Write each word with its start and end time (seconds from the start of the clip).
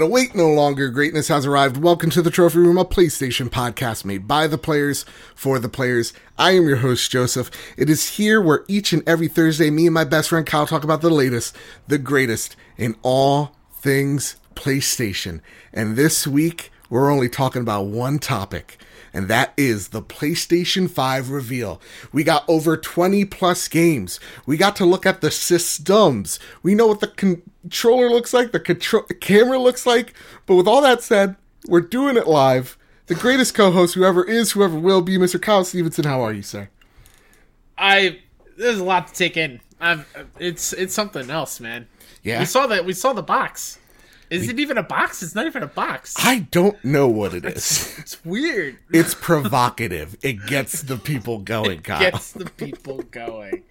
And 0.00 0.08
await 0.08 0.34
no 0.34 0.48
longer, 0.48 0.88
greatness 0.88 1.28
has 1.28 1.44
arrived. 1.44 1.76
Welcome 1.76 2.08
to 2.12 2.22
the 2.22 2.30
Trophy 2.30 2.56
Room, 2.56 2.78
a 2.78 2.86
PlayStation 2.86 3.50
podcast 3.50 4.02
made 4.02 4.26
by 4.26 4.46
the 4.46 4.56
players 4.56 5.04
for 5.34 5.58
the 5.58 5.68
players. 5.68 6.14
I 6.38 6.52
am 6.52 6.66
your 6.66 6.78
host, 6.78 7.10
Joseph. 7.10 7.50
It 7.76 7.90
is 7.90 8.16
here 8.16 8.40
where 8.40 8.64
each 8.66 8.94
and 8.94 9.06
every 9.06 9.28
Thursday, 9.28 9.68
me 9.68 9.84
and 9.84 9.92
my 9.92 10.04
best 10.04 10.30
friend 10.30 10.46
Kyle 10.46 10.66
talk 10.66 10.84
about 10.84 11.02
the 11.02 11.10
latest, 11.10 11.54
the 11.86 11.98
greatest 11.98 12.56
in 12.78 12.96
all 13.02 13.54
things 13.74 14.36
PlayStation. 14.54 15.42
And 15.70 15.96
this 15.96 16.26
week, 16.26 16.72
we're 16.88 17.12
only 17.12 17.28
talking 17.28 17.60
about 17.60 17.84
one 17.84 18.18
topic 18.18 18.78
and 19.12 19.28
that 19.28 19.52
is 19.56 19.88
the 19.88 20.02
PlayStation 20.02 20.88
5 20.88 21.30
reveal. 21.30 21.80
We 22.12 22.22
got 22.22 22.44
over 22.48 22.76
20 22.76 23.24
plus 23.24 23.66
games. 23.68 24.20
We 24.46 24.56
got 24.56 24.76
to 24.76 24.84
look 24.84 25.04
at 25.04 25.20
the 25.20 25.30
systems. 25.30 26.38
We 26.62 26.74
know 26.74 26.86
what 26.86 27.00
the 27.00 27.40
controller 27.62 28.10
looks 28.10 28.32
like, 28.32 28.52
the 28.52 28.60
control 28.60 29.02
camera 29.20 29.58
looks 29.58 29.86
like. 29.86 30.14
But 30.46 30.56
with 30.56 30.68
all 30.68 30.82
that 30.82 31.02
said, 31.02 31.36
we're 31.66 31.80
doing 31.80 32.16
it 32.16 32.26
live. 32.26 32.76
The 33.06 33.14
greatest 33.14 33.54
co-host, 33.54 33.94
whoever 33.94 34.24
is, 34.24 34.52
whoever 34.52 34.78
will 34.78 35.02
be, 35.02 35.18
Mr. 35.18 35.40
Kyle 35.40 35.64
Stevenson. 35.64 36.04
How 36.04 36.20
are 36.20 36.32
you, 36.32 36.42
sir? 36.42 36.68
I 37.76 38.20
there's 38.56 38.78
a 38.78 38.84
lot 38.84 39.08
to 39.08 39.14
take 39.14 39.36
in. 39.36 39.60
I've, 39.80 40.06
it's 40.38 40.72
it's 40.74 40.94
something 40.94 41.30
else, 41.30 41.60
man. 41.60 41.88
Yeah, 42.22 42.40
we 42.40 42.44
saw 42.44 42.66
that. 42.66 42.84
We 42.84 42.92
saw 42.92 43.12
the 43.12 43.22
box. 43.22 43.78
Is 44.28 44.48
it 44.48 44.60
even 44.60 44.78
a 44.78 44.82
box? 44.84 45.24
It's 45.24 45.34
not 45.34 45.46
even 45.46 45.64
a 45.64 45.66
box. 45.66 46.14
I 46.16 46.46
don't 46.52 46.82
know 46.84 47.08
what 47.08 47.34
it 47.34 47.44
is. 47.44 47.96
it's 47.98 48.24
weird. 48.24 48.78
It's 48.92 49.12
provocative. 49.12 50.16
it 50.22 50.46
gets 50.46 50.82
the 50.82 50.96
people 50.96 51.38
going, 51.40 51.80
Kyle. 51.80 51.98
Gets 51.98 52.30
the 52.30 52.44
people 52.44 53.02
going. 53.10 53.64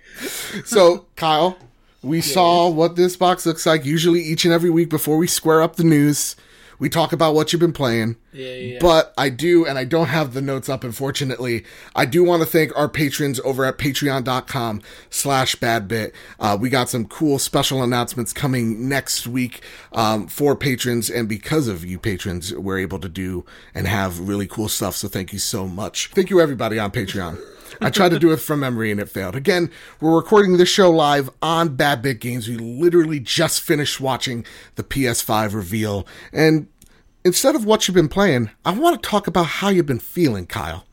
so, 0.66 1.06
Kyle, 1.16 1.58
we 2.02 2.18
yes. 2.18 2.34
saw 2.34 2.70
what 2.70 2.96
this 2.96 3.16
box 3.16 3.46
looks 3.46 3.66
like 3.66 3.86
usually 3.86 4.22
each 4.22 4.46
and 4.46 4.54
every 4.54 4.70
week 4.70 4.90
before 4.90 5.18
we 5.18 5.28
square 5.28 5.62
up 5.62 5.76
the 5.76 5.84
news. 5.84 6.36
We 6.80 6.88
talk 6.88 7.12
about 7.12 7.36
what 7.36 7.52
you've 7.52 7.60
been 7.60 7.74
playing. 7.74 8.16
Yeah, 8.32 8.54
yeah. 8.54 8.78
But 8.80 9.14
I 9.18 9.30
do, 9.30 9.66
and 9.66 9.78
I 9.78 9.84
don't 9.84 10.08
have 10.08 10.34
the 10.34 10.42
notes 10.42 10.70
up, 10.70 10.86
unfortunately. 10.86 11.66
I 11.94 12.06
do 12.06 12.24
want 12.24 12.42
to 12.42 12.46
thank 12.46 12.76
our 12.78 12.88
patrons 12.88 13.38
over 13.42 13.66
at 13.66 13.78
patreon.com 13.78 14.82
slash 15.10 15.58
badbit. 15.58 16.14
Uh, 16.40 16.58
we 16.60 16.70
got 16.70 16.88
some 16.88 17.06
cool 17.06 17.38
special 17.38 17.84
announcements 17.84 18.32
coming 18.32 18.88
next 18.88 19.28
week 19.28 19.62
um, 19.92 20.28
for 20.28 20.56
patrons. 20.56 21.10
And 21.10 21.28
because 21.28 21.68
of 21.68 21.84
you 21.84 22.00
patrons, 22.00 22.54
we're 22.54 22.80
able 22.80 23.00
to 23.00 23.10
do 23.10 23.46
and 23.76 23.86
have 23.86 24.30
really 24.30 24.48
cool 24.48 24.70
stuff. 24.70 24.96
So 24.96 25.10
thank 25.10 25.34
you 25.34 25.40
so 25.40 25.68
much. 25.68 26.12
Thank 26.14 26.30
you, 26.30 26.40
everybody 26.40 26.80
on 26.80 26.92
Patreon. 26.92 27.59
I 27.82 27.90
tried 27.90 28.10
to 28.10 28.20
do 28.20 28.32
it 28.32 28.38
from 28.38 28.62
memory 28.62 28.92
and 28.92 29.00
it 29.00 29.10
failed. 29.10 29.36
Again, 29.36 29.72
we're 30.00 30.16
recording 30.16 30.58
this 30.58 30.70
show 30.70 30.90
live 30.90 31.30
on 31.42 31.76
Bad 31.76 32.02
Bit 32.02 32.20
Games. 32.20 32.48
We 32.48 32.58
literally 32.58 33.20
just 33.20 33.62
finished 33.62 34.00
watching 34.00 34.46
the 34.76 34.84
PS5 34.84 35.54
reveal. 35.54 36.08
And 36.32 36.68
instead 37.24 37.56
of 37.56 37.66
what 37.66 37.88
you've 37.88 37.96
been 37.96 38.10
playing, 38.10 38.50
I 38.66 38.72
want 38.72 39.02
to 39.02 39.10
talk 39.10 39.28
about 39.28 39.46
how 39.46 39.70
you've 39.70 39.86
been 39.86 40.00
feeling, 40.00 40.46
Kyle. 40.46 40.86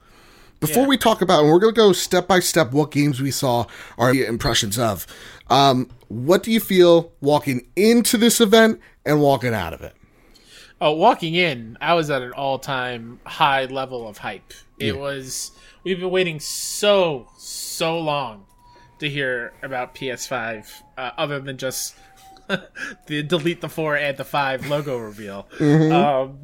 Before 0.60 0.84
yeah. 0.84 0.88
we 0.88 0.96
talk 0.96 1.20
about, 1.20 1.42
and 1.42 1.52
we're 1.52 1.58
going 1.58 1.74
to 1.74 1.78
go 1.78 1.92
step 1.92 2.26
by 2.26 2.40
step 2.40 2.72
what 2.72 2.90
games 2.90 3.20
we 3.20 3.30
saw, 3.30 3.66
our 3.98 4.12
impressions 4.12 4.78
of. 4.78 5.06
Um, 5.48 5.90
what 6.08 6.42
do 6.42 6.50
you 6.50 6.60
feel 6.60 7.12
walking 7.20 7.66
into 7.76 8.16
this 8.16 8.40
event 8.40 8.80
and 9.04 9.20
walking 9.20 9.52
out 9.52 9.74
of 9.74 9.82
it? 9.82 9.94
Oh, 10.80 10.92
walking 10.92 11.34
in, 11.34 11.78
I 11.80 11.94
was 11.94 12.10
at 12.10 12.22
an 12.22 12.32
all 12.32 12.58
time 12.58 13.20
high 13.24 13.64
level 13.66 14.06
of 14.06 14.18
hype. 14.18 14.52
It 14.78 14.94
yeah. 14.94 15.00
was 15.00 15.52
we've 15.86 16.00
been 16.00 16.10
waiting 16.10 16.40
so 16.40 17.28
so 17.38 17.98
long 17.98 18.44
to 18.98 19.08
hear 19.08 19.52
about 19.62 19.94
PS5, 19.94 20.82
uh, 20.98 21.10
other 21.16 21.38
than 21.38 21.56
just 21.56 21.94
the 23.06 23.22
delete 23.22 23.60
the 23.60 23.68
four 23.68 23.96
add 23.96 24.16
the 24.16 24.24
five 24.24 24.66
logo 24.66 24.98
reveal. 24.98 25.46
Mm-hmm. 25.58 25.92
Um, 25.94 26.38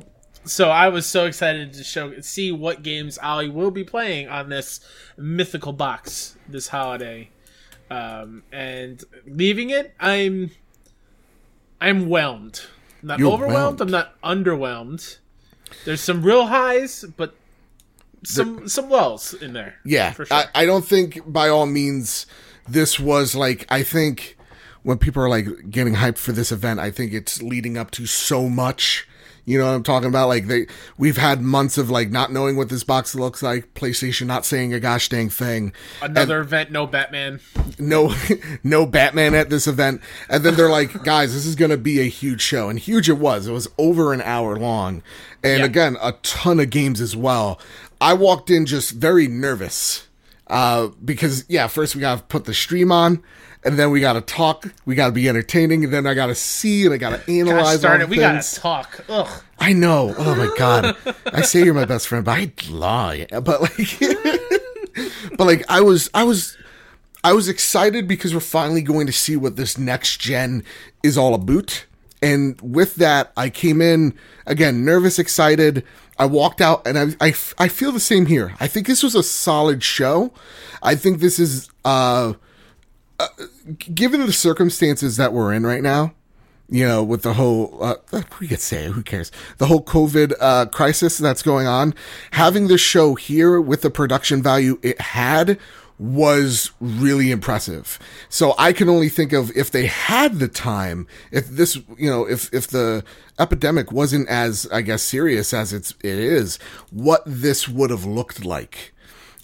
so 0.45 0.71
I 0.71 0.89
was 0.89 1.07
so 1.07 1.27
excited 1.27 1.73
to 1.75 1.83
show 1.83 2.21
see 2.21 2.53
what 2.53 2.83
games 2.83 3.19
I 3.19 3.49
will 3.49 3.73
be 3.73 3.83
playing 3.83 4.29
on 4.29 4.49
this 4.49 4.81
mythical 5.17 5.73
box 5.73 6.37
this 6.49 6.69
holiday. 6.69 7.29
Um, 7.91 8.45
and 8.53 9.03
leaving 9.27 9.71
it, 9.71 9.93
I'm 9.99 10.53
I'm 11.81 12.09
whelmed. 12.09 12.63
I'm 13.03 13.09
not 13.09 13.19
You're 13.19 13.33
overwhelmed. 13.33 13.81
Whelmed. 13.81 13.81
I'm 13.81 13.91
not 13.91 14.23
underwhelmed. 14.23 15.19
There's 15.85 16.01
some 16.01 16.23
real 16.23 16.47
highs, 16.47 17.05
but 17.17 17.35
some 18.25 18.69
some 18.69 18.89
wells 18.89 19.35
in 19.35 19.53
there. 19.53 19.77
Yeah, 19.85 20.13
sure. 20.13 20.27
I, 20.31 20.47
I 20.55 20.67
don't 20.67 20.85
think 20.85 21.21
by 21.27 21.49
all 21.49 21.67
means 21.67 22.27
this 22.69 22.99
was 22.99 23.35
like 23.35 23.67
I 23.69 23.83
think 23.83 24.37
when 24.83 24.99
people 24.99 25.23
are 25.23 25.29
like 25.29 25.71
getting 25.71 25.95
hyped 25.95 26.19
for 26.19 26.33
this 26.33 26.53
event, 26.53 26.81
I 26.81 26.91
think 26.91 27.13
it's 27.13 27.43
leading 27.43 27.77
up 27.77 27.91
to 27.93 28.07
so 28.07 28.49
much. 28.49 29.07
You 29.45 29.59
know 29.59 29.67
what 29.67 29.75
I'm 29.75 29.83
talking 29.83 30.09
about? 30.09 30.29
Like 30.29 30.47
they, 30.47 30.69
we've 30.97 31.17
had 31.17 31.41
months 31.41 31.77
of 31.77 31.91
like 31.91 32.11
not 32.11 32.31
knowing 32.31 32.57
what 32.57 32.69
this 32.69 32.85
box 32.85 33.15
looks 33.17 33.43
like. 33.43 33.75
PlayStation 33.75 34.27
not 34.27 34.45
saying 34.45 34.73
a 34.73 34.79
gosh 34.79 35.09
dang 35.09 35.31
thing. 35.31 35.73
Another 36.01 36.39
and 36.39 36.47
event, 36.47 36.71
no 36.71 36.87
Batman. 36.87 37.41
No, 37.77 38.15
no 38.63 38.87
Batman 38.87 39.35
at 39.35 39.51
this 39.51 39.67
event. 39.67 40.01
And 40.29 40.45
then 40.45 40.55
they're 40.55 40.71
like, 40.71 41.03
guys, 41.05 41.35
this 41.35 41.45
is 41.45 41.57
going 41.57 41.73
to 41.73 41.77
be 41.77 42.01
a 42.01 42.09
huge 42.09 42.41
show. 42.41 42.69
And 42.69 42.79
huge 42.79 43.09
it 43.09 43.19
was. 43.19 43.49
It 43.49 43.53
was 43.53 43.67
over 43.79 44.13
an 44.13 44.21
hour 44.21 44.57
long. 44.57 45.03
And 45.43 45.59
yeah. 45.59 45.67
again, 45.67 45.97
a 46.01 46.13
ton 46.23 46.61
of 46.61 46.71
games 46.71 47.01
as 47.01 47.17
well. 47.17 47.59
I 48.03 48.15
walked 48.15 48.51
in 48.51 48.67
just 48.67 48.91
very 48.91 49.29
nervous. 49.29 50.09
Uh, 50.49 50.89
because 51.03 51.45
yeah, 51.49 51.69
first 51.69 51.95
we 51.95 52.01
got 52.01 52.19
to 52.19 52.25
put 52.25 52.45
the 52.45 52.53
stream 52.53 52.91
on, 52.91 53.23
and 53.65 53.79
then 53.79 53.91
we 53.91 54.01
got 54.01 54.15
to 54.15 54.21
talk. 54.21 54.75
We 54.85 54.97
got 54.97 55.07
to 55.07 55.13
be 55.13 55.29
entertaining, 55.29 55.85
and 55.85 55.93
then 55.93 56.07
I 56.07 56.15
got 56.15 56.27
to 56.27 56.35
see 56.35 56.85
and 56.85 56.93
I 56.93 56.97
got 56.99 57.11
to 57.27 57.39
analyze. 57.39 57.81
Gosh, 57.81 58.01
it. 58.01 58.09
We 58.09 58.17
got 58.17 58.43
to 58.43 58.61
talk. 58.61 59.05
Ugh. 59.09 59.43
I 59.61 59.73
know. 59.73 60.15
Oh 60.19 60.35
my 60.35 60.53
god. 60.59 60.97
I 61.27 61.43
say 61.43 61.65
you're 61.65 61.75
my 61.75 61.85
best 61.85 62.09
friend, 62.09 62.25
but 62.25 62.33
I 62.33 62.53
lie. 62.71 63.27
But 63.31 63.63
like, 63.63 63.99
but 65.39 65.47
like, 65.47 65.65
I 65.69 65.81
was, 65.81 66.11
I 66.13 66.25
was, 66.25 66.59
I 67.23 67.33
was 67.33 67.49
excited 67.49 68.09
because 68.09 68.35
we're 68.35 68.41
finally 68.41 68.83
going 68.83 69.07
to 69.07 69.13
see 69.13 69.37
what 69.37 69.55
this 69.55 69.79
next 69.79 70.21
gen 70.21 70.65
is 71.05 71.17
all 71.17 71.35
about. 71.35 71.87
And 72.21 72.61
with 72.61 72.97
that, 72.97 73.33
I 73.37 73.49
came 73.49 73.81
in 73.81 74.15
again 74.45 74.85
nervous, 74.85 75.19
excited. 75.19 75.85
I 76.19 76.27
walked 76.27 76.61
out 76.61 76.87
and 76.87 76.99
I, 76.99 77.27
I, 77.27 77.35
I 77.59 77.69
feel 77.69 77.93
the 77.93 78.01
same 78.01 78.27
here. 78.27 78.55
I 78.61 78.67
think 78.67 78.87
this 78.87 79.03
was 79.03 79.15
a 79.15 79.23
solid 79.23 79.83
show. 79.83 80.33
I 80.83 80.95
think 80.95 81.21
this 81.21 81.39
is, 81.39 81.71
uh, 81.85 82.35
uh, 83.19 83.29
given 83.95 84.25
the 84.27 84.33
circumstances 84.33 85.17
that 85.17 85.33
we're 85.33 85.53
in 85.53 85.65
right 85.65 85.83
now, 85.83 86.15
you 86.69 86.87
know, 86.87 87.03
with 87.03 87.23
the 87.23 87.35
whole, 87.35 87.79
uh, 87.83 88.23
we 88.41 88.49
could 88.49 88.61
say, 88.61 88.87
who 88.87 89.03
cares? 89.03 89.31
The 89.59 89.67
whole 89.67 89.83
COVID, 89.85 90.33
uh, 90.41 90.67
crisis 90.67 91.19
that's 91.19 91.43
going 91.43 91.67
on, 91.67 91.95
having 92.33 92.69
this 92.69 92.81
show 92.81 93.15
here 93.15 93.61
with 93.61 93.83
the 93.83 93.91
production 93.91 94.43
value 94.43 94.79
it 94.83 95.01
had 95.01 95.59
was 95.99 96.73
really 96.81 97.31
impressive. 97.31 97.99
So 98.29 98.55
I 98.59 98.73
can 98.73 98.89
only 98.89 99.09
think 99.09 99.33
of 99.33 99.55
if 99.57 99.71
they 99.71 99.87
had 99.87 100.39
the 100.39 100.49
time, 100.49 101.07
if 101.31 101.49
this, 101.49 101.77
you 101.97 102.11
know, 102.11 102.29
if, 102.29 102.53
if 102.53 102.67
the 102.67 103.05
epidemic 103.39 103.93
wasn't 103.93 104.29
as, 104.29 104.67
I 104.73 104.83
guess, 104.83 105.03
serious 105.03 105.55
as 105.55 105.73
it's, 105.73 105.93
it 106.03 106.19
is, 106.19 106.57
what 106.91 107.23
this 107.27 107.69
would 107.69 107.91
have 107.91 108.05
looked 108.05 108.45
like. 108.45 108.93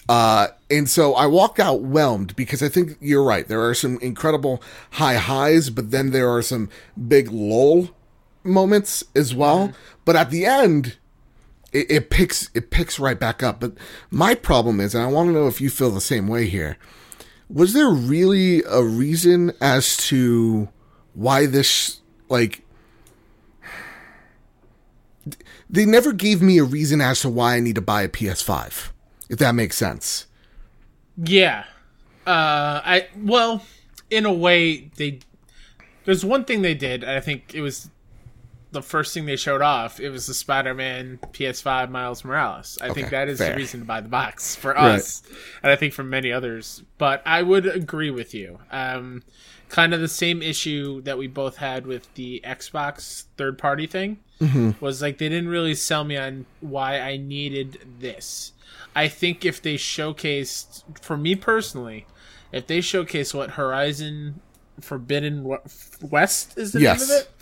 Uh, 0.09 0.49
and 0.71 0.89
so 0.89 1.15
I 1.15 1.27
walked 1.27 1.61
out 1.61 1.83
whelmed 1.83 2.35
because 2.35 2.63
I 2.63 2.69
think 2.69 2.97
you're 3.01 3.25
right. 3.25 3.47
There 3.47 3.63
are 3.63 3.75
some 3.75 3.99
incredible 4.01 4.63
high 4.93 5.17
highs, 5.17 5.69
but 5.69 5.91
then 5.91 6.11
there 6.11 6.31
are 6.31 6.43
some 6.43 6.71
big 7.07 7.31
lull 7.31 7.91
moments 8.43 9.05
as 9.15 9.35
well. 9.35 9.69
Mm-hmm. 9.69 9.77
But 10.07 10.17
at 10.17 10.31
the 10.31 10.47
end, 10.47 10.97
it, 11.73 11.91
it, 11.91 12.11
picks 12.11 12.51
it 12.55 12.71
picks 12.71 12.99
right 12.99 13.19
back 13.19 13.43
up. 13.43 13.61
But 13.61 13.75
my 14.11 14.35
problem 14.35 14.81
is, 14.81 14.95
and 14.95 15.05
I 15.05 15.09
want 15.09 15.29
to 15.29 15.33
know 15.33 15.47
if 15.47 15.61
you 15.61 15.71
feel 15.71 15.91
the 15.91 16.01
same 16.01 16.29
way 16.29 16.47
here. 16.47 16.77
Was 17.51 17.73
there 17.73 17.89
really 17.89 18.63
a 18.65 18.83
reason 18.83 19.53
as 19.61 19.97
to 20.09 20.69
why 21.15 21.47
this 21.47 22.01
like 22.29 22.63
they 25.71 25.85
never 25.85 26.13
gave 26.13 26.41
me 26.41 26.59
a 26.59 26.65
reason 26.65 27.01
as 27.01 27.21
to 27.21 27.29
why 27.29 27.57
I 27.57 27.61
need 27.61 27.75
to 27.75 27.81
buy 27.81 28.03
a 28.03 28.09
PS5, 28.09 28.91
if 29.29 29.39
that 29.39 29.55
makes 29.55 29.77
sense. 29.77 30.27
Yeah. 31.17 31.65
Uh, 32.27 32.81
I 32.85 33.09
well, 33.17 33.65
in 34.11 34.27
a 34.27 34.33
way, 34.33 34.91
they 34.97 35.21
there's 36.05 36.25
one 36.25 36.45
thing 36.45 36.63
they 36.63 36.75
did. 36.75 37.05
I 37.05 37.21
think 37.21 37.55
it 37.55 37.61
was 37.61 37.91
the 38.71 38.83
first 38.83 39.15
thing 39.15 39.27
they 39.27 39.37
showed 39.37 39.63
off. 39.63 39.99
It 40.01 40.11
was 40.11 40.27
the 40.27 40.35
Spider-Man 40.35 41.19
PS5 41.33 41.91
Miles 41.91 42.25
Morales. 42.25 42.79
I 42.81 42.87
okay, 42.87 42.95
think 42.95 43.11
that 43.11 43.29
is 43.29 43.39
fair. 43.39 43.51
the 43.51 43.57
reason 43.57 43.81
to 43.81 43.87
buy 43.87 44.01
the 44.01 44.09
box 44.09 44.55
for 44.55 44.77
us, 44.77 45.23
right. 45.25 45.39
and 45.63 45.73
I 45.73 45.77
think 45.77 45.95
for 45.95 46.05
many 46.05 46.33
others. 46.33 46.83
But 46.99 47.23
I 47.27 47.43
would 47.43 47.67
agree 47.67 48.11
with 48.11 48.35
you. 48.35 48.59
Um, 48.71 49.23
kind 49.69 49.93
of 49.95 50.01
the 50.01 50.09
same 50.09 50.43
issue 50.43 51.01
that 51.03 51.19
we 51.19 51.27
both 51.27 51.57
had 51.57 51.87
with 51.87 52.13
the 52.15 52.41
Xbox 52.45 53.25
third 53.37 53.59
party 53.59 53.87
thing 53.87 54.19
mm-hmm. 54.41 54.71
was 54.81 55.03
like 55.03 55.19
they 55.19 55.29
didn't 55.29 55.49
really 55.49 55.75
sell 55.75 56.05
me 56.05 56.17
on 56.17 56.47
why 56.61 57.01
I 57.01 57.17
needed 57.17 57.79
this. 58.01 58.53
I 58.95 59.09
think 59.09 59.45
if 59.45 59.61
they 59.63 59.75
showcased, 59.75 60.83
for 61.01 61.17
me 61.17 61.35
personally, 61.35 62.07
if 62.53 62.67
they 62.67 62.81
showcase 62.81 63.35
what 63.35 63.51
Horizon 63.53 64.41
Forbidden 64.81 65.59
West 66.03 66.57
is 66.57 66.73
the 66.73 66.81
yes. 66.81 67.09
name 67.09 67.17
of 67.17 67.23
it, 67.23 67.38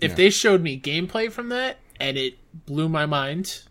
if 0.00 0.10
Yeah. 0.12 0.16
they 0.16 0.30
showed 0.30 0.62
me 0.62 0.78
gameplay 0.80 1.30
from 1.30 1.48
that 1.50 1.78
and 2.00 2.16
it 2.16 2.34
blew 2.66 2.88
my 2.88 3.06
mind, 3.06 3.62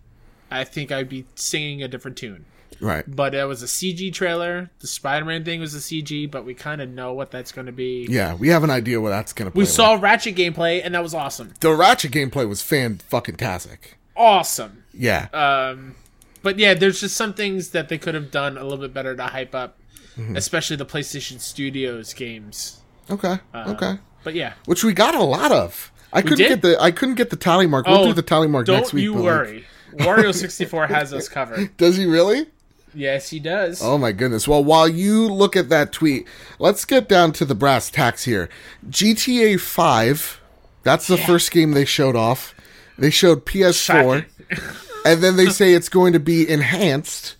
I 0.51 0.63
think 0.63 0.92
I'd 0.92 1.10
be 1.10 1.25
singing 1.36 1.81
a 1.83 1.88
different 1.88 2.18
tune. 2.18 2.45
Right. 2.81 3.04
But 3.07 3.33
it 3.33 3.45
was 3.48 3.63
a 3.63 3.68
CG 3.68 4.12
trailer. 4.13 4.69
The 4.80 4.88
Spider-Man 4.88 5.45
thing 5.45 5.62
was 5.62 5.74
a 5.74 5.80
CG, 5.80 6.30
but 6.30 6.44
we 6.45 6.54
kind 6.54 6.81
of 6.81 6.89
know 6.89 7.13
what 7.13 7.31
that's 7.31 7.51
going 7.54 7.68
to 7.68 7.72
be. 7.72 8.06
Yeah, 8.10 8.33
we 8.36 8.50
have 8.50 8.63
an 8.66 8.69
idea 8.69 9.00
what 9.00 9.12
that's 9.12 9.31
gonna. 9.31 9.50
Play 9.51 9.60
We 9.62 9.63
like. 9.66 9.74
saw 9.74 9.94
Ratchet 9.94 10.36
gameplay, 10.36 10.81
and 10.83 10.94
that 10.94 11.01
was 11.01 11.13
awesome. 11.13 11.54
the 11.62 11.74
Ratchet 11.74 12.12
gameplay 12.12 12.48
was 12.48 12.62
fan 12.62 13.00
fucking 13.10 13.38
tastic. 13.38 13.98
Awesome. 14.18 14.83
Yeah, 14.94 15.27
Um, 15.33 15.95
but 16.42 16.60
yeah, 16.60 16.74
there's 16.74 17.00
just 17.01 17.16
some 17.16 17.33
things 17.33 17.69
that 17.69 17.88
they 17.89 17.98
could 17.98 18.13
have 18.13 18.30
done 18.31 18.57
a 18.57 18.63
little 18.63 18.77
bit 18.80 18.94
better 18.94 19.16
to 19.16 19.24
hype 19.24 19.56
up, 19.56 19.77
Mm-hmm. 20.18 20.36
especially 20.38 20.77
the 20.77 20.86
PlayStation 20.86 21.39
Studios 21.42 22.13
games. 22.13 22.80
okay, 23.10 23.39
uh, 23.54 23.66
okay. 23.75 24.00
But 24.24 24.33
yeah, 24.33 24.54
Which 24.66 24.83
we 24.83 24.94
got 24.94 25.16
a 25.16 25.24
lot 25.24 25.51
of. 25.51 25.92
I 26.15 26.21
couldn't 26.21 26.38
get 26.47 26.62
the 26.62 26.81
I 26.81 26.91
couldn't 26.91 27.15
get 27.15 27.29
the 27.29 27.35
tally 27.35 27.67
mark. 27.67 27.85
We'll 27.88 28.00
Oh, 28.00 28.06
do 28.07 28.13
the 28.13 28.21
tally 28.21 28.47
mark 28.47 28.67
next 28.67 28.94
week. 28.94 29.06
don't 29.06 29.13
you 29.15 29.21
but, 29.21 29.23
like- 29.23 29.47
worry. 29.47 29.65
Wario 29.97 30.33
64 30.33 30.88
has 30.88 31.13
us 31.13 31.29
covered. 31.29 31.75
does 31.77 31.95
he 31.97 32.06
really? 32.06 32.47
Yes, 32.94 33.29
he 33.29 33.39
does. 33.39 33.81
Oh 33.81 33.97
my 33.97 34.12
goodness. 34.13 34.47
Well, 34.47 34.63
while 34.63 34.88
you 34.88 35.27
look 35.27 35.56
at 35.56 35.69
that 35.69 35.91
tweet, 35.91 36.27
let's 36.59 36.85
get 36.85 37.07
down 37.09 37.33
to 37.33 37.45
the 37.45 37.56
brass 37.56 37.89
tacks 37.89 38.23
here. 38.23 38.50
GTA 38.89 39.59
5, 39.59 40.41
that's 40.83 41.07
the 41.07 41.17
first 41.17 41.51
game 41.51 41.71
they 41.71 41.83
showed 41.85 42.15
off. 42.15 42.56
They 42.97 43.09
showed 43.09 43.45
PS4, 43.45 44.25
and 45.06 45.21
then 45.21 45.35
they 45.35 45.47
say 45.47 45.73
it's 45.73 45.89
going 45.89 46.13
to 46.13 46.19
be 46.19 46.50
enhanced 46.50 47.35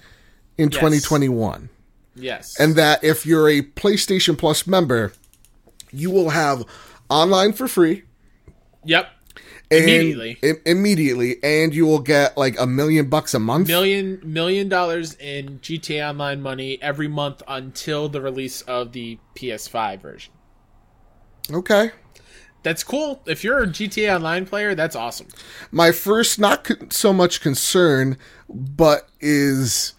in 0.58 0.70
2021. 0.70 1.70
Yes. 2.16 2.58
And 2.60 2.76
that 2.76 3.04
if 3.04 3.26
you're 3.26 3.48
a 3.50 3.62
PlayStation 3.62 4.38
Plus 4.38 4.66
member, 4.68 5.14
you 5.92 6.10
will 6.12 6.30
have 6.32 6.64
online 7.10 7.54
for 7.54 7.68
free. 7.68 8.04
Yep. 8.86 9.10
And 9.72 9.84
Immediately. 9.84 10.38
i- 10.44 10.62
immediately, 10.70 11.44
and 11.44 11.74
you 11.74 11.86
will 11.88 12.00
get 12.00 12.38
like 12.38 12.58
a 12.60 12.68
million 12.68 13.10
bucks 13.10 13.34
a 13.34 13.40
month. 13.40 13.68
Million 13.68 14.22
million 14.24 14.70
dollars 14.70 15.16
in 15.16 15.60
GTA 15.60 16.10
Online 16.12 16.40
money 16.42 16.78
every 16.84 17.08
month 17.08 17.42
until 17.48 18.08
the 18.08 18.22
release 18.22 18.62
of 18.62 18.92
the 18.94 19.18
PS5 19.36 20.02
version. 20.02 20.34
okay. 21.52 21.92
That's 22.64 22.84
cool. 22.84 23.22
If 23.28 23.44
you're 23.44 23.62
a 23.64 23.68
GTA 23.68 24.16
Online 24.16 24.46
player, 24.46 24.74
that's 24.76 24.96
awesome. 24.96 25.28
my 25.72 25.92
first 25.92 26.40
not 26.40 26.64
con- 26.64 26.90
so 26.92 27.12
much 27.12 27.42
concern 27.42 28.18
but 28.48 29.10
is 29.20 29.95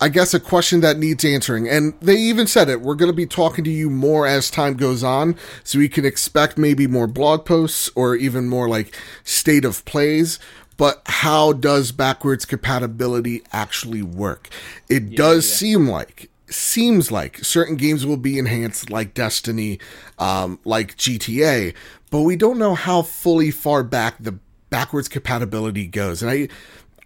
i 0.00 0.08
guess 0.08 0.34
a 0.34 0.40
question 0.40 0.80
that 0.80 0.98
needs 0.98 1.24
answering. 1.24 1.68
And 1.68 1.94
they 2.00 2.16
even 2.16 2.46
said 2.46 2.68
it 2.68 2.80
we're 2.80 2.94
going 2.94 3.10
to 3.10 3.16
be 3.16 3.26
talking 3.26 3.64
to 3.64 3.70
you 3.70 3.90
more 3.90 4.26
as 4.26 4.50
time 4.50 4.74
goes 4.74 5.02
on 5.02 5.36
so 5.64 5.78
we 5.78 5.88
can 5.88 6.04
expect 6.04 6.58
maybe 6.58 6.86
more 6.86 7.06
blog 7.06 7.44
posts 7.44 7.90
or 7.94 8.14
even 8.14 8.48
more 8.48 8.68
like 8.68 8.96
state 9.24 9.64
of 9.64 9.84
plays. 9.84 10.38
But 10.76 11.00
how 11.06 11.54
does 11.54 11.90
backwards 11.90 12.44
compatibility 12.44 13.42
actually 13.50 14.02
work? 14.02 14.50
It 14.90 15.16
does 15.16 15.50
seem 15.50 15.88
like 15.88 16.28
seems 16.48 17.10
like 17.10 17.38
certain 17.38 17.76
games 17.76 18.06
will 18.06 18.16
be 18.16 18.38
enhanced 18.38 18.90
like 18.90 19.14
destiny 19.14 19.80
um, 20.18 20.60
like 20.64 20.96
gta 20.96 21.74
but 22.10 22.20
we 22.20 22.36
don't 22.36 22.58
know 22.58 22.74
how 22.74 23.02
fully 23.02 23.50
far 23.50 23.82
back 23.82 24.14
the 24.20 24.38
backwards 24.70 25.08
compatibility 25.08 25.86
goes. 25.86 26.22
And 26.22 26.30
i 26.30 26.48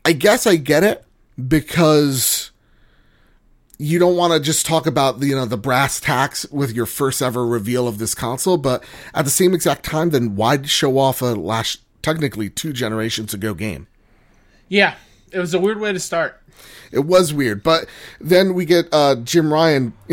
i 0.04 0.12
guess 0.12 0.46
i 0.46 0.56
get 0.56 0.82
it 0.84 1.04
because 1.48 2.39
you 3.80 3.98
don't 3.98 4.14
want 4.14 4.30
to 4.30 4.38
just 4.38 4.66
talk 4.66 4.86
about 4.86 5.20
the 5.20 5.28
you 5.28 5.34
know 5.34 5.46
the 5.46 5.56
brass 5.56 5.98
tacks 6.00 6.44
with 6.50 6.70
your 6.72 6.84
first 6.84 7.22
ever 7.22 7.46
reveal 7.46 7.88
of 7.88 7.96
this 7.96 8.14
console 8.14 8.58
but 8.58 8.84
at 9.14 9.24
the 9.24 9.30
same 9.30 9.54
exact 9.54 9.82
time 9.84 10.10
then 10.10 10.36
why 10.36 10.60
show 10.62 10.98
off 10.98 11.22
a 11.22 11.26
last 11.26 11.80
technically 12.02 12.50
two 12.50 12.72
generations 12.74 13.32
ago 13.32 13.54
game? 13.54 13.86
Yeah, 14.68 14.96
it 15.32 15.38
was 15.38 15.54
a 15.54 15.58
weird 15.60 15.80
way 15.80 15.92
to 15.94 15.98
start. 16.00 16.42
it 16.92 17.06
was 17.06 17.32
weird 17.32 17.62
but 17.62 17.86
then 18.20 18.52
we 18.52 18.66
get 18.66 18.86
uh 18.92 19.14
jim 19.16 19.50
ryan 19.52 19.94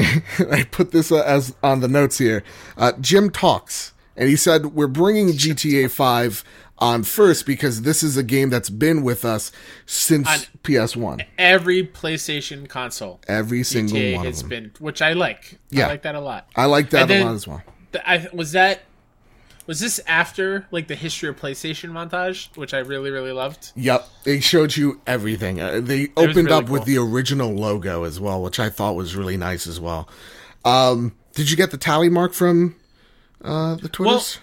i 0.50 0.66
put 0.72 0.92
this 0.92 1.12
uh, 1.12 1.22
as 1.24 1.54
on 1.62 1.81
the 1.81 1.88
notes 1.90 2.18
here. 2.20 2.44
Uh 2.78 2.94
jim 3.02 3.30
talks 3.30 3.92
and 4.18 4.28
he 4.28 4.36
said 4.36 4.68
we're 4.68 4.88
bringing 4.88 5.28
gta 5.30 5.90
5 5.90 6.44
on 6.80 7.04
first 7.04 7.46
because 7.46 7.81
this 7.84 8.04
is 8.04 8.18
a 8.18 8.24
game 8.24 8.50
that's 8.50 8.69
been 8.69 9.02
with 9.04 9.24
us 9.25 9.52
since 9.86 10.28
On- 10.28 10.40
ps1 10.64 11.25
Every 11.38 11.84
PlayStation 11.88 12.68
console 12.68 13.19
every 13.28 13.64
single 13.64 13.98
GTA 13.98 14.16
one 14.18 14.25
of 14.28 14.34
has 14.34 14.42
them 14.42 14.50
been, 14.50 14.72
which 14.80 15.02
I 15.02 15.14
like. 15.14 15.58
Yeah. 15.69 15.86
I 15.86 15.90
like 15.90 16.02
that 16.04 16.16
a 16.16 16.19
lot. 16.19 16.48
i 16.56 16.66
like 16.66 16.90
that 16.92 17.02
And 17.04 17.10
then- 17.10 17.22
a 17.22 17.25
lot 17.25 17.36
as 17.36 17.48
well 17.48 17.62
Th- 17.94 18.04
I 18.06 18.28
was 18.34 18.52
that 18.52 18.81
was 19.66 19.80
this 19.81 20.00
after 20.08 20.66
like 20.72 20.88
the 20.88 20.96
history 20.96 21.28
of 21.30 21.36
PlayStation 21.38 21.92
montage, 21.92 22.56
which 22.56 22.74
I 22.74 22.80
really 22.80 23.10
really 23.12 23.31
loved. 23.34 23.72
Yep, 23.75 24.08
they 24.24 24.40
showed 24.40 24.78
you 24.78 25.02
everything. 25.06 25.60
Uh, 25.60 25.81
they 25.81 26.08
opened 26.16 26.48
really 26.48 26.52
up 26.54 26.70
with 26.70 26.86
the 26.86 26.98
original 26.98 27.54
logo 27.54 28.04
as 28.06 28.18
well, 28.20 28.42
which 28.42 28.60
I 28.62 28.70
thought 28.70 28.96
was 28.96 29.16
really 29.16 29.36
nice 29.36 29.68
as 29.68 29.78
well. 29.80 30.08
Um, 30.63 31.16
did 31.34 31.50
you 31.52 31.58
get 31.58 31.72
the 31.72 31.78
tally 31.78 32.08
mark 32.10 32.34
from 32.34 32.75
uh, 33.44 33.75
the 33.75 33.89
Twitters? 33.89 34.39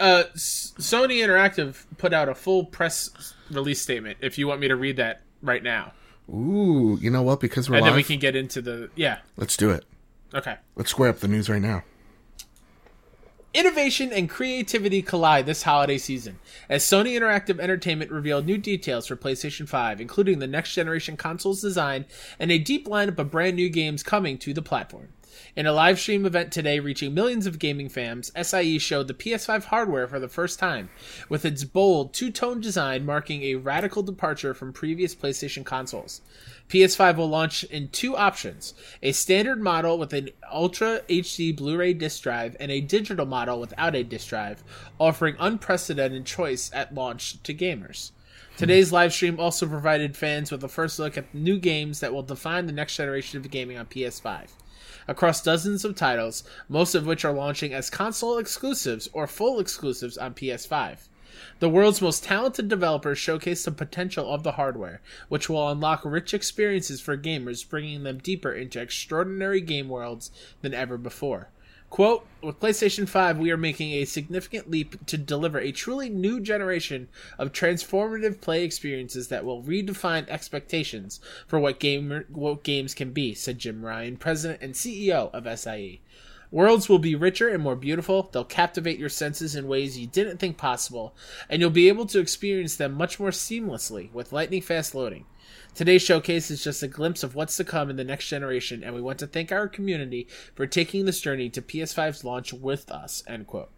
Uh, 0.00 0.24
S- 0.34 0.74
Sony 0.78 1.24
Interactive 1.24 1.84
put 1.96 2.12
out 2.12 2.28
a 2.28 2.34
full 2.34 2.64
press 2.64 3.34
release 3.50 3.80
statement. 3.80 4.18
If 4.20 4.38
you 4.38 4.46
want 4.46 4.60
me 4.60 4.68
to 4.68 4.76
read 4.76 4.96
that 4.96 5.22
right 5.42 5.62
now, 5.62 5.92
Ooh, 6.30 6.98
you 7.00 7.10
know 7.10 7.22
what? 7.22 7.40
Because 7.40 7.70
we're 7.70 7.76
and 7.76 7.84
live, 7.84 7.92
then 7.92 7.96
we 7.96 8.02
can 8.02 8.18
get 8.18 8.36
into 8.36 8.60
the 8.60 8.90
yeah. 8.94 9.18
let's 9.36 9.56
do 9.56 9.70
it. 9.70 9.84
Okay. 10.34 10.56
Let's 10.76 10.90
square 10.90 11.10
up 11.10 11.18
the 11.20 11.28
news 11.28 11.48
right 11.48 11.62
now. 11.62 11.84
Innovation 13.54 14.12
and 14.12 14.28
creativity 14.28 15.00
collide 15.00 15.46
this 15.46 15.62
holiday 15.62 15.96
season 15.96 16.38
as 16.68 16.84
Sony 16.84 17.18
Interactive 17.18 17.58
Entertainment 17.58 18.10
revealed 18.10 18.44
new 18.44 18.58
details 18.58 19.06
for 19.06 19.16
PlayStation 19.16 19.66
5, 19.66 20.02
including 20.02 20.38
the 20.38 20.46
next 20.46 20.74
generation 20.74 21.16
console's 21.16 21.62
design 21.62 22.04
and 22.38 22.52
a 22.52 22.58
deep 22.58 22.86
lineup 22.86 23.18
of 23.18 23.30
brand 23.30 23.56
new 23.56 23.70
games 23.70 24.02
coming 24.02 24.36
to 24.38 24.52
the 24.52 24.60
platform. 24.60 25.08
In 25.54 25.66
a 25.66 25.72
live 25.72 25.98
stream 25.98 26.26
event 26.26 26.52
today 26.52 26.80
reaching 26.80 27.14
millions 27.14 27.46
of 27.46 27.58
gaming 27.58 27.88
fans, 27.88 28.32
SIE 28.40 28.78
showed 28.78 29.08
the 29.08 29.14
PS5 29.14 29.64
hardware 29.64 30.06
for 30.06 30.18
the 30.18 30.28
first 30.28 30.58
time, 30.58 30.90
with 31.28 31.44
its 31.44 31.64
bold 31.64 32.12
two 32.12 32.30
tone 32.30 32.60
design 32.60 33.06
marking 33.06 33.42
a 33.42 33.54
radical 33.54 34.02
departure 34.02 34.54
from 34.54 34.72
previous 34.72 35.14
PlayStation 35.14 35.64
consoles. 35.64 36.20
PS5 36.68 37.16
will 37.16 37.28
launch 37.28 37.64
in 37.64 37.88
two 37.88 38.16
options 38.16 38.74
a 39.02 39.12
standard 39.12 39.60
model 39.60 39.98
with 39.98 40.12
an 40.12 40.30
Ultra 40.52 41.02
HD 41.08 41.56
Blu 41.56 41.76
ray 41.76 41.94
disc 41.94 42.22
drive 42.22 42.56
and 42.60 42.70
a 42.70 42.80
digital 42.80 43.26
model 43.26 43.60
without 43.60 43.94
a 43.94 44.04
disc 44.04 44.28
drive, 44.28 44.62
offering 44.98 45.36
unprecedented 45.38 46.26
choice 46.26 46.70
at 46.74 46.94
launch 46.94 47.42
to 47.42 47.54
gamers. 47.54 48.10
Today's 48.56 48.90
live 48.90 49.12
stream 49.12 49.38
also 49.38 49.68
provided 49.68 50.16
fans 50.16 50.50
with 50.50 50.64
a 50.64 50.68
first 50.68 50.98
look 50.98 51.16
at 51.16 51.32
new 51.32 51.60
games 51.60 52.00
that 52.00 52.12
will 52.12 52.24
define 52.24 52.66
the 52.66 52.72
next 52.72 52.96
generation 52.96 53.38
of 53.38 53.48
gaming 53.50 53.78
on 53.78 53.86
PS5. 53.86 54.48
Across 55.08 55.42
dozens 55.42 55.86
of 55.86 55.96
titles, 55.96 56.44
most 56.68 56.94
of 56.94 57.06
which 57.06 57.24
are 57.24 57.32
launching 57.32 57.72
as 57.72 57.88
console 57.88 58.36
exclusives 58.36 59.08
or 59.14 59.26
full 59.26 59.58
exclusives 59.58 60.18
on 60.18 60.34
PS5. 60.34 61.08
The 61.60 61.68
world's 61.70 62.02
most 62.02 62.24
talented 62.24 62.68
developers 62.68 63.16
showcase 63.16 63.64
the 63.64 63.70
potential 63.70 64.30
of 64.32 64.42
the 64.42 64.52
hardware, 64.52 65.00
which 65.30 65.48
will 65.48 65.70
unlock 65.70 66.04
rich 66.04 66.34
experiences 66.34 67.00
for 67.00 67.16
gamers, 67.16 67.66
bringing 67.66 68.02
them 68.02 68.18
deeper 68.18 68.52
into 68.52 68.80
extraordinary 68.80 69.62
game 69.62 69.88
worlds 69.88 70.30
than 70.60 70.74
ever 70.74 70.98
before. 70.98 71.48
Quote, 71.90 72.26
with 72.42 72.60
PlayStation 72.60 73.08
5, 73.08 73.38
we 73.38 73.50
are 73.50 73.56
making 73.56 73.92
a 73.92 74.04
significant 74.04 74.70
leap 74.70 75.06
to 75.06 75.16
deliver 75.16 75.58
a 75.58 75.72
truly 75.72 76.08
new 76.08 76.38
generation 76.38 77.08
of 77.38 77.52
transformative 77.52 78.40
play 78.40 78.62
experiences 78.62 79.28
that 79.28 79.44
will 79.44 79.62
redefine 79.62 80.28
expectations 80.28 81.18
for 81.46 81.58
what, 81.58 81.82
what 82.28 82.62
games 82.62 82.94
can 82.94 83.12
be, 83.12 83.34
said 83.34 83.58
Jim 83.58 83.84
Ryan, 83.84 84.18
president 84.18 84.60
and 84.60 84.74
CEO 84.74 85.32
of 85.32 85.58
SIE. 85.58 86.00
Worlds 86.50 86.88
will 86.88 86.98
be 86.98 87.14
richer 87.14 87.48
and 87.48 87.62
more 87.62 87.76
beautiful. 87.76 88.28
They'll 88.32 88.44
captivate 88.44 88.98
your 88.98 89.08
senses 89.08 89.54
in 89.54 89.66
ways 89.66 89.98
you 89.98 90.06
didn't 90.06 90.38
think 90.38 90.56
possible, 90.56 91.14
and 91.48 91.60
you'll 91.60 91.70
be 91.70 91.88
able 91.88 92.06
to 92.06 92.20
experience 92.20 92.76
them 92.76 92.94
much 92.94 93.18
more 93.18 93.30
seamlessly 93.30 94.12
with 94.12 94.32
lightning 94.32 94.62
fast 94.62 94.94
loading. 94.94 95.26
Today's 95.78 96.02
showcase 96.02 96.50
is 96.50 96.64
just 96.64 96.82
a 96.82 96.88
glimpse 96.88 97.22
of 97.22 97.36
what's 97.36 97.56
to 97.56 97.62
come 97.62 97.88
in 97.88 97.94
the 97.94 98.02
next 98.02 98.26
generation, 98.26 98.82
and 98.82 98.96
we 98.96 99.00
want 99.00 99.20
to 99.20 99.28
thank 99.28 99.52
our 99.52 99.68
community 99.68 100.26
for 100.56 100.66
taking 100.66 101.04
this 101.04 101.20
journey 101.20 101.48
to 101.50 101.62
PS5's 101.62 102.24
launch 102.24 102.52
with 102.52 102.90
us. 102.90 103.22
End 103.28 103.46
quote. 103.46 103.70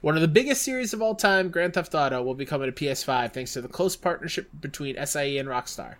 One 0.00 0.14
of 0.14 0.20
the 0.20 0.28
biggest 0.28 0.62
series 0.62 0.94
of 0.94 1.02
all 1.02 1.16
time, 1.16 1.48
Grand 1.50 1.74
Theft 1.74 1.92
Auto, 1.92 2.22
will 2.22 2.36
be 2.36 2.46
coming 2.46 2.72
to 2.72 2.84
PS5 2.84 3.32
thanks 3.32 3.52
to 3.54 3.60
the 3.60 3.66
close 3.66 3.96
partnership 3.96 4.48
between 4.60 4.94
SIE 5.04 5.38
and 5.38 5.48
Rockstar. 5.48 5.96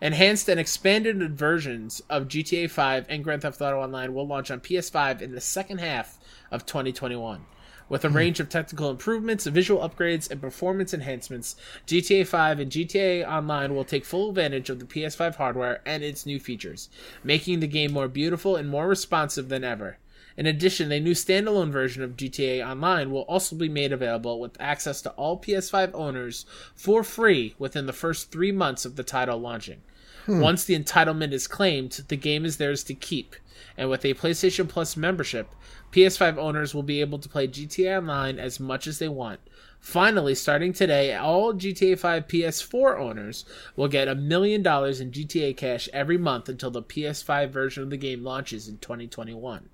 Enhanced 0.00 0.48
and 0.48 0.58
expanded 0.58 1.36
versions 1.36 2.00
of 2.08 2.26
GTA 2.26 2.70
5 2.70 3.04
and 3.10 3.22
Grand 3.22 3.42
Theft 3.42 3.60
Auto 3.60 3.82
Online 3.82 4.14
will 4.14 4.26
launch 4.26 4.50
on 4.50 4.60
PS5 4.60 5.20
in 5.20 5.32
the 5.32 5.40
second 5.42 5.80
half 5.80 6.16
of 6.50 6.64
2021. 6.64 7.44
With 7.88 8.04
a 8.04 8.08
hmm. 8.08 8.16
range 8.16 8.40
of 8.40 8.48
technical 8.48 8.90
improvements, 8.90 9.46
visual 9.46 9.86
upgrades, 9.86 10.30
and 10.30 10.40
performance 10.40 10.94
enhancements, 10.94 11.56
GTA 11.86 12.26
5 12.26 12.60
and 12.60 12.70
GTA 12.70 13.28
Online 13.28 13.74
will 13.74 13.84
take 13.84 14.04
full 14.04 14.30
advantage 14.30 14.70
of 14.70 14.78
the 14.78 14.86
PS5 14.86 15.36
hardware 15.36 15.82
and 15.84 16.02
its 16.02 16.24
new 16.24 16.40
features, 16.40 16.88
making 17.22 17.60
the 17.60 17.66
game 17.66 17.92
more 17.92 18.08
beautiful 18.08 18.56
and 18.56 18.68
more 18.68 18.88
responsive 18.88 19.48
than 19.48 19.64
ever. 19.64 19.98
In 20.36 20.46
addition, 20.46 20.90
a 20.90 20.98
new 20.98 21.12
standalone 21.12 21.70
version 21.70 22.02
of 22.02 22.16
GTA 22.16 22.66
Online 22.66 23.10
will 23.10 23.22
also 23.22 23.54
be 23.54 23.68
made 23.68 23.92
available 23.92 24.40
with 24.40 24.60
access 24.60 25.00
to 25.02 25.10
all 25.10 25.38
PS5 25.38 25.90
owners 25.94 26.44
for 26.74 27.04
free 27.04 27.54
within 27.58 27.86
the 27.86 27.92
first 27.92 28.32
three 28.32 28.50
months 28.50 28.84
of 28.84 28.96
the 28.96 29.04
title 29.04 29.38
launching. 29.38 29.82
Hmm. 30.26 30.40
Once 30.40 30.64
the 30.64 30.78
entitlement 30.78 31.32
is 31.32 31.46
claimed, 31.46 32.04
the 32.08 32.16
game 32.16 32.44
is 32.44 32.56
theirs 32.56 32.82
to 32.84 32.94
keep. 32.94 33.36
And 33.76 33.90
with 33.90 34.04
a 34.04 34.14
PlayStation 34.14 34.68
Plus 34.68 34.96
membership, 34.96 35.48
PS5 35.94 36.38
owners 36.38 36.74
will 36.74 36.82
be 36.82 37.00
able 37.00 37.20
to 37.20 37.28
play 37.28 37.46
GTA 37.46 37.98
Online 37.98 38.40
as 38.40 38.58
much 38.58 38.88
as 38.88 38.98
they 38.98 39.06
want. 39.06 39.38
Finally, 39.78 40.34
starting 40.34 40.72
today, 40.72 41.14
all 41.14 41.54
GTA 41.54 41.96
5 41.96 42.26
PS4 42.26 42.98
owners 42.98 43.44
will 43.76 43.86
get 43.86 44.08
a 44.08 44.16
million 44.16 44.60
dollars 44.60 45.00
in 45.00 45.12
GTA 45.12 45.56
cash 45.56 45.88
every 45.92 46.18
month 46.18 46.48
until 46.48 46.72
the 46.72 46.82
PS5 46.82 47.50
version 47.50 47.84
of 47.84 47.90
the 47.90 47.96
game 47.96 48.24
launches 48.24 48.66
in 48.66 48.78
2021. 48.78 49.68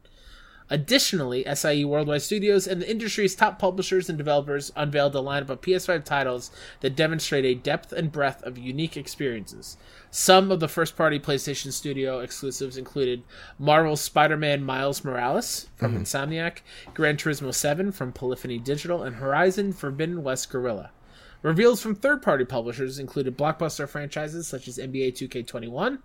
Additionally, 0.72 1.44
SIE 1.52 1.84
Worldwide 1.84 2.22
Studios 2.22 2.68
and 2.68 2.80
the 2.80 2.88
industry's 2.88 3.34
top 3.34 3.58
publishers 3.58 4.08
and 4.08 4.16
developers 4.16 4.70
unveiled 4.76 5.16
a 5.16 5.18
lineup 5.18 5.48
of 5.48 5.60
PS5 5.60 6.04
titles 6.04 6.52
that 6.78 6.94
demonstrate 6.94 7.44
a 7.44 7.56
depth 7.56 7.92
and 7.92 8.12
breadth 8.12 8.40
of 8.44 8.56
unique 8.56 8.96
experiences. 8.96 9.76
Some 10.12 10.52
of 10.52 10.60
the 10.60 10.68
first 10.68 10.96
party 10.96 11.18
PlayStation 11.18 11.72
Studio 11.72 12.20
exclusives 12.20 12.76
included 12.76 13.24
Marvel's 13.58 14.00
Spider 14.00 14.36
Man 14.36 14.62
Miles 14.62 15.04
Morales 15.04 15.66
from 15.74 15.94
mhm. 15.94 16.02
Insomniac, 16.02 16.58
Gran 16.94 17.16
Turismo 17.16 17.52
7 17.52 17.90
from 17.90 18.12
Polyphony 18.12 18.58
Digital, 18.58 19.02
and 19.02 19.16
Horizon 19.16 19.72
Forbidden 19.72 20.22
West 20.22 20.50
Guerrilla. 20.50 20.92
Reveals 21.42 21.82
from 21.82 21.94
third 21.96 22.22
party 22.22 22.44
publishers 22.44 22.98
included 22.98 23.36
blockbuster 23.36 23.88
franchises 23.88 24.46
such 24.46 24.68
as 24.68 24.78
NBA 24.78 25.14
2K21, 25.14 25.98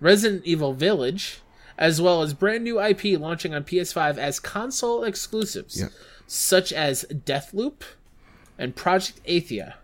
Resident 0.00 0.46
Evil 0.46 0.72
Village, 0.72 1.40
as 1.78 2.02
well 2.02 2.22
as 2.22 2.34
brand 2.34 2.64
new 2.64 2.80
IP 2.80 3.18
launching 3.18 3.54
on 3.54 3.62
PS5 3.64 4.18
as 4.18 4.40
console 4.40 5.04
exclusives, 5.04 5.80
Yeah. 5.80 5.88
such 6.26 6.72
as 6.72 7.04
Deathloop 7.10 7.82
and 8.58 8.74
Project 8.74 9.20
Athia. 9.24 9.74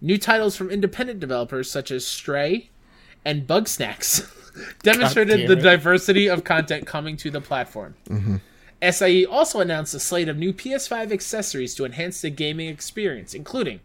New 0.00 0.18
titles 0.18 0.56
from 0.56 0.70
independent 0.70 1.20
developers 1.20 1.70
such 1.70 1.90
as 1.90 2.06
Stray 2.06 2.70
and 3.24 3.46
Bugsnax 3.46 4.26
demonstrated 4.82 5.48
the 5.48 5.56
diversity 5.56 6.28
of 6.28 6.42
content 6.42 6.86
coming 6.86 7.16
to 7.18 7.30
the 7.30 7.40
platform. 7.40 7.94
Mm-hmm. 8.08 8.36
SIE 8.82 9.24
also 9.26 9.60
announced 9.60 9.94
a 9.94 10.00
slate 10.00 10.28
of 10.28 10.38
new 10.38 10.52
PS5 10.52 11.12
accessories 11.12 11.74
to 11.74 11.84
enhance 11.84 12.22
the 12.22 12.30
gaming 12.30 12.68
experience, 12.68 13.34
including 13.34 13.80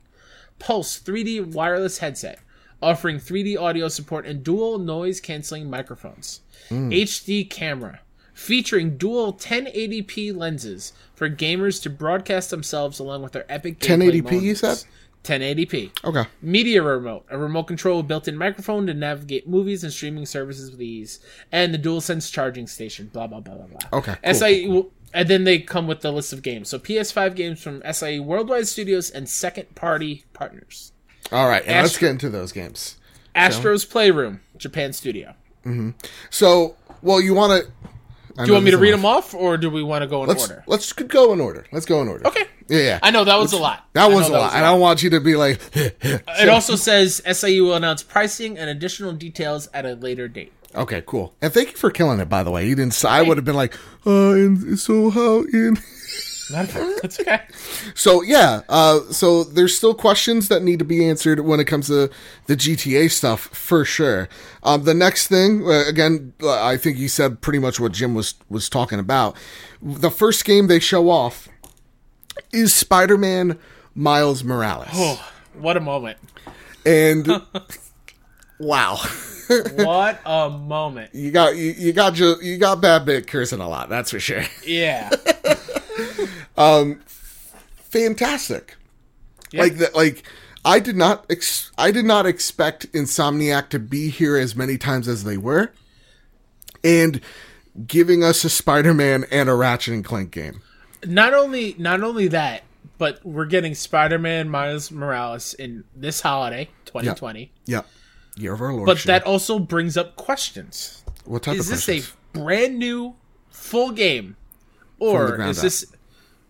Pulse 0.57 0.97
3D 0.99 1.53
wireless 1.53 1.97
headset, 1.97 2.39
offering 2.85 3.17
3D 3.17 3.57
audio 3.59 3.87
support 3.87 4.25
and 4.25 4.43
dual 4.43 4.77
noise 4.77 5.19
canceling 5.19 5.69
microphones. 5.69 6.41
Hmm. 6.69 6.89
HD 6.91 7.49
camera, 7.49 7.99
featuring 8.33 8.97
dual 8.97 9.33
1080p 9.33 10.35
lenses 10.35 10.93
for 11.15 11.29
gamers 11.29 11.81
to 11.81 11.89
broadcast 11.89 12.51
themselves 12.51 12.99
along 12.99 13.23
with 13.23 13.31
their 13.31 13.45
epic 13.51 13.79
1080p, 13.79 14.41
you 14.41 14.55
said? 14.55 14.83
1080p. 15.23 15.91
Okay. 16.03 16.25
Media 16.43 16.83
remote, 16.83 17.25
a 17.29 17.37
remote 17.37 17.63
control 17.63 17.97
with 17.97 18.07
built-in 18.07 18.37
microphone 18.37 18.85
to 18.85 18.93
navigate 18.93 19.47
movies 19.47 19.83
and 19.83 19.91
streaming 19.91 20.25
services 20.27 20.69
with 20.69 20.81
ease, 20.81 21.19
and 21.51 21.73
the 21.73 21.79
DualSense 21.79 22.31
charging 22.31 22.67
station. 22.67 23.09
Blah 23.11 23.25
blah 23.27 23.39
blah 23.39 23.55
blah 23.55 23.65
blah. 23.65 23.99
Okay, 23.99 24.15
cool, 24.23 24.33
SIE, 24.33 24.67
will- 24.67 24.91
and 25.13 25.27
then 25.27 25.43
they 25.45 25.59
come 25.59 25.87
with 25.87 26.01
the 26.01 26.11
list 26.11 26.31
of 26.33 26.43
games. 26.43 26.69
So 26.69 26.77
PS5 26.77 27.35
games 27.35 27.61
from 27.63 27.81
SIE 27.89 28.19
Worldwide 28.19 28.67
Studios 28.67 29.09
and 29.09 29.27
second-party 29.29 30.25
partners. 30.33 30.91
All 31.31 31.47
right. 31.47 31.63
And 31.65 31.83
let's 31.83 31.97
get 31.97 32.11
into 32.11 32.29
those 32.29 32.51
games. 32.51 32.97
Astro's 33.33 33.83
Playroom, 33.85 34.41
Japan 34.57 34.93
Studio. 34.93 35.33
So, 36.29 36.75
well, 37.01 37.19
you 37.19 37.33
want 37.33 37.63
to. 37.65 37.71
Do 38.37 38.45
you 38.47 38.53
want 38.53 38.65
me 38.65 38.71
to 38.71 38.77
read 38.77 38.91
them 38.93 39.05
off, 39.05 39.33
or 39.33 39.55
do 39.55 39.69
we 39.69 39.81
want 39.81 40.01
to 40.01 40.07
go 40.07 40.21
in 40.23 40.27
Let's 40.27 40.49
order? 40.49 40.63
let's 40.67 40.91
go 40.91 41.31
in 41.31 41.39
order. 41.39 41.65
Let's 41.71 41.85
go 41.85 42.01
in 42.01 42.09
order. 42.09 42.27
Okay. 42.27 42.43
Yeah, 42.67 42.79
yeah. 42.79 42.99
I 43.01 43.09
know 43.11 43.23
that 43.23 43.37
was 43.37 43.53
a 43.53 43.57
lot. 43.57 43.85
that 43.93 44.11
was 44.11 44.27
a 44.27 44.33
lot. 44.33 44.53
I 44.53 44.59
don't 44.59 44.81
want 44.81 45.01
you 45.03 45.09
to 45.11 45.21
be 45.21 45.35
like. 45.35 45.61
It 46.03 46.49
also 46.49 46.75
says 46.75 47.21
SIE 47.25 47.61
will 47.61 47.75
announce 47.75 48.03
pricing 48.03 48.57
and 48.57 48.69
additional 48.69 49.13
details 49.13 49.69
at 49.73 49.85
a 49.85 49.93
later 49.93 50.27
date. 50.27 50.51
okay, 50.75 51.01
cool. 51.05 51.33
And 51.41 51.53
thank 51.53 51.71
you 51.71 51.77
for 51.77 51.89
killing 51.89 52.19
it. 52.19 52.27
By 52.27 52.43
the 52.43 52.51
way, 52.51 52.67
you 52.67 52.75
didn't. 52.75 53.05
I 53.05 53.21
would 53.21 53.37
have 53.37 53.45
been 53.45 53.55
like, 53.55 53.73
uh, 54.05 54.31
and 54.33 54.77
so 54.77 55.09
how 55.11 55.43
in. 55.53 55.77
Not 56.51 56.67
That's 57.01 57.19
okay. 57.19 57.41
So 57.95 58.21
yeah, 58.21 58.61
uh, 58.69 58.99
so 59.11 59.43
there's 59.43 59.75
still 59.75 59.93
questions 59.95 60.47
that 60.49 60.61
need 60.61 60.79
to 60.79 60.85
be 60.85 61.05
answered 61.07 61.39
when 61.39 61.59
it 61.59 61.65
comes 61.65 61.87
to 61.87 62.09
the 62.45 62.55
GTA 62.55 63.09
stuff 63.11 63.41
for 63.41 63.83
sure. 63.85 64.29
Um, 64.63 64.83
the 64.83 64.93
next 64.93 65.27
thing, 65.27 65.65
uh, 65.67 65.85
again, 65.87 66.33
uh, 66.43 66.63
I 66.63 66.77
think 66.77 66.97
you 66.97 67.07
said 67.07 67.41
pretty 67.41 67.59
much 67.59 67.79
what 67.79 67.91
Jim 67.93 68.13
was 68.13 68.35
was 68.49 68.69
talking 68.69 68.99
about. 68.99 69.35
The 69.81 70.11
first 70.11 70.45
game 70.45 70.67
they 70.67 70.79
show 70.79 71.09
off 71.09 71.47
is 72.51 72.73
Spider-Man 72.73 73.57
Miles 73.95 74.43
Morales, 74.43 74.89
Oh, 74.93 75.31
what 75.53 75.77
a 75.77 75.79
moment. 75.79 76.17
and 76.85 77.27
wow, 78.59 78.97
What 79.75 80.19
a 80.25 80.49
moment. 80.49 81.13
you 81.15 81.31
got 81.31 81.55
you, 81.55 81.71
you 81.77 81.93
got 81.93 82.17
you, 82.19 82.35
you 82.41 82.57
got 82.57 82.81
bad 82.81 83.05
bit 83.05 83.27
cursing 83.27 83.59
a 83.61 83.67
lot. 83.69 83.89
That's 83.89 84.11
for 84.11 84.19
sure. 84.19 84.43
Yeah. 84.65 85.09
Um, 86.57 87.01
fantastic. 87.75 88.75
Yeah. 89.51 89.61
like 89.61 89.75
that 89.77 89.95
like 89.95 90.23
i 90.65 90.79
did 90.79 90.95
not 90.97 91.25
ex- 91.29 91.71
i 91.77 91.91
did 91.91 92.03
not 92.03 92.25
expect 92.25 92.91
insomniac 92.93 93.69
to 93.69 93.79
be 93.79 94.09
here 94.09 94.35
as 94.35 94.55
many 94.55 94.77
times 94.77 95.07
as 95.07 95.23
they 95.23 95.37
were 95.37 95.71
and 96.83 97.21
giving 97.87 98.23
us 98.23 98.43
a 98.43 98.49
spider-man 98.49 99.25
and 99.31 99.47
a 99.47 99.53
ratchet 99.55 99.93
and 99.93 100.03
clank 100.03 100.31
game 100.31 100.61
not 101.05 101.33
only 101.35 101.75
not 101.77 102.01
only 102.01 102.27
that, 102.29 102.63
but 102.97 103.23
we're 103.23 103.45
getting 103.45 103.75
Spider-Man 103.75 104.49
Miles 104.49 104.89
Morales 104.91 105.53
in 105.53 105.83
this 105.95 106.21
holiday, 106.21 106.67
2020. 106.85 107.51
yep 107.67 107.85
year 108.35 108.53
of 108.53 108.61
our 108.61 108.73
lord 108.73 108.87
But 108.87 108.97
shit. 108.97 109.07
that 109.07 109.23
also 109.23 109.59
brings 109.59 109.95
up 109.95 110.15
questions. 110.17 111.03
what 111.25 111.43
type 111.43 111.55
Is 111.55 111.69
of 111.69 111.75
this 111.75 111.85
questions? 111.85 112.13
a 112.33 112.39
brand 112.39 112.79
new 112.79 113.15
full 113.51 113.91
game 113.91 114.35
or 114.99 115.41
is 115.41 115.57
up. 115.59 115.63
this 115.63 115.85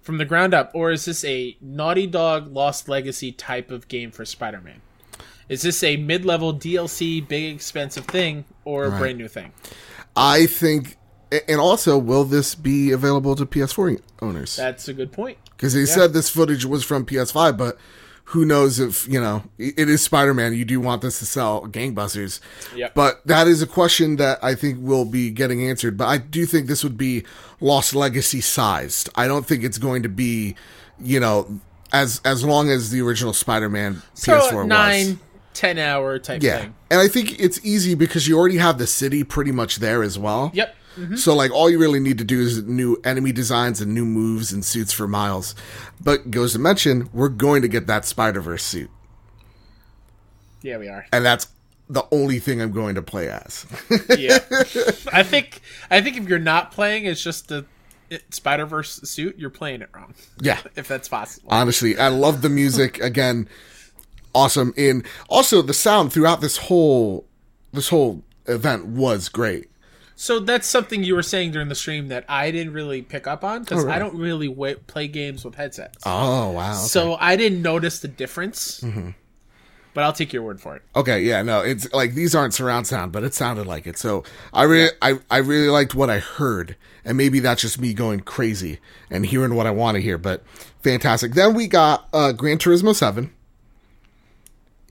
from 0.02 0.18
the 0.18 0.25
ground 0.25 0.54
up 0.54 0.72
or 0.74 0.92
is 0.92 1.06
this 1.06 1.24
a 1.25 1.58
Naughty 1.62 2.08
Dog 2.08 2.54
Lost 2.54 2.88
Legacy 2.88 3.32
type 3.32 3.72
of 3.72 3.88
game 3.88 4.12
for 4.12 4.24
Spider-Man? 4.25 4.82
Is 5.48 5.62
this 5.62 5.84
a 5.84 5.96
mid-level 5.98 6.56
DLC 6.56 7.28
big 7.28 7.54
expensive 7.56 8.06
thing 8.06 8.46
or 8.64 8.86
a 8.86 8.90
Right. 8.90 9.00
brand 9.00 9.18
new 9.18 9.28
thing? 9.28 9.52
i 10.18 10.46
think 10.46 10.96
and 11.50 11.60
also 11.60 11.98
will 11.98 12.24
this 12.24 12.56
be 12.56 12.92
available 12.92 13.36
to 13.36 13.46
ps4 13.46 14.00
owners 14.22 14.56
That's 14.56 14.88
a 14.88 14.94
good 14.94 15.12
point. 15.12 15.38
because 15.58 15.74
they 15.74 15.86
said 15.86 16.14
this 16.14 16.30
footage 16.30 16.64
was 16.66 16.86
from 16.86 17.06
ps5 17.06 17.58
but 17.58 17.78
who 18.29 18.44
knows 18.46 18.79
if 18.79 19.08
you 19.08 19.22
know 19.22 19.44
it 19.58 19.88
is 19.89 20.01
spider-man 20.01 20.53
you 20.53 20.65
do 20.65 20.79
want 20.79 21.01
this 21.01 21.20
to 21.20 21.25
sell 21.25 21.67
gangbusters 21.67 22.39
Yep. 22.75 22.94
But 22.96 23.25
that 23.27 23.48
is 23.48 23.62
a 23.62 23.67
question 23.67 24.15
that 24.17 24.39
I 24.44 24.55
think 24.55 24.79
will 24.82 25.05
be 25.05 25.29
getting 25.29 25.63
answered. 25.63 25.96
But 25.98 26.08
I 26.08 26.17
do 26.17 26.46
think 26.46 26.67
this 26.67 26.84
would 26.84 26.98
be 26.98 27.24
Lost 27.62 27.94
Legacy 27.96 28.41
sized. 28.41 29.10
I 29.15 29.27
don't 29.27 29.46
think 29.46 29.63
it's 29.63 29.77
going 29.77 30.03
to 30.03 30.10
be, 30.10 30.55
you 31.00 31.20
know, 31.20 31.60
as 31.94 32.20
as 32.25 32.44
long 32.44 32.70
as 32.70 32.89
the 32.91 33.01
original 33.01 33.32
Spider-Man 33.34 34.01
So 34.15 34.34
PS4 34.39 34.53
was. 34.55 34.67
nine, 34.67 35.20
ten 35.53 35.77
hour 35.77 36.20
type 36.20 36.41
Yeah, 36.44 36.60
thing. 36.62 36.75
and 36.91 37.00
I 37.00 37.08
think 37.08 37.39
it's 37.39 37.63
easy 37.63 37.96
because 37.96 38.27
you 38.27 38.38
already 38.38 38.58
have 38.58 38.77
the 38.77 38.88
city 38.88 39.24
pretty 39.24 39.51
much 39.51 39.77
there 39.77 40.03
as 40.03 40.17
well. 40.20 40.51
Yep. 40.53 40.75
Mm-hmm. 40.96 41.16
So 41.16 41.36
like 41.36 41.52
all 41.52 41.70
you 41.70 41.78
really 41.80 42.00
need 42.00 42.18
to 42.20 42.24
do 42.24 42.40
is 42.40 42.64
new 42.64 43.00
enemy 43.04 43.32
designs 43.32 43.82
and 43.82 43.94
new 43.94 44.06
moves 44.06 44.52
and 44.54 44.64
suits 44.64 44.94
for 44.94 45.08
Miles. 45.08 45.54
But 46.02 46.32
goes 46.32 46.54
to 46.54 46.60
mention, 46.60 47.10
we're 47.14 47.30
going 47.30 47.62
to 47.62 47.68
get 47.68 47.88
that 47.88 48.06
Spider 48.06 48.42
Verse 48.42 48.64
suit, 48.64 48.90
Yeah, 50.62 50.78
we 50.78 50.88
are. 50.88 51.06
and 51.12 51.25
that's 51.25 51.48
the 51.90 52.04
only 52.12 52.40
thing 52.40 52.62
I'm 52.62 52.72
going 52.72 52.96
to 52.96 53.02
play 53.02 53.30
as. 53.30 53.66
Yeah. 54.18 54.40
I 55.14 55.24
think 55.24 55.62
I 55.92 56.02
think 56.02 56.18
if 56.18 56.28
you're 56.28 56.40
not 56.40 56.72
playing, 56.72 57.06
it's 57.06 57.22
just 57.22 57.48
the 57.50 57.66
Spider 58.30 58.66
Verse 58.66 59.02
suit. 59.04 59.38
You're 59.38 59.50
playing 59.50 59.82
it 59.82 59.90
wrong. 59.94 60.14
yeah, 60.42 60.60
If 60.75 60.88
that's 60.88 61.08
possible. 61.10 61.48
honestly 61.52 61.98
i 61.98 62.08
love 62.08 62.42
the 62.42 62.50
music 62.50 63.00
again 63.02 63.48
awesome 64.34 64.74
in 64.78 65.04
also 65.30 65.62
the 65.62 65.74
sound 65.74 66.12
throughout 66.14 66.42
this 66.42 66.58
whole 66.58 67.25
this 67.74 67.90
whole 67.90 68.24
event 68.48 68.86
was 68.86 69.28
great 69.30 69.70
So 70.16 70.40
that's 70.40 70.68
something 70.68 71.04
you 71.04 71.14
were 71.16 71.24
saying 71.24 71.52
during 71.52 71.68
the 71.68 71.76
stream 71.76 72.08
that 72.08 72.24
I 72.30 72.50
didn't 72.52 72.72
really 72.74 73.02
pick 73.02 73.28
up 73.28 73.44
on 73.44 73.64
because 73.64 73.84
Oh? 73.84 73.90
I 73.90 74.00
don't 74.00 74.16
really 74.16 74.48
wa 74.48 74.74
play 74.88 75.08
games 75.08 75.44
with 75.44 75.56
headsets. 75.56 76.04
oh 76.06 76.52
wow 76.52 76.72
okay. 76.72 76.80
So 76.80 77.16
I 77.20 77.36
didn't 77.36 77.62
notice 77.62 78.00
the 78.00 78.08
difference. 78.08 78.84
But 79.94 80.04
I'll 80.04 80.12
take 80.14 80.34
your 80.34 80.44
word 80.44 80.60
for 80.60 80.76
it. 80.76 80.82
okay 80.94 81.22
yeah 81.22 81.42
no 81.42 81.62
it's 81.62 81.90
like 81.94 82.16
these 82.16 82.36
aren't 82.36 82.54
surround 82.54 82.86
sound 82.86 83.14
but 83.14 83.24
it 83.24 83.34
sounded 83.34 83.66
like 83.66 83.88
it 83.88 83.98
so 83.98 84.26
i 84.54 84.64
really 84.64 84.90
I, 85.02 85.20
I 85.32 85.38
really 85.38 85.70
liked 85.70 85.96
what 85.96 86.10
i 86.10 86.20
heard 86.20 86.76
and 87.06 87.16
maybe 87.16 87.40
that's 87.40 87.62
just 87.62 87.80
me 87.80 87.94
going 87.94 88.20
crazy 88.20 88.80
and 89.10 89.26
hearing 89.26 89.56
what 89.56 89.68
i 89.68 89.72
want 89.72 89.96
to 89.96 90.02
hear 90.02 90.18
but 90.18 90.44
fantastic 90.84 91.34
then 91.34 91.54
we 91.54 91.68
got 91.68 92.10
uh 92.12 92.34
gran 92.34 92.58
turismo 92.58 92.94
7 92.94 93.32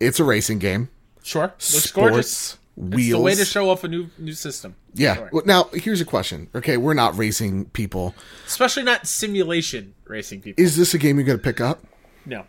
it's 0.01 0.19
a 0.19 0.25
racing 0.25 0.59
game 0.59 0.89
Sure. 1.23 1.53
Looks 1.73 1.91
gorgeous. 1.93 2.59
Wheels. 2.77 3.01
It's 3.05 3.11
the 3.13 3.21
way 3.21 3.35
to 3.37 3.45
show 3.45 3.71
off 3.71 3.85
a 3.85 3.89
new 3.89 4.09
new 4.19 4.33
system. 4.33 4.75
yeah. 4.95 5.15
Sure. 5.17 5.31
Well, 5.33 5.43
now 5.47 5.65
here's 5.73 6.01
a 6.01 6.05
question. 6.05 6.49
Okay, 6.55 6.77
we're 6.77 6.95
not 6.95 7.17
racing 7.17 7.67
people. 7.67 8.15
Especially 8.47 8.83
not 8.83 9.07
simulation 9.07 9.95
racing 10.07 10.41
people. 10.41 10.63
Is 10.63 10.77
this 10.77 10.95
a 10.95 10.99
game 10.99 11.17
you're 11.19 11.27
gonna 11.27 11.39
pick 11.39 11.61
up? 11.61 11.81
no. 12.27 12.45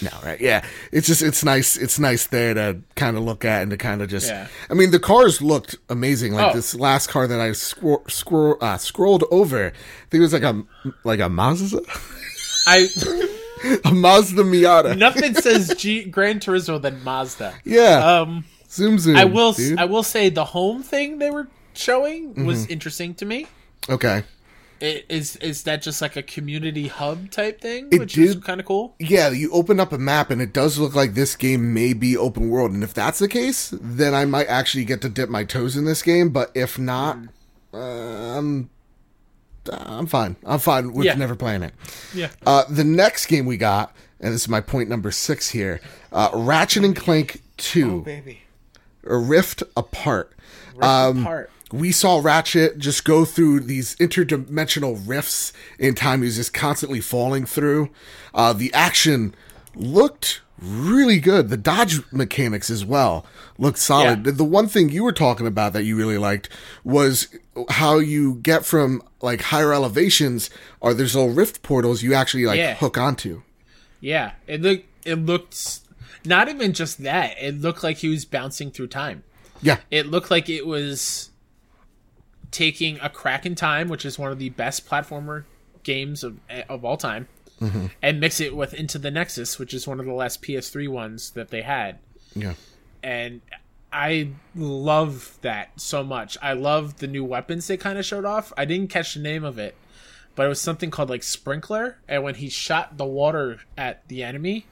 No, 0.00 0.10
right? 0.24 0.40
Yeah, 0.40 0.64
it's 0.92 1.08
just 1.08 1.20
it's 1.20 1.42
nice. 1.42 1.76
It's 1.76 1.98
nice 1.98 2.28
there 2.28 2.54
to 2.54 2.80
kind 2.94 3.16
of 3.16 3.24
look 3.24 3.44
at 3.44 3.62
and 3.62 3.72
to 3.72 3.76
kind 3.76 4.00
of 4.02 4.08
just. 4.08 4.28
Yeah. 4.28 4.46
I 4.70 4.74
mean, 4.74 4.92
the 4.92 5.00
cars 5.00 5.42
looked 5.42 5.74
amazing. 5.88 6.32
Like 6.32 6.52
Oh. 6.52 6.56
this 6.56 6.76
last 6.76 7.08
car 7.08 7.26
that 7.26 7.40
I 7.40 7.50
scro- 7.52 8.04
scroll 8.06 8.56
uh, 8.60 8.76
scrolled 8.78 9.24
over, 9.32 9.66
I 9.66 9.70
think 10.08 10.20
it 10.20 10.20
was 10.20 10.32
like 10.32 10.44
a 10.44 10.62
like 11.02 11.18
a 11.18 11.28
Mazda, 11.28 11.80
I 12.68 12.86
a 13.84 13.90
Mazda 13.92 14.44
Miata. 14.44 14.96
nothing 14.96 15.34
says 15.34 15.74
G 15.76 16.04
Gran 16.04 16.38
Turismo 16.38 16.80
than 16.80 17.02
Mazda. 17.02 17.54
Yeah, 17.64 18.20
Um 18.20 18.44
zoom 18.70 18.98
zoom. 18.98 19.16
I 19.16 19.24
will 19.24 19.52
dude. 19.52 19.78
I 19.78 19.84
will 19.86 20.02
say 20.02 20.28
the 20.30 20.44
home 20.46 20.82
thing 20.82 21.18
they 21.18 21.30
were 21.30 21.48
showing 21.74 22.44
was 22.46 22.62
Mm-hmm. 22.64 22.72
interesting 22.72 23.14
to 23.14 23.24
me. 23.26 23.46
okay. 23.88 24.24
I- 24.82 25.04
Is 25.10 25.36
is 25.36 25.64
that 25.64 25.82
just 25.82 26.00
like 26.00 26.16
a 26.16 26.22
community 26.22 26.88
hub 26.88 27.30
type 27.30 27.60
thing, 27.60 27.88
It 27.92 27.98
which 28.00 28.16
is 28.16 28.36
kind 28.36 28.60
of 28.60 28.66
cool? 28.66 28.94
Yeah, 28.98 29.28
you 29.28 29.50
open 29.52 29.78
up 29.78 29.92
a 29.92 29.98
map 29.98 30.30
and 30.30 30.40
it 30.40 30.54
does 30.54 30.78
look 30.78 30.94
like 30.94 31.12
this 31.12 31.36
game 31.36 31.74
may 31.74 31.92
be 31.92 32.16
open 32.16 32.48
world. 32.48 32.70
And 32.72 32.82
if 32.82 32.94
that's 32.94 33.18
the 33.18 33.28
case, 33.28 33.74
then 33.78 34.14
I 34.14 34.24
might 34.24 34.46
actually 34.46 34.86
get 34.86 35.02
to 35.02 35.10
dip 35.10 35.28
my 35.28 35.44
toes 35.44 35.76
in 35.76 35.84
this 35.84 36.02
game. 36.02 36.30
But 36.30 36.50
if 36.54 36.78
not, 36.78 37.18
uh, 37.74 37.76
I'm 38.38 38.70
I'm 39.70 40.06
fine. 40.06 40.36
I'm 40.46 40.58
fine 40.58 40.92
with 40.94 41.04
Yeah. 41.04 41.14
never 41.14 41.36
playing 41.36 41.62
it. 41.62 41.74
Yeah. 42.14 42.30
Uh, 42.46 42.64
the 42.70 42.82
next 42.84 43.26
game 43.26 43.44
we 43.44 43.58
got, 43.58 43.94
and 44.18 44.32
this 44.32 44.42
is 44.42 44.48
my 44.48 44.62
point 44.62 44.88
number 44.88 45.10
six 45.10 45.50
here, 45.50 45.82
uh, 46.10 46.30
Ratchet 46.32 46.84
and 46.84 46.96
Clank 46.96 47.42
Two, 47.58 48.00
baby. 48.00 48.40
A 49.04 49.16
Rift 49.16 49.62
Apart. 49.76 50.32
Um, 50.80 51.22
Apart. 51.22 51.50
we 51.72 51.92
saw 51.92 52.20
Ratchet 52.22 52.78
just 52.78 53.04
go 53.04 53.24
through 53.24 53.60
these 53.60 53.96
interdimensional 53.96 55.00
rifts 55.06 55.52
in 55.78 55.94
time. 55.94 56.20
He 56.22 56.26
was 56.26 56.36
just 56.36 56.52
constantly 56.54 57.00
falling 57.00 57.46
through. 57.46 57.90
Uh, 58.34 58.52
the 58.52 58.72
action 58.74 59.34
looked 59.74 60.40
really 60.58 61.18
good. 61.20 61.48
The 61.48 61.56
dodge 61.56 62.00
mechanics 62.12 62.68
as 62.70 62.84
well 62.84 63.24
looked 63.58 63.78
solid. 63.78 64.26
Yeah. 64.26 64.32
The 64.32 64.44
one 64.44 64.68
thing 64.68 64.90
you 64.90 65.04
were 65.04 65.12
talking 65.12 65.46
about 65.46 65.72
that 65.72 65.84
you 65.84 65.96
really 65.96 66.18
liked 66.18 66.48
was 66.84 67.28
how 67.70 67.98
you 67.98 68.34
get 68.36 68.64
from 68.64 69.02
like 69.22 69.40
higher 69.42 69.72
elevations 69.72 70.50
or 70.80 70.92
there's 70.94 71.14
little 71.14 71.32
rift 71.32 71.62
portals 71.62 72.02
you 72.02 72.14
actually 72.14 72.44
like 72.46 72.58
Yeah. 72.58 72.74
hook 72.74 72.98
onto. 72.98 73.42
Yeah, 74.00 74.32
it 74.46 74.60
looked 74.62 74.86
it 75.06 75.16
looked 75.16 75.80
not 76.24 76.48
even 76.48 76.72
just 76.72 77.02
that. 77.02 77.36
It 77.40 77.60
looked 77.60 77.82
like 77.82 77.98
he 77.98 78.08
was 78.08 78.24
bouncing 78.24 78.70
through 78.70 78.88
time. 78.88 79.22
Yeah. 79.62 79.78
It 79.90 80.06
looked 80.06 80.30
like 80.30 80.48
it 80.48 80.66
was 80.66 81.30
taking 82.50 82.98
a 83.00 83.08
crack 83.08 83.46
in 83.46 83.54
time, 83.54 83.88
which 83.88 84.04
is 84.04 84.18
one 84.18 84.32
of 84.32 84.38
the 84.38 84.50
best 84.50 84.88
platformer 84.88 85.44
games 85.82 86.24
of 86.24 86.38
of 86.68 86.84
all 86.84 86.96
time, 86.96 87.28
mm-hmm. 87.60 87.86
and 88.02 88.20
mix 88.20 88.40
it 88.40 88.54
with 88.54 88.74
Into 88.74 88.98
the 88.98 89.10
Nexus, 89.10 89.58
which 89.58 89.74
is 89.74 89.86
one 89.86 90.00
of 90.00 90.06
the 90.06 90.12
last 90.12 90.42
PS3 90.42 90.88
ones 90.88 91.30
that 91.30 91.50
they 91.50 91.62
had. 91.62 91.98
Yeah. 92.34 92.54
and 93.02 93.40
I 93.92 94.30
love 94.54 95.36
that 95.42 95.80
so 95.80 96.04
much. 96.04 96.38
I 96.40 96.52
love 96.52 96.98
the 96.98 97.08
new 97.08 97.24
weapons 97.24 97.66
they 97.66 97.76
kind 97.76 97.98
of 97.98 98.04
showed 98.04 98.24
off. 98.24 98.52
I 98.56 98.64
didn't 98.64 98.88
catch 98.88 99.14
the 99.14 99.20
name 99.20 99.44
of 99.44 99.58
it, 99.58 99.74
but 100.36 100.46
it 100.46 100.48
was 100.48 100.60
something 100.60 100.90
called 100.90 101.10
like 101.10 101.22
sprinkler, 101.22 101.98
and 102.08 102.22
when 102.22 102.36
he 102.36 102.48
shot 102.48 102.98
the 102.98 103.06
water 103.06 103.60
at 103.76 104.06
the 104.08 104.22
enemy, 104.22 104.66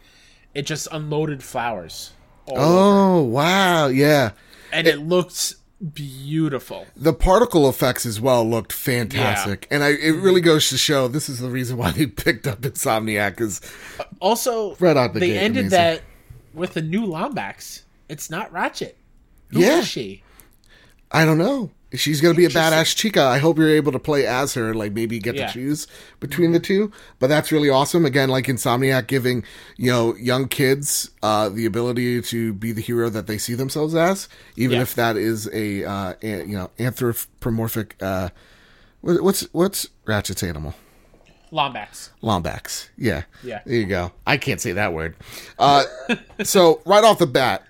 it 0.54 0.62
just 0.62 0.88
unloaded 0.92 1.42
flowers. 1.42 2.12
all 2.46 2.56
oh, 2.58 2.62
over. 2.62 3.18
Oh, 3.20 3.22
wow. 3.24 3.86
Yeah. 3.88 4.30
and 4.72 4.86
it 4.86 4.98
looked 5.00 5.54
beautiful. 5.94 6.86
the 6.96 7.12
particle 7.12 7.68
effects 7.68 8.04
as 8.04 8.20
well 8.20 8.48
looked 8.48 8.72
fantastic, 8.72 9.66
and 9.70 9.84
I, 9.84 9.90
it 9.90 10.10
really 10.20 10.40
goes 10.40 10.68
to 10.70 10.78
show 10.78 11.06
this 11.08 11.28
is 11.28 11.38
the 11.38 11.48
reason 11.48 11.76
why 11.76 11.90
they 11.92 12.06
picked 12.06 12.46
up 12.46 12.60
Insomniac 12.62 13.30
because 13.30 13.60
uh, 14.00 14.04
Also, 14.20 14.74
Right 14.76 14.96
out 14.96 15.14
the 15.14 15.20
they 15.20 15.28
gate, 15.28 15.38
ended 15.38 15.66
amazing. 15.66 15.70
that 15.78 16.02
with 16.54 16.76
a 16.76 16.82
new 16.82 17.02
Lombax. 17.06 17.82
It's 18.08 18.28
not 18.30 18.50
Ratchet. 18.52 18.96
Who 19.50 19.60
Yeah. 19.60 19.78
is 19.80 19.86
she? 19.88 20.22
I 21.12 21.24
don't 21.24 21.38
know. 21.38 21.70
She's 21.94 22.20
gonna 22.20 22.34
be 22.34 22.44
a 22.44 22.50
badass 22.50 22.94
chica. 22.94 23.22
I 23.22 23.38
hope 23.38 23.56
you're 23.56 23.70
able 23.74 23.92
to 23.92 23.98
play 23.98 24.26
as 24.26 24.52
her, 24.54 24.68
and 24.70 24.78
like 24.78 24.92
maybe 24.92 25.18
get 25.18 25.36
Yeah. 25.36 25.46
to 25.46 25.52
choose 25.54 25.86
between 26.20 26.52
the 26.52 26.60
two. 26.60 26.92
But 27.18 27.28
that's 27.28 27.50
really 27.50 27.70
awesome. 27.70 28.04
Again, 28.04 28.28
like 28.28 28.44
Insomniac 28.46 29.06
giving 29.06 29.42
you 29.78 29.90
know 29.90 30.14
young 30.16 30.48
kids 30.48 31.10
uh, 31.22 31.48
the 31.48 31.64
ability 31.64 32.20
to 32.22 32.52
be 32.52 32.72
the 32.72 32.82
hero 32.82 33.08
that 33.08 33.26
they 33.26 33.38
see 33.38 33.54
themselves 33.54 33.94
as, 33.94 34.28
even 34.56 34.76
Yeah. 34.76 34.82
if 34.82 34.94
that 34.96 35.16
is 35.16 35.48
a, 35.52 35.84
uh, 35.84 36.14
a 36.22 36.44
you 36.44 36.56
know 36.58 36.70
anthropomorphic. 36.78 37.96
Uh, 38.02 38.28
what's 39.00 39.42
what's 39.52 39.88
Ratchet's 40.06 40.42
animal? 40.42 40.74
Lombax. 41.50 42.10
Lombax. 42.22 42.88
Yeah. 42.98 43.22
Yeah. 43.42 43.60
There 43.64 43.76
you 43.76 43.86
go. 43.86 44.12
I 44.26 44.36
can't 44.36 44.60
say 44.60 44.72
that 44.72 44.92
word. 44.92 45.16
Uh, 45.58 45.84
so 46.42 46.82
right 46.84 47.02
off 47.02 47.18
the 47.18 47.26
bat, 47.26 47.64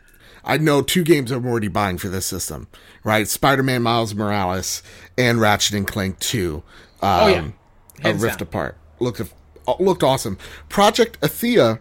I 0.45 0.59
know 0.59 0.83
two 0.83 1.05
games 1.05 1.31
I'm 1.31 1.47
already 1.47 1.69
buying 1.69 1.99
for 1.99 2.09
this 2.09 2.27
system. 2.27 2.67
Right, 3.05 3.27
Spider-Man 3.29 3.83
Miles 3.83 4.15
Morales 4.15 4.83
and 5.17 5.41
Ratchet 5.41 5.75
and 5.77 5.87
Clank 5.87 6.19
Two. 6.19 6.63
Um, 7.01 7.21
Oh, 7.21 7.27
yeah. 7.29 7.49
a 8.01 8.03
Hands 8.09 8.23
Rift 8.23 8.39
down. 8.39 8.49
Apart 8.49 8.77
looked 9.01 9.21
uh, 9.21 9.75
looked 9.81 10.03
awesome. 10.03 10.37
Project 10.69 11.21
Athia. 11.21 11.81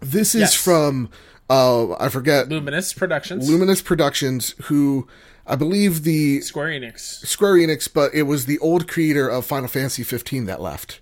This 0.00 0.34
is 0.34 0.40
Yes. 0.40 0.54
from 0.54 1.10
uh, 1.48 1.92
I 1.94 2.08
forget 2.08 2.48
Luminous 2.48 2.92
Productions. 2.92 3.48
Luminous 3.48 3.80
Productions, 3.82 4.54
who 4.64 5.06
I 5.46 5.54
believe 5.56 6.02
the 6.02 6.40
Square 6.40 6.68
Enix. 6.68 7.24
Square 7.26 7.54
Enix, 7.54 7.88
but 7.92 8.12
it 8.14 8.22
was 8.24 8.46
the 8.46 8.58
old 8.58 8.88
creator 8.88 9.28
of 9.28 9.44
Final 9.46 9.68
Fantasy 9.68 10.02
15 10.02 10.46
that 10.46 10.60
left. 10.60 11.00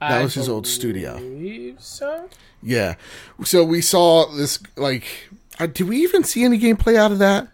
That 0.00 0.12
I 0.12 0.22
was 0.22 0.34
his 0.34 0.48
old 0.48 0.66
studio. 0.66 1.18
believe 1.18 1.80
so. 1.80 2.28
Yeah. 2.62 2.94
So 3.44 3.64
we 3.64 3.80
saw 3.80 4.26
this 4.32 4.60
like 4.76 5.28
uh, 5.58 5.66
did 5.66 5.88
we 5.88 5.98
even 6.02 6.24
see 6.24 6.44
any 6.44 6.58
gameplay 6.58 6.96
out 6.96 7.12
of 7.12 7.18
that? 7.18 7.48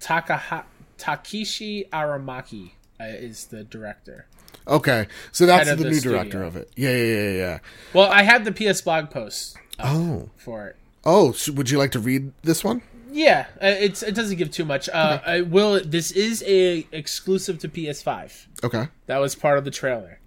Takaha- 0.00 0.64
Takeshi 0.98 1.84
Aramaki 1.92 2.72
uh, 3.00 3.04
is 3.04 3.46
the 3.46 3.64
director. 3.64 4.26
Okay. 4.66 5.06
So 5.32 5.46
that's 5.46 5.68
Head 5.68 5.78
the 5.78 5.84
new 5.84 5.94
the 5.94 6.00
director 6.00 6.42
of 6.42 6.56
it. 6.56 6.70
Yeah, 6.76 6.90
yeah, 6.90 7.04
yeah, 7.22 7.30
yeah. 7.30 7.58
Well, 7.92 8.10
I 8.10 8.22
have 8.22 8.44
the 8.44 8.52
PS 8.52 8.80
blog 8.80 9.10
post 9.10 9.56
Oh. 9.78 10.30
for 10.36 10.68
it. 10.68 10.76
Oh, 11.04 11.32
so 11.32 11.52
would 11.52 11.68
you 11.70 11.78
like 11.78 11.90
to 11.92 11.98
read 11.98 12.32
this 12.42 12.64
one? 12.64 12.82
Yeah, 13.12 13.46
uh, 13.62 13.66
it's 13.66 14.02
it 14.02 14.14
doesn't 14.16 14.38
give 14.38 14.50
too 14.50 14.64
much. 14.64 14.88
Uh, 14.88 15.20
I 15.24 15.42
will. 15.42 15.80
This 15.84 16.10
is 16.10 16.42
a 16.46 16.84
exclusive 16.90 17.60
to 17.60 17.68
PS5. 17.68 18.46
Okay. 18.64 18.88
That 19.06 19.18
was 19.18 19.36
part 19.36 19.56
of 19.56 19.64
the 19.64 19.70
trailer. 19.70 20.18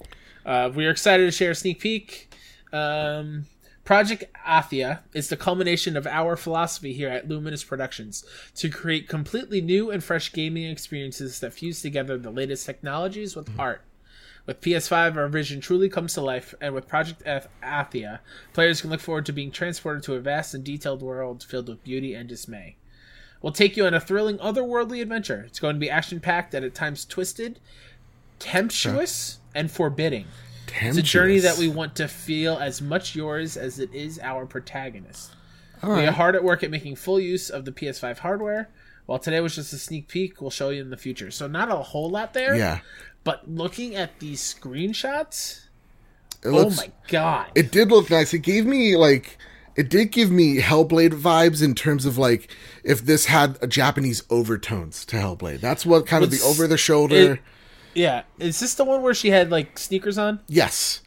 Uh, 0.46 0.72
we 0.74 0.86
are 0.86 0.92
excited 0.92 1.26
to 1.26 1.32
share 1.32 1.52
a 1.52 1.56
sneak 1.56 1.82
peek. 1.82 2.32
Um, 2.72 3.46
Project 3.88 4.26
Athia 4.46 5.00
is 5.14 5.30
the 5.30 5.38
culmination 5.38 5.96
of 5.96 6.06
our 6.06 6.36
philosophy 6.36 6.92
here 6.92 7.08
at 7.08 7.30
Luminous 7.30 7.64
Productions 7.64 8.26
to 8.56 8.68
create 8.68 9.08
completely 9.08 9.62
new 9.62 9.90
and 9.90 10.04
fresh 10.04 10.34
gaming 10.34 10.66
experiences 10.66 11.40
that 11.40 11.54
fuse 11.54 11.82
together 11.82 12.18
the 12.18 12.30
latest 12.30 12.66
technologies 12.66 13.34
with 13.34 13.48
mm-hmm. 13.48 13.62
art. 13.62 13.84
With 14.46 14.60
PS5, 14.60 15.16
our 15.16 15.30
vision 15.30 15.62
truly 15.62 15.88
comes 15.88 16.14
to 16.16 16.22
life, 16.22 16.54
and 16.60 16.74
with 16.74 16.90
Project 16.90 17.24
Ath- 17.26 17.48
Athia, 17.64 18.20
players 18.52 18.82
can 18.82 18.90
look 18.90 19.00
forward 19.00 19.26
to 19.28 19.32
being 19.32 19.52
transported 19.52 20.04
to 20.04 20.16
a 20.16 20.20
vast 20.20 20.54
and 20.54 20.66
detailed 20.66 21.02
world 21.02 21.46
filled 21.46 21.70
with 21.70 21.82
beauty 21.86 22.14
and 22.14 22.28
dismay. 22.28 22.76
We'll 23.42 23.54
take 23.54 23.78
you 23.78 23.86
on 23.86 23.94
a 23.94 24.02
thrilling, 24.02 24.38
otherworldly 24.40 25.02
adventure. 25.02 25.46
It's 25.48 25.62
going 25.62 25.78
to 25.78 25.80
be 25.80 25.90
action 25.90 26.20
packed 26.20 26.54
and 26.54 26.66
at 26.66 26.76
times 26.76 27.06
twisted, 27.06 27.62
temptuous, 28.38 29.40
and 29.56 29.72
forbidding. 29.72 30.26
It's 30.82 30.98
a 30.98 31.02
journey 31.02 31.40
that 31.40 31.58
we 31.58 31.68
want 31.68 31.96
to 31.96 32.08
feel 32.08 32.58
as 32.58 32.82
much 32.82 33.16
yours 33.16 33.58
as 33.58 33.80
it 33.80 33.94
is 33.94 34.20
our 34.20 34.46
protagonist. 34.46 35.32
All 35.84 35.96
We 35.96 36.06
are 36.06 36.12
hard 36.12 36.36
at 36.36 36.44
work 36.44 36.64
at 36.64 36.72
making 36.72 36.96
full 36.96 37.20
use 37.20 37.50
of 37.50 37.66
the 37.66 37.72
PS5 37.72 38.20
hardware. 38.20 38.70
While 39.06 39.20
today 39.20 39.40
was 39.40 39.56
just 39.56 39.72
a 39.74 39.78
sneak 39.78 40.08
peek, 40.08 40.42
we'll 40.42 40.50
show 40.50 40.70
you 40.70 40.82
in 40.82 40.90
the 40.90 40.98
future. 40.98 41.32
So 41.32 41.48
not 41.48 41.70
a 41.72 41.76
whole 41.76 42.10
lot 42.10 42.34
there. 42.34 42.56
Yeah. 42.56 42.80
But 43.24 43.50
looking 43.50 43.96
at 43.96 44.20
these 44.20 44.42
screenshots, 44.42 45.62
It 46.44 46.50
looks, 46.50 46.80
oh 46.80 46.84
my 46.84 46.92
god! 47.08 47.48
It 47.56 47.72
did 47.72 47.90
look 47.90 48.10
nice. 48.10 48.34
It 48.34 48.40
gave 48.40 48.66
me 48.66 48.96
like 48.96 49.38
it 49.76 49.90
did 49.90 50.12
give 50.12 50.32
me 50.32 50.60
Hellblade 50.60 51.14
vibes 51.14 51.64
in 51.64 51.76
terms 51.76 52.06
of 52.06 52.18
like 52.18 52.50
if 52.84 53.06
this 53.06 53.26
had 53.26 53.58
a 53.62 53.68
Japanese 53.68 54.24
overtones 54.30 55.06
to 55.06 55.18
Hellblade. 55.18 55.62
That's 55.62 55.86
what 55.86 56.06
kind 56.06 56.24
of 56.24 56.32
the 56.32 56.42
over 56.42 56.68
the 56.68 56.78
shoulder. 56.78 57.40
Yeah, 57.94 58.24
is 58.40 58.60
this 58.60 58.76
the 58.76 58.84
one 58.84 59.02
where 59.02 59.14
she 59.14 59.30
had 59.30 59.50
like 59.52 59.78
sneakers 59.78 60.18
on? 60.18 60.40
yes. 60.48 61.02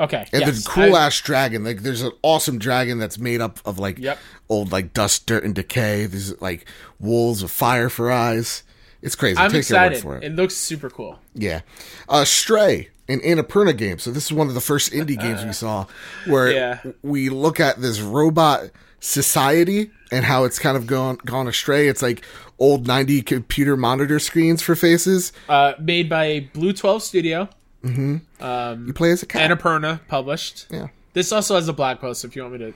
Okay, 0.00 0.26
And 0.32 0.42
yes, 0.42 0.64
the 0.64 0.68
cool 0.70 0.96
ass 0.96 1.20
dragon. 1.20 1.62
Like 1.62 1.82
there's 1.82 2.02
an 2.02 2.10
awesome 2.22 2.58
dragon 2.58 2.98
that's 2.98 3.16
made 3.16 3.40
up 3.40 3.60
of 3.64 3.78
like 3.78 3.96
Yep. 4.00 4.18
old 4.48 4.72
like 4.72 4.92
dust, 4.92 5.24
dirt, 5.26 5.44
and 5.44 5.54
decay. 5.54 6.06
There's 6.06 6.40
like 6.42 6.66
wolves 6.98 7.42
with 7.44 7.52
fire 7.52 7.88
for 7.88 8.10
eyes. 8.10 8.64
It's 9.02 9.14
crazy. 9.14 9.38
I'm 9.38 9.52
Take 9.52 9.68
your 9.68 9.78
word 9.78 9.92
excited. 9.92 10.02
for 10.02 10.16
it. 10.16 10.24
It 10.24 10.32
looks 10.34 10.56
super 10.56 10.90
cool. 10.90 11.20
Yeah. 11.32 11.60
Uh, 12.08 12.24
Stray, 12.24 12.88
an 13.08 13.20
Annapurna 13.20 13.76
game. 13.78 14.00
So 14.00 14.10
this 14.10 14.24
is 14.24 14.32
one 14.32 14.48
of 14.48 14.54
the 14.54 14.60
first 14.60 14.92
indie 14.92 15.16
games 15.20 15.44
we 15.44 15.52
saw 15.52 15.86
where 16.26 16.50
Yeah. 16.50 16.80
we 17.02 17.28
look 17.28 17.60
at 17.60 17.80
this 17.80 18.00
robot 18.00 18.70
society 19.04 19.90
and 20.10 20.24
how 20.24 20.44
it's 20.44 20.58
kind 20.58 20.76
of 20.76 20.86
gone 20.86 21.16
gone 21.24 21.46
astray. 21.46 21.88
It's 21.88 22.02
like 22.02 22.24
old 22.58 22.86
90 22.86 23.22
computer 23.22 23.76
monitor 23.76 24.18
screens 24.18 24.62
for 24.62 24.74
faces. 24.74 25.32
Uh, 25.48 25.74
made 25.78 26.08
by 26.08 26.48
Blue 26.54 26.72
Twelve 26.72 27.02
Studio. 27.02 27.48
Hmm. 27.82 28.16
Um. 28.40 28.86
You 28.86 28.92
play 28.94 29.10
as 29.10 29.22
a 29.22 29.26
cat. 29.26 29.50
Annapurna 29.50 30.00
published. 30.08 30.66
yeah. 30.70 30.88
This 31.12 31.30
also 31.30 31.54
has 31.54 31.68
a 31.68 31.72
blog 31.72 32.00
post 32.00 32.24
if 32.24 32.34
you 32.34 32.42
want 32.42 32.54
me 32.54 32.58
to. 32.58 32.74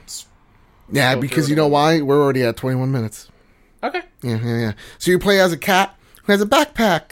Yeah, 0.91 1.15
because 1.15 1.49
you 1.49 1.55
know 1.55 1.67
why? 1.67 2.01
We're 2.01 2.21
already 2.21 2.43
at 2.43 2.55
21 2.57 2.91
minutes. 2.91 3.29
Okay. 3.83 4.01
Yeah, 4.23 4.39
yeah, 4.43 4.57
yeah. 4.59 4.71
So 4.97 5.11
you 5.11 5.19
play 5.19 5.39
as 5.41 5.51
a 5.51 5.57
cat 5.57 5.95
who 6.23 6.31
has 6.31 6.41
a 6.41 6.45
backpack, 6.45 7.11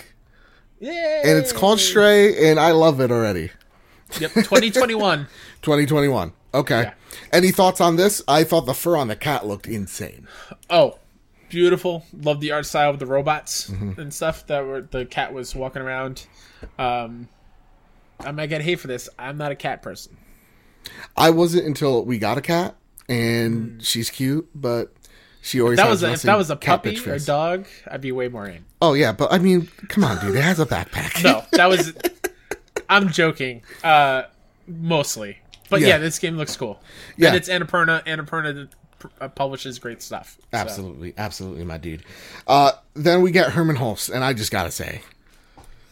Yeah. 0.79 1.21
and 1.25 1.37
it's 1.37 1.51
called 1.51 1.79
Stray, 1.79 2.49
and 2.49 2.59
I 2.59 2.71
love 2.71 2.99
it 3.01 3.11
already. 3.11 3.51
Yep. 4.19 4.31
2021. 4.33 5.27
2021. 5.61 6.33
Okay. 6.57 6.81
Yeah. 6.83 6.93
Any 7.31 7.51
thoughts 7.51 7.79
on 7.81 7.95
this? 7.95 8.21
I 8.27 8.43
thought 8.43 8.65
the 8.65 8.73
fur 8.73 8.95
on 8.97 9.07
the 9.07 9.15
cat 9.15 9.45
looked 9.47 9.67
insane. 9.67 10.27
oh, 10.69 10.99
beautiful. 11.49 12.05
Love 12.13 12.39
the 12.41 12.51
art 12.51 12.65
style 12.65 12.89
of 12.89 12.99
the 12.99 13.05
robots 13.05 13.69
Mm-hmm. 13.69 13.99
and 13.99 14.13
stuff 14.13 14.45
that 14.47 14.65
were 14.65 14.81
the 14.81 15.05
cat 15.05 15.33
was 15.33 15.55
walking 15.55 15.81
around. 15.81 16.25
Um, 16.79 17.27
I 18.19 18.31
might 18.31 18.47
get 18.47 18.61
hate 18.61 18.79
for 18.79 18.87
this. 18.87 19.07
I'm 19.19 19.37
not 19.37 19.51
a 19.51 19.55
cat 19.55 19.81
person. 19.81 20.17
I 21.15 21.29
wasn't 21.29 21.65
until 21.65 22.03
we 22.05 22.17
got 22.17 22.37
a 22.37 22.41
cat, 22.41 22.75
and 23.09 23.83
she's 23.83 24.09
cute, 24.09 24.49
but 24.55 24.93
she 25.41 25.61
always 25.61 25.77
Mm. 25.77 25.83
That 25.83 25.87
has 25.89 26.01
was 26.01 26.03
a, 26.09 26.13
if 26.13 26.21
that 26.23 26.37
was 26.37 26.49
a 26.49 26.55
puppy 26.55 26.97
or 27.05 27.13
a 27.13 27.19
dog, 27.19 27.67
I'd 27.89 28.01
be 28.01 28.11
way 28.11 28.27
more 28.29 28.47
in. 28.47 28.65
Oh 28.81 28.93
yeah, 28.93 29.11
but 29.11 29.31
I 29.31 29.37
mean, 29.37 29.67
come 29.89 30.03
on, 30.03 30.19
dude. 30.25 30.35
It 30.35 30.41
has 30.43 30.59
a 30.59 30.65
backpack. 30.65 31.23
No, 31.23 31.43
that 31.53 31.67
was. 31.67 31.93
I'm 32.89 33.09
joking. 33.09 33.63
Uh, 33.83 34.23
mostly, 34.67 35.37
but 35.69 35.81
yeah. 35.81 35.87
Yeah. 35.87 35.97
this 35.99 36.19
game 36.19 36.37
looks 36.37 36.55
cool. 36.55 36.79
Yeah. 37.17 37.29
and 37.29 37.37
it's 37.37 37.49
Annapurna. 37.49 38.03
Annapurna 38.05 38.69
uh, 39.21 39.27
publishes 39.29 39.79
great 39.79 40.01
stuff. 40.01 40.37
so. 40.39 40.57
Absolutely, 40.57 41.13
absolutely, 41.17 41.63
my 41.63 41.77
dude. 41.77 42.03
Uh, 42.47 42.71
then 42.93 43.21
we 43.21 43.31
get 43.31 43.51
Hermen 43.51 43.77
Hulst, 43.77 44.09
and 44.13 44.23
I 44.23 44.33
just 44.33 44.51
gotta 44.51 44.71
say, 44.71 45.01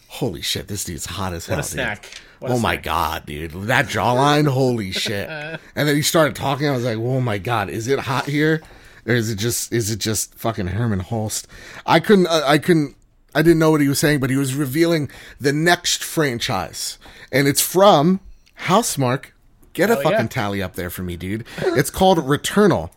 holy 0.07 0.41
shit, 0.41 0.67
this 0.67 0.83
dude's 0.83 1.05
hot 1.05 1.33
as 1.33 1.45
hell. 1.45 1.57
What 1.57 1.65
a 1.65 1.67
snack. 1.67 2.09
What 2.39 2.51
a 2.51 2.55
oh 2.55 2.59
my 2.59 2.73
snack. 2.73 2.83
god, 2.83 3.25
dude, 3.25 3.51
that 3.51 3.85
jawline, 3.85 4.47
holy 4.47 4.91
shit! 4.93 5.29
and 5.29 5.59
then 5.87 5.95
he 5.95 6.01
started 6.01 6.35
talking. 6.35 6.67
I 6.67 6.71
was 6.71 6.83
like, 6.83 6.97
oh 6.97 7.21
my 7.21 7.37
god, 7.37 7.69
is 7.69 7.87
it 7.87 7.99
hot 7.99 8.25
here, 8.25 8.61
or 9.05 9.13
is 9.13 9.29
it 9.29 9.37
just 9.37 9.71
is 9.71 9.91
it 9.91 9.99
just 9.99 10.35
fucking 10.35 10.67
Hermen 10.67 11.01
Hulst? 11.01 11.47
I 11.85 11.99
couldn't, 11.99 12.27
uh, 12.27 12.43
I 12.45 12.57
couldn't, 12.57 12.95
I 13.33 13.41
didn't 13.41 13.59
know 13.59 13.71
what 13.71 13.81
he 13.81 13.87
was 13.87 13.99
saying, 13.99 14.19
but 14.19 14.29
he 14.29 14.35
was 14.37 14.55
revealing 14.55 15.09
the 15.39 15.53
next 15.53 16.03
franchise, 16.03 16.97
and 17.31 17.47
it's 17.47 17.61
from 17.61 18.19
Housemarque. 18.61 19.27
Get 19.75 19.91
a 19.91 19.97
fucking 19.97 20.11
yeah. 20.11 20.27
tally 20.27 20.63
up 20.63 20.73
there 20.75 20.89
for 20.89 21.03
me, 21.03 21.17
dude. 21.17 21.45
It's 21.57 21.89
called 21.89 22.17
Returnal. 22.19 22.89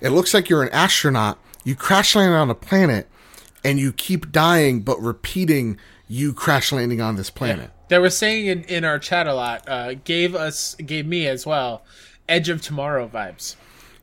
It 0.00 0.08
looks 0.10 0.34
like 0.34 0.48
you're 0.48 0.62
an 0.62 0.70
astronaut. 0.70 1.38
You 1.62 1.76
crash 1.76 2.16
land 2.16 2.34
on 2.34 2.50
a 2.50 2.54
planet, 2.54 3.06
and 3.62 3.78
you 3.78 3.92
keep 3.92 4.32
dying, 4.32 4.80
but 4.80 5.00
repeating 5.00 5.78
you 6.08 6.32
crash 6.32 6.72
landing 6.72 7.00
on 7.00 7.16
this 7.16 7.30
planet. 7.30 7.70
They 7.88 7.98
were 7.98 8.10
saying 8.10 8.46
in, 8.46 8.64
in 8.64 8.84
our 8.84 8.98
chat 8.98 9.26
a 9.26 9.34
lot. 9.34 9.68
Uh, 9.68 9.94
gave 9.94 10.34
us, 10.34 10.74
gave 10.74 11.06
me 11.06 11.28
as 11.28 11.46
well, 11.46 11.84
Edge 12.28 12.48
of 12.48 12.62
Tomorrow 12.62 13.08
vibes. 13.08 13.56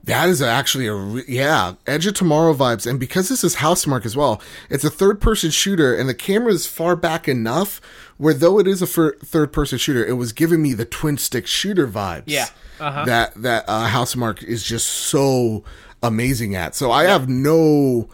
That 0.09 0.29
is 0.29 0.41
actually 0.41 0.87
a 0.87 0.93
re- 0.93 1.23
yeah 1.27 1.73
Edge 1.87 2.05
of 2.07 2.13
Tomorrow 2.15 2.53
vibes, 2.53 2.85
and 2.89 2.99
because 2.99 3.29
this 3.29 3.43
is 3.43 3.55
Housemarque 3.57 4.05
as 4.05 4.15
well, 4.17 4.41
it's 4.69 4.83
a 4.83 4.89
third 4.89 5.21
person 5.21 5.49
shooter, 5.51 5.95
and 5.95 6.09
the 6.09 6.13
camera 6.13 6.51
is 6.53 6.67
far 6.67 6.95
back 6.95 7.27
enough 7.27 7.79
where 8.17 8.33
though 8.33 8.59
it 8.59 8.67
is 8.67 8.81
a 8.81 8.87
fir- 8.87 9.15
third 9.23 9.53
person 9.53 9.77
shooter, 9.77 10.05
it 10.05 10.13
was 10.13 10.33
giving 10.33 10.61
me 10.61 10.73
the 10.73 10.85
twin 10.85 11.17
stick 11.17 11.47
shooter 11.47 11.87
vibes. 11.87 12.23
Yeah. 12.27 12.47
Uh-huh. 12.79 13.05
that 13.05 13.33
that 13.35 13.65
uh, 13.67 13.89
Housemarque 13.89 14.43
is 14.43 14.63
just 14.63 14.87
so 14.87 15.63
amazing 16.03 16.55
at. 16.55 16.75
So 16.75 16.91
I 16.91 17.05
have 17.05 17.27
no. 17.29 18.09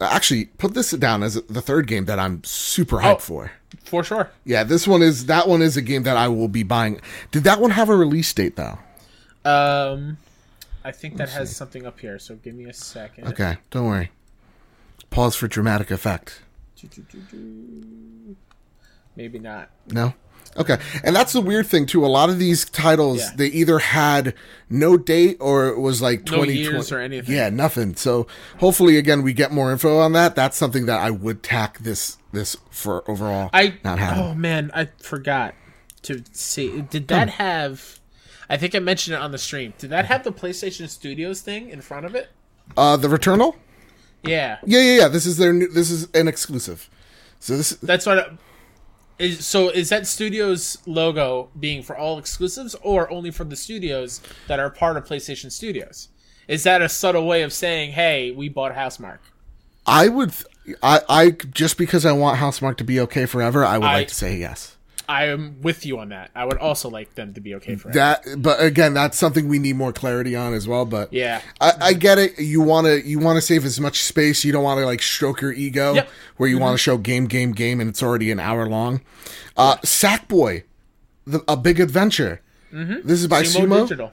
Actually, 0.00 0.44
put 0.46 0.74
this 0.74 0.92
down 0.92 1.22
as 1.24 1.34
the 1.42 1.60
third 1.60 1.86
game 1.88 2.04
that 2.04 2.18
I'm 2.20 2.42
super 2.44 2.98
hyped 2.98 3.14
Oh. 3.16 3.18
for. 3.18 3.50
For 3.84 4.04
sure. 4.04 4.30
Yeah, 4.44 4.64
this 4.64 4.86
one 4.86 5.02
is 5.02 5.26
that 5.26 5.48
one 5.48 5.60
is 5.62 5.76
a 5.76 5.82
game 5.82 6.02
that 6.04 6.16
I 6.16 6.28
will 6.28 6.48
be 6.48 6.62
buying. 6.62 7.00
Did 7.32 7.44
that 7.44 7.60
one 7.60 7.70
have 7.72 7.88
a 7.88 7.96
release 7.96 8.32
date 8.32 8.56
though? 8.56 8.78
Um, 9.44 10.18
I 10.88 10.92
think 10.92 11.18
that 11.18 11.28
has 11.28 11.54
something 11.54 11.84
up 11.86 12.00
here. 12.00 12.18
So 12.18 12.36
give 12.36 12.54
me 12.54 12.64
a 12.64 12.72
second. 12.72 13.28
Okay, 13.28 13.58
don't 13.70 13.86
worry. 13.86 14.10
Pause 15.10 15.36
for 15.36 15.48
dramatic 15.48 15.90
effect. 15.90 16.40
Maybe 19.16 19.38
not. 19.38 19.70
No? 19.92 20.14
Okay. 20.56 20.78
And 21.04 21.14
that's 21.14 21.32
the 21.32 21.40
weird 21.40 21.66
thing 21.66 21.86
too. 21.86 22.04
A 22.04 22.08
lot 22.08 22.30
of 22.30 22.38
these 22.38 22.64
titles 22.64 23.18
Yeah. 23.18 23.30
they 23.36 23.46
either 23.48 23.78
had 23.80 24.34
no 24.70 24.96
date 24.96 25.36
or 25.40 25.68
it 25.68 25.78
was 25.78 26.00
like 26.00 26.24
No 26.30 26.38
20 26.38 26.52
years 26.54 26.90
or 26.90 26.98
anything. 27.00 27.34
Yeah, 27.34 27.50
nothing. 27.50 27.94
So 27.96 28.26
hopefully 28.58 28.96
again 28.96 29.22
we 29.22 29.32
get 29.32 29.52
more 29.52 29.70
info 29.70 29.98
on 29.98 30.12
that. 30.12 30.34
That's 30.34 30.56
something 30.56 30.86
that 30.86 31.00
I 31.00 31.10
would 31.10 31.42
tack 31.42 31.78
this 31.78 32.16
this 32.32 32.56
for 32.70 33.08
overall 33.10 33.50
I 33.52 33.74
not 33.84 33.98
having. 33.98 34.22
oh 34.24 34.34
man, 34.34 34.70
I 34.74 34.86
forgot 34.98 35.54
to 36.02 36.22
see. 36.32 36.80
Did 36.82 37.08
that 37.08 37.30
have? 37.30 37.97
I 38.50 38.56
think 38.56 38.74
I 38.74 38.78
mentioned 38.78 39.14
it 39.14 39.20
on 39.20 39.30
the 39.32 39.38
stream. 39.38 39.74
Did 39.78 39.90
that 39.90 40.06
have 40.06 40.24
the 40.24 40.32
PlayStation 40.32 40.88
Studios 40.88 41.40
thing 41.40 41.68
in 41.70 41.80
front 41.80 42.06
of 42.06 42.14
it? 42.14 42.30
Uh 42.76 42.96
the 42.96 43.08
Returnal? 43.08 43.56
Yeah, 44.22 44.58
Yeah, 44.64 44.80
yeah, 44.80 44.96
yeah. 45.02 45.08
This 45.08 45.26
is 45.26 45.36
their 45.36 45.52
new, 45.52 45.68
this 45.68 45.90
is 45.90 46.08
an 46.14 46.26
exclusive. 46.28 46.88
So 47.40 47.56
this 47.56 47.70
that's 47.70 48.06
what. 48.06 48.18
I- 48.18 48.30
Is, 49.18 49.44
so 49.44 49.68
is 49.68 49.88
that 49.88 50.06
Studios 50.06 50.78
logo 50.86 51.50
being 51.58 51.82
for 51.82 51.96
all 51.96 52.18
exclusives 52.18 52.76
or 52.82 53.10
only 53.10 53.32
for 53.32 53.42
the 53.44 53.56
studios 53.56 54.20
that 54.46 54.60
are 54.60 54.70
part 54.70 54.96
of 54.96 55.04
PlayStation 55.04 55.50
Studios? 55.50 56.08
Is 56.46 56.62
that 56.62 56.80
a 56.82 56.88
subtle 56.88 57.26
way 57.26 57.42
of 57.42 57.52
saying, 57.52 57.92
"Hey, 57.92 58.30
we 58.30 58.48
bought 58.48 58.74
Housemarque"? 58.74 59.18
I 59.86 60.06
would 60.08 60.32
I 60.82 61.00
I 61.08 61.30
just 61.30 61.78
because 61.78 62.06
I 62.06 62.12
want 62.12 62.38
Housemarque 62.38 62.76
to 62.78 62.84
be 62.84 63.00
okay 63.00 63.26
forever, 63.26 63.64
I 63.64 63.78
would 63.78 63.86
I- 63.88 63.94
like 63.94 64.08
to 64.08 64.14
say 64.14 64.36
yes. 64.36 64.76
I 65.08 65.28
am 65.28 65.62
with 65.62 65.86
you 65.86 65.98
on 66.00 66.10
that. 66.10 66.30
I 66.34 66.44
would 66.44 66.58
also 66.58 66.90
like 66.90 67.14
them 67.14 67.32
to 67.34 67.40
be 67.40 67.54
okay 67.54 67.76
for 67.76 67.88
it. 67.88 67.94
That, 67.94 68.22
but 68.36 68.60
again, 68.62 68.92
that's 68.92 69.16
something 69.16 69.48
we 69.48 69.58
need 69.58 69.76
more 69.76 69.92
clarity 69.92 70.36
on 70.36 70.52
as 70.52 70.68
well. 70.68 70.84
But 70.84 71.12
Yeah. 71.12 71.40
I, 71.62 71.72
I 71.80 71.92
get 71.94 72.18
it. 72.18 72.38
You 72.38 72.60
want 72.60 72.86
to 72.86 73.00
you 73.06 73.18
want 73.18 73.36
to 73.36 73.40
save 73.40 73.64
as 73.64 73.80
much 73.80 74.02
space. 74.02 74.44
You 74.44 74.52
don't 74.52 74.62
want 74.64 74.78
to 74.80 74.84
like 74.84 75.00
stroke 75.00 75.40
your 75.40 75.52
ego 75.52 75.94
Yep. 75.94 76.08
where 76.36 76.48
you 76.50 76.58
want 76.58 76.74
to 76.74 76.78
show 76.78 76.98
game, 76.98 77.26
game, 77.26 77.52
game, 77.52 77.80
and 77.80 77.88
it's 77.88 78.02
already 78.02 78.30
an 78.30 78.38
hour 78.38 78.68
long. 78.68 79.00
Uh, 79.56 79.76
Sackboy, 79.78 80.64
the, 81.26 81.42
a 81.48 81.56
big 81.56 81.80
adventure. 81.80 82.42
This 82.70 83.20
is 83.20 83.26
by 83.28 83.42
Sumo 83.44 83.66
Sumo. 83.66 83.82
Digital. 83.88 84.12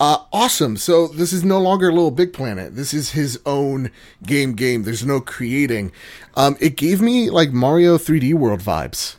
Uh, 0.00 0.18
awesome. 0.32 0.76
So 0.76 1.06
this 1.06 1.32
is 1.32 1.44
no 1.44 1.60
longer 1.60 1.92
Little 1.92 2.10
Big 2.10 2.32
Planet. 2.32 2.74
This 2.74 2.92
is 2.92 3.12
his 3.12 3.40
own 3.46 3.92
game. 4.24 4.54
Game. 4.54 4.82
There's 4.82 5.06
no 5.06 5.20
creating. 5.20 5.92
Um, 6.36 6.56
it 6.60 6.76
gave 6.76 7.00
me 7.00 7.30
like 7.30 7.52
Mario 7.52 7.96
3D 7.98 8.34
World 8.34 8.58
vibes. 8.60 9.14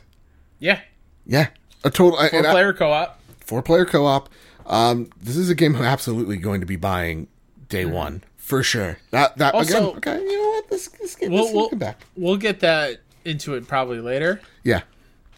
Yeah, 0.58 0.80
Yeah, 1.26 1.48
a 1.84 1.90
total 1.90 2.18
four 2.18 2.28
and 2.38 2.46
I- 2.46 2.52
player 2.52 2.72
co-op. 2.72 3.20
four 3.40 3.62
player 3.62 3.84
co-op. 3.84 4.28
Um, 4.66 5.10
this 5.22 5.36
is 5.36 5.48
a 5.50 5.54
game 5.54 5.76
I'm 5.76 5.82
absolutely 5.82 6.36
going 6.38 6.60
to 6.60 6.66
be 6.66 6.76
buying 6.76 7.28
day 7.68 7.84
one 7.84 8.22
for 8.36 8.62
sure. 8.62 8.98
That 9.10 9.36
that 9.38 9.54
Also- 9.54 9.90
again. 9.92 9.96
Okay, 9.98 10.22
you 10.24 10.38
know 10.42 10.48
what? 10.50 10.70
This 10.70 10.88
this 10.88 11.14
game. 11.16 11.32
We'll 11.32 11.44
this 11.44 11.54
we'll, 11.54 11.68
back. 11.70 12.00
we'll 12.16 12.36
get 12.36 12.60
that 12.60 12.98
into 13.24 13.54
it 13.54 13.66
probably 13.68 14.00
later. 14.00 14.40
Yeah, 14.64 14.82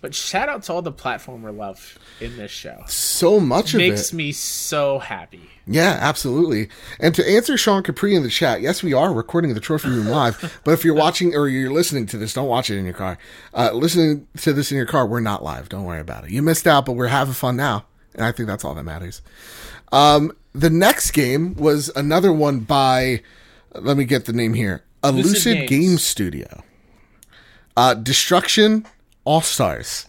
But 0.01 0.15
shout 0.15 0.49
out 0.49 0.63
to 0.65 0.73
all 0.73 0.83
the 0.83 0.93
platformer 0.93 1.55
love 1.57 1.99
in 2.21 2.37
this 2.37 2.53
show. 2.53 2.85
so 2.87 3.41
much 3.41 3.75
of 3.75 3.79
Makes 3.79 3.89
it. 3.89 3.93
Makes 3.93 4.13
me 4.13 4.33
so 4.33 5.01
happy. 5.01 5.51
Yeah, 5.67 5.99
absolutely. 6.01 6.69
And 7.01 7.15
to 7.17 7.29
answer 7.29 7.57
Sean 7.57 7.83
Capri 7.83 8.15
in 8.15 8.23
the 8.23 8.31
chat, 8.31 8.61
yes, 8.61 8.83
we 8.83 8.93
are 8.93 9.13
recording 9.13 9.53
the 9.55 9.61
Trophy 9.61 9.89
Room 9.89 10.07
live. 10.07 10.61
but 10.65 10.73
if 10.73 10.85
you're 10.85 10.95
watching 10.95 11.35
or 11.35 11.49
you're 11.49 11.73
listening 11.73 12.07
to 12.07 12.17
this, 12.17 12.33
don't 12.33 12.49
watch 12.49 12.71
it 12.71 12.79
in 12.79 12.85
your 12.85 12.95
car. 12.95 13.19
Uh, 13.53 13.73
listening 13.73 14.29
to 14.39 14.53
this 14.53 14.71
in 14.71 14.77
your 14.77 14.87
car, 14.87 15.07
we're 15.07 15.21
not 15.21 15.43
live. 15.43 15.69
Don't 15.69 15.85
worry 15.85 16.01
about 16.01 16.25
it. 16.25 16.31
You 16.31 16.43
missed 16.43 16.67
out, 16.67 16.87
but 16.87 16.93
we're 16.93 17.09
having 17.09 17.35
fun 17.35 17.57
now, 17.57 17.85
and 18.15 18.25
I 18.25 18.33
think 18.33 18.47
that's 18.47 18.65
all 18.65 18.75
that 18.75 18.85
matters. 18.85 19.21
Um, 19.91 20.33
the 20.53 20.71
next 20.71 21.11
game 21.11 21.55
was 21.55 21.91
another 21.97 22.33
one 22.33 22.61
by. 22.61 23.23
Let 23.75 23.97
me 23.97 24.05
get 24.05 24.25
the 24.25 24.33
name 24.33 24.55
here. 24.55 24.85
A 25.03 25.13
Lucid 25.13 25.33
Lucid, 25.33 25.57
Games. 25.57 25.71
Game 25.71 25.99
Studio. 25.99 26.63
Uh, 27.77 27.95
Destruction 27.95 28.87
All 29.29 29.43
Stars. 29.43 30.07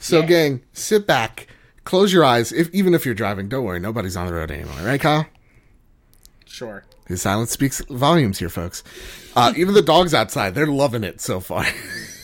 So, 0.00 0.18
Yeah. 0.20 0.26
gang, 0.26 0.60
sit 0.72 1.06
back, 1.06 1.46
close 1.84 2.12
your 2.12 2.24
eyes. 2.24 2.50
If 2.50 2.68
even 2.74 2.92
if 2.92 3.06
you're 3.06 3.14
driving, 3.14 3.48
don't 3.48 3.64
worry, 3.64 3.78
nobody's 3.78 4.16
on 4.16 4.26
the 4.26 4.34
road 4.34 4.50
anymore, 4.50 4.74
right, 4.82 5.00
Kyle? 5.00 5.26
Sure. 6.44 6.84
His 7.06 7.22
silence 7.22 7.52
speaks 7.52 7.80
volumes 7.88 8.40
here, 8.40 8.48
folks. 8.48 8.82
Uh, 9.36 9.52
even 9.56 9.74
the 9.74 9.82
dogs 9.82 10.12
outside, 10.12 10.54
they're 10.56 10.66
loving 10.66 11.04
it 11.04 11.20
so 11.20 11.38
far. 11.38 11.66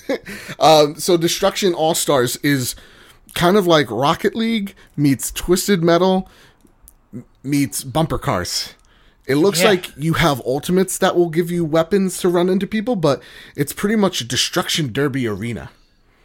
um, 0.58 0.96
so, 0.96 1.16
Destruction 1.16 1.72
All 1.72 1.94
Stars 1.94 2.36
is 2.38 2.74
kind 3.34 3.56
of 3.56 3.64
like 3.66 3.88
Rocket 3.90 4.34
League 4.34 4.74
meets 4.96 5.30
Twisted 5.30 5.82
Metal 5.84 6.28
meets 7.44 7.84
bumper 7.84 8.18
cars. 8.18 8.74
It 9.26 9.36
looks 9.36 9.60
Yeah. 9.60 9.68
like 9.68 9.96
you 9.96 10.14
have 10.14 10.40
ultimates 10.44 10.98
that 10.98 11.16
will 11.16 11.30
give 11.30 11.50
you 11.50 11.64
weapons 11.64 12.18
to 12.18 12.28
run 12.28 12.48
into 12.48 12.66
people, 12.66 12.96
but 12.96 13.22
it's 13.56 13.72
pretty 13.72 13.96
much 13.96 14.20
a 14.20 14.24
destruction 14.24 14.92
derby 14.92 15.26
arena. 15.28 15.70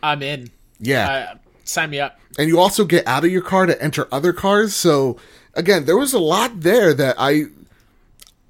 I'm 0.03 0.21
in. 0.21 0.49
Yeah. 0.79 1.09
Uh, 1.33 1.37
sign 1.63 1.89
me 1.89 1.99
up. 1.99 2.19
and 2.37 2.47
you 2.47 2.59
also 2.59 2.85
get 2.85 3.05
out 3.07 3.23
of 3.25 3.31
your 3.31 3.41
car 3.41 3.65
to 3.65 3.81
enter 3.81 4.07
other 4.11 4.33
cars. 4.33 4.73
So 4.75 5.17
again, 5.53 5.85
there 5.85 5.97
was 5.97 6.13
a 6.13 6.19
lot 6.19 6.61
there 6.61 6.93
that 6.93 7.15
I 7.19 7.43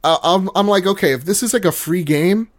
uh, 0.03 0.17
I'm 0.23 0.49
I'm 0.55 0.67
like, 0.67 0.85
okay, 0.85 1.11
if 1.13 1.25
this 1.25 1.43
is 1.43 1.53
like 1.53 1.65
a 1.65 1.71
free 1.71 2.03
game, 2.03 2.49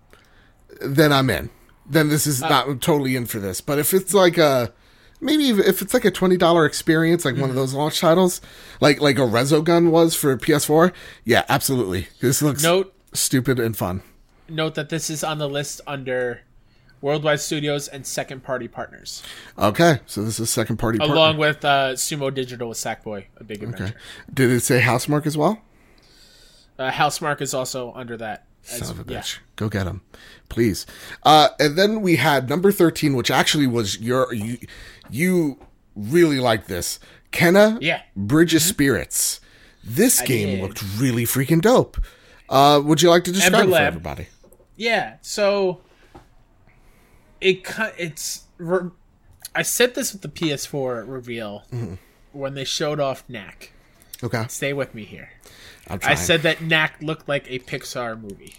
then 0.81 1.13
I'm 1.13 1.31
in. 1.31 1.51
Then 1.89 2.09
this 2.09 2.27
is 2.27 2.41
not 2.41 2.69
I'm 2.69 2.79
totally 2.79 3.17
in 3.17 3.27
for 3.27 3.39
this. 3.39 3.61
But 3.61 3.79
if 3.79 3.95
it's 3.95 4.13
like 4.15 4.39
a 4.39 4.73
maybe 5.21 5.49
if 5.51 5.83
it's 5.83 5.95
like 5.95 6.05
a 6.05 6.11
twenty 6.11 6.37
dollar 6.37 6.67
experience, 6.67 7.25
like 7.25 7.37
one 7.37 7.51
of 7.51 7.57
those 7.57 7.75
launch 7.75 8.01
titles, 8.01 8.41
like 8.81 9.01
like 9.01 9.19
a 9.19 9.23
Resogun 9.23 9.91
was 9.91 10.15
for 10.15 10.37
PS4, 10.37 10.93
yeah, 11.25 11.45
absolutely. 11.49 12.09
This 12.21 12.43
looks 12.43 12.63
Note 12.63 12.95
stupid 13.13 13.59
and 13.59 13.77
fun. 13.77 14.03
note 14.49 14.75
that 14.77 14.89
this 14.89 15.11
is 15.11 15.25
on 15.25 15.39
the 15.39 15.49
list 15.49 15.81
under 15.87 16.43
worldwide 17.01 17.41
studios 17.41 17.89
and 17.89 18.07
second 18.07 18.43
party 18.43 18.69
partners, 18.69 19.23
Okay, 19.59 20.01
so 20.07 20.23
this 20.23 20.39
is 20.41 20.51
second 20.51 20.77
party. 20.79 20.99
partner. 20.99 21.15
along 21.17 21.37
with 21.39 21.65
uh, 21.65 21.93
Sumo 21.95 22.33
Digital 22.33 22.69
with 22.69 22.79
Sackboy, 22.79 23.25
a 23.39 23.45
big 23.45 23.63
adventure. 23.63 23.85
Okay. 23.85 23.95
Did 24.33 24.51
it 24.51 24.61
say 24.61 24.81
Housemarque 24.81 25.27
as 25.27 25.37
well? 25.37 25.61
Uh, 26.79 26.91
Housemarque 26.91 27.41
is 27.43 27.53
also 27.55 27.93
under 27.95 28.17
that. 28.17 28.47
as- 28.71 28.79
Son 28.87 28.91
of 28.99 29.09
a 29.09 29.13
yeah. 29.13 29.21
bitch. 29.21 29.39
Go 29.57 29.69
get 29.69 29.87
him, 29.87 30.01
please. 30.49 30.87
Uh, 31.23 31.49
and 31.59 31.77
then 31.77 32.01
we 32.01 32.17
had 32.17 32.49
number 32.49 32.73
13, 32.73 33.15
which 33.15 33.31
actually 33.31 33.67
was 33.67 33.99
your, 34.01 34.33
you, 34.33 34.59
you 35.11 35.59
really 35.95 36.39
like 36.41 36.67
this. 36.67 36.99
Kena 37.33 37.79
Yeah. 37.81 38.03
Bridge 38.17 38.55
of 38.55 38.63
Spirits. 38.63 39.41
This 39.85 40.21
game 40.23 40.49
did. 40.49 40.63
looked 40.63 40.83
really 40.99 41.25
freaking 41.25 41.61
dope. 41.61 41.99
Uh, 42.49 42.81
would 42.85 43.01
you 43.03 43.09
like 43.11 43.25
to 43.25 43.33
describe 43.33 43.63
it 43.63 43.65
for 43.67 43.71
Lab. 43.71 43.83
everybody? 43.89 44.27
Yeah, 44.77 45.17
so 45.23 45.81
it 47.41 47.65
cut. 47.65 47.95
It's. 47.99 48.45
Re- 48.59 48.91
I 49.55 49.63
said 49.63 49.95
this 49.95 50.13
with 50.13 50.23
the 50.23 50.29
PS4 50.29 51.05
reveal 51.09 51.65
Mm-hmm. 51.73 51.95
when 52.33 52.55
they 52.55 52.65
showed 52.65 53.01
off 53.01 53.25
Knack. 53.29 53.73
Okay. 54.23 54.45
Stay 54.49 54.73
with 54.73 54.95
me 54.95 55.05
here. 55.05 55.31
I 55.89 56.15
said 56.15 56.43
that 56.43 56.61
Knack 56.63 57.01
looked 57.03 57.29
like 57.29 57.51
a 57.51 57.59
Pixar 57.59 58.21
movie. 58.21 58.55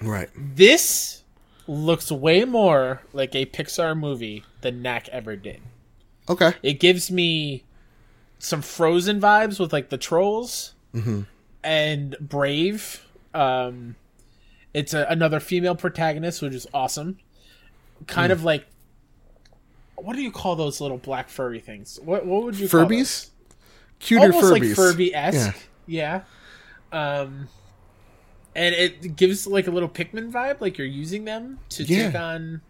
right. 0.00 0.28
This 0.36 1.22
looks 1.66 2.12
way 2.12 2.44
more 2.44 3.02
like 3.12 3.34
a 3.34 3.46
Pixar 3.46 3.98
movie 3.98 4.44
than 4.60 4.82
Knack 4.82 5.08
ever 5.08 5.34
did. 5.36 5.60
Okay. 6.28 6.52
It 6.62 6.74
gives 6.80 7.10
me 7.10 7.64
some 8.38 8.62
Frozen 8.62 9.20
vibes 9.20 9.58
with 9.58 9.72
like 9.72 9.88
the 9.88 9.98
trolls 9.98 10.74
and 11.64 12.16
Brave. 12.20 13.04
Um, 13.34 13.96
it's 14.74 14.94
a, 14.94 15.06
another 15.08 15.40
female 15.40 15.74
protagonist, 15.74 16.42
which 16.42 16.54
is 16.54 16.66
awesome. 16.72 17.18
Kind 18.06 18.32
of 18.32 18.44
like 18.44 18.66
what 19.96 20.16
do 20.16 20.22
you 20.22 20.30
call 20.30 20.56
those 20.56 20.80
little 20.80 20.96
black 20.98 21.28
furry 21.28 21.60
things? 21.60 21.98
What 22.02 22.24
what 22.26 22.44
would 22.44 22.58
you? 22.58 22.68
Furbies? 22.68 23.28
Cuter 23.98 24.32
almost 24.32 24.46
Furbies. 24.46 24.68
like 24.68 24.76
Furby 24.76 25.14
esque. 25.14 25.56
Yeah. 25.86 26.22
Um, 26.92 27.48
and 28.56 28.74
it 28.74 29.16
gives 29.16 29.46
like 29.46 29.66
a 29.66 29.70
little 29.70 29.88
Pikmin 29.88 30.32
vibe, 30.32 30.60
like 30.60 30.78
you're 30.78 30.86
using 30.86 31.24
them 31.24 31.58
to 31.70 31.84
Yeah. 31.84 32.06
take 32.06 32.14
on. 32.20 32.62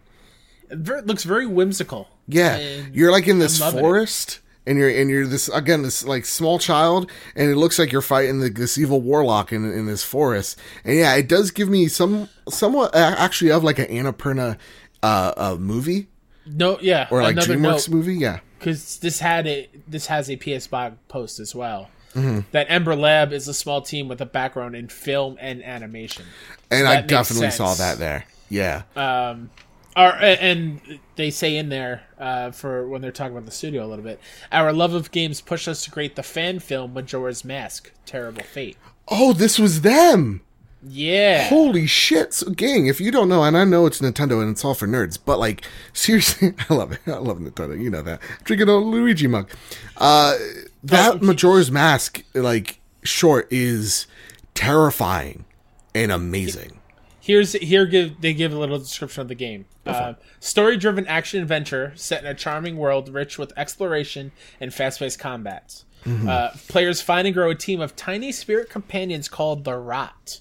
It 0.69 1.07
looks 1.07 1.23
very 1.23 1.45
whimsical. 1.45 2.07
Yeah, 2.27 2.55
And 2.57 2.95
you're 2.95 3.11
like 3.11 3.27
in 3.27 3.39
this 3.39 3.61
I'm 3.61 3.75
it. 3.75 3.79
forest, 3.81 4.39
and 4.65 4.77
you're 4.77 4.89
and 4.89 5.09
you're 5.09 5.25
this 5.25 5.49
again 5.49 5.81
this 5.83 6.03
like 6.05 6.25
small 6.25 6.59
child, 6.59 7.09
and 7.35 7.49
it 7.49 7.55
looks 7.55 7.79
like 7.79 7.91
you're 7.91 8.01
fighting 8.01 8.39
the, 8.39 8.49
this 8.49 8.77
evil 8.77 9.01
warlock 9.01 9.51
in 9.51 9.65
in 9.71 9.85
this 9.85 10.03
forest. 10.03 10.57
And 10.85 10.97
yeah, 10.97 11.15
it 11.15 11.27
does 11.27 11.51
give 11.51 11.67
me 11.69 11.87
some 11.87 12.29
somewhat 12.49 12.93
actually 12.95 13.51
of 13.51 13.63
like 13.63 13.79
an 13.79 13.87
Annapurna 13.87 14.57
uh, 15.03 15.33
uh 15.37 15.55
movie 15.59 16.07
No, 16.45 16.79
yeah, 16.81 17.07
or 17.11 17.21
like 17.21 17.33
another 17.33 17.55
DreamWorks 17.55 17.61
note 17.61 17.89
movie. 17.89 18.15
Yeah, 18.15 18.39
because 18.59 18.97
this 18.99 19.19
had 19.19 19.47
a 19.47 19.69
this 19.87 20.07
has 20.07 20.29
a 20.29 20.35
PS 20.37 20.67
blog 20.67 20.93
post 21.07 21.39
as 21.39 21.55
well. 21.55 21.89
Mm-hmm. 22.13 22.41
That 22.51 22.67
Ember 22.69 22.95
Lab 22.95 23.31
is 23.31 23.47
a 23.47 23.53
small 23.53 23.81
team 23.81 24.07
with 24.09 24.19
a 24.19 24.25
background 24.25 24.75
in 24.75 24.89
film 24.89 25.37
and 25.39 25.63
animation. 25.63 26.25
and 26.69 26.85
I 26.87 26.95
that 26.95 27.01
makes 27.03 27.09
definitely 27.09 27.51
saw 27.51 27.73
that 27.75 27.99
there. 27.99 28.25
Yeah, 28.49 28.83
Um, 28.97 29.49
our, 29.95 30.13
and 30.21 30.99
they 31.15 31.31
say 31.31 31.55
in 31.55 31.69
there 31.69 32.03
uh, 32.19 32.51
for 32.51 32.87
when 32.87 33.01
they're 33.01 33.11
talking 33.11 33.31
about 33.31 33.45
the 33.45 33.51
studio 33.51 33.85
a 33.85 33.87
little 33.87 34.03
bit, 34.03 34.19
our 34.51 34.73
love 34.73 34.93
of 34.93 35.11
games 35.11 35.39
pushed 35.39 35.67
us 35.67 35.83
to 35.85 35.91
create 35.91 36.15
the 36.15 36.23
fan 36.23 36.59
film 36.59 36.93
Majora's 36.93 37.45
Mask: 37.45 37.91
Terrible 38.05 38.43
Fate. 38.43 38.77
oh, 39.07 39.33
this 39.33 39.57
was 39.57 39.81
them. 39.81 40.41
Yeah, 40.83 41.47
Holy 41.47 41.85
shit, 41.85 42.33
so, 42.33 42.49
gang! 42.49 42.87
If 42.87 42.99
you 42.99 43.11
don't 43.11 43.29
know, 43.29 43.43
and 43.43 43.55
I 43.55 43.65
know 43.65 43.85
it's 43.85 44.01
Nintendo 44.01 44.41
and 44.41 44.49
it's 44.49 44.65
all 44.65 44.73
for 44.73 44.87
nerds, 44.87 45.19
but 45.23 45.37
like 45.37 45.63
seriously, 45.93 46.53
I 46.69 46.73
love 46.73 46.91
it. 46.91 47.01
I 47.05 47.17
love 47.17 47.37
Nintendo. 47.37 47.79
You 47.81 47.89
know 47.91 48.01
that. 48.01 48.19
Drinking 48.43 48.67
a 48.67 48.77
Luigi 48.77 49.27
mug. 49.27 49.49
Uh, 49.97 50.37
that 50.83 51.21
Majora's 51.21 51.69
Mask 51.69 52.23
like 52.33 52.79
short 53.03 53.47
is 53.51 54.07
terrifying 54.55 55.45
and 55.93 56.11
amazing. 56.11 56.79
Here's 57.19 57.53
here 57.53 57.85
give 57.85 58.19
they 58.21 58.33
give 58.33 58.51
a 58.51 58.57
little 58.57 58.79
description 58.79 59.21
of 59.21 59.27
the 59.27 59.35
game. 59.35 59.65
Uh, 59.85 60.13
story-driven 60.39 61.05
action 61.07 61.41
adventure 61.41 61.91
set 61.95 62.23
in 62.23 62.29
a 62.29 62.33
charming 62.33 62.77
world 62.77 63.09
rich 63.09 63.37
with 63.37 63.51
exploration 63.57 64.31
and 64.59 64.73
fast-paced 64.73 65.19
combats. 65.19 65.85
Uh, 66.27 66.49
players 66.67 67.01
find 67.01 67.27
and 67.27 67.33
grow 67.35 67.51
a 67.51 67.55
team 67.55 67.79
of 67.79 67.95
tiny 67.95 68.31
spirit 68.31 68.69
companions 68.69 69.27
called 69.29 69.63
the 69.63 69.75
Rot, 69.75 70.39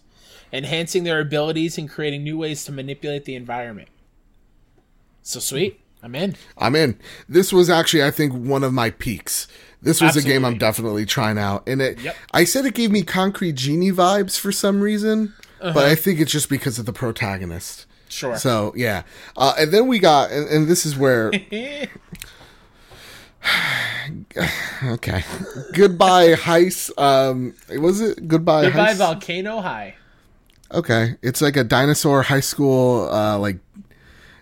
enhancing 0.52 1.04
their 1.04 1.20
abilities 1.20 1.78
and 1.78 1.88
creating 1.88 2.24
new 2.24 2.38
ways 2.38 2.64
to 2.64 2.72
manipulate 2.72 3.24
the 3.24 3.34
environment. 3.34 3.88
So 5.22 5.38
sweet, 5.40 5.80
I'm 6.02 6.14
in. 6.14 6.36
I'm 6.56 6.74
in. 6.74 6.98
This 7.28 7.52
was 7.52 7.68
actually, 7.70 8.02
I 8.02 8.10
think, 8.10 8.32
one 8.32 8.64
of 8.64 8.72
my 8.72 8.90
peaks. 8.90 9.46
This 9.82 10.00
was 10.00 10.16
a 10.16 10.22
game 10.22 10.44
I'm 10.44 10.58
definitely 10.58 11.06
trying 11.06 11.38
out, 11.38 11.66
and 11.66 11.80
it. 11.80 11.98
Yep. 12.00 12.16
I 12.32 12.44
said 12.44 12.66
it 12.66 12.74
gave 12.74 12.90
me 12.90 13.02
Concrete 13.02 13.54
Genie 13.54 13.90
vibes 13.92 14.38
for 14.38 14.52
some 14.52 14.80
reason, 14.82 15.32
Uh-huh. 15.60 15.72
but 15.72 15.86
I 15.86 15.94
think 15.94 16.20
it's 16.20 16.30
just 16.32 16.48
because 16.50 16.78
of 16.78 16.84
the 16.86 16.92
protagonist. 16.92 17.86
Sure. 18.08 18.36
So 18.36 18.72
yeah, 18.76 19.04
uh, 19.36 19.54
and 19.58 19.72
then 19.72 19.86
we 19.86 19.98
got, 19.98 20.30
and, 20.32 20.48
and 20.48 20.68
this 20.68 20.84
is 20.84 20.96
where 20.98 21.30
okay, 24.84 25.24
goodbye 25.72 26.34
heist. 26.34 26.90
Um, 27.00 27.54
was 27.78 28.00
it 28.00 28.26
goodbye? 28.28 28.64
Goodbye 28.64 28.92
heist? 28.94 28.96
Volcano 28.98 29.60
High. 29.60 29.94
Okay, 30.72 31.16
it's 31.22 31.40
like 31.40 31.56
a 31.56 31.64
dinosaur 31.64 32.22
high 32.22 32.40
school. 32.40 33.09
Uh, 33.11 33.38
like 33.38 33.59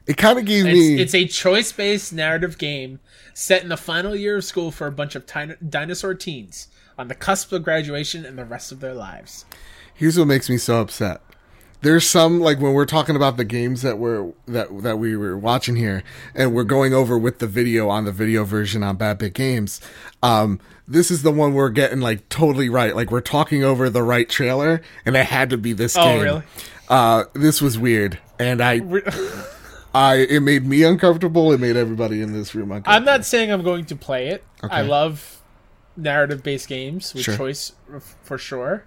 it 0.06 0.16
kind 0.16 0.38
of 0.38 0.44
gave 0.44 0.66
It's, 0.66 0.74
me. 0.74 1.00
it's 1.00 1.14
a 1.14 1.26
choice-based 1.26 2.12
narrative 2.12 2.58
game 2.58 3.00
set 3.34 3.62
in 3.62 3.68
the 3.68 3.76
final 3.76 4.16
year 4.16 4.38
of 4.38 4.44
school 4.44 4.70
for 4.70 4.86
a 4.86 4.92
bunch 4.92 5.14
of 5.14 5.26
tin- 5.26 5.56
dinosaur 5.68 6.14
teens 6.14 6.68
on 6.98 7.08
the 7.08 7.14
cusp 7.14 7.52
of 7.52 7.62
graduation 7.62 8.24
and 8.24 8.38
the 8.38 8.44
rest 8.44 8.72
of 8.72 8.80
their 8.80 8.94
lives. 8.94 9.44
Here's 9.94 10.18
what 10.18 10.26
makes 10.26 10.48
me 10.48 10.56
so 10.58 10.80
upset. 10.80 11.20
There's 11.80 12.04
some 12.08 12.40
like 12.40 12.58
when 12.58 12.72
we're 12.72 12.86
talking 12.86 13.14
about 13.14 13.36
the 13.36 13.44
games 13.44 13.82
that 13.82 13.98
we're 13.98 14.32
that 14.46 14.82
that 14.82 14.98
we 14.98 15.16
were 15.16 15.38
watching 15.38 15.76
here, 15.76 16.02
and 16.34 16.52
we're 16.52 16.64
going 16.64 16.92
over 16.92 17.16
with 17.16 17.38
the 17.38 17.46
video 17.46 17.88
on 17.88 18.04
the 18.04 18.10
video 18.12 18.42
version 18.44 18.82
on 18.82 18.96
Bad 18.96 19.18
Bit 19.18 19.34
Games. 19.34 19.80
Um, 20.22 20.58
this 20.88 21.10
is 21.10 21.22
the 21.22 21.30
one 21.30 21.54
we're 21.54 21.68
getting 21.70 22.00
like 22.00 22.28
totally 22.30 22.68
right. 22.68 22.96
Like 22.96 23.12
we're 23.12 23.20
talking 23.20 23.62
over 23.62 23.88
the 23.90 24.02
right 24.02 24.28
trailer, 24.28 24.82
and 25.06 25.16
it 25.16 25.26
had 25.26 25.50
to 25.50 25.56
be 25.56 25.72
this 25.72 25.94
game. 25.94 26.04
Oh, 26.04 26.14
game. 26.14 26.22
really? 26.24 26.42
Uh, 26.88 27.24
this 27.34 27.62
was 27.62 27.78
weird, 27.78 28.18
and 28.40 28.60
I, 28.60 28.80
I 29.94 30.16
it 30.16 30.40
made 30.40 30.66
me 30.66 30.82
uncomfortable. 30.82 31.52
It 31.52 31.60
made 31.60 31.76
everybody 31.76 32.22
in 32.22 32.32
this 32.32 32.56
room 32.56 32.72
uncomfortable. 32.72 32.96
I'm 32.96 33.04
not 33.04 33.24
saying 33.24 33.52
I'm 33.52 33.62
going 33.62 33.84
to 33.84 33.94
play 33.94 34.28
it. 34.30 34.42
I 34.64 34.82
love 34.82 35.42
narrative-based 35.96 36.66
games 36.68 37.14
with 37.14 37.24
Sure. 37.24 37.36
choice 37.36 37.72
for 38.24 38.36
sure. 38.38 38.84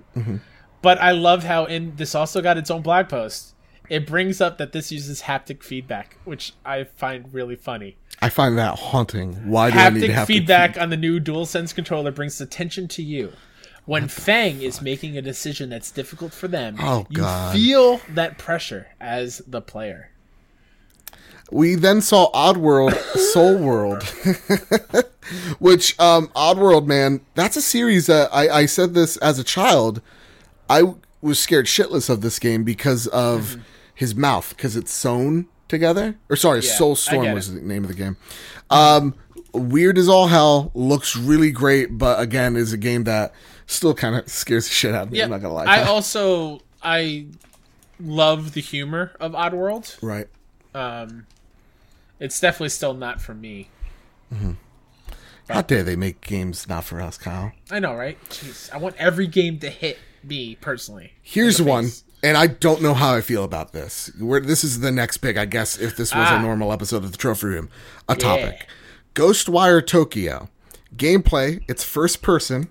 But 0.81 0.99
I 0.99 1.11
love 1.11 1.43
how 1.43 1.65
in 1.65 1.95
this 1.95 2.15
also 2.15 2.41
got 2.41 2.57
its 2.57 2.71
own 2.71 2.81
blog 2.81 3.09
post. 3.09 3.53
It 3.89 4.07
brings 4.07 4.39
up 4.41 4.57
that 4.57 4.71
this 4.71 4.91
uses 4.91 5.23
haptic 5.23 5.63
feedback, 5.63 6.17
which 6.23 6.53
I 6.65 6.85
find 6.85 7.33
really 7.33 7.55
funny. 7.55 7.97
I 8.21 8.29
find 8.29 8.57
that 8.57 8.79
haunting. 8.79 9.33
Why 9.49 9.69
do 9.71 9.77
I 9.77 9.89
need 9.89 10.09
Haptic 10.11 10.25
feedback 10.27 10.79
on 10.79 10.89
the 10.89 10.97
new 10.97 11.19
DualSense 11.19 11.75
controller 11.75 12.11
brings 12.11 12.39
attention 12.39 12.87
to 12.89 13.03
you. 13.03 13.33
When 13.85 14.07
Fang 14.07 14.61
is 14.61 14.81
making 14.81 15.17
a 15.17 15.21
decision 15.21 15.69
that's 15.69 15.91
difficult 15.91 16.33
for 16.33 16.47
them, 16.47 16.77
Oh, 16.79 17.05
you 17.09 17.17
God. 17.17 17.53
feel 17.53 17.99
that 18.09 18.37
pressure 18.37 18.87
as 19.01 19.41
the 19.47 19.59
player. 19.59 20.11
we 21.51 21.75
then 21.75 21.99
saw 22.01 22.31
Oddworld 22.31 22.93
Soul 23.33 23.57
World, 23.57 24.03
which 25.59 25.99
um, 25.99 26.27
Oddworld, 26.29 26.85
man, 26.85 27.21
that's 27.35 27.57
a 27.57 27.61
series 27.61 28.05
that 28.07 28.29
I, 28.33 28.49
I 28.61 28.65
said 28.67 28.93
this 28.93 29.17
as 29.17 29.39
a 29.39 29.43
child. 29.43 30.01
I 30.79 30.93
was 31.21 31.39
scared 31.39 31.65
shitless 31.67 32.09
of 32.09 32.21
this 32.21 32.39
game 32.39 32.63
because 32.63 33.07
of 33.07 33.41
Mm-hmm. 33.41 33.61
his 33.95 34.15
mouth, 34.15 34.49
because 34.55 34.75
it's 34.75 34.91
sewn 34.93 35.47
together. 35.67 36.15
Or 36.29 36.35
sorry, 36.35 36.61
Yeah, 36.61 36.71
Soul 36.71 36.95
Storm 36.95 37.33
was 37.33 37.53
the 37.53 37.61
name 37.61 37.83
of 37.83 37.89
the 37.89 37.95
game. 37.95 38.17
Um, 38.69 39.13
weird 39.53 39.97
as 39.97 40.07
all 40.09 40.27
hell, 40.27 40.71
looks 40.73 41.15
really 41.15 41.51
great, 41.51 41.97
but 41.97 42.19
again, 42.19 42.55
is 42.55 42.73
a 42.73 42.77
game 42.77 43.03
that 43.03 43.33
still 43.67 43.93
kind 43.93 44.15
of 44.15 44.27
scares 44.29 44.67
the 44.67 44.73
shit 44.73 44.95
out 44.95 45.03
of 45.07 45.11
me. 45.11 45.17
Yeah, 45.19 45.25
I'm 45.25 45.29
not 45.31 45.41
gonna 45.41 45.53
lie. 45.53 45.65
I 45.65 45.83
also 45.87 46.61
I 46.81 47.27
love 47.99 48.53
the 48.53 48.61
humor 48.61 49.11
of 49.19 49.33
Oddworld. 49.33 49.97
right. 50.01 50.27
Um, 50.73 51.27
it's 52.19 52.39
definitely 52.39 52.69
still 52.69 52.93
not 52.93 53.19
for 53.21 53.33
me. 53.33 53.69
How 55.49 55.61
dare 55.61 55.83
they 55.83 55.95
make 55.97 56.21
games 56.21 56.67
not 56.69 56.85
for 56.85 57.01
us, 57.01 57.17
Kyle? 57.17 57.51
I 57.69 57.79
know, 57.79 57.93
right? 57.93 58.17
Jeez, 58.29 58.71
I 58.71 58.77
want 58.77 58.95
every 58.97 59.27
game 59.27 59.59
to 59.59 59.69
hit. 59.69 59.97
Me 60.23 60.55
personally. 60.61 61.13
Here's 61.21 61.61
one, 61.61 61.89
and 62.23 62.37
I 62.37 62.47
don't 62.47 62.81
know 62.81 62.93
how 62.93 63.13
I 63.15 63.21
feel 63.21 63.43
about 63.43 63.73
this. 63.73 64.11
Where 64.19 64.39
this 64.39 64.63
is 64.63 64.79
the 64.81 64.91
next 64.91 65.17
big, 65.17 65.37
I 65.37 65.45
guess, 65.45 65.77
if 65.79 65.95
this 65.97 66.13
was 66.13 66.27
Ah. 66.29 66.37
a 66.39 66.41
normal 66.41 66.71
episode 66.71 67.03
of 67.03 67.11
the 67.11 67.17
Trophy 67.17 67.47
Room, 67.47 67.69
a 68.07 68.15
topic. 68.15 68.67
Ghostwire 69.15 69.85
Tokyo 69.85 70.49
gameplay. 70.95 71.61
It's 71.67 71.83
first 71.83 72.21
person. 72.21 72.67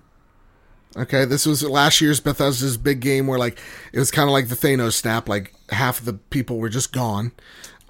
Okay, 0.97 1.23
this 1.25 1.45
was 1.45 1.63
last 1.63 2.01
year's 2.01 2.19
Bethesda's 2.19 2.77
big 2.77 2.99
game 2.99 3.25
where 3.27 3.39
like 3.39 3.57
it 3.93 3.99
was 3.99 4.11
kind 4.11 4.27
of 4.27 4.33
like 4.33 4.49
the 4.49 4.55
Thanos 4.55 4.93
snap, 4.93 5.29
like 5.29 5.53
half 5.69 5.99
of 5.99 6.05
the 6.05 6.13
people 6.13 6.57
were 6.57 6.69
just 6.69 6.91
gone. 6.91 7.31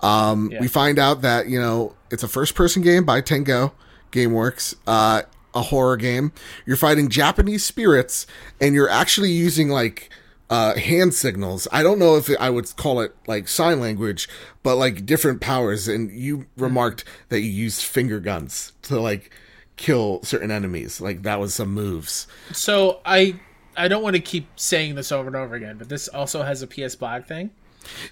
Um, 0.01 0.49
Yeah. 0.51 0.59
We 0.61 0.67
find 0.67 0.99
out 0.99 1.21
that 1.21 1.47
you 1.47 1.59
know 1.59 1.95
it's 2.11 2.23
a 2.23 2.27
first 2.27 2.53
person 2.55 2.81
game 2.81 3.03
by 3.03 3.21
Tango 3.21 3.73
GameWorks, 4.11 4.75
uh, 4.85 5.21
a 5.53 5.61
horror 5.63 5.97
game. 5.97 6.31
You're 6.65 6.77
fighting 6.77 7.09
Japanese 7.09 7.63
spirits, 7.63 8.27
and 8.59 8.73
you're 8.75 8.89
actually 8.89 9.31
using 9.31 9.69
like 9.69 10.09
uh, 10.49 10.75
hand 10.75 11.13
signals. 11.13 11.67
I 11.71 11.81
don't 11.81 11.97
know 11.97 12.17
if 12.17 12.29
I 12.39 12.49
would 12.49 12.75
call 12.75 12.99
it 12.99 13.15
like 13.25 13.47
sign 13.47 13.79
language, 13.79 14.27
but 14.63 14.75
like 14.75 15.05
different 15.05 15.41
powers. 15.41 15.87
And 15.87 16.11
you 16.11 16.45
remarked 16.57 17.05
that 17.29 17.39
you 17.39 17.49
used 17.49 17.81
finger 17.83 18.19
guns 18.19 18.73
to 18.83 18.99
like 18.99 19.31
kill 19.77 20.21
certain 20.23 20.51
enemies. 20.51 20.99
Like 20.99 21.23
that 21.23 21.39
was 21.39 21.53
some 21.53 21.73
moves. 21.73 22.27
So 22.51 22.99
I 23.05 23.39
I 23.77 23.87
don't 23.87 24.03
want 24.03 24.17
to 24.17 24.21
keep 24.21 24.47
saying 24.57 24.95
this 24.95 25.11
over 25.11 25.27
and 25.27 25.35
over 25.35 25.55
again, 25.55 25.77
but 25.77 25.89
this 25.89 26.07
also 26.09 26.43
has 26.43 26.61
a 26.61 26.67
PS 26.67 26.95
blog 26.95 27.25
thing. 27.25 27.51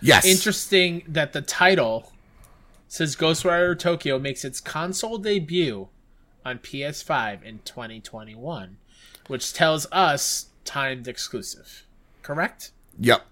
Yes. 0.02 0.26
Interesting 0.26 1.04
that 1.08 1.34
the 1.34 1.42
title 1.42 2.12
says 2.88 3.16
Ghostwire 3.16 3.78
Tokyo 3.78 4.18
makes 4.18 4.44
its 4.44 4.60
console 4.60 5.18
debut 5.18 5.90
on 6.50 6.60
PS5 6.60 7.44
in 7.44 7.60
2021, 7.66 8.78
which 9.28 9.54
tells 9.54 9.86
us 9.92 10.48
timed 10.66 11.08
exclusive. 11.08 11.86
Correct? 12.24 12.72
Yep. 13.00 13.26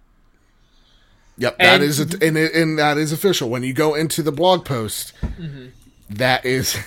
Yep, 1.40 1.58
that 1.58 1.66
And- 1.76 1.84
is 1.84 2.00
a, 2.00 2.26
and, 2.26 2.38
it, 2.38 2.54
and 2.54 2.80
that 2.80 2.98
is 2.98 3.12
official. 3.12 3.50
When 3.50 3.64
you 3.64 3.74
go 3.74 3.96
into 3.96 4.22
the 4.24 4.32
blog 4.32 4.66
post, 4.66 5.14
Mm-hmm. 5.22 5.68
that 6.10 6.46
is 6.46 6.78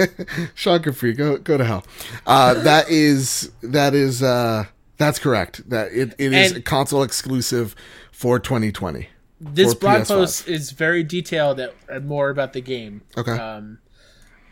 shocker 0.54 0.92
free. 0.92 1.12
Go 1.12 1.38
go 1.38 1.56
to 1.56 1.64
hell. 1.64 1.84
Uh, 2.26 2.54
that 2.62 2.88
is 2.90 3.50
that 3.62 3.94
is 3.94 4.22
uh, 4.22 4.64
that's 4.96 5.18
correct. 5.18 5.68
That 5.70 5.90
it, 5.92 6.14
it 6.18 6.32
is 6.32 6.52
And- 6.52 6.64
console 6.64 7.02
exclusive 7.02 7.74
for 8.12 8.38
2020. 8.38 9.08
This 9.40 9.74
For 9.74 9.80
blog 9.80 10.00
PS5. 10.02 10.06
post 10.08 10.48
is 10.48 10.70
very 10.70 11.02
detailed 11.02 11.58
at 11.60 12.04
more 12.04 12.30
about 12.30 12.52
the 12.54 12.60
game. 12.62 13.02
Okay. 13.18 13.32
Um, 13.32 13.78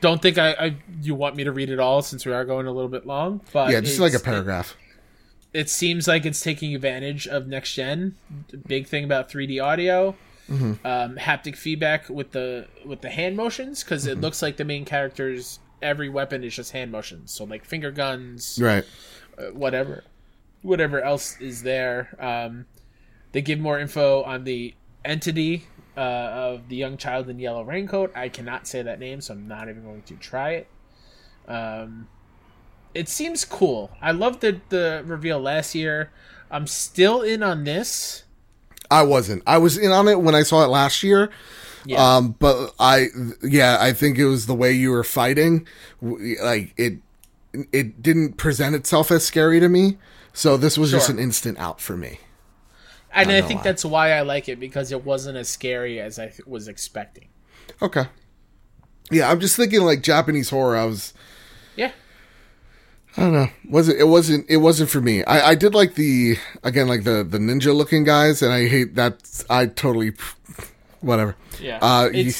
don't 0.05 0.21
think 0.23 0.37
I, 0.39 0.53
I 0.53 0.77
you 1.03 1.15
want 1.15 1.35
me 1.37 1.45
to 1.45 1.53
read 1.53 1.71
it 1.71 1.81
all 1.81 2.03
since 2.03 2.25
we 2.27 2.33
are 2.33 2.45
going 2.45 2.67
a 2.67 2.73
little 2.73 2.91
bit 2.91 3.07
long, 3.07 3.41
but 3.53 3.71
yeah, 3.71 3.81
just 3.81 3.99
like 3.99 4.13
a 4.15 4.21
paragraph. 4.21 4.77
it 5.53 5.69
seems 5.71 6.07
like 6.07 6.27
it's 6.27 6.41
taking 6.43 6.75
advantage 6.75 7.27
of 7.27 7.47
next 7.47 7.73
gen. 7.75 8.15
Big 8.67 8.87
thing 8.87 9.05
about 9.05 9.31
3D 9.31 9.63
audio, 9.65 10.15
um, 10.51 10.77
haptic 11.17 11.57
feedback 11.57 12.09
with 12.11 12.33
the 12.33 12.67
with 12.85 13.01
the 13.01 13.09
hand 13.11 13.37
motions, 13.37 13.83
because 13.83 14.07
it 14.07 14.21
looks 14.21 14.43
like 14.43 14.57
the 14.59 14.65
main 14.65 14.85
characters 14.85 15.59
every 15.83 16.09
weapon 16.09 16.45
is 16.45 16.55
just 16.55 16.73
hand 16.73 16.93
motions. 16.93 17.33
So 17.33 17.45
like 17.45 17.65
finger 17.65 17.91
guns, 17.91 18.59
Right. 18.63 18.85
uh, 19.39 19.53
whatever, 19.53 20.05
whatever 20.63 21.01
else 21.01 21.41
is 21.41 21.63
there. 21.63 22.15
Um, 22.21 22.67
they 23.33 23.43
give 23.43 23.59
more 23.59 23.79
info 23.79 24.23
on 24.23 24.45
the 24.45 24.75
entity 25.05 25.67
uh, 25.97 26.01
of 26.01 26.69
the 26.69 26.77
young 26.77 26.97
child 26.97 27.29
in 27.29 27.39
yellow 27.39 27.63
raincoat. 27.63 28.13
I 28.15 28.29
cannot 28.29 28.67
say 28.67 28.83
that 28.83 28.99
name, 28.99 29.21
so 29.21 29.35
I'm 29.35 29.49
not 29.49 29.69
even 29.69 29.83
going 29.83 30.03
to 30.03 30.15
try 30.17 30.53
it. 30.53 30.67
Um, 31.47 32.09
it 32.95 33.09
seems 33.09 33.45
cool. 33.45 33.91
I 34.01 34.13
loved 34.13 34.41
the 34.41 34.61
the 34.69 35.03
reveal 35.07 35.41
last 35.41 35.75
year. 35.75 36.11
I'm 36.51 36.67
still 36.67 37.23
in 37.23 37.43
on 37.43 37.65
this. 37.65 38.25
I 38.91 39.03
wasn't. 39.03 39.43
I 39.47 39.59
was 39.59 39.77
in 39.77 39.91
on 39.91 40.09
it 40.09 40.21
when 40.21 40.35
I 40.35 40.43
saw 40.43 40.65
it 40.65 40.69
last 40.69 41.03
year. 41.03 41.31
Yeah. 41.85 42.17
Um, 42.17 42.37
but 42.39 42.75
I, 42.79 43.09
yeah, 43.43 43.77
I 43.81 43.93
think 43.93 44.19
it 44.19 44.27
was 44.27 44.47
the 44.47 44.55
way 44.55 44.73
you 44.73 44.91
were 44.91 45.05
fighting. 45.05 45.67
Like 46.01 46.73
it, 46.77 46.99
it 47.73 48.03
didn't 48.03 48.35
present 48.35 48.75
itself 48.75 49.11
as 49.11 49.27
scary 49.27 49.61
to 49.61 49.69
me. 49.69 49.99
So 50.33 50.57
this 50.57 50.77
was 50.77 50.91
just 50.91 51.09
an 51.09 51.19
instant 51.19 51.59
out 51.59 51.81
for 51.81 51.97
me. 51.97 52.19
And 53.23 53.31
I 53.31 53.41
know 53.41 53.47
think 53.47 53.59
why. 53.61 53.65
that's 53.65 53.85
why 53.85 54.13
I 54.13 54.23
like 54.23 54.49
it 54.49 54.59
because 54.61 54.93
it 54.93 55.05
wasn't 55.05 55.37
as 55.37 55.49
scary 55.49 56.01
as 56.01 56.19
I 56.19 56.33
was 56.47 56.69
expecting. 56.69 57.29
Okay. 57.83 58.07
Yeah, 59.11 59.31
I'm 59.31 59.41
just 59.41 59.57
thinking 59.57 59.83
like 59.83 60.03
Japanese 60.03 60.51
horror. 60.51 60.77
I 60.77 60.85
was, 60.87 61.13
Yeah. 61.77 61.93
I 63.17 63.21
don't 63.21 63.33
know, 63.33 63.49
was 63.69 63.89
it? 63.89 63.99
It 64.01 64.05
wasn't. 64.09 64.47
It 64.49 64.57
wasn't 64.57 64.91
for 64.91 65.01
me. 65.01 65.23
I, 65.25 65.51
I 65.51 65.55
did 65.55 65.73
like 65.75 65.95
the 65.95 66.37
again 66.65 66.89
like 66.89 67.05
the 67.05 67.23
the 67.23 67.39
ninja 67.39 67.73
looking 67.75 68.03
guys, 68.03 68.43
and 68.43 68.53
I 68.53 68.67
hate 68.67 68.97
that. 68.97 69.45
I 69.49 69.67
totally, 69.67 70.13
whatever. 71.01 71.37
Yeah. 71.61 71.79
Uh, 71.81 72.11
you- 72.13 72.33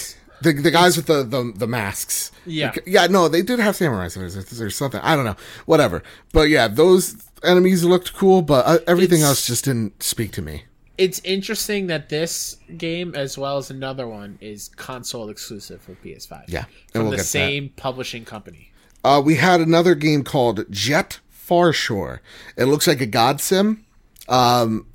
the 0.43 0.53
the 0.53 0.71
guys 0.73 0.97
with 0.97 1.07
the, 1.07 1.23
the 1.23 1.53
the 1.55 1.67
masks. 1.69 2.33
Yeah. 2.45 2.75
Yeah. 2.87 3.07
No, 3.07 3.29
they 3.29 3.41
did 3.43 3.61
have 3.61 3.77
samurai 3.77 4.09
swords 4.09 4.61
or 4.61 4.69
something. 4.69 5.01
I 5.01 5.15
don't 5.17 5.25
know. 5.25 5.37
Whatever. 5.65 6.03
But 6.33 6.49
yeah, 6.51 6.67
those 6.69 7.15
enemies 7.45 7.85
looked 7.85 8.15
cool, 8.15 8.43
but 8.43 8.67
uh, 8.67 8.79
everything 8.87 9.19
It's- 9.19 9.29
else 9.29 9.47
just 9.47 9.65
didn't 9.65 10.03
speak 10.03 10.33
to 10.33 10.43
me. 10.43 10.65
It's 10.97 11.21
interesting 11.25 11.89
that 11.89 12.09
this 12.09 12.57
game, 12.79 13.17
as 13.17 13.37
well 13.37 13.57
as 13.59 13.69
another 13.69 14.07
one, 14.07 14.39
is 14.41 14.69
console 14.77 15.29
exclusive 15.29 15.83
for 15.83 15.93
PS5. 15.97 16.45
Yeah, 16.47 16.67
From 16.93 17.03
we'll 17.09 17.11
the 17.11 17.19
same 17.25 17.71
publishing 17.71 18.25
company. 18.25 18.71
Uh, 19.03 19.21
we 19.25 19.35
had 19.35 19.61
another 19.61 19.97
game 19.97 20.23
called 20.23 20.65
Jet 20.71 21.19
Farshore. 21.49 22.21
It 22.57 22.67
looks 22.67 22.87
like 22.87 23.01
a 23.01 23.07
God 23.07 23.41
Sim. 23.41 23.85
Um, 24.29 24.87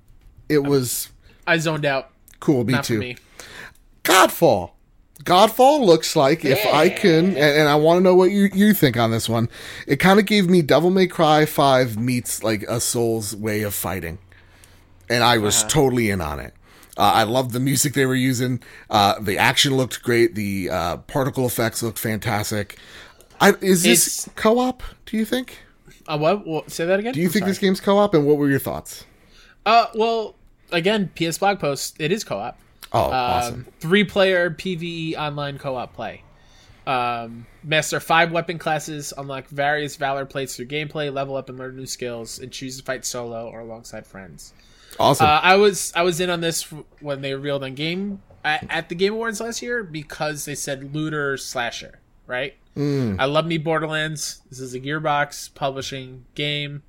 it 0.48 0.64
was 0.64 1.10
I 1.46 1.58
zoned 1.58 1.84
out. 1.86 2.12
cool. 2.40 2.64
Me 2.64 2.74
Not 2.74 2.86
too. 2.86 2.96
for 2.96 3.00
me. 3.02 3.18
Godfall. 4.06 4.72
Godfall 5.24 5.86
looks 5.86 6.16
like 6.16 6.46
if 6.46 6.66
I 6.74 6.90
can, 6.90 7.26
and, 7.30 7.38
and 7.38 7.68
I 7.70 7.76
want 7.76 7.98
to 7.98 8.02
know 8.04 8.16
what 8.16 8.32
you, 8.32 8.50
you 8.54 8.74
think 8.74 8.98
on 8.98 9.12
this 9.12 9.28
one. 9.28 9.50
It 9.86 9.98
kind 9.98 10.18
of 10.20 10.26
gave 10.26 10.50
me 10.50 10.62
Devil 10.62 10.90
May 10.92 11.08
Cry 11.08 11.46
Five 11.46 11.98
meets 11.98 12.42
like 12.44 12.64
a 12.64 12.80
Souls 12.80 13.36
way 13.36 13.62
of 13.64 13.74
fighting, 13.74 14.18
and 15.10 15.24
I 15.24 15.38
was 15.38 15.64
totally 15.66 16.10
in 16.10 16.22
on 16.22 16.40
it. 16.40 16.54
Uh, 16.98 17.12
I 17.16 17.24
loved 17.24 17.52
the 17.52 17.60
music 17.60 17.94
they 17.94 18.06
were 18.06 18.16
using. 18.16 18.62
Uh, 18.90 19.20
the 19.20 19.38
action 19.38 19.76
looked 19.78 20.04
great. 20.04 20.36
The 20.36 20.70
uh, 20.70 20.98
particle 20.98 21.46
effects 21.46 21.82
looked 21.84 22.00
fantastic. 22.00 22.78
I, 23.42 23.52
is 23.62 23.84
this 23.84 24.26
It's- 24.28 24.36
co-op? 24.36 24.84
Do 25.06 25.16
you 25.18 25.26
think? 25.26 25.60
Uh, 26.08 26.18
what? 26.18 26.46
what? 26.46 26.72
Say 26.72 26.86
that 26.86 27.00
again. 27.00 27.14
Do 27.14 27.22
you 27.22 27.30
think 27.30 27.46
this 27.46 27.58
game's 27.60 27.80
co-op? 27.80 28.14
And 28.14 28.26
what 28.26 28.38
were 28.38 28.50
your 28.50 28.60
thoughts? 28.60 29.06
Uh, 29.66 29.86
well, 29.96 30.36
again, 30.72 31.12
PS 31.16 31.38
blog 31.38 31.60
post. 31.60 31.96
It 32.00 32.12
is 32.12 32.24
co-op. 32.24 32.58
Oh, 32.92 33.06
Um, 33.06 33.14
awesome! 33.14 33.68
Three-player 33.80 34.50
PVE 34.52 35.16
online 35.18 35.58
co-op 35.58 35.94
play. 35.94 36.24
Um, 36.88 37.46
master 37.64 38.00
five 38.00 38.32
weapon 38.32 38.58
classes, 38.58 39.14
unlock 39.16 39.48
various 39.50 39.96
valor 39.96 40.26
plates 40.26 40.56
through 40.56 40.68
gameplay, 40.68 41.14
level 41.14 41.36
up 41.36 41.50
and 41.50 41.60
learn 41.60 41.76
new 41.76 41.86
skills, 41.86 42.40
and 42.40 42.52
choose 42.52 42.78
to 42.78 42.84
fight 42.84 43.06
solo 43.06 43.48
or 43.48 43.60
alongside 43.60 44.08
friends. 44.08 44.54
Awesome. 45.00 45.28
Uh, 45.28 45.40
I 45.44 45.56
was 45.56 45.94
I 45.96 46.02
was 46.02 46.20
in 46.20 46.32
on 46.32 46.42
this 46.42 46.64
when 47.00 47.22
they 47.22 47.34
revealed 47.36 47.64
on 47.64 47.76
game 47.76 48.22
at, 48.44 48.66
at 48.72 48.90
the 48.90 48.96
Game 48.96 49.14
Awards 49.14 49.40
last 49.40 49.62
year 49.62 49.84
because 49.84 50.46
they 50.46 50.56
said 50.56 50.96
looter 50.96 51.38
slasher, 51.38 52.00
right? 52.26 52.56
I 53.20 53.26
love 53.26 53.46
me 53.46 53.58
Borderlands. 53.58 54.42
This 54.50 54.60
is 54.62 54.74
a 54.74 54.80
Gearbox 54.80 55.54
publishing 55.54 56.26
game. 56.34 56.82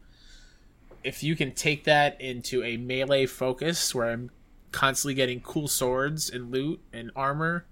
If 1.02 1.22
you 1.24 1.34
can 1.34 1.52
take 1.52 1.84
that 1.84 2.18
into 2.20 2.62
a 2.62 2.76
melee 2.76 3.26
focus 3.26 3.92
where 3.94 4.08
I'm 4.08 4.30
constantly 4.72 5.14
getting 5.14 5.40
cool 5.40 5.68
swords 5.68 6.30
and 6.30 6.50
loot 6.50 6.80
and 6.92 7.10
armor, 7.16 7.64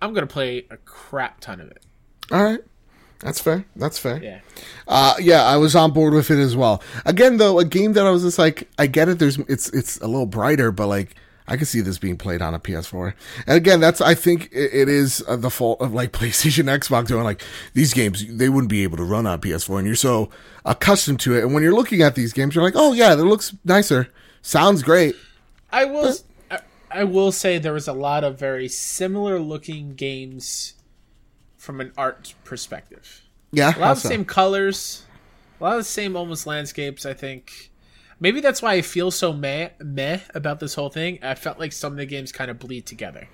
I'm 0.00 0.12
gonna 0.14 0.26
play 0.26 0.66
a 0.70 0.76
crap 0.76 1.40
ton 1.40 1.60
of 1.60 1.70
it. 1.70 1.82
All 2.30 2.42
right, 2.42 2.60
that's 3.20 3.40
fair. 3.40 3.64
That's 3.74 3.98
fair. 3.98 4.22
Yeah. 4.22 4.40
Uh, 4.86 5.14
yeah, 5.18 5.44
I 5.44 5.56
was 5.56 5.74
on 5.74 5.92
board 5.92 6.12
with 6.12 6.30
it 6.30 6.38
as 6.38 6.54
well. 6.54 6.82
Again, 7.06 7.38
though, 7.38 7.58
a 7.58 7.64
game 7.64 7.94
that 7.94 8.06
I 8.06 8.10
was 8.10 8.22
just 8.22 8.38
like, 8.38 8.68
I 8.78 8.86
get 8.86 9.08
it. 9.08 9.18
There's, 9.18 9.38
it's, 9.38 9.70
it's 9.70 9.98
a 9.98 10.06
little 10.06 10.26
brighter, 10.26 10.70
but 10.70 10.88
like, 10.88 11.14
I 11.46 11.56
can 11.56 11.66
see 11.66 11.80
this 11.80 11.98
being 11.98 12.16
played 12.16 12.42
on 12.42 12.54
a 12.54 12.58
PS4. 12.58 13.14
And 13.46 13.56
again, 13.56 13.80
that's, 13.80 14.00
I 14.00 14.14
think 14.14 14.50
it, 14.52 14.74
it 14.74 14.88
is 14.88 15.22
uh, 15.28 15.36
the 15.36 15.50
fault 15.50 15.80
of 15.80 15.94
like 15.94 16.12
PlayStation, 16.12 16.64
Xbox 16.64 17.06
doing 17.06 17.24
like 17.24 17.42
these 17.72 17.94
games, 17.94 18.26
they 18.28 18.48
wouldn't 18.48 18.70
be 18.70 18.82
able 18.82 18.98
to 18.98 19.04
run 19.04 19.26
on 19.26 19.40
PS4 19.40 19.78
and 19.78 19.86
you're 19.86 19.96
so 19.96 20.30
accustomed 20.64 21.20
to 21.20 21.34
it. 21.34 21.44
And 21.44 21.54
when 21.54 21.62
you're 21.62 21.74
looking 21.74 22.02
at 22.02 22.14
these 22.14 22.32
games, 22.32 22.54
you're 22.54 22.64
like, 22.64 22.76
oh 22.76 22.92
yeah, 22.92 23.14
that 23.14 23.24
looks 23.24 23.54
nicer. 23.64 24.08
Sounds 24.42 24.82
great. 24.82 25.16
I 25.74 25.84
will. 25.86 26.14
I, 26.50 26.60
I 26.90 27.04
will 27.04 27.32
say 27.32 27.58
there 27.58 27.72
was 27.72 27.88
a 27.88 27.92
lot 27.92 28.22
of 28.24 28.38
very 28.38 28.68
similar 28.68 29.38
looking 29.40 29.94
games 29.94 30.74
from 31.56 31.80
an 31.80 31.92
art 31.98 32.34
perspective. 32.44 33.22
Yeah. 33.52 33.76
A 33.76 33.78
lot 33.78 33.90
of 33.92 33.96
the 33.96 34.02
so? 34.02 34.08
same 34.10 34.24
colors, 34.24 35.04
a 35.60 35.64
lot 35.64 35.72
of 35.72 35.78
the 35.80 35.84
same 35.84 36.16
almost 36.16 36.46
landscapes. 36.46 37.04
I 37.04 37.14
think 37.14 37.70
maybe 38.20 38.40
that's 38.40 38.62
why 38.62 38.74
I 38.74 38.82
feel 38.82 39.10
so 39.10 39.32
meh 39.32 39.70
meh 39.80 40.20
about 40.34 40.60
this 40.60 40.74
whole 40.74 40.90
thing. 40.90 41.18
I 41.22 41.34
felt 41.34 41.58
like 41.58 41.72
some 41.72 41.92
of 41.92 41.98
the 41.98 42.06
games 42.06 42.30
kind 42.32 42.50
of 42.50 42.58
bleed 42.58 42.86
together. 42.86 43.28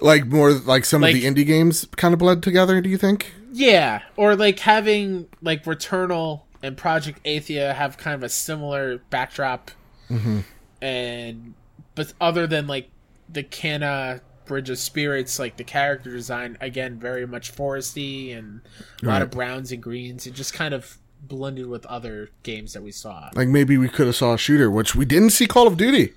Like 0.00 0.26
more 0.26 0.52
like 0.52 0.84
some 0.84 1.02
Like- 1.02 1.14
of 1.14 1.20
the 1.20 1.26
indie 1.26 1.46
games 1.46 1.86
kind 1.96 2.14
of 2.14 2.18
bled 2.18 2.42
together, 2.42 2.80
do 2.80 2.88
you 2.88 2.96
think? 2.98 3.32
Yeah, 3.52 4.02
or 4.16 4.34
like 4.34 4.58
having 4.58 5.28
like 5.42 5.64
Returnal 5.64 6.42
and 6.62 6.76
Project 6.76 7.22
Athia 7.24 7.74
have 7.74 7.96
kind 7.98 8.14
of 8.14 8.22
a 8.22 8.28
similar 8.28 8.98
backdrop. 9.10 9.70
Mm-hmm. 10.10 10.40
And 10.82 11.54
but 11.96 12.12
other 12.20 12.46
than 12.46 12.68
like 12.68 12.88
the 13.28 13.42
Kena 13.42 14.20
Bridge 14.44 14.70
of 14.70 14.78
Spirits, 14.78 15.40
like 15.40 15.56
the 15.56 15.64
character 15.64 16.10
design 16.10 16.56
again 16.60 17.00
very 17.00 17.26
much 17.26 17.52
foresty 17.52 18.36
and 18.36 18.60
a 19.02 19.06
lot 19.06 19.22
of 19.22 19.32
browns 19.32 19.72
and 19.72 19.82
greens. 19.82 20.26
It 20.26 20.34
just 20.34 20.54
kind 20.54 20.72
of 20.72 20.98
blended 21.20 21.66
with 21.66 21.84
other 21.86 22.30
games 22.44 22.72
that 22.74 22.82
we 22.82 22.92
saw. 22.92 23.30
Like 23.34 23.48
maybe 23.48 23.76
we 23.76 23.88
could 23.88 24.06
have 24.06 24.14
saw 24.14 24.34
a 24.34 24.38
shooter, 24.38 24.70
which 24.70 24.94
we 24.94 25.04
didn't 25.04 25.30
see 25.30 25.48
Call 25.48 25.66
of 25.66 25.76
Duty. 25.76 26.12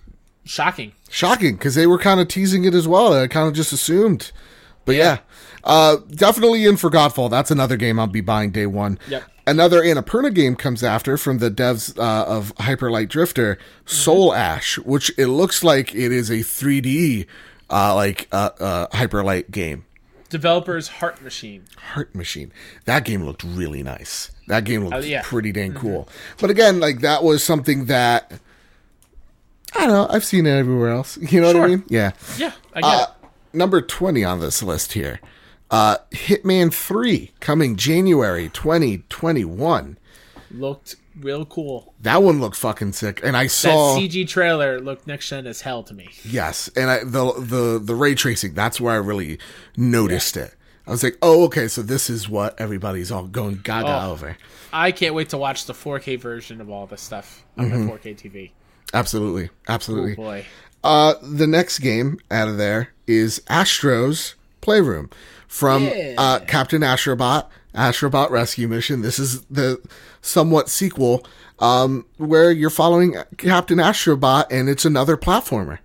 Shocking. 0.45 0.93
Shocking, 1.09 1.55
because 1.55 1.75
they 1.75 1.87
were 1.87 1.97
kind 1.97 2.19
of 2.19 2.27
teasing 2.27 2.63
it 2.63 2.73
as 2.73 2.87
well. 2.87 3.13
I 3.13 3.27
kind 3.27 3.47
of 3.47 3.53
just 3.53 3.73
assumed. 3.73 4.31
But 4.85 4.95
yeah, 4.95 5.19
uh, 5.63 5.97
definitely 6.09 6.65
in 6.65 6.77
for 6.77 6.89
Godfall. 6.89 7.29
That's 7.29 7.51
another 7.51 7.77
game 7.77 7.99
I'll 7.99 8.07
be 8.07 8.21
buying 8.21 8.51
day 8.51 8.65
one. 8.65 8.97
Yep. 9.07 9.23
Another 9.47 9.81
Annapurna 9.81 10.33
game 10.33 10.55
comes 10.55 10.83
after 10.83 11.17
from 11.17 11.39
the 11.39 11.49
devs 11.49 11.97
uh, 11.97 12.25
of 12.25 12.53
Hyper 12.59 12.91
Light 12.91 13.09
Drifter, 13.09 13.57
Solar 13.85 14.35
Ash, 14.35 14.77
which 14.79 15.11
it 15.17 15.27
looks 15.27 15.63
like 15.63 15.93
it 15.95 16.11
is 16.11 16.29
a 16.29 16.37
3D 16.39 17.25
uh, 17.69 17.95
like 17.95 18.27
uh, 18.31 18.51
uh, 18.59 18.87
Hyperlight 18.87 19.49
game. 19.51 19.85
Developers 20.29 20.87
Heart 20.87 21.23
Machine. 21.23 21.63
Heart 21.93 22.13
Machine. 22.13 22.51
That 22.85 23.03
game 23.05 23.23
looked 23.23 23.43
really 23.43 23.81
nice. 23.81 24.29
That 24.47 24.63
game 24.65 24.83
looked 24.83 24.95
Oh, 24.95 24.99
yeah. 24.99 25.21
pretty 25.23 25.51
dang 25.51 25.73
cool. 25.73 26.07
But 26.39 26.51
again, 26.51 26.79
like 26.79 26.99
that 27.01 27.23
was 27.23 27.43
something 27.43 27.85
that 27.85 28.31
I 29.75 29.79
don't 29.85 29.89
know. 29.89 30.07
I've 30.09 30.25
seen 30.25 30.45
it 30.45 30.51
everywhere 30.51 30.91
else. 30.91 31.17
You 31.31 31.41
know 31.41 31.47
what 31.47 31.55
I 31.55 31.59
Sure. 31.59 31.67
mean? 31.69 31.83
Yeah. 31.89 32.11
Yeah, 32.37 32.51
I 32.73 32.81
get 32.81 32.87
Uh, 32.87 33.05
it. 33.09 33.18
Number 33.53 33.81
20 33.81 34.23
on 34.23 34.39
this 34.39 34.61
list 34.63 34.93
here. 34.93 35.19
Uh, 35.71 35.97
Hitman 36.11 36.73
3 36.73 37.31
coming 37.39 37.75
January 37.75 38.49
2021. 38.49 39.97
Looked 40.51 40.95
real 41.19 41.45
cool. 41.45 41.93
That 42.01 42.23
one 42.23 42.39
looked 42.41 42.55
fucking 42.55 42.93
sick. 42.93 43.21
And 43.23 43.37
I 43.37 43.43
That 43.43 43.49
saw 43.51 43.97
CG 43.97 44.27
trailer 44.27 44.79
looked 44.79 45.05
next 45.05 45.29
gen 45.29 45.45
as 45.45 45.61
hell 45.61 45.83
to 45.83 45.93
me. 45.93 46.09
yes, 46.23 46.69
and 46.75 46.89
I 46.89 47.03
the 47.03 47.33
the 47.37 47.79
the 47.83 47.93
ray 47.95 48.15
tracing, 48.15 48.53
that's 48.55 48.81
where 48.81 48.93
I 48.93 48.97
really 48.97 49.37
noticed 49.77 50.37
it. 50.37 50.55
I 50.87 50.91
was 50.91 51.03
like, 51.03 51.19
"Oh, 51.21 51.43
okay, 51.45 51.67
so 51.67 51.83
this 51.83 52.09
is 52.09 52.27
what 52.27 52.59
everybody's 52.59 53.11
all 53.11 53.27
going 53.27 53.61
gaga 53.63 54.05
Oh. 54.07 54.11
over." 54.11 54.37
I 54.73 54.91
can't 54.91 55.13
wait 55.13 55.29
to 55.29 55.37
watch 55.37 55.65
the 55.65 55.73
4K 55.73 56.19
version 56.19 56.61
of 56.61 56.69
all 56.71 56.87
this 56.87 57.01
stuff 57.01 57.43
on 57.57 57.65
Mm-hmm. 57.69 57.85
the 57.85 57.91
4K 57.91 58.15
TV. 58.15 58.51
Absolutely. 58.91 59.49
Absolutely. 59.67 60.13
Oh 60.13 60.15
boy. 60.15 60.45
Uh, 60.83 61.15
the 61.21 61.47
next 61.47 61.79
game 61.79 62.19
out 62.31 62.47
of 62.47 62.57
there 62.57 62.89
is 63.07 63.41
Astro's 63.49 64.35
Playroom 64.61 65.09
from 65.47 65.83
Yeah. 65.83 66.15
uh, 66.17 66.39
Captain 66.39 66.81
Astrobot, 66.81 67.47
Astrobot 67.75 68.29
Rescue 68.29 68.67
Mission. 68.67 69.01
This 69.01 69.19
is 69.19 69.41
the 69.43 69.81
somewhat 70.21 70.69
sequel 70.69 71.25
um, 71.59 72.05
where 72.17 72.51
you're 72.51 72.69
following 72.69 73.15
Captain 73.37 73.77
Astrobot, 73.79 74.45
and 74.51 74.69
it's 74.69 74.85
another 74.85 75.17
platformer. 75.17 75.79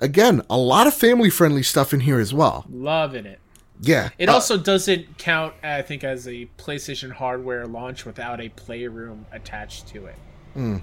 Again, 0.00 0.42
a 0.50 0.56
lot 0.56 0.86
of 0.86 0.94
family 0.94 1.30
friendly 1.30 1.62
stuff 1.62 1.92
in 1.92 2.00
here 2.00 2.18
as 2.18 2.32
well. 2.34 2.64
Loving 2.70 3.26
it. 3.26 3.38
Yeah. 3.80 4.10
It 4.18 4.28
Uh, 4.28 4.34
also 4.34 4.56
doesn't 4.56 5.18
count, 5.18 5.54
I 5.62 5.82
think, 5.82 6.04
as 6.04 6.26
a 6.26 6.48
PlayStation 6.58 7.12
hardware 7.12 7.66
launch 7.66 8.04
without 8.06 8.40
a 8.40 8.48
playroom 8.50 9.26
attached 9.32 9.88
to 9.88 10.06
it. 10.06 10.16
Hmm. 10.54 10.78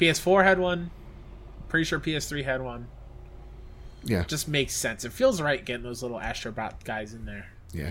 PS4 0.00 0.42
had 0.44 0.58
one. 0.58 0.90
Pretty 1.68 1.84
sure 1.84 1.98
PS3 2.00 2.44
had 2.44 2.62
one. 2.62 2.88
yeah. 4.04 4.24
Just 4.24 4.48
makes 4.48 4.74
sense. 4.74 5.04
It 5.04 5.12
feels 5.12 5.40
right 5.40 5.64
getting 5.64 5.82
those 5.82 6.02
little 6.02 6.18
Astrobot 6.18 6.84
guys 6.84 7.12
in 7.12 7.24
there. 7.24 7.46
Yeah, 7.72 7.90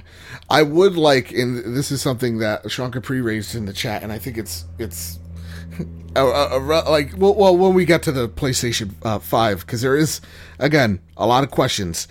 I 0.49 0.63
would 0.63 0.95
like, 0.95 1.31
and 1.31 1.75
this 1.75 1.91
is 1.91 2.01
something 2.01 2.39
that 2.39 2.71
Sean 2.71 2.91
Capri 2.91 3.21
raised 3.21 3.53
in 3.55 3.65
the 3.65 3.73
chat, 3.73 4.01
and 4.03 4.11
I 4.11 4.17
think 4.17 4.37
it's 4.37 4.65
it's 4.79 5.19
a, 6.15 6.21
a, 6.21 6.59
a, 6.59 6.89
like 6.89 7.13
well, 7.17 7.35
well 7.35 7.55
when 7.55 7.73
we 7.73 7.85
get 7.85 8.01
to 8.03 8.11
the 8.11 8.27
PlayStation 8.29 8.93
uh, 9.03 9.19
Five, 9.19 9.59
because 9.59 9.81
there 9.81 9.95
is 9.95 10.21
again 10.57 11.01
a 11.17 11.27
lot 11.27 11.43
of 11.43 11.51
questions. 11.51 12.07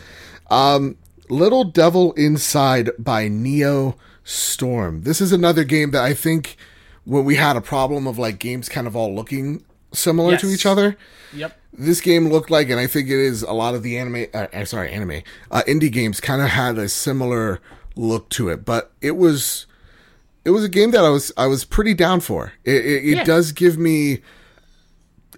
Um, 0.51 0.99
Little 1.31 1.65
Devil 1.65 2.13
Inside 2.13 2.91
by 2.99 3.29
Neo 3.29 3.97
Storm. 4.23 5.03
This 5.03 5.21
is 5.21 5.33
another 5.33 5.65
game 5.65 5.91
that 5.93 6.05
I 6.05 6.13
think 6.15 6.57
when 7.05 7.25
we 7.25 7.37
had 7.37 7.57
a 7.57 7.61
problem 7.63 8.07
of 8.07 8.19
like 8.19 8.39
games 8.39 8.69
kind 8.69 8.87
of 8.87 8.95
all 8.95 9.13
looking 9.15 9.65
similar 9.95 10.37
to 10.37 10.49
each 10.49 10.67
other 10.67 10.97
Yep. 11.33 11.59
this 11.73 12.01
game 12.01 12.29
looked 12.29 12.51
like, 12.51 12.69
and 12.71 12.79
I 12.79 12.87
think 12.87 13.09
it 13.09 13.19
is 13.19 13.43
a 13.43 13.53
lot 13.53 13.75
of 13.75 13.83
the 13.83 13.99
anime, 13.99 14.27
uh, 14.33 14.47
uh, 14.53 14.65
sorry, 14.65 14.93
anime, 14.93 15.23
uh, 15.51 15.63
indie 15.67 15.91
games 15.91 16.21
kind 16.21 16.41
of 16.43 16.49
had 16.51 16.79
a 16.79 16.89
similar 16.89 17.61
look 17.97 18.29
to 18.31 18.49
it, 18.51 18.65
but 18.65 18.93
it 19.01 19.17
was, 19.17 19.67
it 20.45 20.51
was 20.51 20.63
a 20.63 20.69
game 20.69 20.91
that 20.93 21.05
I 21.05 21.09
was, 21.09 21.33
I 21.37 21.47
was 21.47 21.65
pretty 21.65 21.95
down 21.95 22.21
for. 22.21 22.53
It, 22.65 22.85
it, 22.85 23.05
it 23.05 23.17
Yeah. 23.17 23.25
does 23.25 23.51
give 23.53 23.79
me. 23.79 24.21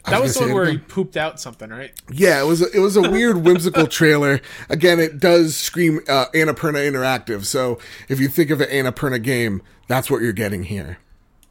I 0.04 0.10
That 0.10 0.22
was 0.22 0.34
the 0.34 0.40
one 0.42 0.52
where 0.54 0.66
he 0.70 0.78
pooped 0.78 1.16
out 1.16 1.40
something, 1.40 1.68
right? 1.70 1.90
yeah, 2.12 2.40
it 2.40 2.46
was, 2.46 2.62
a, 2.62 2.70
it 2.70 2.78
was 2.78 2.96
a 2.96 3.02
weird 3.10 3.38
whimsical 3.38 3.86
trailer. 3.88 4.40
Again, 4.68 5.00
it 5.00 5.18
does 5.18 5.56
scream 5.56 6.00
uh, 6.08 6.26
Annapurna 6.34 6.78
Interactive. 6.88 7.44
So 7.44 7.78
if 8.08 8.20
you 8.20 8.28
think 8.28 8.50
of 8.50 8.60
an 8.60 8.68
Annapurna 8.68 9.20
game, 9.22 9.62
that's 9.88 10.08
what 10.10 10.20
you're 10.22 10.32
getting 10.32 10.64
here. 10.64 10.98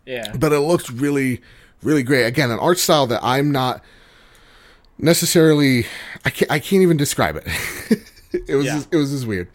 Yeah. 0.06 0.34
but 0.38 0.54
it 0.54 0.60
looked 0.60 0.90
really 0.90 1.42
really 1.86 2.04
great. 2.04 2.26
Again 2.26 2.52
an 2.52 2.60
art 2.60 2.78
style 2.80 3.08
that 3.08 3.22
i'm 3.24 3.52
not 3.52 3.82
necessarily 4.98 5.86
i 6.26 6.30
can't, 6.30 6.52
I 6.52 6.60
can't 6.60 6.82
even 6.82 6.98
describe 6.98 7.36
it. 7.38 7.48
It 8.50 8.56
was 8.56 8.66
Yeah. 8.66 8.74
just, 8.76 8.94
it 8.94 8.98
was 8.98 9.12
just 9.12 9.26
weird. 9.26 9.48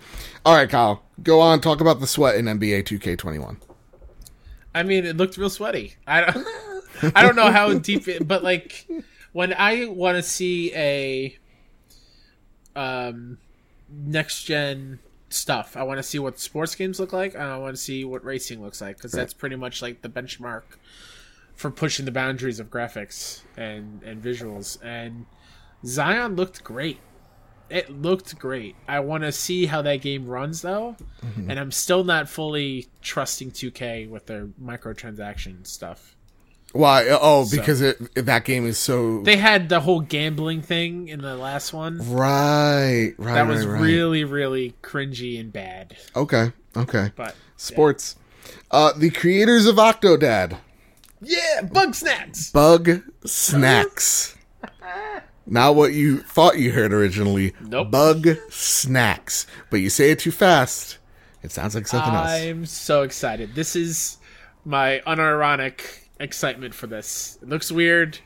All 0.47 0.55
right 0.55 0.69
kyle 0.71 1.03
go 1.23 1.41
on 1.41 1.61
talk 1.61 1.83
about 1.83 2.01
the 2.01 2.07
sweat 2.07 2.37
in 2.37 2.47
nba 2.47 2.83
2k21 2.85 3.57
I 4.75 4.85
mean, 4.85 5.05
it 5.05 5.17
looked 5.17 5.37
real 5.37 5.51
sweaty. 5.51 5.97
I 6.07 6.21
don't, 6.31 6.47
I 7.17 7.23
don't 7.23 7.35
know 7.35 7.51
how 7.51 7.75
deep, 7.75 8.07
it, 8.07 8.27
but 8.29 8.45
like 8.45 8.87
when 9.33 9.53
I 9.53 9.87
want 9.87 10.17
to 10.17 10.23
see 10.23 10.73
a 10.75 11.37
um 12.77 13.39
next 13.93 14.45
gen 14.45 15.01
stuff, 15.29 15.77
I 15.77 15.83
want 15.83 15.99
to 15.99 16.03
see 16.05 16.19
what 16.21 16.39
sports 16.39 16.75
games 16.77 17.01
look 17.01 17.13
like, 17.13 17.35
and 17.35 17.43
I 17.43 17.57
want 17.59 17.75
to 17.75 17.83
see 17.83 18.05
what 18.05 18.25
racing 18.25 18.63
looks 18.63 18.81
like 18.81 18.97
because 18.97 19.11
that's 19.13 19.35
pretty 19.35 19.57
much 19.57 19.83
like 19.83 20.03
the 20.03 20.09
benchmark 20.09 20.63
for 21.61 21.71
pushing 21.71 22.07
the 22.07 22.11
boundaries 22.13 22.59
of 22.59 22.71
graphics 22.71 23.43
and 23.55 24.03
and 24.03 24.23
visuals. 24.23 24.79
And 24.83 25.27
Zion 25.85 26.35
looked 26.35 26.65
great. 26.65 26.99
It 27.69 27.91
looked 27.91 28.37
great. 28.39 28.75
I 28.89 29.01
want 29.01 29.23
to 29.25 29.31
see 29.31 29.67
how 29.67 29.83
that 29.83 30.01
game 30.01 30.27
runs 30.27 30.63
though, 30.63 30.97
and 31.49 31.59
I'm 31.61 31.71
still 31.71 32.03
not 32.03 32.29
fully 32.31 32.89
trusting 33.03 33.51
2K 33.53 34.09
with 34.09 34.25
their 34.27 34.47
microtransaction 34.71 35.67
stuff. 35.67 36.17
why 36.73 37.07
oh 37.11 37.47
because 37.51 37.81
it 37.81 37.97
that 38.15 38.45
game 38.45 38.65
is 38.65 38.79
so 38.79 39.23
They 39.23 39.37
had 39.37 39.69
the 39.69 39.81
whole 39.81 40.01
gambling 40.01 40.63
thing 40.63 41.09
in 41.09 41.21
the 41.21 41.37
last 41.37 41.73
one. 41.73 41.99
right 42.11 43.13
right 43.19 43.35
That 43.35 43.47
was 43.49 43.67
right, 43.67 43.73
right. 43.75 43.83
really, 43.83 44.25
really 44.25 44.75
cringy 44.83 45.39
and 45.39 45.53
bad. 45.53 45.97
okay 46.17 46.53
okay 46.77 47.13
But 47.17 47.35
sports 47.57 48.17
uh 48.71 48.93
the 48.97 49.11
creators 49.11 49.67
of 49.67 49.77
octodad 49.77 50.59
yeah, 51.21 51.61
Bugsnax. 51.63 52.53
bug 52.53 53.03
snacks 53.27 54.37
not 55.47 55.75
what 55.75 55.93
you 55.93 56.19
thought 56.19 56.59
you 56.59 56.71
heard 56.73 56.93
originally 56.93 57.53
Nope. 57.61 57.91
bug 57.91 58.29
snacks 58.51 59.47
but 59.71 59.79
you 59.79 59.91
say 59.91 60.11
it 60.11 60.19
too 60.21 60.31
fast 60.31 60.99
it 61.43 61.51
sounds 61.51 61.75
like 61.75 61.87
something 61.87 62.13
else 62.15 62.31
I'm 62.31 62.67
so 62.67 63.03
excited. 63.03 63.55
This 63.55 63.75
is 63.75 64.19
my 64.67 65.01
unironic 65.07 65.81
excitement 66.19 66.75
for 66.75 66.87
this. 66.87 67.39
It 67.41 67.49
looks 67.49 67.73
weird. 67.73 68.19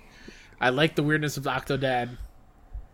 I 0.61 0.70
like 0.70 0.97
the 0.97 1.05
weirdness 1.05 1.36
of 1.36 1.45
Octodad. 1.45 2.18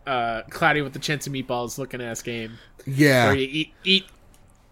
Uh, 0.06 0.42
Cloudy 0.50 0.82
with 0.82 0.92
the 0.92 0.98
Chance 0.98 1.26
of 1.26 1.32
Meatballs 1.32 1.78
looking 1.78 2.02
ass 2.02 2.20
game 2.22 2.58
yeah 2.86 3.26
where 3.26 3.34
you 3.36 3.48
eat 3.50 3.72
eat 3.84 4.04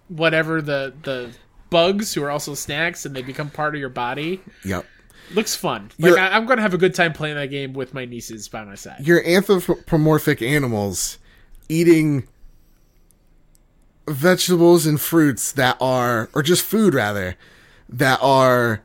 whatever 0.08 0.60
the 0.62 0.92
the 1.02 1.30
bugs 1.70 2.12
who 2.14 2.22
are 2.22 2.30
also 2.30 2.54
snacks 2.54 3.04
and 3.06 3.14
they 3.16 3.22
become 3.22 3.48
part 3.50 3.74
of 3.74 3.80
your 3.80 3.90
body. 3.90 4.40
yep 4.64 4.84
Looks 5.34 5.54
fun. 5.54 5.90
Like 5.98 6.10
You're- 6.10 6.20
I, 6.20 6.36
I'm 6.36 6.46
gonna 6.46 6.62
have 6.62 6.74
a 6.74 6.78
good 6.78 6.94
time 6.94 7.12
playing 7.12 7.36
that 7.36 7.46
game 7.50 7.72
with 7.72 7.92
my 7.94 8.04
nieces 8.04 8.48
by 8.48 8.64
my 8.64 8.74
side. 8.74 8.96
you're 9.00 9.24
anthropomorphic 9.26 10.40
animals 10.42 11.18
eating 11.68 12.26
vegetables 14.06 14.86
and 14.86 15.00
fruits 15.00 15.52
that 15.52 15.76
are 15.80 16.30
or 16.34 16.42
just 16.42 16.62
food 16.64 16.94
rather 16.94 17.36
that 17.88 18.18
are 18.22 18.82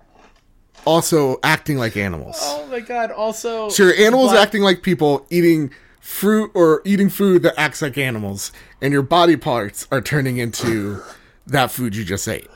also 0.85 1.39
acting 1.43 1.77
like 1.77 1.95
animals 1.95 2.37
Oh 2.41 2.67
my 2.67 2.81
god! 2.81 3.09
Also, 3.11 3.69
so 3.69 3.83
your 3.83 3.95
animals 3.95 4.31
Black- 4.31 4.47
acting 4.47 4.61
like 4.63 4.81
people 4.83 5.25
eating 5.29 5.71
fruit 6.01 6.51
or 6.53 6.81
eating 6.83 7.09
food 7.09 7.43
that 7.43 7.53
acts 7.57 7.81
like 7.81 7.97
animals 7.97 8.51
and 8.81 8.91
your 8.91 9.01
body 9.01 9.37
parts 9.37 9.87
are 9.91 10.01
turning 10.01 10.37
into 10.37 11.01
that 11.47 11.71
food 11.71 11.95
you 11.95 12.03
just 12.03 12.27
ate 12.27 12.49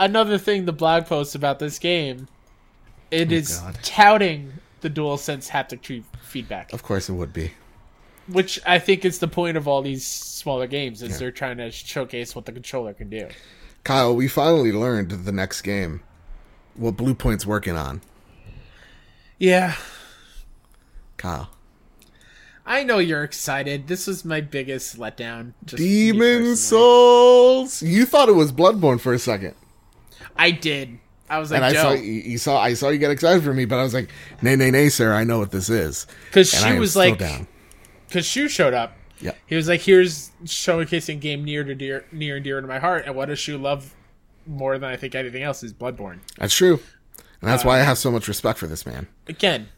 another 0.00 0.36
thing 0.36 0.64
the 0.64 0.72
blog 0.72 1.06
post 1.06 1.36
about 1.36 1.60
this 1.60 1.78
game 1.78 2.26
it 3.10 3.30
oh, 3.30 3.34
is 3.34 3.60
Oh, 3.60 3.66
God. 3.66 3.78
touting 3.82 4.52
the 4.80 4.90
DualSense 4.90 5.48
haptic 5.48 5.82
tree 5.82 6.04
feedback 6.22 6.72
of 6.72 6.82
course 6.82 7.08
it 7.08 7.12
would 7.14 7.32
be 7.32 7.52
which 8.28 8.60
i 8.64 8.78
think 8.78 9.04
is 9.04 9.18
the 9.18 9.28
point 9.28 9.56
of 9.56 9.66
all 9.66 9.82
these 9.82 10.06
smaller 10.06 10.66
games 10.66 11.02
is 11.02 11.18
they're 11.18 11.30
trying 11.32 11.56
to 11.56 11.70
showcase 11.70 12.34
what 12.36 12.46
the 12.46 12.52
controller 12.52 12.94
can 12.94 13.10
do 13.10 13.28
kyle 13.84 14.14
we 14.14 14.28
finally 14.28 14.72
learned 14.72 15.10
the 15.10 15.32
next 15.32 15.62
game 15.62 16.00
what 16.80 16.96
Bluepoint's 16.96 17.44
working 17.46 17.76
on. 17.76 18.00
Yeah, 19.38 19.74
Kyle. 21.16 21.50
I 22.64 22.84
know 22.84 22.98
you're 22.98 23.24
excited. 23.24 23.88
This 23.88 24.06
was 24.06 24.24
my 24.24 24.40
biggest 24.40 24.98
letdown. 24.98 25.54
Demon. 25.64 26.56
Souls. 26.56 27.82
You 27.82 28.06
thought 28.06 28.28
it 28.28 28.34
was 28.34 28.52
Bloodborne 28.52 29.00
for 29.00 29.12
a 29.12 29.18
second. 29.18 29.54
I 30.36 30.52
did. 30.52 30.99
I 31.30 31.38
was 31.38 31.50
like, 31.50 31.58
and 31.58 31.64
I 31.64 31.72
Joe, 31.72 31.82
saw 31.82 31.92
you, 31.92 32.12
you 32.12 32.38
saw 32.38 32.60
I 32.60 32.74
saw 32.74 32.88
you 32.90 32.98
get 32.98 33.10
excited 33.10 33.42
for 33.44 33.54
me, 33.54 33.64
but 33.64 33.78
I 33.78 33.82
was 33.82 33.94
like, 33.94 34.10
nay, 34.42 34.56
nay, 34.56 34.70
nay, 34.70 34.88
sir, 34.88 35.14
I 35.14 35.24
know 35.24 35.38
what 35.38 35.52
this 35.52 35.70
is. 35.70 36.06
because 36.26 36.50
she 36.52 36.78
was 36.78 36.96
like, 36.96 37.18
because 38.08 38.26
Shu 38.26 38.48
showed 38.48 38.74
up. 38.74 38.96
Yeah, 39.22 39.32
He 39.46 39.54
was 39.54 39.68
like, 39.68 39.82
"Here's 39.82 40.30
showcasing 40.44 41.20
game 41.20 41.44
near 41.44 41.62
to 41.62 41.74
dear, 41.74 42.06
near 42.10 42.36
and 42.36 42.44
dear 42.44 42.60
to 42.60 42.66
my 42.66 42.78
heart." 42.78 43.04
And 43.06 43.14
what 43.14 43.26
does 43.26 43.38
Shu 43.38 43.58
love 43.58 43.94
more 44.46 44.78
than 44.78 44.90
I 44.90 44.96
think 44.96 45.14
anything 45.14 45.42
else 45.42 45.62
is 45.62 45.74
Bloodborne. 45.74 46.20
That's 46.38 46.54
true. 46.54 46.80
And 47.42 47.50
that's 47.50 47.62
Uh, 47.64 47.68
why 47.68 47.80
I 47.80 47.82
have 47.82 47.98
so 47.98 48.10
much 48.10 48.26
respect 48.28 48.58
for 48.58 48.66
this 48.66 48.86
man. 48.86 49.08
Again, 49.28 49.68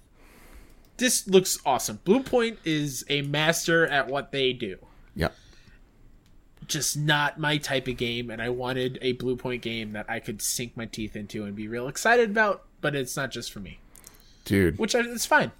this 0.98 1.26
looks 1.26 1.58
awesome. 1.66 1.98
Bluepoint 2.06 2.58
is 2.64 3.04
a 3.08 3.22
master 3.22 3.84
at 3.86 4.06
what 4.06 4.30
they 4.30 4.52
do. 4.52 4.78
Yep. 5.16 5.34
Just 6.72 6.96
not 6.96 7.38
my 7.38 7.58
type 7.58 7.86
of 7.86 7.96
game, 7.98 8.30
and 8.30 8.40
I 8.40 8.48
wanted 8.48 8.98
a 9.02 9.14
Bluepoint 9.14 9.60
game 9.60 9.92
that 9.92 10.06
I 10.08 10.20
could 10.20 10.40
sink 10.40 10.74
my 10.76 10.86
teeth 10.86 11.14
into 11.16 11.44
and 11.44 11.54
be 11.54 11.68
real 11.68 11.86
excited 11.86 12.30
about. 12.30 12.64
But 12.80 12.94
it's 12.94 13.16
not 13.16 13.30
just 13.30 13.52
for 13.52 13.60
me, 13.60 13.78
Dude, 14.46 14.78
which 14.78 14.94
I, 14.94 15.00
it's 15.00 15.26
fine. 15.26 15.52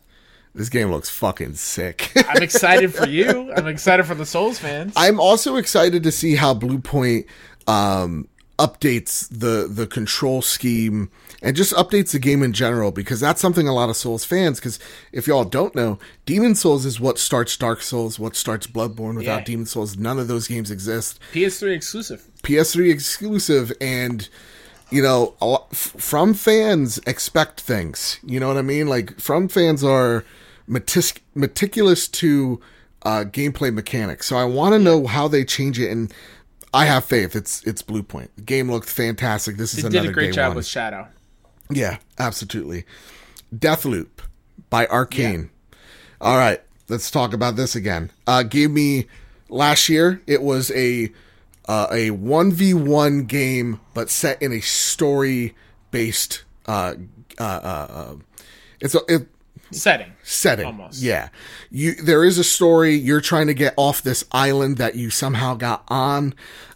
this 0.55 0.69
game 0.71 0.91
looks 0.91 1.11
fucking 1.11 1.55
sick. 1.55 2.13
I'm 2.29 2.43
excited 2.43 2.95
for 2.95 3.07
you. 3.07 3.53
I'm 3.57 3.67
excited 3.67 4.07
for 4.07 4.15
the 4.15 4.27
Souls 4.27 4.59
fans. 4.59 4.95
I'm 4.97 5.21
also 5.21 5.57
excited 5.57 6.03
to 6.03 6.11
see 6.11 6.35
how 6.35 6.55
Bluepoint 6.55 7.27
um, 7.67 8.27
updates 8.67 9.29
the 9.31 9.67
the 9.69 9.87
control 9.87 10.41
scheme 10.43 11.11
and 11.43 11.57
just 11.57 11.73
updates 11.75 12.13
the 12.13 12.19
game 12.19 12.43
in 12.43 12.53
general 12.53 12.93
because 12.93 13.19
that's 13.21 13.41
something 13.41 13.67
a 13.67 13.75
lot 13.75 13.89
of 13.91 13.97
Souls 13.97 14.25
fans. 14.25 14.61
Because 14.61 14.79
if 15.13 15.27
y'all 15.27 15.45
don't 15.45 15.75
know, 15.75 15.99
Demon 16.27 16.55
Souls 16.55 16.87
is 16.87 17.01
what 17.01 17.19
starts 17.19 17.57
Dark 17.57 17.83
Souls, 17.83 18.19
what 18.19 18.37
starts 18.37 18.67
Bloodborne. 18.67 19.17
Without 19.17 19.41
Yeah. 19.41 19.45
Demon 19.45 19.67
Souls, 19.67 19.97
none 19.97 20.19
of 20.19 20.29
those 20.29 20.47
games 20.49 20.71
exist. 20.71 21.19
PS3 21.33 21.75
exclusive. 21.75 22.29
PS3 22.43 22.91
exclusive, 22.93 23.73
and 23.81 24.29
you 24.91 25.03
know, 25.03 25.35
a 25.41 25.47
lot, 25.47 25.69
f- 25.73 25.95
from 25.99 26.35
fans 26.35 27.01
expect 27.07 27.61
things. 27.61 28.19
You 28.25 28.39
know 28.39 28.49
what 28.49 28.59
I 28.59 28.63
mean? 28.63 28.87
Like 28.89 29.19
from 29.19 29.49
fans 29.49 29.83
are 29.83 30.25
meticulous 31.35 32.09
to 32.09 32.61
uh, 33.05 33.25
gameplay 33.27 33.73
mechanics. 33.75 34.27
So 34.27 34.37
I 34.37 34.45
want 34.45 34.75
to 34.75 34.79
know 34.79 35.07
how 35.07 35.29
they 35.29 35.45
change 35.45 35.79
it, 35.81 35.91
and 35.91 36.13
I 36.75 36.87
have 36.87 37.05
faith. 37.05 37.37
It's 37.37 37.63
it's 37.65 37.83
Bluepoint. 37.83 38.29
The 38.37 38.43
game 38.43 38.71
looked 38.71 38.89
fantastic. 38.89 39.57
This 39.57 39.75
is 39.75 39.83
They 39.83 39.89
another 39.89 40.07
did 40.09 40.11
a 40.11 40.15
great 40.15 40.35
job 40.35 40.49
one. 40.49 40.57
with 40.57 40.67
Shadow. 40.67 41.07
Yeah, 41.71 41.99
absolutely. 42.19 42.85
Deathloop 43.55 44.09
by 44.71 44.87
Arkane. 44.87 45.51
All 46.21 46.37
right, 46.37 46.61
let's 46.89 47.11
talk 47.11 47.33
about 47.35 47.57
this 47.57 47.75
again. 47.77 48.11
Uh 48.27 48.43
gave 48.43 48.71
me 48.71 49.07
last 49.49 49.89
year 49.89 50.23
it 50.27 50.43
was 50.43 50.71
a 50.73 51.13
uh, 51.69 51.87
a 51.93 52.11
1v1 52.11 53.27
game 53.29 53.79
but 53.95 54.11
set 54.11 54.41
in 54.43 54.53
a 54.53 54.61
story 54.61 55.55
based 55.93 56.43
uh 56.67 56.95
uh 57.39 57.43
uh, 57.43 57.87
uh 57.91 58.15
it's 58.81 58.95
a 58.97 59.01
it, 59.09 59.29
Setting. 59.73 60.13
setting. 60.23 60.67
Almost. 60.67 61.03
Yeah. 61.03 61.29
You 61.71 61.95
there 61.95 62.25
is 62.25 62.39
a 62.39 62.45
story 62.45 62.95
you're 62.95 63.21
trying 63.21 63.47
to 63.49 63.55
get 63.55 63.75
off 63.77 64.03
this 64.03 64.25
island 64.33 64.77
that 64.79 64.95
you 64.95 65.11
somehow 65.11 65.55
got 65.55 65.85
on 65.89 66.35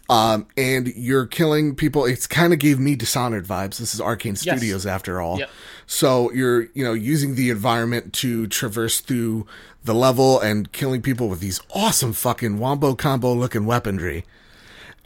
um 0.09 0.47
and 0.57 0.87
you're 0.95 1.25
killing 1.25 1.75
people. 1.75 2.05
It's 2.05 2.27
kind 2.27 2.53
of 2.53 2.59
gave 2.59 2.79
me 2.79 2.95
Dishonored 2.95 3.45
vibes. 3.45 3.77
This 3.77 3.93
is 3.93 3.99
Arkane 4.01 4.37
Studios 4.37 4.85
after 4.85 5.19
all. 5.21 5.39
Yep. 5.39 5.49
So 5.85 6.31
you're, 6.31 6.63
you 6.73 6.83
know, 6.83 6.93
using 6.93 7.35
the 7.35 7.49
environment 7.49 8.13
to 8.13 8.47
traverse 8.47 8.99
through 8.99 9.47
the 9.83 9.93
level 9.93 10.39
and 10.39 10.71
killing 10.71 11.01
people 11.01 11.29
with 11.29 11.39
these 11.39 11.61
awesome 11.73 12.13
fucking 12.13 12.59
wombo 12.59 12.93
combo 12.95 13.33
looking 13.33 13.65
weaponry. 13.65 14.25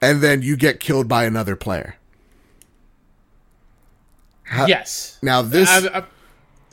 And 0.02 0.22
then 0.22 0.42
you 0.42 0.56
get 0.58 0.80
killed 0.80 1.08
by 1.08 1.26
another 1.26 1.56
player. 1.56 1.98
How- 4.44 4.66
yes. 4.66 5.18
Now 5.22 5.42
this 5.42 5.70
I, 5.70 6.00
I, 6.00 6.04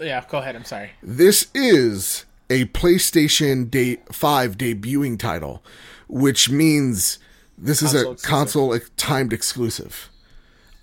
yeah, 0.00 0.24
go 0.28 0.38
ahead. 0.38 0.56
I'm 0.56 0.64
sorry. 0.64 0.90
This 1.02 1.48
is 1.54 2.24
a 2.50 2.66
PlayStation 2.66 3.70
day 3.70 3.98
5 4.10 4.56
debuting 4.56 5.18
title, 5.18 5.62
which 6.08 6.50
means 6.50 7.18
this 7.56 7.82
is 7.82 7.94
a 7.94 8.10
exclusive. 8.10 8.28
console 8.28 8.78
timed 8.96 9.32
exclusive. 9.32 10.08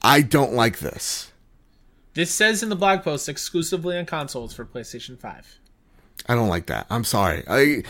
I 0.01 0.21
don't 0.21 0.53
like 0.53 0.79
this. 0.79 1.31
This 2.13 2.31
says 2.31 2.63
in 2.63 2.69
the 2.69 2.75
blog 2.75 3.03
post 3.03 3.27
exclusively 3.27 3.97
on 3.97 4.05
consoles 4.05 4.53
for 4.53 4.65
PlayStation 4.65 5.19
5. 5.19 5.59
I 6.27 6.35
don't 6.35 6.47
like 6.47 6.67
that. 6.67 6.87
I'm 6.89 7.03
sorry. 7.03 7.43
I 7.47 7.83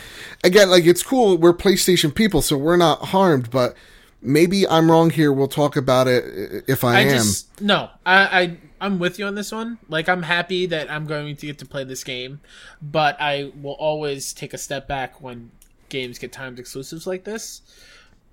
again 0.44 0.70
like 0.70 0.86
it's 0.86 1.04
cool 1.04 1.38
we're 1.38 1.54
PlayStation 1.54 2.14
people 2.14 2.42
so 2.42 2.58
we're 2.58 2.78
not 2.78 3.06
harmed, 3.08 3.50
but 3.52 3.76
maybe 4.22 4.68
I'm 4.68 4.90
wrong 4.90 5.10
here. 5.10 5.32
We'll 5.32 5.48
talk 5.48 5.76
about 5.76 6.08
it 6.08 6.66
if 6.68 6.84
I, 6.84 6.98
I 6.98 7.00
am. 7.02 7.10
just 7.10 7.62
no, 7.62 7.90
I, 8.06 8.42
I 8.42 8.58
I'm 8.86 9.00
with 9.00 9.20
you 9.20 9.26
on 9.26 9.36
this 9.36 9.52
one. 9.52 9.80
Like 9.90 10.08
I'm 10.08 10.24
happy 10.24 10.66
that 10.68 10.90
I'm 10.92 11.06
going 11.06 11.36
to 11.36 11.46
get 11.46 11.58
to 11.60 11.66
play 11.66 11.84
this 11.84 12.04
game, 12.04 12.40
but 12.82 13.18
I 13.20 13.52
will 13.62 13.74
always 13.74 14.32
take 14.34 14.54
a 14.54 14.58
step 14.58 14.88
back 14.88 15.22
when 15.22 15.52
games 15.90 16.18
get 16.20 16.32
timed 16.32 16.60
exclusives 16.60 17.06
like 17.06 17.24
this 17.24 17.62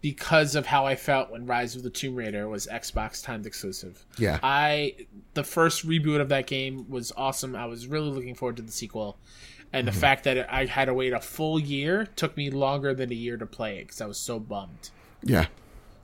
because 0.01 0.55
of 0.57 0.67
how 0.67 0.85
I 0.85 0.97
felt 0.97 1.31
when 1.31 1.47
Rise 1.47 1.77
of 1.77 1.83
the 1.85 1.91
Tomb 1.91 2.17
Raider 2.17 2.49
was 2.49 2.67
Xbox 2.67 3.23
timed 3.23 3.47
exclusive. 3.47 4.05
Yeah. 4.19 4.39
I 4.43 4.97
the 5.35 5.45
first 5.45 5.87
reboot 5.87 6.21
of 6.21 6.29
that 6.31 6.47
game 6.47 6.87
was 6.89 7.13
awesome. 7.17 7.55
I 7.55 7.67
was 7.67 7.87
really 7.87 8.11
looking 8.11 8.35
forward 8.35 8.57
to 8.57 8.63
the 8.63 8.73
sequel. 8.73 9.17
And 9.73 9.87
Mm-hmm. 9.87 9.95
the 9.95 10.01
fact 10.01 10.25
that 10.25 10.53
I 10.53 10.67
had 10.67 10.87
to 10.87 10.95
wait 10.95 11.13
a 11.15 11.21
full 11.21 11.59
year 11.59 12.05
took 12.17 12.37
me 12.37 12.51
longer 12.51 12.93
than 12.95 13.11
a 13.11 13.15
year 13.15 13.37
to 13.39 13.47
play 13.47 13.79
it 13.79 13.85
because 13.87 14.01
I 14.03 14.07
was 14.07 14.19
so 14.19 14.39
bummed. 14.39 14.91
yeah. 15.23 15.47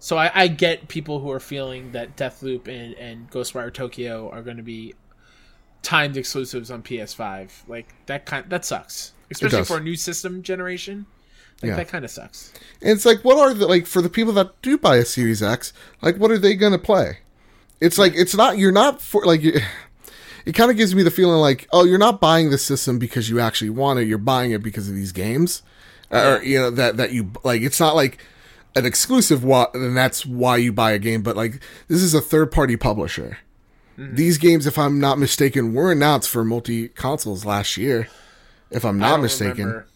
So 0.01 0.16
I, 0.16 0.30
I 0.34 0.49
get 0.49 0.88
people 0.88 1.18
who 1.20 1.30
are 1.32 1.40
feeling 1.40 1.92
that 1.92 2.16
Deathloop 2.16 2.68
and, 2.68 2.94
and 2.94 3.30
Ghostwire 3.30 3.72
Tokyo 3.72 4.30
are 4.30 4.42
going 4.42 4.57
to 4.59 4.62
be 4.62 4.94
timed 5.82 6.16
exclusives 6.16 6.70
on 6.70 6.82
PS5. 6.82 7.51
Like 7.68 7.92
that 8.07 8.24
kind 8.26 8.49
that 8.51 8.64
sucks, 8.64 9.12
especially 9.30 9.64
for 9.64 9.78
a 9.78 9.80
new 9.82 9.96
system 9.96 10.42
generation. 10.42 11.07
Like 11.62 11.70
Yeah. 11.70 11.76
that 11.76 11.88
kind 11.88 12.05
of 12.05 12.11
sucks. 12.11 12.53
And 12.80 12.90
it's 12.90 13.05
like, 13.05 13.24
what 13.24 13.38
are 13.38 13.53
the 13.53 13.66
like 13.66 13.86
for 13.86 14.01
the 14.01 14.09
people 14.11 14.32
that 14.34 14.61
do 14.62 14.78
buy 14.78 14.96
a 14.96 15.05
Series 15.05 15.42
X? 15.42 15.72
Like, 16.01 16.16
what 16.16 16.30
are 16.30 16.38
they 16.38 16.55
gonna 16.55 16.78
play? 16.78 17.18
It's 17.80 17.99
like 17.99 18.12
it's 18.14 18.34
not 18.36 18.59
you're 18.59 18.72
not 18.72 19.01
for 19.03 19.24
like. 19.24 19.42
you- 19.42 19.61
It 20.46 20.53
kind 20.55 20.70
of 20.70 20.78
gives 20.78 20.94
me 20.94 21.03
the 21.03 21.11
feeling 21.11 21.40
like, 21.42 21.68
oh, 21.74 21.84
you're 21.84 21.99
not 21.99 22.22
buying 22.22 22.49
the 22.49 22.57
system 22.57 22.99
because 22.99 23.28
you 23.28 23.38
actually 23.38 23.68
want 23.68 23.99
it. 23.99 24.09
You're 24.09 24.16
buying 24.16 24.51
it 24.53 24.62
because 24.62 24.88
of 24.88 24.94
these 24.94 25.12
games, 25.12 25.62
or 26.11 26.40
you 26.42 26.59
know 26.59 26.70
that 26.70 26.96
that 26.96 27.12
you 27.12 27.32
like. 27.44 27.61
It's 27.61 27.78
not 27.78 27.94
like 27.94 28.16
an 28.79 28.87
exclusive, 28.87 29.45
wa- 29.45 29.70
and 29.74 29.97
that's 29.97 30.24
why 30.24 30.57
you 30.57 30.72
buy 30.72 30.93
a 30.93 30.99
game. 30.99 31.22
But 31.22 31.37
like, 31.37 31.61
this 31.89 32.03
is 32.03 32.14
a 32.14 32.20
third 32.20 32.51
party 32.53 32.76
publisher. 32.76 33.39
These 34.01 34.39
games, 34.39 34.64
if 34.64 34.79
I'm 34.79 35.01
not 35.01 35.18
mistaken, 35.18 35.74
were 35.74 35.91
announced 35.91 36.31
for 36.31 36.45
multi 36.45 36.87
consoles 36.89 37.45
last 37.45 37.76
year. 37.76 38.07
If 38.70 38.85
I'm 38.85 38.97
not 38.99 39.20
mistaken. 39.20 39.64
remember. 39.66 39.87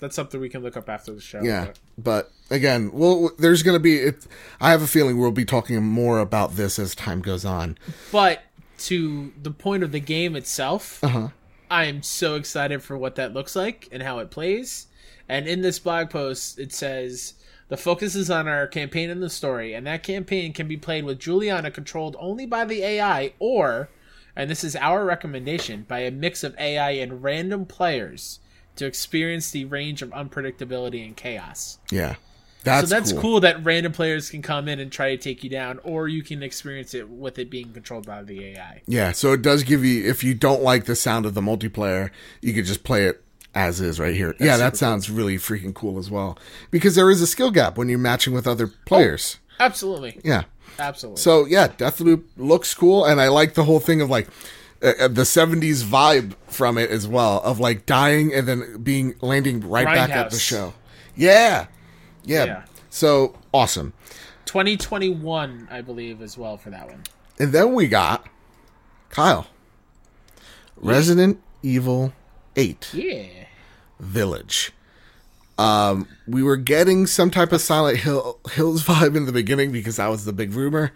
That's 0.00 0.16
something 0.16 0.40
we 0.40 0.48
can 0.48 0.62
look 0.62 0.76
up 0.76 0.88
after 0.88 1.12
the 1.14 1.20
show. 1.20 1.40
Yeah, 1.42 1.66
but- 1.66 1.78
but 1.98 2.32
again, 2.54 2.90
well, 2.92 3.30
there's 3.38 3.62
going 3.62 3.76
to 3.76 3.80
be. 3.80 3.98
It, 3.98 4.26
I 4.60 4.70
have 4.72 4.82
a 4.82 4.86
feeling 4.88 5.18
we'll 5.18 5.30
be 5.30 5.44
talking 5.44 5.80
more 5.82 6.18
about 6.18 6.56
this 6.56 6.78
as 6.78 6.94
time 6.96 7.20
goes 7.22 7.44
on. 7.44 7.78
But 8.10 8.42
to 8.78 9.32
the 9.40 9.52
point 9.52 9.82
of 9.84 9.92
the 9.92 10.00
game 10.00 10.34
itself, 10.34 11.02
Uh-huh. 11.04 11.28
I 11.70 11.84
am 11.84 12.02
so 12.02 12.34
excited 12.34 12.82
for 12.82 12.98
what 12.98 13.14
that 13.14 13.32
looks 13.32 13.54
like 13.56 13.88
and 13.92 14.02
how 14.02 14.18
it 14.18 14.30
plays. 14.32 14.88
And 15.28 15.46
in 15.46 15.62
this 15.62 15.78
blog 15.78 16.10
post, 16.10 16.58
it 16.58 16.72
says 16.72 17.34
the 17.68 17.76
focus 17.76 18.14
is 18.14 18.30
on 18.30 18.46
our 18.46 18.66
campaign 18.66 19.10
and 19.10 19.22
the 19.22 19.30
story, 19.30 19.74
and 19.74 19.86
that 19.86 20.02
campaign 20.02 20.52
can 20.52 20.68
be 20.68 20.76
played 20.76 21.04
with 21.04 21.18
Julianna 21.18 21.70
controlled 21.70 22.16
only 22.18 22.46
by 22.46 22.64
the 22.64 22.82
AI, 22.82 23.32
or, 23.38 23.88
and 24.36 24.48
this 24.50 24.62
is 24.62 24.76
our 24.76 25.04
recommendation, 25.04 25.84
by 25.88 26.00
a 26.00 26.10
mix 26.10 26.44
of 26.44 26.56
AI 26.58 26.90
and 26.92 27.22
random 27.22 27.66
players 27.66 28.38
to 28.76 28.86
experience 28.86 29.50
the 29.50 29.64
range 29.64 30.02
of 30.02 30.10
unpredictability 30.10 31.04
and 31.04 31.16
chaos. 31.16 31.78
Yeah, 31.90 32.16
that's 32.62 32.88
so 32.88 32.94
that's 32.94 33.12
cool. 33.12 33.20
cool. 33.20 33.40
that 33.40 33.64
random 33.64 33.92
players 33.92 34.30
can 34.30 34.42
come 34.42 34.68
in 34.68 34.78
and 34.78 34.92
try 34.92 35.10
to 35.10 35.16
take 35.16 35.42
you 35.42 35.50
down, 35.50 35.80
or 35.82 36.06
you 36.06 36.22
can 36.22 36.42
experience 36.42 36.94
it 36.94 37.08
with 37.08 37.38
it 37.38 37.50
being 37.50 37.72
controlled 37.72 38.06
by 38.06 38.22
the 38.22 38.44
AI. 38.44 38.82
Yeah, 38.86 39.10
so 39.12 39.32
it 39.32 39.42
does 39.42 39.64
give 39.64 39.84
you. 39.84 40.08
If 40.08 40.22
you 40.22 40.34
don't 40.34 40.62
like 40.62 40.84
the 40.84 40.96
sound 40.96 41.26
of 41.26 41.34
the 41.34 41.40
multiplayer, 41.40 42.10
you 42.40 42.52
could 42.52 42.66
just 42.66 42.84
play 42.84 43.06
it 43.06 43.24
as 43.54 43.80
is 43.80 43.98
right 44.00 44.14
here. 44.14 44.34
yeah, 44.40 44.56
that 44.56 44.76
sounds 44.76 45.08
really 45.10 45.36
freaking 45.36 45.74
cool 45.74 45.98
as 45.98 46.10
well 46.10 46.38
because 46.70 46.94
there 46.94 47.10
is 47.10 47.22
a 47.22 47.26
skill 47.26 47.50
gap 47.50 47.78
when 47.78 47.88
you're 47.88 47.98
matching 47.98 48.32
with 48.34 48.46
other 48.46 48.66
players. 48.86 49.38
Absolutely, 49.58 50.20
Yeah. 50.24 50.44
absolutely. 50.78 51.20
So 51.20 51.46
yeah, 51.46 51.68
Deathloop 51.68 52.24
looks 52.36 52.74
cool, 52.74 53.04
and 53.04 53.20
I 53.20 53.28
like 53.28 53.54
the 53.54 53.64
whole 53.64 53.80
thing 53.80 54.00
of 54.02 54.10
like 54.10 54.28
uh, 54.82 54.92
uh, 55.00 55.08
the 55.08 55.22
'70s 55.22 55.82
vibe 55.82 56.34
from 56.48 56.76
it 56.76 56.90
as 56.90 57.08
well, 57.08 57.40
of 57.42 57.58
like 57.58 57.86
dying 57.86 58.34
and 58.34 58.46
then 58.46 58.82
being 58.82 59.14
landing 59.22 59.60
right 59.60 59.86
back 59.86 60.10
at 60.10 60.30
the 60.30 60.38
show. 60.38 60.74
Yeah. 61.16 61.66
yeah, 62.24 62.44
Yeah. 62.44 62.62
So 62.90 63.38
awesome. 63.54 63.94
2021, 64.44 65.68
I 65.70 65.80
believe, 65.80 66.20
as 66.20 66.36
well 66.36 66.56
for 66.58 66.68
that 66.70 66.86
one. 66.88 67.02
And 67.38 67.52
then 67.52 67.72
we 67.74 67.88
got 67.88 68.26
Kyle. 69.10 69.46
Resident 70.76 71.40
Evil 71.62 72.12
8 72.56 72.90
Yeah. 72.94 73.24
Village. 74.00 74.72
Um, 75.58 76.06
we 76.26 76.42
were 76.42 76.56
getting 76.56 77.06
some 77.06 77.30
type 77.30 77.50
of 77.52 77.60
Silent 77.60 77.98
Hill 77.98 78.38
Hills 78.52 78.82
vibe 78.86 79.16
in 79.16 79.24
the 79.26 79.32
beginning 79.32 79.72
because 79.72 79.96
that 79.96 80.08
was 80.08 80.24
the 80.24 80.32
big 80.32 80.52
rumor. 80.52 80.92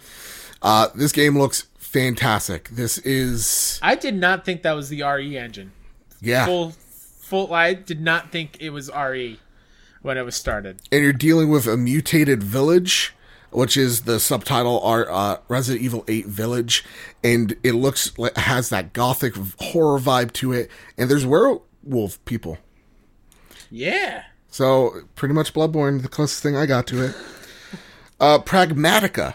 Uh, 0.63 0.89
this 0.95 1.13
game 1.13 1.39
looks 1.39 1.67
fantastic. 1.79 2.69
This 2.69 2.99
is 2.99 3.79
I 3.83 3.95
did 3.95 4.15
not 4.15 4.45
think 4.45 4.63
that 4.63 4.73
was 4.73 4.91
the 4.91 5.03
RE 5.03 5.37
engine. 5.39 5.73
yeah, 6.21 6.45
Full, 6.45 6.71
full. 6.73 7.55
I 7.55 7.73
did 7.75 8.01
not 8.03 8.31
think 8.31 8.59
it 8.61 8.71
was 8.71 8.91
RE 8.95 9.41
when 10.03 10.19
it 10.19 10.23
was 10.23 10.37
started. 10.37 10.81
and 10.93 11.03
you're 11.03 11.13
dealing 11.15 11.49
with 11.49 11.67
a 11.67 11.77
mutated 11.79 12.43
village, 12.43 13.15
which 13.51 13.77
is 13.77 14.03
the 14.03 14.21
subtitle 14.21 14.81
are 14.81 15.11
uh, 15.11 15.39
Resident 15.49 15.85
Evil 15.85 16.05
8 16.09 16.27
Village, 16.27 16.85
and 17.23 17.57
it 17.63 17.73
looks 17.73 18.17
like 18.19 18.37
has 18.37 18.69
that 18.71 18.93
gothic 18.93 19.35
horror 19.61 19.99
vibe 19.99 20.33
to 20.35 20.53
it. 20.53 20.71
And 20.97 21.11
there's 21.11 21.27
werewolf 21.27 22.25
people. 22.25 22.59
Yeah. 23.71 24.25
So 24.49 25.03
pretty 25.15 25.35
much 25.35 25.55
Bloodborne, 25.55 26.03
the 26.03 26.09
closest 26.09 26.43
thing 26.43 26.57
I 26.57 26.67
got 26.67 26.87
to 26.89 27.05
it. 27.07 27.17
Uh, 28.21 28.39
Pragmatica. 28.39 29.33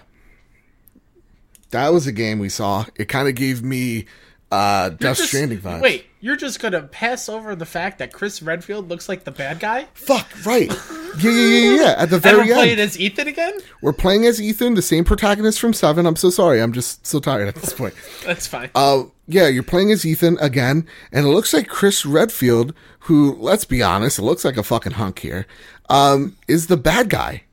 That 1.72 1.92
was 1.92 2.06
a 2.06 2.12
game 2.12 2.38
we 2.38 2.50
saw. 2.50 2.86
It 2.96 3.06
kind 3.10 3.28
of 3.28 3.34
gave 3.34 3.64
me 3.64 4.06
uh, 4.52 4.90
Death 4.90 5.18
Stranding 5.18 5.58
vibes. 5.58 5.82
Wait, 5.82 6.06
you're 6.26 6.36
just 6.36 6.60
gonna 6.60 6.82
pass 6.82 7.30
over 7.30 7.56
the 7.56 7.68
fact 7.68 8.00
that 8.00 8.12
Chris 8.12 8.42
Redfield 8.42 8.90
looks 8.90 9.08
like 9.08 9.26
the 9.26 9.32
bad 9.32 9.60
guy? 9.60 9.88
fuck 9.94 10.28
right. 10.44 10.72
Yeah, 11.20 11.32
yeah, 11.32 11.32
yeah, 11.32 11.76
yeah. 11.82 11.96
At 12.00 12.10
the 12.10 12.16
And 12.16 12.24
very 12.24 12.38
we're 12.48 12.56
playing 12.56 12.72
end, 12.72 12.80
as 12.82 13.00
Ethan 13.00 13.28
again? 13.28 13.54
we're 13.82 13.94
playing 13.94 14.26
as 14.26 14.42
Ethan, 14.42 14.74
the 14.74 14.82
same 14.82 15.04
protagonist 15.06 15.60
from 15.60 15.72
Seven. 15.74 16.08
I'm 16.08 16.16
so 16.16 16.32
sorry. 16.32 16.62
I'm 16.62 16.74
just 16.74 17.06
so 17.06 17.20
tired 17.20 17.48
at 17.48 17.56
this 17.56 17.74
point. 17.78 17.94
That's 18.26 18.48
fine. 18.48 18.72
Uh, 18.74 19.04
yeah, 19.28 19.48
you're 19.48 19.62
playing 19.64 19.92
as 19.92 20.04
Ethan 20.06 20.38
again, 20.42 20.88
and 21.12 21.26
it 21.28 21.30
looks 21.30 21.54
like 21.54 21.68
Chris 21.68 22.06
Redfield, 22.08 22.74
who, 23.02 23.36
let's 23.36 23.64
be 23.66 23.84
honest, 23.84 24.18
it 24.20 24.24
looks 24.24 24.44
like 24.44 24.58
a 24.58 24.64
fucking 24.64 24.94
hunk 24.94 25.20
here, 25.20 25.46
um, 25.90 26.36
is 26.48 26.68
the 26.68 26.78
bad 26.78 27.10
guy. 27.10 27.44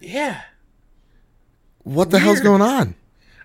yeah. 0.00 0.42
What 1.84 2.10
the 2.10 2.18
hell's 2.20 2.40
going 2.40 2.62
on? 2.62 2.94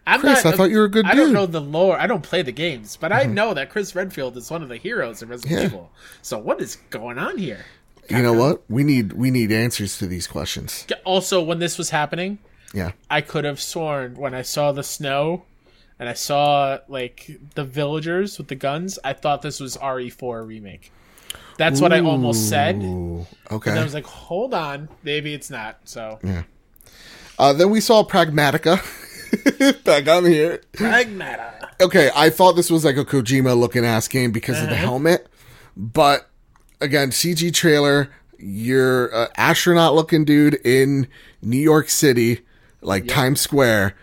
I'm 0.07 0.19
Chris, 0.21 0.43
not, 0.43 0.53
I 0.53 0.57
thought 0.57 0.69
you 0.71 0.77
were 0.77 0.85
a 0.85 0.89
good 0.89 1.05
dude. 1.05 1.11
I 1.11 1.15
don't. 1.15 1.25
Mm-hmm. 1.27 1.33
know 1.35 1.45
the 1.45 1.61
lore. 1.61 1.99
I 1.99 2.07
don't 2.07 2.23
play 2.23 2.41
the 2.41 2.51
games, 2.51 2.97
but 2.97 3.11
I 3.11 3.23
know 3.23 3.53
that 3.53 3.69
Chris 3.69 3.93
Redfield 3.93 4.37
is 4.37 4.49
one 4.49 4.63
of 4.63 4.69
the 4.69 4.77
heroes 4.77 5.21
in 5.21 5.29
Resident 5.29 5.59
Yeah. 5.59 5.65
Evil. 5.67 5.91
So 6.21 6.37
what 6.37 6.61
is 6.61 6.77
going 6.89 7.17
on 7.19 7.37
here? 7.37 7.65
You 8.09 8.21
know 8.23 8.33
what? 8.33 8.63
We 8.69 8.83
need 8.83 9.13
we 9.13 9.31
need 9.31 9.51
answers 9.51 9.97
to 9.97 10.07
these 10.07 10.25
questions. 10.27 10.87
Also, 11.03 11.41
when 11.41 11.59
this 11.59 11.77
was 11.77 11.89
happening, 11.89 12.39
Yeah. 12.73 12.91
I 13.09 13.19
could 13.21 13.43
have 13.43 13.61
sworn 13.61 14.15
when 14.15 14.33
I 14.33 14.43
saw 14.43 14.71
the 14.71 14.83
snow 14.83 15.43
and 15.99 16.07
I 16.07 16.13
saw 16.13 16.77
like 16.87 17.37
the 17.55 17.65
villagers 17.65 18.37
with 18.37 18.47
the 18.47 18.55
guns, 18.55 18.97
I 19.03 19.11
thought 19.13 19.41
this 19.41 19.59
was 19.59 19.75
RE4 19.77 20.47
remake. 20.47 20.91
That's 21.57 21.81
what 21.81 21.91
I 21.91 21.99
almost 21.99 22.47
said. 22.49 22.75
Okay. 23.51 23.71
And 23.71 23.79
I 23.79 23.83
was 23.83 23.93
like, 23.95 24.05
hold 24.05 24.53
on, 24.53 24.87
maybe 25.03 25.33
it's 25.33 25.49
not. 25.49 25.79
So 25.85 26.19
Uh, 27.39 27.51
then 27.53 27.69
we 27.71 27.81
saw 27.81 28.03
Pragmatica. 28.03 28.79
Back 29.83 30.07
on 30.07 30.25
here. 30.25 30.61
Pragmata. 30.73 31.69
Okay, 31.81 32.09
I 32.15 32.29
thought 32.29 32.53
this 32.53 32.69
was 32.71 32.83
like 32.85 32.97
a 32.97 33.05
Kojima 33.05 33.57
looking 33.57 33.85
ass 33.85 34.07
game 34.07 34.31
because 34.31 34.61
of 34.61 34.69
the 34.69 34.75
helmet, 34.75 35.27
but 35.75 36.29
again, 36.81 37.09
CG 37.11 37.53
trailer. 37.53 38.09
You're 38.39 39.07
an 39.07 39.27
astronaut 39.35 39.95
looking 39.95 40.23
dude 40.23 40.55
in 40.63 41.07
New 41.41 41.57
York 41.57 41.89
City, 41.89 42.41
like 42.81 43.07
Times 43.07 43.41
Square. 43.41 43.95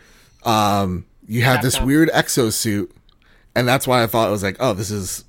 Um, 0.44 1.06
you 1.28 1.42
have 1.42 1.62
this 1.62 1.78
Capcom. 1.78 1.86
weird 1.86 2.08
exosuit, 2.10 2.90
and 3.54 3.66
that's 3.68 3.86
why 3.86 4.02
I 4.02 4.06
thought 4.08 4.28
it 4.28 4.32
was 4.32 4.42
like, 4.42 4.56
oh, 4.58 4.72
this 4.74 4.90
is 4.90 5.24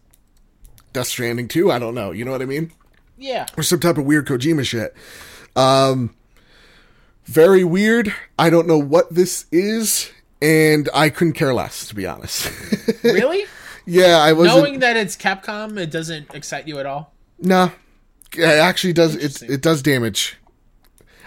Death 0.93 1.07
Stranding 1.07 1.47
2. 1.47 1.71
I 1.71 1.77
don't 1.77 1.93
know. 1.93 2.11
You 2.11 2.25
know 2.25 2.31
what 2.31 2.41
I 2.41 2.45
mean? 2.45 2.71
Yeah. 3.17 3.45
or 3.55 3.63
some 3.63 3.79
type 3.79 3.97
of 3.97 4.05
weird 4.05 4.27
Kojima 4.27 4.65
shit. 4.65 4.93
Um, 5.55 6.15
very 7.25 7.63
weird. 7.63 8.13
I 8.37 8.49
don't 8.49 8.67
know 8.67 8.77
what 8.77 9.13
this 9.13 9.45
is, 9.51 10.11
and 10.41 10.89
I 10.93 11.09
couldn't 11.09 11.33
care 11.33 11.53
less, 11.53 11.87
to 11.87 11.95
be 11.95 12.05
honest. 12.05 12.51
Really? 13.03 13.45
yeah, 13.85 14.17
I 14.17 14.33
wasn't. 14.33 14.57
Knowing 14.57 14.79
that 14.79 14.97
it's 14.97 15.15
Capcom, 15.15 15.77
it 15.77 15.91
doesn't 15.91 16.33
excite 16.33 16.67
you 16.67 16.79
at 16.79 16.85
all. 16.87 17.13
no, 17.39 17.71
it 18.33 18.43
actually 18.43 18.93
does. 18.93 19.15
It 19.15 19.41
it 19.43 19.61
does 19.61 19.81
damage. 19.83 20.37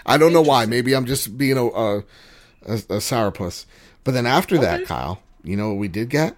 I 0.05 0.17
don't 0.17 0.33
know 0.33 0.41
why. 0.41 0.65
Maybe 0.65 0.93
I'm 0.93 1.05
just 1.05 1.37
being 1.37 1.57
a 1.57 1.65
a, 1.67 1.97
a, 1.99 2.03
a 2.73 2.99
sourpuss. 2.99 3.65
But 4.03 4.11
then 4.13 4.25
after 4.25 4.57
that, 4.57 4.85
Kyle, 4.85 5.21
you 5.43 5.55
know 5.55 5.69
what 5.69 5.77
we 5.77 5.87
did 5.87 6.09
get? 6.09 6.35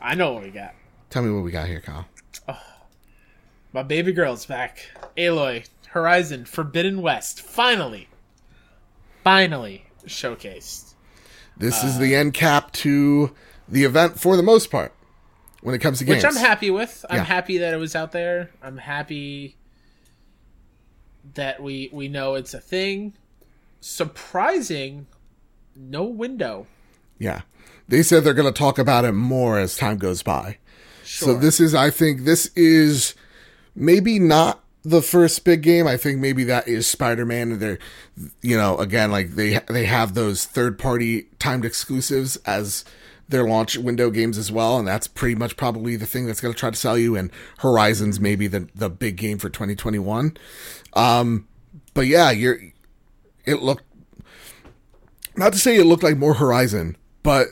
I 0.00 0.14
know 0.14 0.32
what 0.34 0.42
we 0.44 0.50
got. 0.50 0.74
Tell 1.10 1.22
me 1.22 1.32
what 1.32 1.42
we 1.42 1.50
got 1.50 1.66
here, 1.66 1.80
Kyle. 1.80 2.06
Oh, 2.48 2.58
My 3.72 3.82
baby 3.82 4.12
girl's 4.12 4.46
back. 4.46 4.90
Aloy, 5.16 5.66
Horizon, 5.88 6.44
Forbidden 6.44 7.02
West. 7.02 7.40
Finally. 7.40 8.07
Finally 9.28 9.84
showcased. 10.06 10.94
This 11.54 11.84
is 11.84 11.96
Uh, 11.96 11.98
the 11.98 12.14
end 12.14 12.32
cap 12.32 12.72
to 12.72 13.34
the 13.68 13.84
event 13.84 14.18
for 14.18 14.38
the 14.38 14.42
most 14.42 14.70
part 14.70 14.94
when 15.60 15.74
it 15.74 15.80
comes 15.80 15.98
to 15.98 16.04
games. 16.04 16.24
Which 16.24 16.32
I'm 16.32 16.40
happy 16.40 16.70
with. 16.70 17.04
I'm 17.10 17.18
Yeah. 17.18 17.24
happy 17.24 17.58
that 17.58 17.74
it 17.74 17.76
was 17.76 17.94
out 17.94 18.12
there. 18.12 18.48
I'm 18.62 18.78
happy 18.78 19.58
that 21.34 21.62
we 21.62 21.90
we 21.92 22.08
know 22.08 22.36
it's 22.36 22.54
a 22.54 22.58
thing. 22.60 23.12
Surprising, 23.82 25.06
no 25.76 26.04
window. 26.04 26.66
Yeah. 27.18 27.42
They 27.86 28.02
said 28.02 28.24
they're 28.24 28.32
going 28.32 28.50
to 28.50 28.58
talk 28.58 28.78
about 28.78 29.04
it 29.04 29.12
more 29.12 29.58
as 29.58 29.76
time 29.76 29.98
goes 29.98 30.22
by. 30.22 30.56
Sure. 31.04 31.34
So 31.34 31.38
this 31.38 31.60
is, 31.60 31.74
I 31.74 31.90
think, 31.90 32.24
this 32.24 32.46
is 32.56 33.14
maybe 33.74 34.18
not 34.18 34.64
the 34.88 35.02
first 35.02 35.44
big 35.44 35.62
game. 35.62 35.86
I 35.86 35.96
think 35.96 36.18
maybe 36.18 36.44
that 36.44 36.66
is 36.68 36.86
Spider-Man. 36.86 37.52
And 37.52 37.60
they're, 37.60 37.78
you 38.42 38.56
know, 38.56 38.76
again, 38.78 39.10
like 39.10 39.30
they 39.30 39.60
they 39.68 39.84
have 39.84 40.14
those 40.14 40.44
third-party 40.44 41.28
timed 41.38 41.64
exclusives 41.64 42.36
as 42.38 42.84
their 43.28 43.46
launch 43.46 43.76
window 43.76 44.10
games 44.10 44.38
as 44.38 44.50
well, 44.50 44.78
and 44.78 44.88
that's 44.88 45.06
pretty 45.06 45.34
much 45.34 45.56
probably 45.56 45.96
the 45.96 46.06
thing 46.06 46.26
that's 46.26 46.40
going 46.40 46.52
to 46.52 46.58
try 46.58 46.70
to 46.70 46.76
sell 46.76 46.96
you. 46.96 47.14
And 47.16 47.30
Horizons 47.58 48.18
maybe 48.18 48.46
the 48.46 48.68
the 48.74 48.88
big 48.88 49.16
game 49.16 49.38
for 49.38 49.48
2021. 49.48 50.36
Um, 50.94 51.46
but 51.94 52.06
yeah, 52.06 52.30
you're. 52.30 52.58
It 53.44 53.62
looked 53.62 53.84
not 55.36 55.52
to 55.52 55.58
say 55.58 55.76
it 55.76 55.84
looked 55.84 56.02
like 56.02 56.16
more 56.16 56.34
Horizon, 56.34 56.96
but 57.22 57.48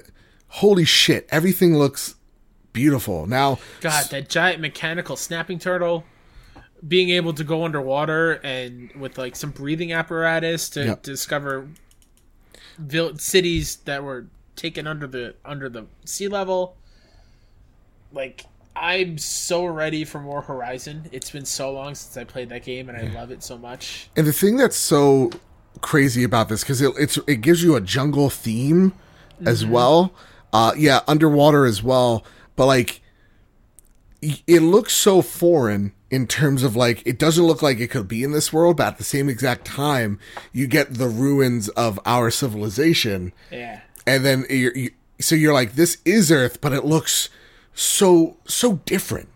holy 0.49 0.85
shit, 0.85 1.27
everything 1.31 1.77
looks 1.77 2.17
beautiful. 2.73 3.27
Now, 3.27 3.59
God, 3.81 4.07
that 4.11 4.29
giant 4.29 4.61
mechanical 4.61 5.17
snapping 5.17 5.59
turtle 5.59 6.05
being 6.87 7.11
able 7.11 7.33
to 7.35 7.45
go 7.45 7.65
underwater 7.65 8.33
and 8.45 8.91
with 8.93 9.19
like 9.19 9.35
some 9.37 9.51
breathing 9.51 9.93
apparatus 9.93 10.69
to 10.71 10.85
Yep. 10.85 11.03
discover 11.03 11.69
vil- 12.79 13.17
cities 13.19 13.77
that 13.85 14.03
were 14.05 14.27
taken 14.57 14.87
under 14.87 15.07
the 15.07 15.35
under 15.45 15.69
the 15.69 15.87
sea 16.05 16.29
level. 16.29 16.77
Like 18.13 18.45
I'm 18.75 19.17
so 19.19 19.65
ready 19.67 20.05
for 20.05 20.21
more 20.21 20.43
Horizon. 20.43 21.09
It's 21.13 21.31
been 21.31 21.47
so 21.47 21.73
long 21.73 21.95
since 21.95 22.17
I 22.17 22.25
played 22.25 22.51
that 22.51 22.63
game 22.65 22.89
and 22.89 22.99
I 22.99 23.13
love 23.15 23.31
it 23.31 23.43
so 23.43 23.57
much. 23.57 24.11
and 24.17 24.27
the 24.27 24.33
thing 24.33 24.57
that's 24.57 24.77
so 24.77 25.31
crazy 25.83 26.25
about 26.25 26.49
this 26.49 26.63
because 26.63 26.81
it, 26.81 26.93
it's 26.99 27.19
it 27.27 27.37
gives 27.43 27.63
you 27.63 27.75
a 27.77 27.81
jungle 27.81 28.31
theme 28.31 28.93
as 29.45 29.65
well. 29.67 30.13
Uh, 30.53 30.73
yeah, 30.77 31.01
underwater 31.09 31.67
as 31.67 31.83
well, 31.83 32.25
but 32.55 32.67
like 32.67 33.01
it 34.23 34.61
looks 34.63 34.95
so 34.95 35.21
foreign 35.23 35.93
in 36.17 36.27
terms 36.27 36.63
of 36.63 36.75
like 36.75 37.03
it 37.05 37.19
doesn't 37.19 37.45
look 37.45 37.61
like 37.61 37.79
it 37.79 37.89
could 37.91 38.09
be 38.09 38.25
in 38.25 38.33
this 38.33 38.51
world, 38.51 38.79
but 38.79 38.87
at 38.87 38.97
the 38.97 39.05
same 39.05 39.29
exact 39.29 39.67
time, 39.67 40.19
you 40.51 40.67
get 40.67 40.95
the 40.95 41.09
ruins 41.09 41.69
of 41.71 42.01
our 42.07 42.31
civilization. 42.31 43.35
Yeah. 43.53 43.81
and 44.07 44.25
then 44.25 44.47
you're, 44.49 44.75
you, 44.75 44.91
so 45.21 45.35
you're 45.35 45.53
like 45.53 45.75
this 45.75 45.99
is 46.07 46.33
earth 46.33 46.61
but 46.63 46.73
it 46.73 46.87
looks 46.87 47.29
so 47.75 48.39
so 48.47 48.77
different 48.87 49.29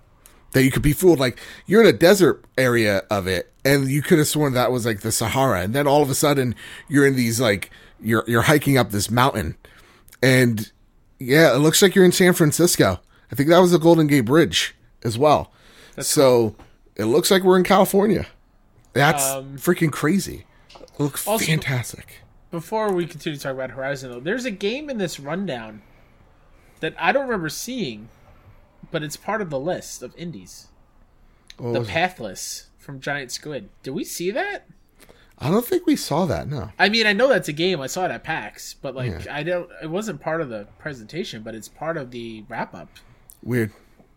that 0.53 0.65
you 0.65 0.71
could 0.71 0.81
be 0.81 0.95
fooled. 0.95 1.21
Like 1.21 1.39
you're 1.67 1.83
in 1.83 1.87
a 1.87 1.93
desert 1.93 2.43
area 2.57 3.03
of 3.11 3.27
it 3.27 3.53
and 3.63 3.91
you 3.91 4.01
could 4.01 4.17
have 4.17 4.29
sworn 4.29 4.55
that 4.55 4.73
was 4.73 4.87
like 4.87 5.01
the 5.01 5.13
sahara 5.13 5.61
and 5.61 5.75
then 5.75 5.87
all 5.87 6.01
of 6.01 6.09
a 6.09 6.15
sudden 6.15 6.55
you're 6.89 7.07
in 7.07 7.15
these 7.15 7.39
like 7.39 7.71
you're 8.01 8.25
you're 8.27 8.49
hiking 8.53 8.79
up 8.79 8.91
this 8.91 9.11
mountain. 9.11 9.55
And 10.23 10.73
yeah 11.19 11.55
it 11.55 11.59
looks 11.59 11.83
like 11.83 11.95
you're 11.95 12.07
in 12.07 12.13
san 12.13 12.33
francisco. 12.33 13.01
I 13.31 13.35
think 13.35 13.51
that 13.51 13.59
was 13.59 13.73
the 13.73 13.79
golden 13.79 14.07
gate 14.07 14.23
bridge 14.23 14.75
as 15.05 15.19
well. 15.19 15.53
So 16.01 16.57
it 17.01 17.07
looks 17.07 17.31
like 17.31 17.43
we're 17.43 17.59
in 17.59 17.65
california 17.65 18.27
that's 18.93 19.25
Um, 19.31 19.57
freaking 19.57 19.91
crazy 19.93 20.45
it 20.75 20.91
looks 20.99 21.27
also- 21.27 21.45
fantastic 21.45 22.17
Before 22.51 22.93
we 22.93 23.07
continue 23.07 23.37
to 23.39 23.43
talk 23.43 23.55
about 23.55 23.71
Horizon, 23.71 24.11
though, 24.11 24.19
there's 24.21 24.45
a 24.45 24.51
game 24.51 24.91
in 24.91 24.99
this 24.99 25.21
rundown 25.21 25.83
that 26.81 26.95
I 26.99 27.13
don't 27.13 27.23
remember 27.27 27.49
seeing, 27.49 28.09
but 28.91 29.05
it's 29.05 29.17
part 29.17 29.41
of 29.41 29.51
the 29.51 29.61
list 29.61 30.03
of 30.03 30.13
indies. 30.17 30.67
What 31.59 31.75
The 31.75 31.79
was 31.81 31.89
it? 31.89 31.93
Pathless 31.93 32.67
from 32.77 32.99
Giant 33.01 33.31
Squid. 33.31 33.69
Did 33.85 33.93
we 33.93 34.03
see 34.03 34.33
that? 34.33 34.67
I 35.39 35.49
don't 35.49 35.65
think 35.65 35.87
we 35.87 35.95
saw 35.95 36.27
that. 36.27 36.49
No. 36.49 36.71
I 36.77 36.89
mean, 36.89 37.07
I 37.07 37.13
know 37.13 37.29
that's 37.29 37.49
a 37.49 37.53
game. 37.53 37.81
I 37.81 37.87
saw 37.87 38.05
it 38.07 38.11
at 38.11 38.25
PAX, 38.25 38.75
but 38.75 38.97
like, 38.97 39.29
I 39.29 39.45
don't. 39.45 39.71
It 39.81 39.87
wasn't 39.91 40.21
part 40.21 40.41
of 40.41 40.49
the 40.49 40.67
presentation, 40.81 41.43
but 41.45 41.55
it's 41.55 41.69
part 41.69 41.97
of 41.97 42.11
the 42.11 42.43
wrap 42.49 42.75
up. 42.75 42.89
Weird. 43.45 43.71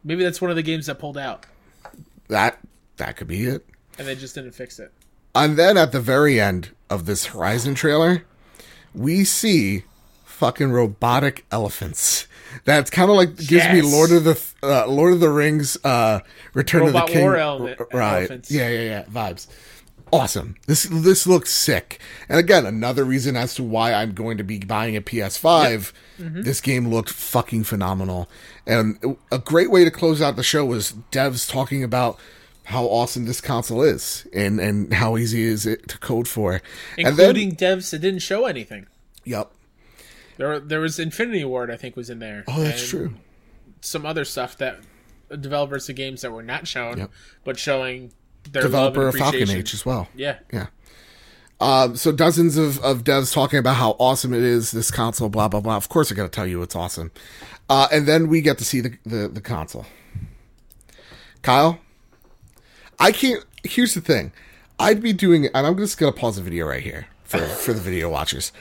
Maybe 0.03 0.23
that's 0.23 0.41
one 0.41 0.49
of 0.49 0.55
the 0.57 0.63
games 0.63 0.87
that 0.87 0.97
pulled 0.97 1.17
out, 1.19 1.45
That 2.29 2.57
that 2.97 3.17
could 3.17 3.27
be 3.27 3.45
it. 3.45 3.65
and 3.97 4.07
they 4.07 4.15
just 4.15 4.35
didn't 4.35 4.53
fix 4.53 4.79
it. 4.79 4.91
And 5.35 5.57
then 5.57 5.77
at 5.77 5.91
the 5.91 5.99
very 6.01 6.39
end 6.39 6.69
of 6.89 7.05
this 7.05 7.25
Horizon 7.27 7.73
trailer, 7.75 8.23
we 8.93 9.23
see 9.23 9.83
fucking 10.25 10.71
robotic 10.71 11.45
elephants. 11.51 12.27
That's 12.65 12.91
kind 12.91 13.09
of 13.09 13.15
like 13.17 13.35
gives 13.35 13.67
me 13.69 13.81
Lord 13.81 14.11
of 14.11 14.23
the 14.25 14.39
uh, 14.61 14.85
Lord 14.87 15.13
of 15.13 15.19
the 15.19 15.29
Rings, 15.29 15.75
uh, 15.83 16.19
Return 16.53 16.81
Robot 16.83 17.03
of 17.03 17.07
the 17.07 17.13
King, 17.13 17.23
war 17.23 17.37
r- 17.37 17.87
right? 17.91 18.17
elephants. 18.19 18.51
Yeah, 18.51 18.69
yeah, 18.69 18.81
yeah. 18.81 19.03
Vibes. 19.05 19.47
Awesome. 20.11 20.55
This 20.67 20.83
this 20.83 21.25
looks 21.25 21.51
sick. 21.51 21.99
And 22.29 22.37
again, 22.37 22.67
another 22.67 23.03
reason 23.03 23.35
as 23.35 23.55
to 23.55 23.63
why 23.63 23.93
I'm 23.93 24.13
going 24.13 24.37
to 24.37 24.43
be 24.43 24.59
buying 24.59 24.95
a 24.95 25.01
PS5. 25.01 25.91
Mm-hmm. 26.19 26.41
This 26.43 26.61
game 26.61 26.89
looked 26.89 27.09
fucking 27.09 27.63
phenomenal. 27.63 28.29
And 28.67 29.17
a 29.31 29.39
great 29.39 29.71
way 29.71 29.83
to 29.83 29.89
close 29.89 30.21
out 30.21 30.35
the 30.35 30.43
show 30.43 30.63
was 30.63 30.93
devs 31.11 31.49
talking 31.49 31.83
about 31.83 32.19
how 32.65 32.85
awesome 32.85 33.25
this 33.25 33.41
console 33.41 33.81
is 33.83 34.25
and 34.33 34.59
and 34.59 34.93
how 34.93 35.17
easy 35.17 35.43
is 35.43 35.65
it 35.65 35.87
to 35.89 35.97
code 35.99 36.27
for. 36.27 36.53
and 36.97 37.05
then, 37.17 37.35
Including 37.35 37.55
devs 37.55 37.89
that 37.91 37.99
didn't 37.99 38.21
show 38.21 38.45
anything. 38.45 38.87
yep. 39.25 39.51
There, 40.37 40.59
there 40.59 40.79
was 40.79 40.97
Infinity 40.97 41.45
Ward, 41.45 41.69
I 41.69 41.77
think, 41.77 41.95
was 41.95 42.09
in 42.09 42.17
there. 42.17 42.43
Oh, 42.47 42.59
that's 42.63 42.89
true. 42.89 43.13
Some 43.81 44.03
other 44.03 44.25
stuff 44.25 44.57
that 44.57 44.79
developers 45.39 45.87
of 45.89 45.95
games 45.95 46.21
that 46.21 46.31
were 46.31 46.41
not 46.41 46.67
shown, 46.67 46.97
Yep. 46.97 47.11
but 47.43 47.59
showing 47.59 48.11
their 48.49 48.63
Developer 48.63 49.07
of 49.09 49.15
Falcon. 49.15 49.49
Age 49.51 49.73
as 49.75 49.85
well. 49.85 50.07
Yeah, 50.15 50.39
Yeah. 50.51 50.67
Um, 51.61 51.95
so 51.95 52.11
dozens 52.11 52.57
of, 52.57 52.79
of 52.79 53.03
devs 53.03 53.31
talking 53.31 53.59
about 53.59 53.75
how 53.75 53.91
awesome 53.99 54.33
it 54.33 54.41
is, 54.41 54.71
this 54.71 54.89
console, 54.89 55.29
blah, 55.29 55.47
blah, 55.47 55.61
blah. 55.61 55.77
Of 55.77 55.87
course 55.87 56.11
I 56.11 56.15
gotta 56.15 56.29
tell 56.29 56.47
you 56.47 56.61
it's 56.63 56.75
awesome. 56.75 57.11
Uh, 57.69 57.87
and 57.91 58.07
then 58.07 58.27
we 58.27 58.41
get 58.41 58.57
to 58.57 58.65
see 58.65 58.81
the, 58.81 58.97
the, 59.05 59.27
the 59.27 59.39
console. 59.41 59.85
Kyle, 61.41 61.79
I 62.99 63.11
can't, 63.11 63.43
here's 63.63 63.93
the 63.93 64.01
thing. 64.01 64.31
I'd 64.79 65.01
be 65.01 65.13
doing, 65.13 65.47
and 65.47 65.67
I'm 65.67 65.77
just 65.77 65.97
gonna 65.97 66.11
pause 66.11 66.35
the 66.37 66.41
video 66.41 66.65
right 66.65 66.81
here 66.83 67.07
for, 67.23 67.39
for 67.39 67.73
the 67.73 67.81
video 67.81 68.09
watchers. 68.09 68.51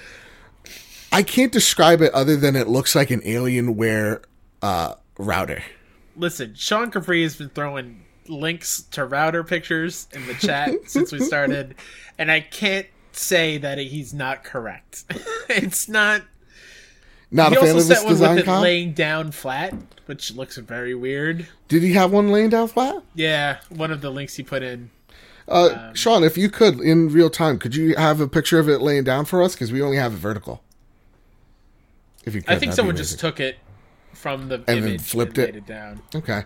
I 1.11 1.23
can't 1.23 1.53
describe 1.53 2.01
it 2.01 2.13
other 2.15 2.37
than 2.37 2.57
it 2.57 2.69
looks 2.69 2.95
like 2.95 3.11
an 3.11 3.21
Alienware, 3.21 4.23
uh, 4.63 4.95
router. 5.19 5.63
listen, 6.17 6.55
Sean 6.55 6.91
Capri 6.91 7.23
has 7.23 7.37
been 7.37 7.51
throwing 7.51 8.05
links 8.29 8.83
to 8.93 9.05
router 9.05 9.43
pictures 9.45 10.09
in 10.13 10.27
the 10.27 10.35
chat 10.35 10.71
since 10.87 11.13
we 11.13 11.21
started, 11.21 11.75
and 12.19 12.31
I 12.31 12.41
can't 12.41 12.87
say 13.13 13.59
that 13.59 13.79
he's 13.79 14.15
not 14.15 14.45
correct. 14.45 15.05
it's 15.49 15.89
not. 15.89 16.23
Not 17.35 17.53
He 17.53 17.57
a 17.57 17.61
fan 17.61 17.69
also 17.71 17.81
of 17.81 17.89
this 17.89 17.99
set 17.99 18.05
one 18.05 18.13
with 18.13 18.21
design, 18.21 18.59
it 18.59 18.61
laying 18.61 18.93
down 18.93 19.33
flat, 19.33 19.75
which 20.05 20.35
looks 20.35 20.59
very 20.59 20.95
weird. 20.95 21.49
Did 21.67 21.83
he 21.83 21.95
have 21.95 22.13
one 22.13 22.31
laying 22.31 22.51
down 22.51 22.69
flat? 22.69 23.03
Yeah, 23.15 23.59
one 23.71 23.91
of 23.91 24.03
the 24.03 24.11
links 24.11 24.37
he 24.37 24.43
put 24.43 24.63
in. 24.63 24.91
Uh, 25.49 25.71
Um, 25.89 25.95
Sean, 25.95 26.25
if 26.25 26.37
you 26.37 26.51
could, 26.51 26.79
in 26.81 27.09
real 27.09 27.31
time, 27.31 27.59
could 27.59 27.75
you 27.75 27.97
have 27.97 28.21
a 28.21 28.29
picture 28.29 28.59
of 28.59 28.69
it 28.69 28.83
laying 28.83 29.05
down 29.05 29.25
for 29.25 29.43
us? 29.43 29.55
Because 29.55 29.73
we 29.73 29.81
only 29.81 29.97
have 29.97 30.13
it 30.13 30.19
vertical. 30.19 30.63
If 32.25 32.35
you 32.35 32.43
could, 32.43 32.55
I 32.55 32.59
think 32.59 32.75
someone 32.75 32.97
just 32.97 33.19
took 33.19 33.41
it 33.41 33.57
from 34.13 34.49
the 34.49 34.59
then 34.59 34.79
image 34.79 35.01
flipped 35.01 35.39
and 35.39 35.49
it. 35.49 35.55
laid 35.55 35.63
it 35.63 35.67
down. 35.67 36.03
Okay. 36.15 36.45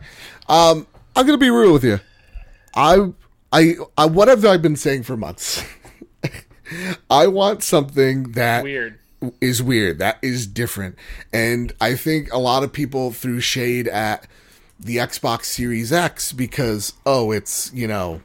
Um, 0.48 0.86
I'm 1.16 1.26
gonna 1.26 1.36
be 1.36 1.50
real 1.50 1.72
with 1.72 1.84
you. 1.84 1.98
I, 2.74 3.12
I, 3.52 3.74
I, 3.98 4.06
what 4.06 4.28
have 4.28 4.44
I 4.44 4.56
been 4.56 4.76
saying 4.76 5.02
for 5.02 5.16
months? 5.16 5.64
I 7.10 7.26
want 7.26 7.62
something 7.62 8.32
that 8.32 8.62
Weird. 8.62 8.98
Is 9.40 9.62
weird. 9.62 9.98
That 9.98 10.18
is 10.22 10.46
different. 10.46 10.96
And 11.32 11.72
I 11.80 11.94
think 11.94 12.32
a 12.32 12.38
lot 12.38 12.62
of 12.62 12.72
people 12.72 13.12
threw 13.12 13.40
shade 13.40 13.88
at 13.88 14.26
the 14.78 14.96
Xbox 14.96 15.44
Series 15.44 15.92
X 15.92 16.32
because, 16.32 16.92
oh, 17.04 17.32
it's, 17.32 17.72
you 17.72 17.86
know, 17.86 18.20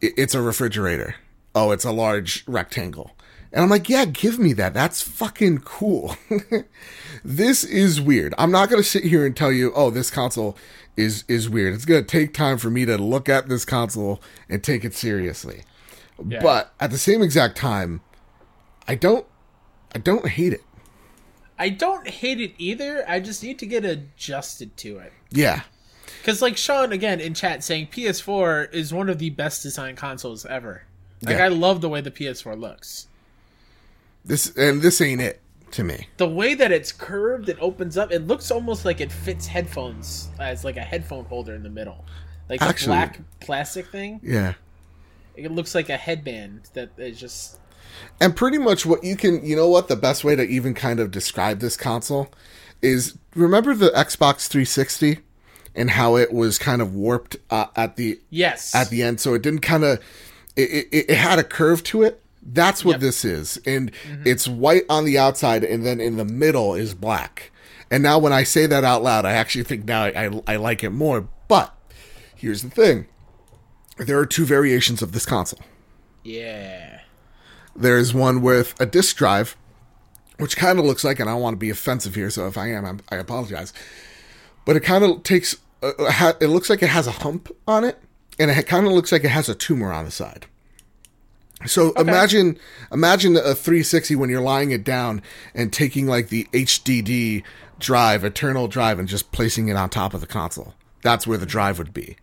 it's 0.00 0.34
a 0.34 0.42
refrigerator. 0.42 1.16
Oh, 1.54 1.70
it's 1.70 1.84
a 1.84 1.92
large 1.92 2.44
rectangle. 2.46 3.12
And 3.52 3.62
I'm 3.62 3.70
like, 3.70 3.88
yeah, 3.88 4.04
give 4.04 4.38
me 4.38 4.52
that. 4.54 4.74
That's 4.74 5.00
fucking 5.00 5.60
cool. 5.60 6.16
this 7.24 7.64
is 7.64 8.00
weird. 8.00 8.34
I'm 8.36 8.50
not 8.50 8.68
going 8.68 8.82
to 8.82 8.88
sit 8.88 9.04
here 9.04 9.24
and 9.24 9.36
tell 9.36 9.50
you, 9.50 9.72
oh, 9.74 9.90
this 9.90 10.10
console 10.10 10.56
is 10.96 11.24
is 11.28 11.48
weird. 11.48 11.74
It's 11.74 11.84
going 11.84 12.02
to 12.02 12.06
take 12.06 12.34
time 12.34 12.58
for 12.58 12.68
me 12.68 12.84
to 12.84 12.98
look 12.98 13.28
at 13.28 13.48
this 13.48 13.64
console 13.64 14.20
and 14.48 14.62
take 14.62 14.84
it 14.84 14.94
seriously. 14.94 15.62
Yeah. 16.26 16.42
But 16.42 16.74
at 16.80 16.90
the 16.90 16.98
same 16.98 17.22
exact 17.22 17.56
time, 17.56 18.00
I 18.86 18.96
don't 18.96 19.24
I 19.94 19.98
don't 19.98 20.28
hate 20.28 20.52
it. 20.52 20.62
I 21.58 21.70
don't 21.70 22.06
hate 22.08 22.40
it 22.40 22.52
either. 22.58 23.04
I 23.08 23.20
just 23.20 23.42
need 23.42 23.58
to 23.58 23.66
get 23.66 23.84
adjusted 23.84 24.76
to 24.78 24.98
it. 24.98 25.12
Yeah. 25.30 25.62
Because, 26.20 26.40
like 26.40 26.56
Sean 26.56 26.92
again 26.92 27.20
in 27.20 27.34
chat 27.34 27.64
saying, 27.64 27.88
PS4 27.88 28.72
is 28.72 28.92
one 28.94 29.08
of 29.08 29.18
the 29.18 29.30
best 29.30 29.62
designed 29.62 29.96
consoles 29.96 30.46
ever. 30.46 30.82
Like 31.22 31.36
Yeah. 31.38 31.44
I 31.46 31.48
love 31.48 31.80
the 31.80 31.88
way 31.88 32.00
the 32.00 32.10
PS4 32.10 32.58
looks. 32.58 33.08
This 34.24 34.54
and 34.56 34.82
this 34.82 35.00
ain't 35.00 35.20
it 35.20 35.40
to 35.72 35.84
me. 35.84 36.06
The 36.16 36.28
way 36.28 36.54
that 36.54 36.70
it's 36.70 36.92
curved, 36.92 37.48
it 37.48 37.56
opens 37.60 37.96
up. 37.96 38.12
It 38.12 38.26
looks 38.26 38.50
almost 38.50 38.84
like 38.84 39.00
it 39.00 39.10
fits 39.10 39.46
headphones 39.46 40.28
as 40.38 40.64
like 40.64 40.76
a 40.76 40.82
headphone 40.82 41.24
holder 41.24 41.54
in 41.54 41.62
the 41.62 41.70
middle, 41.70 42.04
like 42.48 42.62
Actually- 42.62 42.86
the 42.86 42.92
black 42.92 43.20
plastic 43.40 43.88
thing. 43.88 44.20
Yeah. 44.22 44.54
It 45.34 45.52
looks 45.52 45.74
like 45.74 45.88
a 45.88 45.96
headband 45.96 46.62
that 46.74 46.90
is 46.98 47.18
just 47.18 47.58
And 48.20 48.34
pretty 48.34 48.58
much 48.58 48.84
what 48.86 49.04
you 49.04 49.16
can, 49.16 49.44
you 49.44 49.54
know 49.56 49.68
what, 49.68 49.88
the 49.88 49.96
best 49.96 50.24
way 50.24 50.34
to 50.36 50.42
even 50.42 50.74
kind 50.74 51.00
of 51.00 51.10
describe 51.10 51.60
this 51.60 51.76
console 51.76 52.28
is 52.82 53.16
remember 53.34 53.74
the 53.74 53.90
Xbox 53.90 54.46
360 54.48 55.18
and 55.74 55.90
how 55.90 56.16
it 56.16 56.32
was 56.32 56.58
kind 56.58 56.82
of 56.82 56.94
warped 56.94 57.36
uh, 57.50 57.66
at 57.76 57.96
the 57.96 58.20
yes. 58.30 58.74
at 58.74 58.90
the 58.90 59.02
end, 59.02 59.20
so 59.20 59.34
it 59.34 59.42
didn't 59.42 59.60
kind 59.60 59.84
of 59.84 60.00
it, 60.56 60.88
it, 60.92 61.10
it 61.10 61.16
had 61.16 61.38
a 61.38 61.44
curve 61.44 61.82
to 61.84 62.02
it. 62.02 62.20
That's 62.42 62.84
what 62.84 62.92
Yep. 62.92 63.00
this 63.00 63.24
is, 63.24 63.60
and 63.66 63.90
it's 64.24 64.48
white 64.48 64.84
on 64.88 65.04
the 65.04 65.18
outside, 65.18 65.64
and 65.64 65.84
then 65.84 66.00
in 66.00 66.16
the 66.16 66.24
middle 66.24 66.74
is 66.74 66.94
black. 66.94 67.50
And 67.90 68.02
now, 68.02 68.18
when 68.18 68.32
I 68.32 68.42
say 68.42 68.66
that 68.66 68.84
out 68.84 69.02
loud, 69.02 69.24
I 69.24 69.32
actually 69.32 69.64
think 69.64 69.84
now 69.84 70.04
I, 70.04 70.26
I, 70.26 70.42
I 70.46 70.56
like 70.56 70.82
it 70.82 70.90
more. 70.90 71.28
But 71.46 71.74
here's 72.34 72.62
the 72.62 72.70
thing: 72.70 73.06
there 73.98 74.18
are 74.18 74.26
two 74.26 74.46
variations 74.46 75.02
of 75.02 75.12
this 75.12 75.26
console. 75.26 75.60
yeah. 76.24 76.97
There's 77.78 78.12
one 78.12 78.42
with 78.42 78.74
a 78.80 78.86
disk 78.86 79.16
drive, 79.16 79.56
which 80.38 80.56
kind 80.56 80.78
of 80.78 80.84
looks 80.84 81.04
like, 81.04 81.20
and 81.20 81.30
I 81.30 81.34
don't 81.34 81.42
want 81.42 81.54
to 81.54 81.58
be 81.58 81.70
offensive 81.70 82.14
here, 82.14 82.28
so 82.28 82.46
if 82.48 82.58
I 82.58 82.70
am, 82.72 82.84
I'm, 82.84 83.00
I 83.08 83.16
apologize. 83.16 83.72
But 84.64 84.76
it 84.76 84.80
kind 84.80 85.04
of 85.04 85.22
takes, 85.22 85.56
uh, 85.82 85.92
uh, 85.98 86.10
ha- 86.10 86.36
it 86.40 86.48
looks 86.48 86.68
like 86.68 86.82
it 86.82 86.88
has 86.88 87.06
a 87.06 87.12
hump 87.12 87.54
on 87.66 87.84
it, 87.84 87.98
and 88.38 88.50
it 88.50 88.66
kind 88.66 88.86
of 88.86 88.92
looks 88.92 89.12
like 89.12 89.22
it 89.24 89.30
has 89.30 89.48
a 89.48 89.54
tumor 89.54 89.92
on 89.92 90.04
the 90.04 90.10
side. 90.10 90.46
So 91.66 91.92
imagine, 91.92 92.58
imagine 92.92 93.36
a 93.36 93.54
360 93.54 94.14
when 94.16 94.30
you're 94.30 94.40
lying 94.40 94.70
it 94.70 94.84
down 94.84 95.22
and 95.54 95.72
taking 95.72 96.06
like 96.06 96.28
the 96.28 96.44
HDD 96.52 97.42
drive, 97.78 98.24
eternal 98.24 98.68
drive, 98.68 98.98
and 98.98 99.08
just 99.08 99.32
placing 99.32 99.68
it 99.68 99.76
on 99.76 99.88
top 99.88 100.14
of 100.14 100.20
the 100.20 100.26
console. 100.26 100.74
That's 101.02 101.26
where 101.26 101.38
the 101.38 101.46
drive 101.46 101.78
would 101.78 101.92
be. 101.94 102.16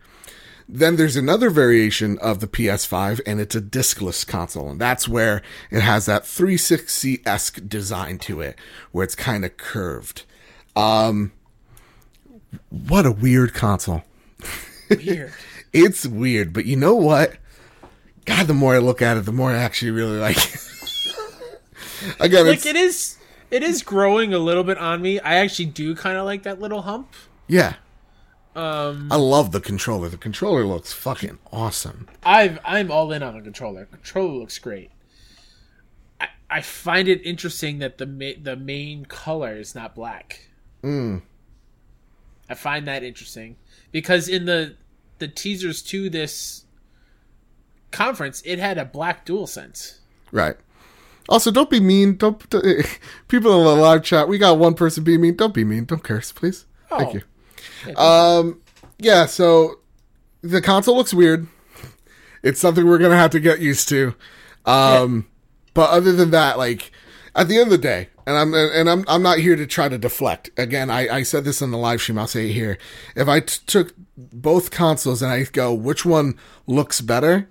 Then 0.68 0.96
there's 0.96 1.16
another 1.16 1.48
variation 1.48 2.18
of 2.18 2.40
the 2.40 2.48
PS5, 2.48 3.20
and 3.24 3.40
it's 3.40 3.54
a 3.54 3.60
diskless 3.60 4.26
console, 4.26 4.68
and 4.70 4.80
that's 4.80 5.06
where 5.08 5.42
it 5.70 5.80
has 5.80 6.06
that 6.06 6.26
360 6.26 7.22
esque 7.24 7.68
design 7.68 8.18
to 8.20 8.40
it, 8.40 8.58
where 8.90 9.04
it's 9.04 9.14
kind 9.14 9.44
of 9.44 9.56
curved. 9.56 10.24
Um, 10.74 11.32
what 12.70 13.06
a 13.06 13.12
weird 13.12 13.54
console. 13.54 14.02
Weird. 14.90 15.32
It's 15.72 16.06
weird, 16.06 16.54
but 16.54 16.64
you 16.64 16.74
know 16.74 16.94
what? 16.94 17.34
God, 18.24 18.46
the 18.46 18.54
more 18.54 18.74
I 18.74 18.78
look 18.78 19.02
at 19.02 19.18
it, 19.18 19.26
the 19.26 19.32
more 19.32 19.50
I 19.50 19.56
actually 19.56 19.90
really 19.90 20.16
like 20.16 20.38
it. 20.38 20.56
Again, 22.20 22.46
like 22.46 22.56
it's, 22.56 22.66
it 22.66 22.76
is 22.76 23.18
it 23.50 23.62
is 23.62 23.82
growing 23.82 24.32
a 24.32 24.38
little 24.38 24.64
bit 24.64 24.78
on 24.78 25.02
me. 25.02 25.20
I 25.20 25.34
actually 25.34 25.66
do 25.66 25.94
kind 25.94 26.16
of 26.16 26.24
like 26.24 26.44
that 26.44 26.60
little 26.60 26.82
hump. 26.82 27.12
yeah. 27.46 27.74
Um 28.56 29.12
I 29.12 29.16
love 29.16 29.52
the 29.52 29.60
controller. 29.60 30.08
The 30.08 30.16
controller 30.16 30.64
looks 30.64 30.92
fucking 30.92 31.38
awesome. 31.52 32.08
I've 32.24 32.58
I'm 32.64 32.90
all 32.90 33.12
in 33.12 33.22
on 33.22 33.34
the 33.36 33.42
controller. 33.42 33.84
Controller 33.86 34.38
looks 34.38 34.58
great. 34.58 34.90
I, 36.20 36.28
I 36.50 36.60
find 36.62 37.06
it 37.08 37.20
interesting 37.24 37.78
that 37.80 37.98
the 37.98 38.06
ma- 38.06 38.40
the 38.42 38.56
main 38.56 39.04
color 39.04 39.56
is 39.56 39.74
not 39.74 39.94
black. 39.94 40.48
Mm. 40.82 41.22
I 42.48 42.54
find 42.54 42.86
that 42.86 43.02
interesting 43.02 43.56
because 43.92 44.28
in 44.28 44.46
the 44.46 44.76
the 45.18 45.28
teasers 45.28 45.82
to 45.82 46.08
this 46.08 46.64
conference, 47.90 48.42
it 48.44 48.58
had 48.58 48.78
a 48.78 48.84
black 48.84 49.24
dual 49.24 49.46
sense. 49.46 50.00
Right. 50.32 50.56
Also, 51.28 51.50
don't 51.50 51.70
be 51.70 51.80
mean. 51.80 52.16
Don't, 52.16 52.48
don't- 52.50 52.64
people 53.28 53.58
in 53.58 53.64
the 53.64 53.82
live 53.82 54.02
chat. 54.04 54.28
We 54.28 54.38
got 54.38 54.58
one 54.58 54.74
person 54.74 55.02
being 55.04 55.20
mean. 55.22 55.36
Don't 55.36 55.54
be 55.54 55.64
mean. 55.64 55.84
Don't 55.86 56.02
curse, 56.04 56.30
please. 56.32 56.66
Thank 56.88 57.08
Oh. 57.10 57.14
you. 57.14 57.22
Um, 57.96 58.60
yeah. 58.98 59.26
So 59.26 59.80
the 60.42 60.60
console 60.60 60.96
looks 60.96 61.14
weird. 61.14 61.46
It's 62.42 62.60
something 62.60 62.86
we're 62.86 62.98
gonna 62.98 63.16
have 63.16 63.30
to 63.32 63.40
get 63.40 63.60
used 63.60 63.88
to. 63.90 64.14
Um, 64.64 65.28
but 65.74 65.90
other 65.90 66.12
than 66.12 66.30
that, 66.30 66.58
like 66.58 66.90
at 67.34 67.48
the 67.48 67.56
end 67.56 67.64
of 67.64 67.70
the 67.70 67.78
day, 67.78 68.08
and 68.26 68.36
I'm 68.36 68.54
and 68.54 68.90
I'm 68.90 69.04
I'm 69.06 69.22
not 69.22 69.38
here 69.38 69.54
to 69.56 69.66
try 69.66 69.88
to 69.88 69.98
deflect. 69.98 70.50
Again, 70.58 70.90
I, 70.90 71.08
I 71.08 71.22
said 71.22 71.44
this 71.44 71.62
in 71.62 71.70
the 71.70 71.78
live 71.78 72.00
stream. 72.00 72.18
I'll 72.18 72.26
say 72.26 72.50
it 72.50 72.52
here. 72.54 72.78
If 73.14 73.28
I 73.28 73.40
t- 73.40 73.60
took 73.66 73.94
both 74.16 74.70
consoles 74.70 75.22
and 75.22 75.30
I 75.30 75.44
go, 75.44 75.72
which 75.72 76.04
one 76.04 76.36
looks 76.66 77.00
better? 77.00 77.48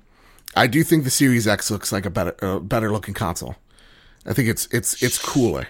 I 0.55 0.67
do 0.67 0.83
think 0.83 1.03
the 1.03 1.11
Series 1.11 1.47
X 1.47 1.71
looks 1.71 1.91
like 1.91 2.05
a 2.05 2.09
better 2.09 2.35
uh, 2.41 2.59
better 2.59 2.91
looking 2.91 3.13
console. 3.13 3.55
I 4.25 4.33
think 4.33 4.49
it's 4.49 4.67
it's 4.71 5.01
it's 5.01 5.17
cooler. 5.17 5.67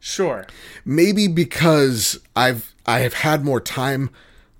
Sure. 0.00 0.46
Maybe 0.84 1.26
because 1.26 2.20
I've 2.36 2.74
I 2.88 3.00
have 3.00 3.14
had 3.14 3.44
more 3.44 3.60
time 3.60 4.10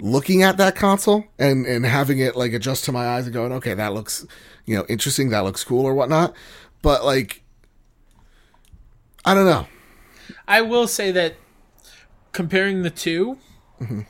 looking 0.01 0.43
at 0.45 0.57
that 0.59 0.77
console 0.77 1.25
and 1.39 1.67
and 1.67 1.85
having 1.85 2.21
it 2.21 2.37
like 2.37 2.53
adjust 2.53 2.85
to 2.85 2.93
my 2.93 3.09
eyes 3.09 3.25
and 3.25 3.35
going, 3.35 3.53
okay, 3.53 3.75
that 3.75 3.95
looks 3.95 4.27
you 4.67 4.77
know 4.77 4.85
interesting, 4.89 5.31
that 5.31 5.41
looks 5.41 5.65
cool 5.65 5.85
or 5.85 5.95
whatnot. 5.95 6.35
But 6.83 7.05
like, 7.05 7.43
I 9.25 9.35
don't 9.35 9.47
know. 9.47 9.67
I 10.47 10.61
will 10.61 10.87
say 10.87 11.11
that 11.11 11.35
comparing 12.33 12.83
the 12.83 12.91
2 12.91 13.39
Mm-hmm. 13.81 14.01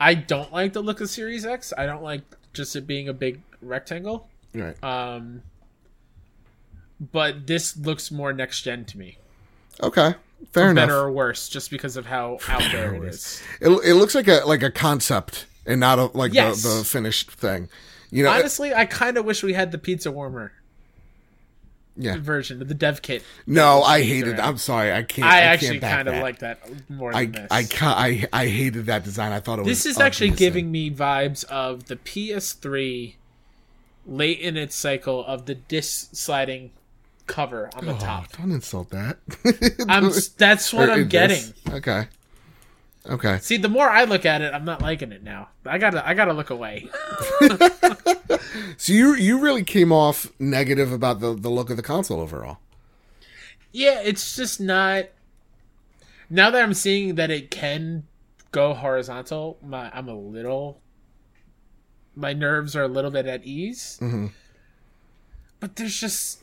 I 0.00 0.14
don't 0.14 0.52
like 0.52 0.72
the 0.72 0.80
look 0.80 1.00
of 1.00 1.10
Series 1.10 1.44
X. 1.44 1.72
I 1.76 1.86
don't 1.86 2.02
like 2.02 2.22
just 2.52 2.76
it 2.76 2.86
being 2.86 3.08
a 3.08 3.12
big 3.12 3.42
rectangle. 3.60 4.28
Right. 4.54 4.82
Um, 4.82 5.42
but 7.00 7.46
this 7.46 7.76
looks 7.76 8.10
more 8.10 8.32
next 8.32 8.62
gen 8.62 8.84
to 8.86 8.98
me. 8.98 9.18
Okay. 9.82 10.14
Fair 10.52 10.72
Better 10.72 10.84
enough. 10.84 10.90
or 10.90 11.12
worse, 11.12 11.48
just 11.48 11.70
because 11.70 11.96
of 11.96 12.06
how 12.06 12.38
out 12.48 12.62
there 12.72 12.94
it 12.94 13.04
is. 13.04 13.42
It, 13.60 13.68
it 13.68 13.94
looks 13.94 14.14
like 14.14 14.28
a 14.28 14.42
like 14.46 14.62
a 14.62 14.70
concept 14.70 15.46
and 15.66 15.80
not 15.80 15.98
a 15.98 16.06
like 16.16 16.32
Yes. 16.32 16.62
the, 16.62 16.78
the 16.78 16.84
finished 16.84 17.30
thing. 17.32 17.68
You 18.10 18.24
know, 18.24 18.30
Honestly, 18.30 18.72
I 18.72 18.86
kind 18.86 19.18
of 19.18 19.24
wish 19.24 19.42
we 19.42 19.52
had 19.52 19.72
the 19.72 19.78
pizza 19.78 20.10
warmer 20.10 20.52
yeah. 21.98 22.16
version 22.18 22.62
of 22.62 22.68
the 22.68 22.74
dev 22.74 23.02
kit. 23.02 23.22
No, 23.46 23.82
I 23.82 24.02
hated. 24.02 24.38
around. 24.38 24.40
I'm 24.40 24.58
sorry. 24.58 24.92
I 24.92 25.02
can't. 25.02 25.26
I, 25.28 25.38
I, 25.38 25.40
actually 25.40 25.80
kind 25.80 26.08
of 26.08 26.14
like 26.16 26.38
that 26.38 26.60
more 26.88 27.14
I 27.14 27.26
this. 27.26 27.48
I. 27.50 27.66
I 27.82 28.28
I 28.32 28.46
hated 28.46 28.86
that 28.86 29.04
design. 29.04 29.32
I 29.32 29.40
thought 29.40 29.58
it 29.58 29.62
was. 29.62 29.68
this 29.68 29.86
is 29.86 30.00
actually 30.00 30.30
giving 30.30 30.70
me 30.70 30.90
vibes 30.90 31.44
of 31.44 31.86
the 31.86 31.96
PS3 31.96 33.14
late 34.06 34.38
in 34.40 34.56
its 34.56 34.74
cycle 34.74 35.24
of 35.26 35.46
the 35.46 35.54
disc 35.54 36.10
sliding 36.12 36.70
cover 37.28 37.70
on 37.76 37.86
the 37.86 37.94
Oh, 37.94 37.98
top. 37.98 38.32
don't 38.36 38.50
insult 38.50 38.90
that. 38.90 39.18
I'm 39.88 40.10
that's 40.36 40.72
what 40.72 40.88
Or 40.88 40.92
I'm 40.92 41.08
getting. 41.08 41.36
this. 41.36 41.52
Okay. 41.70 42.08
Okay. 43.08 43.38
See, 43.40 43.56
the 43.56 43.68
more 43.68 43.88
I 43.88 44.04
look 44.04 44.26
at 44.26 44.42
it, 44.42 44.52
I'm 44.52 44.64
not 44.64 44.82
liking 44.82 45.12
it 45.12 45.22
now. 45.22 45.48
I 45.64 45.78
gotta 45.78 46.06
I 46.06 46.14
gotta 46.14 46.32
look 46.32 46.50
away. 46.50 46.88
So 48.76 48.92
you 48.92 49.14
you 49.14 49.38
really 49.40 49.64
came 49.64 49.90
off 49.92 50.30
negative 50.38 50.92
about 50.92 51.20
the 51.20 51.34
the 51.34 51.48
look 51.48 51.70
of 51.70 51.76
the 51.76 51.82
console 51.82 52.20
overall. 52.20 52.58
Yeah, 53.72 54.00
it's 54.02 54.36
just 54.36 54.60
not. 54.60 55.06
Now 56.30 56.50
that 56.50 56.62
I'm 56.62 56.74
seeing 56.74 57.16
that 57.16 57.30
it 57.30 57.50
can 57.50 58.04
go 58.52 58.74
horizontal, 58.74 59.58
my 59.62 59.90
I'm 59.92 60.08
a 60.08 60.14
little. 60.14 60.80
My 62.14 62.32
nerves 62.32 62.76
are 62.76 62.82
a 62.84 62.88
little 62.88 63.10
bit 63.10 63.26
at 63.26 63.44
ease. 63.44 63.98
Mm-hmm. 64.00 64.26
But 65.60 65.76
there's 65.76 65.98
just, 65.98 66.42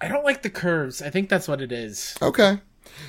I 0.00 0.08
don't 0.08 0.24
like 0.24 0.42
the 0.42 0.50
curves. 0.50 1.02
I 1.02 1.10
think 1.10 1.28
that's 1.28 1.48
what 1.48 1.60
it 1.60 1.72
is. 1.72 2.14
Okay. 2.22 2.58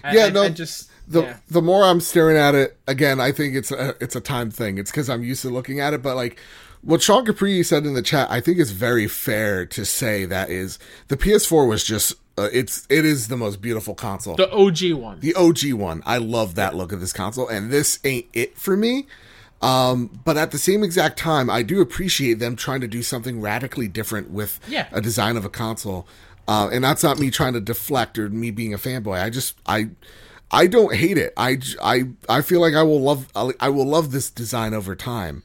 I- 0.04 0.14
Yeah, 0.16 0.26
I, 0.26 0.30
no, 0.30 0.44
I 0.44 0.50
just 0.50 0.90
The 1.08 1.22
yeah. 1.24 1.38
the 1.50 1.62
more 1.62 1.84
I'm 1.84 2.00
staring 2.02 2.38
at 2.38 2.56
it 2.56 2.78
again, 2.88 3.20
I 3.20 3.32
think 3.32 3.56
it's 3.56 3.72
a 3.72 3.96
it's 4.02 4.16
a 4.16 4.22
time 4.22 4.52
thing. 4.52 4.78
It's 4.78 4.92
because 4.92 5.10
I'm 5.10 5.24
used 5.24 5.42
to 5.44 5.50
looking 5.50 5.80
at 5.80 5.94
it, 5.94 6.02
but 6.02 6.16
like 6.16 6.40
what 6.82 7.02
Sean 7.02 7.26
Capri 7.26 7.62
said 7.64 7.86
in 7.86 7.94
the 7.94 8.02
chat, 8.02 8.30
I 8.32 8.40
think 8.40 8.58
is 8.58 8.72
very 8.72 9.08
fair 9.08 9.66
to 9.66 9.84
say 9.86 10.26
that 10.26 10.50
is 10.50 10.80
the 11.10 11.18
PS4 11.18 11.68
was 11.68 11.84
just 11.84 12.14
uh, 12.38 12.48
it's 12.54 12.86
it 12.90 13.04
is 13.06 13.28
the 13.28 13.36
most 13.38 13.62
beautiful 13.62 13.94
console. 13.96 14.36
the 14.36 14.50
OG 14.52 14.94
one. 14.94 15.20
the 15.20 15.34
OG 15.36 15.74
one. 15.74 16.02
I 16.06 16.18
love 16.20 16.56
that 16.56 16.76
look 16.76 16.92
of 16.92 17.02
this 17.02 17.12
console, 17.14 17.48
and 17.48 17.70
this 17.72 18.00
ain't 18.06 18.28
it 18.34 18.58
for 18.58 18.78
me. 18.78 19.08
Um, 19.62 20.22
but 20.24 20.38
at 20.38 20.52
the 20.52 20.58
same 20.58 20.84
exact 20.84 21.18
time, 21.20 21.50
I 21.50 21.64
do 21.64 21.82
appreciate 21.82 22.40
them 22.40 22.56
trying 22.56 22.80
to 22.82 22.88
do 22.88 23.04
something 23.04 23.42
radically 23.42 23.90
different 23.90 24.30
with 24.32 24.60
Yeah. 24.70 24.88
a 24.94 25.02
design 25.02 25.36
of 25.36 25.44
a 25.44 25.50
console. 25.50 26.08
Uh, 26.50 26.68
and 26.72 26.84
that's 26.84 27.04
not 27.04 27.20
me 27.20 27.30
trying 27.30 27.54
to 27.54 27.62
deflect 27.62 28.18
or 28.18 28.28
me 28.28 28.50
being 28.50 28.74
a 28.74 28.78
fanboy. 28.80 29.22
I 29.22 29.30
just 29.30 29.56
I 29.68 29.92
I 30.50 30.66
don't 30.66 30.96
hate 30.96 31.16
it. 31.20 31.32
I 31.38 31.60
I 31.80 32.06
I 32.28 32.42
feel 32.42 32.60
like 32.60 32.74
I 32.74 32.82
will 32.82 33.00
love 33.00 33.28
I 33.36 33.70
will 33.70 33.86
love 33.86 34.12
this 34.12 34.32
design 34.32 34.74
over 34.74 34.96
time. 34.96 35.44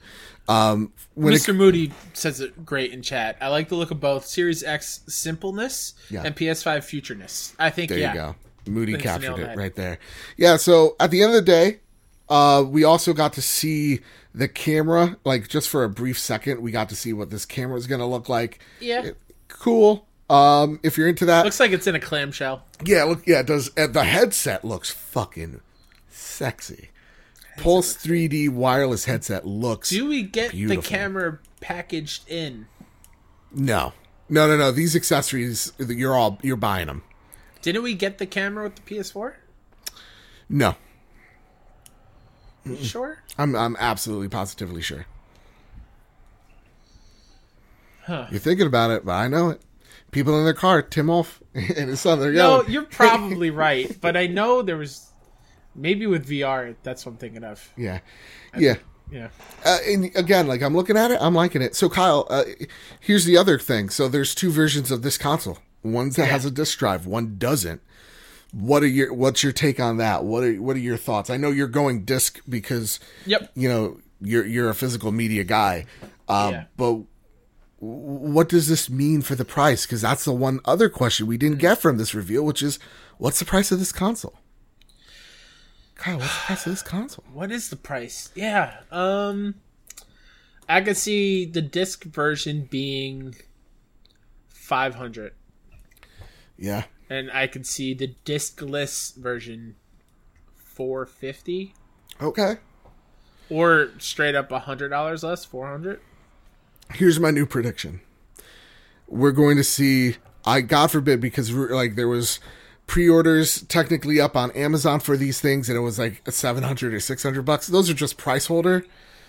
Um, 0.49 0.95
when 1.13 1.35
it, 1.35 1.37
Mr. 1.37 1.55
Moody 1.55 1.93
says 2.15 2.41
it 2.41 2.65
great 2.65 2.93
in 2.93 3.03
chat. 3.03 3.37
I 3.43 3.49
like 3.49 3.69
the 3.69 3.75
look 3.75 3.91
of 3.91 4.01
both 4.01 4.25
Series 4.25 4.63
X 4.63 5.01
simpleness 5.07 5.93
Yeah. 6.09 6.23
and 6.25 6.35
PS5 6.35 6.79
futureness. 6.79 7.55
I 7.59 7.69
think 7.69 7.91
There 7.91 7.99
yeah. 7.99 8.13
you 8.15 8.19
go. 8.19 8.37
Moody 8.67 8.97
captured 8.97 9.39
it 9.39 9.57
right 9.59 9.75
there. 9.75 9.99
Yeah, 10.39 10.57
so 10.57 10.97
at 10.99 11.11
the 11.11 11.23
end 11.23 11.33
of 11.33 11.37
the 11.37 11.43
day, 11.43 11.81
uh, 12.31 12.65
we 12.67 12.83
also 12.83 13.13
got 13.13 13.35
to 13.35 13.43
see 13.43 14.01
the 14.35 14.49
camera, 14.49 15.19
like 15.25 15.49
just 15.49 15.69
for 15.69 15.85
a 15.85 15.89
brief 15.91 16.19
second, 16.19 16.63
we 16.63 16.73
got 16.73 16.89
to 16.89 16.97
see 16.97 17.13
what 17.13 17.29
this 17.29 17.45
camera 17.45 17.77
is 17.77 17.87
going 17.87 18.01
to 18.01 18.07
look 18.07 18.31
like. 18.31 18.61
Yeah. 18.81 19.11
Cool. 19.49 20.07
Um, 20.31 20.81
if 20.83 20.97
you're 20.97 21.09
into 21.09 21.27
that, 21.27 21.45
Looks 21.45 21.61
like 21.61 21.73
it's 21.73 21.87
in 21.87 21.95
a 21.95 22.01
clamshell. 22.01 22.65
yeah, 22.85 23.05
look, 23.05 23.27
yeah, 23.27 23.41
it 23.41 23.47
does. 23.47 23.71
Uh, 23.77 23.87
the 23.87 24.05
headset 24.05 24.65
looks 24.65 24.91
fucking 24.91 25.61
sexy. 26.09 26.91
Pulse 27.59 27.95
3D 27.97 28.49
wireless 28.49 29.05
headset 29.05 29.47
looks. 29.47 29.91
Do 29.91 30.09
we 30.09 30.23
get 30.23 30.51
Beautiful. 30.53 30.83
the 30.83 30.89
camera 30.89 31.39
packaged 31.61 32.29
in? 32.29 32.67
no, 33.53 33.93
no, 34.29 34.49
no, 34.49 34.57
no. 34.57 34.73
These 34.73 34.97
accessories, 34.97 35.73
you're 35.79 36.17
all 36.17 36.39
you're 36.43 36.57
buying 36.57 36.87
them. 36.89 37.03
Didn't 37.63 37.83
we 37.83 37.95
get 37.95 38.19
the 38.19 38.27
camera 38.27 38.65
with 38.65 38.75
the 38.77 38.83
PS4? 38.83 39.35
No, 40.49 40.75
You 42.65 42.77
Sure. 42.83 43.23
I'm 43.39 43.55
I'm 43.55 43.77
absolutely 43.79 44.29
positively 44.29 44.83
sure. 44.83 45.07
Huh. 48.07 48.27
You're 48.31 48.41
thinking 48.41 48.67
about 48.67 48.91
it, 48.91 49.05
but 49.05 49.13
I 49.13 49.29
know 49.29 49.51
it. 49.51 49.63
People 50.15 50.39
in 50.39 50.45
their 50.45 50.55
car, 50.55 50.81
Tim 50.81 51.09
Wolf 51.09 51.43
and 51.55 51.91
his 51.91 52.01
son, 52.01 52.21
they're 52.21 52.33
No, 52.33 52.63
you're 52.67 52.83
probably 53.01 53.51
right, 53.51 53.95
but 54.01 54.17
I 54.17 54.27
know 54.27 54.63
there 54.63 54.77
was 54.79 55.11
maybe 55.75 56.07
with 56.07 56.27
VR. 56.29 56.75
That's 56.83 57.05
what 57.05 57.13
I'm 57.13 57.19
thinking 57.19 57.45
of. 57.45 57.69
Yeah, 57.77 57.99
yeah. 58.57 58.77
Yeah. 59.13 59.29
Uh, 59.65 59.79
and 59.87 60.05
again, 60.17 60.47
like 60.47 60.63
I'm 60.63 60.75
looking 60.75 60.97
at 60.97 61.11
it, 61.11 61.19
I'm 61.21 61.35
liking 61.35 61.61
it. 61.61 61.77
So 61.77 61.91
Kyle, 61.91 62.27
uh, 62.31 62.45
here's 63.01 63.27
the 63.27 63.37
other 63.37 63.59
thing. 63.59 63.91
So 63.91 64.09
there's 64.09 64.35
two 64.35 64.51
versions 64.51 64.91
of 64.91 65.03
this 65.03 65.19
console. 65.19 65.59
One 65.83 66.09
that 66.11 66.27
has 66.27 66.47
a 66.47 66.51
disk 66.51 66.79
drive, 66.79 67.07
one 67.07 67.37
doesn't. 67.37 67.83
What 68.53 68.83
are 68.83 68.87
your 68.89 69.13
What's 69.13 69.43
your 69.43 69.53
take 69.53 69.79
on 69.79 69.99
that? 69.99 70.25
What 70.25 70.43
are 70.45 70.55
What 70.55 70.75
are 70.77 70.81
your 70.81 70.97
thoughts? 70.97 71.29
I 71.29 71.37
know 71.37 71.51
you're 71.51 71.69
going 71.69 72.05
disc 72.07 72.41
because 72.49 72.99
Yep. 73.27 73.51
you 73.55 73.69
know 73.69 73.99
you're 74.23 74.47
you're 74.47 74.71
a 74.71 74.75
physical 74.75 75.13
media 75.13 75.45
guy, 75.45 75.85
um, 76.29 76.53
Yeah. 76.55 76.65
but 76.79 77.01
what 77.85 78.49
does 78.49 78.69
this 78.69 78.89
mean 78.89 79.23
for 79.23 79.35
the 79.35 79.45
price? 79.45 79.85
Because 79.87 80.01
that's 80.01 80.25
the 80.25 80.33
one 80.33 80.61
other 80.65 80.89
question 80.89 81.27
we 81.27 81.37
didn't 81.37 81.59
get 81.59 81.79
from 81.79 81.99
this 81.99 82.15
reveal, 82.15 82.45
which 82.45 82.63
is 82.63 82.79
what's 83.19 83.39
the 83.39 83.45
price 83.45 83.71
of 83.71 83.79
this 83.79 83.93
console? 83.93 84.39
Kyle, 85.97 86.19
what's 86.19 86.35
the 86.35 86.45
price 86.47 86.67
of 86.67 86.73
this 86.73 86.83
console? 86.83 87.25
What 87.33 87.53
is 87.53 87.69
the 87.71 87.77
price? 87.77 88.31
Yeah. 88.35 88.81
Um 88.91 89.57
I 90.69 90.81
could 90.81 90.97
see 90.97 91.45
the 91.45 91.61
disc 91.61 92.05
version 92.05 92.67
being 92.71 93.35
500 94.49 95.35
Yeah, 96.57 96.85
and 97.11 97.31
I 97.31 97.47
could 97.47 97.67
see 97.67 97.93
the 97.93 98.15
discless 98.25 99.15
version 99.15 99.77
450 100.57 101.75
okay. 102.23 102.57
or 103.51 103.91
straight 103.99 104.35
up 104.35 104.49
$100 104.49 105.23
less, 105.23 105.45
400. 105.45 106.01
Here's 106.95 107.21
my 107.21 107.31
new 107.31 107.47
prediction. 107.47 108.01
We're 109.09 109.33
going 109.33 109.57
to 109.57 109.65
see 109.65 110.17
I 110.45 110.61
God 110.61 110.91
forbid 110.91 111.21
because 111.21 111.51
like 111.53 111.95
there 111.95 112.09
was 112.09 112.41
pre-orders 112.87 113.63
technically 113.63 114.21
up 114.21 114.37
on 114.37 114.51
Amazon 114.53 115.01
for 115.01 115.17
these 115.17 115.41
things 115.41 115.69
and 115.69 115.79
it 115.79 115.81
was 115.81 115.99
like 115.99 116.23
700 116.29 116.93
or 116.93 117.01
600 117.01 117.43
bucks. 117.43 117.67
Those 117.67 117.89
are 117.89 117.95
just 117.95 118.17
price 118.17 118.47
holder. 118.47 118.85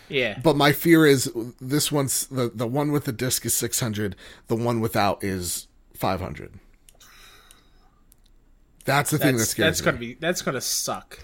Yeah. 0.10 0.38
But 0.44 0.56
my 0.56 0.72
fear 0.72 1.06
is 1.06 1.32
this 1.60 1.92
one's 1.92 2.28
the 2.28 2.52
the 2.54 2.68
one 2.68 2.92
with 2.92 3.06
the 3.06 3.12
disc 3.12 3.46
is 3.46 3.54
600, 3.56 4.16
the 4.48 4.56
one 4.56 4.80
without 4.80 5.24
is 5.24 5.68
500. 5.96 6.60
That's 8.84 9.10
the 9.10 9.18
thing 9.18 9.34
that 9.34 9.40
that's 9.40 9.50
scares 9.50 9.78
that's 9.78 9.82
me. 9.82 9.86
gonna 9.86 9.98
be 9.98 10.14
that's 10.16 10.42
gonna 10.42 10.62
suck. 10.62 11.20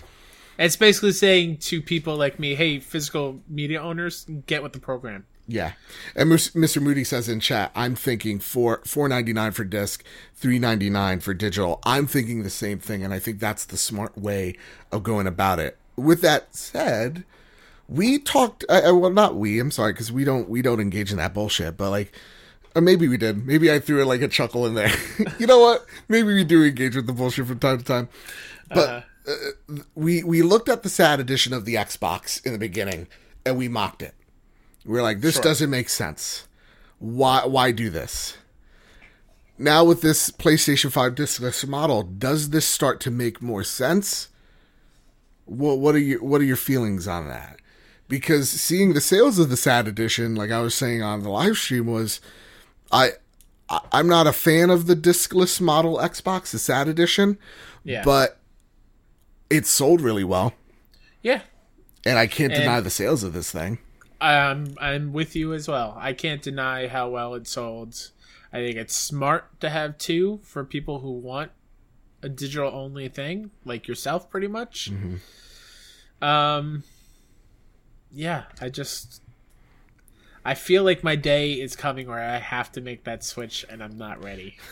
It's 0.58 0.76
basically 0.76 1.12
saying 1.12 1.58
to 1.58 1.82
people 1.82 2.16
like 2.16 2.40
me, 2.40 2.56
"Hey, 2.56 2.80
physical 2.80 3.42
media 3.48 3.82
owners, 3.82 4.26
get 4.48 4.64
with 4.64 4.74
the 4.74 4.80
program." 4.80 5.26
Yeah, 5.48 5.74
and 6.16 6.32
Mr. 6.32 6.82
Moody 6.82 7.04
says 7.04 7.28
in 7.28 7.40
chat, 7.40 7.72
I'm 7.76 7.96
thinking 7.96 8.40
four 8.40 8.82
four 8.86 9.10
ninety 9.10 9.34
nine 9.34 9.52
for 9.52 9.64
disc, 9.64 10.04
three 10.36 10.60
ninety 10.60 10.90
nine 10.90 11.20
for 11.20 11.34
digital. 11.34 11.80
I'm 11.84 12.08
thinking 12.08 12.44
the 12.44 12.50
same 12.50 12.80
thing, 12.80 13.04
and 13.04 13.14
I 13.14 13.20
think 13.20 13.40
that's 13.40 13.66
the 13.66 13.78
smart 13.78 14.18
way 14.18 14.56
of 14.92 15.04
going 15.04 15.28
about 15.28 15.60
it. 15.60 15.78
With 15.98 16.22
that 16.22 16.56
said, 16.56 17.26
we 17.90 18.18
talked. 18.20 18.64
Uh, 18.70 18.90
uh, 18.90 18.96
well, 18.96 19.12
not 19.12 19.36
we. 19.36 19.60
I'm 19.60 19.72
sorry 19.72 19.94
because 19.94 20.12
we 20.12 20.24
don't 20.24 20.48
we 20.50 20.62
don't 20.62 20.80
engage 20.80 21.12
in 21.12 21.18
that 21.18 21.34
bullshit. 21.34 21.76
But 21.78 21.90
like 21.90 22.14
Or 22.76 22.82
maybe 22.82 23.08
we 23.08 23.18
did. 23.18 23.46
Maybe 23.46 23.72
I 23.72 23.80
threw 23.80 24.04
like 24.06 24.22
a 24.22 24.28
chuckle 24.28 24.66
in 24.66 24.76
there. 24.76 24.92
you 25.40 25.48
know 25.48 25.60
what? 25.60 25.86
Maybe 26.08 26.34
we 26.34 26.44
do 26.44 26.64
engage 26.64 26.96
with 26.96 27.08
the 27.08 27.14
bullshit 27.14 27.48
from 27.48 27.60
time 27.60 27.80
to 27.80 27.84
time. 27.84 28.10
But 28.70 29.06
uh, 29.28 29.82
we 29.96 30.24
we 30.24 30.42
looked 30.42 30.70
at 30.70 30.84
the 30.84 30.90
sad 30.90 31.20
edition 31.20 31.54
of 31.54 31.66
the 31.66 31.76
Xbox 31.76 32.44
in 32.46 32.54
the 32.54 32.60
beginning 32.60 33.08
and 33.46 33.58
we 33.58 33.68
mocked 33.68 34.02
it. 34.02 34.14
We 34.86 34.98
are 34.98 35.04
like, 35.04 35.22
this 35.22 35.36
Sure. 35.36 35.44
doesn't 35.44 35.70
make 35.70 35.90
sense. 35.90 36.48
Why 37.00 37.46
why 37.46 37.72
do 37.72 37.90
this? 37.90 38.38
Now 39.58 39.84
with 39.84 40.02
this 40.02 40.32
PlayStation 40.32 40.92
5 40.92 41.14
discless 41.14 41.68
model, 41.68 42.04
does 42.04 42.50
this 42.50 42.66
start 42.66 43.00
to 43.02 43.12
make 43.12 43.42
more 43.42 43.64
sense? 43.64 44.30
What 45.46 45.80
what 45.80 45.96
are 45.96 46.00
your 46.00 46.24
what 46.24 46.42
are 46.42 46.46
your 46.46 46.56
feelings 46.56 47.08
on 47.08 47.28
that? 47.28 47.58
Because 48.08 48.50
seeing 48.50 48.94
the 48.94 49.02
sales 49.02 49.40
of 49.40 49.50
the 49.50 49.58
sad 49.58 49.88
edition, 49.88 50.36
like 50.36 50.52
I 50.52 50.62
was 50.62 50.76
saying 50.76 51.02
on 51.02 51.24
the 51.24 51.30
live 51.30 51.58
stream, 51.58 51.86
was 51.88 52.20
I 52.92 53.12
I'm 53.92 54.08
not 54.08 54.28
a 54.28 54.34
fan 54.34 54.70
of 54.70 54.86
the 54.88 54.96
discless 54.96 55.62
model 55.62 55.98
Xbox, 55.98 56.52
the 56.52 56.60
sad 56.60 56.88
edition, 56.88 57.38
Yeah. 57.84 58.04
but 58.04 58.38
it 59.50 59.66
sold 59.66 60.02
really 60.02 60.26
well, 60.26 60.54
yeah. 61.24 61.42
and 62.06 62.18
I 62.20 62.28
can't 62.28 62.52
And- 62.52 62.62
deny 62.64 62.80
the 62.82 62.90
sales 62.90 63.24
of 63.24 63.32
this 63.34 63.50
thing. 63.52 63.78
I'm 64.22 64.76
I'm 64.80 65.12
with 65.14 65.36
you 65.36 65.54
as 65.54 65.68
well. 65.68 65.98
I 66.00 66.14
can't 66.14 66.42
deny 66.42 66.88
how 66.88 67.10
well 67.10 67.34
it 67.34 67.48
sold. 67.48 68.12
I 68.54 68.58
think 68.58 68.78
it's 68.78 68.96
smart 68.96 69.60
to 69.62 69.70
have 69.70 69.98
two 69.98 70.40
for 70.44 70.64
people 70.64 71.00
who 71.00 71.12
want 71.12 71.52
a 72.22 72.30
digital 72.30 72.70
only 72.72 73.10
thing, 73.10 73.50
like 73.66 73.88
yourself, 73.88 74.30
pretty 74.30 74.48
much. 74.48 74.92
Um, 76.22 76.84
yeah, 78.12 78.44
I 78.62 78.70
just 78.70 79.24
I 80.46 80.54
feel 80.54 80.84
like 80.84 81.04
my 81.04 81.16
day 81.16 81.54
is 81.54 81.76
coming 81.76 82.08
where 82.08 82.20
I 82.20 82.38
have 82.38 82.72
to 82.74 82.82
make 82.82 83.04
that 83.06 83.24
switch, 83.24 83.66
and 83.70 83.84
I'm 83.84 83.98
not 83.98 84.24
ready. 84.24 84.58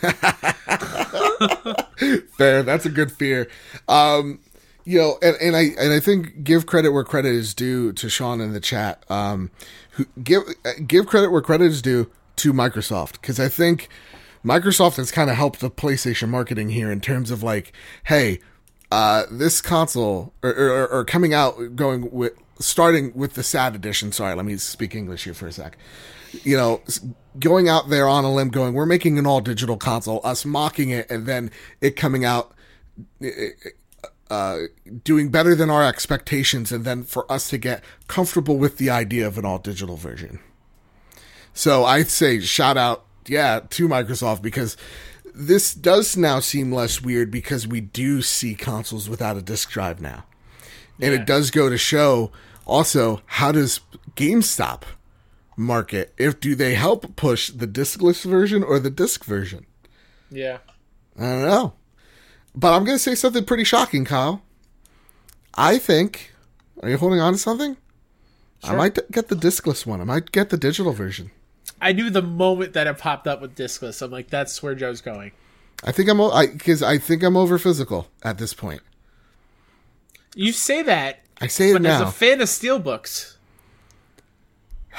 Fair, 2.36 2.62
that's 2.62 2.86
a 2.86 2.90
good 2.90 3.10
fear. 3.12 3.48
Um, 3.88 4.40
you 4.84 4.98
know, 4.98 5.18
and, 5.22 5.36
and 5.40 5.56
I 5.56 5.62
and 5.78 5.92
I 5.92 6.00
think 6.00 6.42
give 6.44 6.66
credit 6.66 6.90
where 6.90 7.04
credit 7.04 7.34
is 7.34 7.54
due 7.54 7.92
to 7.92 8.08
Sean 8.08 8.40
in 8.40 8.52
the 8.52 8.60
chat. 8.60 9.04
Um, 9.10 9.50
who 9.92 10.06
give 10.22 10.42
give 10.86 11.06
credit 11.06 11.30
where 11.30 11.42
credit 11.42 11.66
is 11.66 11.82
due 11.82 12.10
to 12.36 12.52
Microsoft 12.52 13.12
because 13.12 13.38
I 13.38 13.48
think 13.48 13.88
Microsoft 14.44 14.96
has 14.96 15.10
kind 15.10 15.30
of 15.30 15.36
helped 15.36 15.60
the 15.60 15.70
PlayStation 15.70 16.28
marketing 16.28 16.70
here 16.70 16.90
in 16.90 17.00
terms 17.00 17.30
of 17.30 17.42
like, 17.42 17.72
hey, 18.04 18.40
uh, 18.90 19.24
this 19.30 19.60
console 19.60 20.32
or, 20.42 20.50
or, 20.50 20.88
or 20.88 21.04
coming 21.04 21.34
out 21.34 21.76
going 21.76 22.10
with 22.10 22.32
starting 22.58 23.12
with 23.14 23.34
the 23.34 23.42
sad 23.42 23.74
edition. 23.74 24.12
Sorry, 24.12 24.34
let 24.34 24.44
me 24.44 24.56
speak 24.56 24.94
English 24.94 25.24
here 25.24 25.34
for 25.34 25.46
a 25.46 25.52
sec. 25.52 25.76
You 26.44 26.56
know, 26.56 26.80
going 27.38 27.68
out 27.68 27.88
there 27.88 28.06
on 28.06 28.24
a 28.24 28.32
limb, 28.32 28.50
going, 28.50 28.74
we're 28.74 28.86
making 28.86 29.18
an 29.18 29.26
all 29.26 29.40
digital 29.40 29.76
console, 29.76 30.20
us 30.22 30.44
mocking 30.44 30.90
it, 30.90 31.10
and 31.10 31.26
then 31.26 31.50
it 31.80 31.96
coming 31.96 32.24
out 32.24 32.54
uh, 34.30 34.60
doing 35.04 35.28
better 35.30 35.54
than 35.54 35.68
our 35.70 35.84
expectations, 35.84 36.70
and 36.72 36.84
then 36.84 37.02
for 37.02 37.30
us 37.30 37.50
to 37.50 37.58
get 37.58 37.82
comfortable 38.06 38.56
with 38.56 38.78
the 38.78 38.88
idea 38.90 39.26
of 39.26 39.36
an 39.36 39.44
all 39.44 39.58
digital 39.58 39.96
version. 39.96 40.38
So 41.52 41.84
I'd 41.84 42.08
say 42.08 42.40
shout 42.40 42.76
out, 42.76 43.04
yeah, 43.26 43.60
to 43.70 43.88
Microsoft 43.88 44.40
because 44.42 44.76
this 45.34 45.74
does 45.74 46.16
now 46.16 46.40
seem 46.40 46.72
less 46.72 47.02
weird 47.02 47.30
because 47.30 47.66
we 47.66 47.80
do 47.80 48.22
see 48.22 48.54
consoles 48.54 49.08
without 49.08 49.36
a 49.36 49.42
disk 49.42 49.70
drive 49.70 50.00
now. 50.00 50.24
And 51.00 51.12
Yeah. 51.12 51.20
it 51.20 51.26
does 51.26 51.50
go 51.50 51.68
to 51.68 51.78
show 51.78 52.30
also 52.66 53.22
how 53.26 53.52
does 53.52 53.80
GameStop 54.16 54.82
market? 55.56 56.14
If 56.18 56.40
do 56.40 56.54
they 56.54 56.74
help 56.74 57.16
push 57.16 57.50
the 57.50 57.66
diskless 57.66 58.24
version 58.24 58.62
or 58.62 58.78
the 58.78 58.90
disc 58.90 59.24
version? 59.24 59.66
Yeah. 60.30 60.58
I 61.18 61.22
don't 61.22 61.42
know. 61.42 61.74
But 62.54 62.72
I'm 62.74 62.84
going 62.84 62.96
to 62.96 63.02
say 63.02 63.14
something 63.14 63.44
pretty 63.44 63.64
shocking, 63.64 64.04
Kyle. 64.04 64.42
I 65.54 65.78
think. 65.78 66.32
Are 66.82 66.88
you 66.88 66.96
holding 66.96 67.20
on 67.20 67.34
to 67.34 67.38
something? 67.38 67.76
Sure. 68.64 68.74
I 68.74 68.76
might 68.76 68.98
get 69.10 69.28
the 69.28 69.36
discless 69.36 69.86
one. 69.86 70.00
I 70.00 70.04
might 70.04 70.32
get 70.32 70.50
the 70.50 70.56
digital 70.56 70.92
version. 70.92 71.30
I 71.80 71.92
knew 71.92 72.10
the 72.10 72.22
moment 72.22 72.74
that 72.74 72.86
it 72.86 72.98
popped 72.98 73.26
up 73.26 73.40
with 73.40 73.54
discless. 73.54 74.02
I'm 74.02 74.10
like, 74.10 74.28
that's 74.28 74.62
where 74.62 74.74
Joe's 74.74 75.00
going. 75.00 75.32
I 75.82 75.92
think 75.92 76.10
I'm. 76.10 76.18
because 76.52 76.82
I 76.82 76.98
think 76.98 77.22
I'm 77.22 77.36
over 77.36 77.58
physical 77.58 78.08
at 78.22 78.38
this 78.38 78.52
point. 78.52 78.82
You 80.34 80.52
say 80.52 80.82
that, 80.82 81.20
I 81.40 81.46
say 81.46 81.70
it 81.70 81.72
but 81.74 81.86
as 81.86 82.00
a 82.02 82.10
fan 82.10 82.40
of 82.40 82.48
steelbooks, 82.48 83.36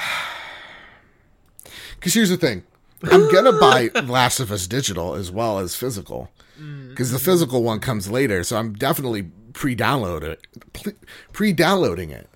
because 1.94 2.14
here's 2.14 2.30
the 2.30 2.36
thing. 2.36 2.64
I'm 3.04 3.32
gonna 3.32 3.58
buy 3.58 3.90
Last 4.02 4.40
of 4.40 4.52
Us 4.52 4.66
digital 4.66 5.14
as 5.14 5.30
well 5.30 5.58
as 5.58 5.74
physical 5.74 6.30
because 6.88 7.10
the 7.10 7.18
physical 7.18 7.62
one 7.62 7.80
comes 7.80 8.10
later. 8.10 8.42
So 8.44 8.56
I'm 8.56 8.74
definitely 8.74 9.22
pre-download 9.52 10.22
it, 10.22 10.46
pre-downloading 11.32 12.10
it. 12.10 12.28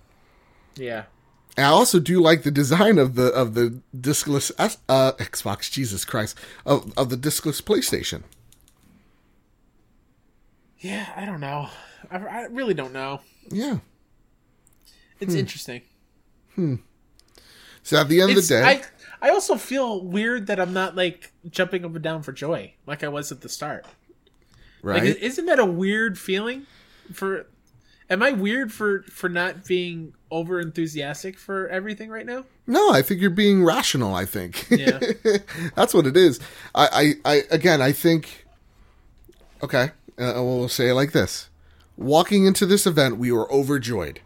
yeah, 0.76 1.04
And 1.56 1.66
I 1.66 1.70
also 1.70 1.98
do 2.00 2.20
like 2.20 2.42
the 2.42 2.50
design 2.50 2.98
of 2.98 3.14
the 3.14 3.28
of 3.28 3.54
the 3.54 3.80
discless 3.98 4.50
uh, 4.88 5.12
Xbox. 5.12 5.70
Jesus 5.70 6.04
Christ, 6.04 6.38
of 6.64 6.92
of 6.96 7.08
the 7.10 7.16
discless 7.16 7.60
PlayStation. 7.62 8.22
yeah. 10.78 11.06
I 11.16 11.24
don't 11.24 11.40
know. 11.40 11.68
I, 12.10 12.18
I 12.18 12.42
really 12.50 12.74
don't 12.74 12.92
know. 12.92 13.20
Yeah. 13.50 13.78
It's 15.20 15.32
Hmm. 15.34 15.40
interesting. 15.40 15.82
Hmm. 16.54 16.74
So 17.82 17.98
at 18.00 18.08
the 18.08 18.20
end 18.20 18.32
It's, 18.32 18.40
of 18.42 18.48
the 18.48 18.54
day, 18.62 18.82
I 19.22 19.28
I 19.28 19.30
also 19.30 19.56
feel 19.56 20.04
weird 20.04 20.46
that 20.48 20.60
I'm 20.60 20.72
not 20.72 20.94
like 20.96 21.32
jumping 21.48 21.84
up 21.84 21.94
and 21.94 22.02
down 22.02 22.22
for 22.22 22.32
joy 22.32 22.74
like 22.86 23.02
I 23.02 23.08
was 23.08 23.32
at 23.32 23.40
the 23.40 23.48
start. 23.48 23.86
Right? 24.86 25.02
Like, 25.02 25.16
isn't 25.16 25.46
that 25.46 25.58
a 25.58 25.66
weird 25.66 26.18
feeling? 26.18 26.66
For 27.12 27.46
am 28.08 28.22
I 28.22 28.32
weird 28.32 28.72
for 28.72 29.02
for 29.02 29.28
not 29.28 29.64
being 29.64 30.14
over 30.30 30.60
enthusiastic 30.60 31.38
for 31.38 31.68
everything 31.68 32.08
right 32.08 32.26
now? 32.26 32.44
No, 32.66 32.92
I 32.92 33.02
think 33.02 33.20
you're 33.20 33.30
being 33.30 33.64
rational. 33.64 34.14
I 34.14 34.24
think. 34.24 34.66
Yeah. 34.70 35.00
That's 35.74 35.92
what 35.92 36.06
it 36.06 36.16
is. 36.16 36.40
I, 36.74 37.14
I, 37.24 37.32
I 37.32 37.42
again, 37.50 37.82
I 37.82 37.92
think. 37.92 38.44
Okay, 39.62 39.90
uh, 40.18 40.34
we'll 40.36 40.68
say 40.68 40.90
it 40.90 40.94
like 40.94 41.12
this: 41.12 41.48
Walking 41.96 42.46
into 42.46 42.66
this 42.66 42.86
event, 42.86 43.16
we 43.16 43.32
were 43.32 43.50
overjoyed, 43.52 44.20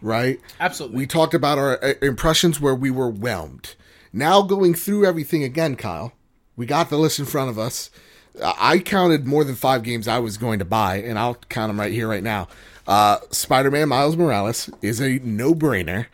right? 0.00 0.40
Absolutely. 0.60 0.98
We 0.98 1.06
talked 1.06 1.34
about 1.34 1.58
our 1.58 1.82
uh, 1.84 1.94
impressions 2.00 2.60
where 2.60 2.74
we 2.74 2.90
were 2.90 3.10
whelmed. 3.10 3.74
Now 4.12 4.42
going 4.42 4.74
through 4.74 5.04
everything 5.04 5.42
again, 5.42 5.76
Kyle, 5.76 6.12
we 6.54 6.64
got 6.66 6.88
the 6.88 6.96
list 6.96 7.18
in 7.18 7.26
front 7.26 7.50
of 7.50 7.58
us. 7.58 7.90
I 8.42 8.78
counted 8.78 9.26
more 9.26 9.44
than 9.44 9.54
five 9.54 9.82
games 9.82 10.08
I 10.08 10.18
was 10.18 10.36
going 10.36 10.58
to 10.58 10.64
buy, 10.64 10.96
and 10.96 11.18
I'll 11.18 11.36
count 11.48 11.70
them 11.70 11.80
right 11.80 11.92
here, 11.92 12.08
right 12.08 12.22
now. 12.22 12.48
Uh, 12.86 13.18
Spider-Man 13.30 13.88
Miles 13.88 14.16
Morales 14.16 14.70
is 14.82 15.00
a 15.00 15.18
no-brainer. 15.18 16.06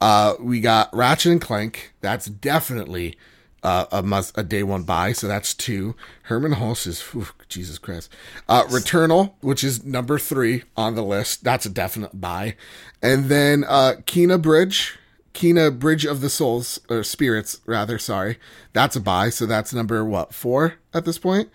Uh, 0.00 0.34
we 0.40 0.60
got 0.60 0.94
Ratchet 0.94 1.32
and 1.32 1.40
Clank. 1.40 1.92
That's 2.00 2.26
definitely 2.26 3.16
uh, 3.62 3.86
a 3.90 4.02
must, 4.02 4.36
a 4.38 4.42
day 4.42 4.62
one 4.62 4.84
buy. 4.84 5.12
So 5.12 5.26
that's 5.26 5.54
two. 5.54 5.94
Hermen 6.24 6.54
Hulst 6.54 6.86
is 6.86 7.04
Jesus 7.48 7.78
Christ. 7.78 8.12
Uh, 8.48 8.64
Returnal, 8.64 9.32
which 9.40 9.64
is 9.64 9.84
number 9.84 10.18
three 10.18 10.64
on 10.76 10.94
the 10.94 11.02
list. 11.02 11.44
That's 11.44 11.66
a 11.66 11.70
definite 11.70 12.20
buy. 12.20 12.56
And 13.02 13.26
then 13.26 13.64
uh, 13.64 13.94
Kena 14.06 14.40
Bridge, 14.40 14.96
Kena 15.38 15.78
Bridge 15.78 16.04
of 16.04 16.20
the 16.20 16.28
Souls 16.28 16.80
or 16.90 17.04
Spirits, 17.04 17.60
rather. 17.64 17.96
Sorry, 17.96 18.38
that's 18.72 18.96
a 18.96 19.00
buy. 19.00 19.30
So 19.30 19.46
that's 19.46 19.72
number 19.72 20.04
what 20.04 20.34
four 20.34 20.74
at 20.92 21.04
this 21.04 21.16
point. 21.18 21.50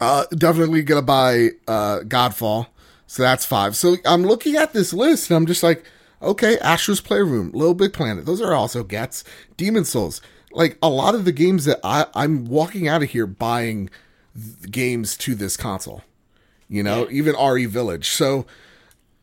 Uh, 0.00 0.24
definitely 0.32 0.82
gonna 0.82 1.02
buy 1.02 1.50
uh, 1.68 2.00
Godfall. 2.00 2.66
So 3.06 3.22
that's 3.22 3.46
five. 3.46 3.76
So 3.76 3.96
I'm 4.04 4.24
looking 4.24 4.56
at 4.56 4.72
this 4.72 4.92
list 4.92 5.30
and 5.30 5.36
I'm 5.36 5.46
just 5.46 5.62
like, 5.62 5.84
okay, 6.20 6.58
Astro's 6.58 7.00
Playroom, 7.00 7.52
Little 7.52 7.74
Big 7.74 7.92
Planet, 7.92 8.26
those 8.26 8.40
are 8.40 8.52
also 8.52 8.82
gets. 8.82 9.22
Demon 9.56 9.84
Souls, 9.84 10.20
like 10.50 10.76
a 10.82 10.88
lot 10.90 11.14
of 11.14 11.24
the 11.24 11.32
games 11.32 11.64
that 11.64 11.78
I, 11.84 12.06
I'm 12.14 12.44
walking 12.44 12.86
out 12.88 13.02
of 13.02 13.10
here 13.10 13.26
buying 13.26 13.88
games 14.70 15.16
to 15.18 15.34
this 15.34 15.56
console. 15.56 16.02
You 16.68 16.82
know, 16.82 17.08
even 17.10 17.34
RE 17.34 17.64
Village. 17.66 18.10
So 18.10 18.46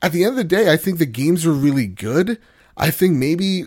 at 0.01 0.11
the 0.13 0.23
end 0.23 0.31
of 0.31 0.37
the 0.37 0.43
day, 0.43 0.71
I 0.71 0.77
think 0.77 0.97
the 0.97 1.05
games 1.05 1.45
were 1.45 1.53
really 1.53 1.87
good. 1.87 2.39
I 2.77 2.91
think 2.91 3.13
maybe 3.15 3.65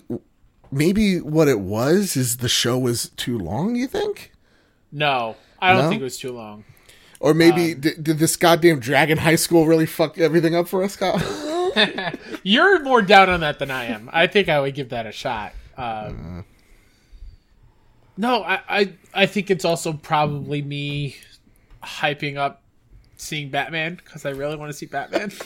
maybe 0.70 1.20
what 1.20 1.48
it 1.48 1.60
was 1.60 2.16
is 2.16 2.38
the 2.38 2.48
show 2.48 2.78
was 2.78 3.10
too 3.16 3.38
long, 3.38 3.74
you 3.76 3.86
think? 3.86 4.32
no, 4.92 5.36
I 5.60 5.72
don't 5.72 5.84
No? 5.84 5.88
think 5.90 6.00
it 6.00 6.04
was 6.04 6.18
too 6.18 6.32
long. 6.32 6.64
Or 7.20 7.34
maybe 7.34 7.74
did, 7.74 8.04
did 8.04 8.18
this 8.18 8.36
goddamn 8.36 8.78
Dragon 8.78 9.18
High 9.18 9.34
School 9.36 9.66
really 9.66 9.86
fuck 9.86 10.18
everything 10.18 10.54
up 10.54 10.68
for 10.68 10.84
us, 10.84 10.94
Kyle? 10.96 11.18
You're 12.42 12.82
more 12.82 13.02
down 13.02 13.28
on 13.28 13.40
that 13.40 13.58
than 13.58 13.70
I 13.70 13.86
am. 13.86 14.08
I 14.12 14.26
think 14.28 14.48
I 14.48 14.60
would 14.60 14.74
give 14.74 14.90
that 14.90 15.04
a 15.06 15.12
shot. 15.12 15.52
Um, 15.76 16.44
no, 18.16 18.42
I, 18.42 18.60
I 18.68 18.92
I 19.14 19.26
think 19.26 19.50
it's 19.50 19.64
also 19.64 19.92
probably 19.92 20.62
me 20.62 21.16
hyping 21.82 22.36
up 22.36 22.62
seeing 23.18 23.50
Batman 23.50 23.96
because 23.96 24.24
I 24.24 24.30
really 24.30 24.56
want 24.56 24.70
to 24.70 24.76
see 24.76 24.86
Batman. 24.86 25.32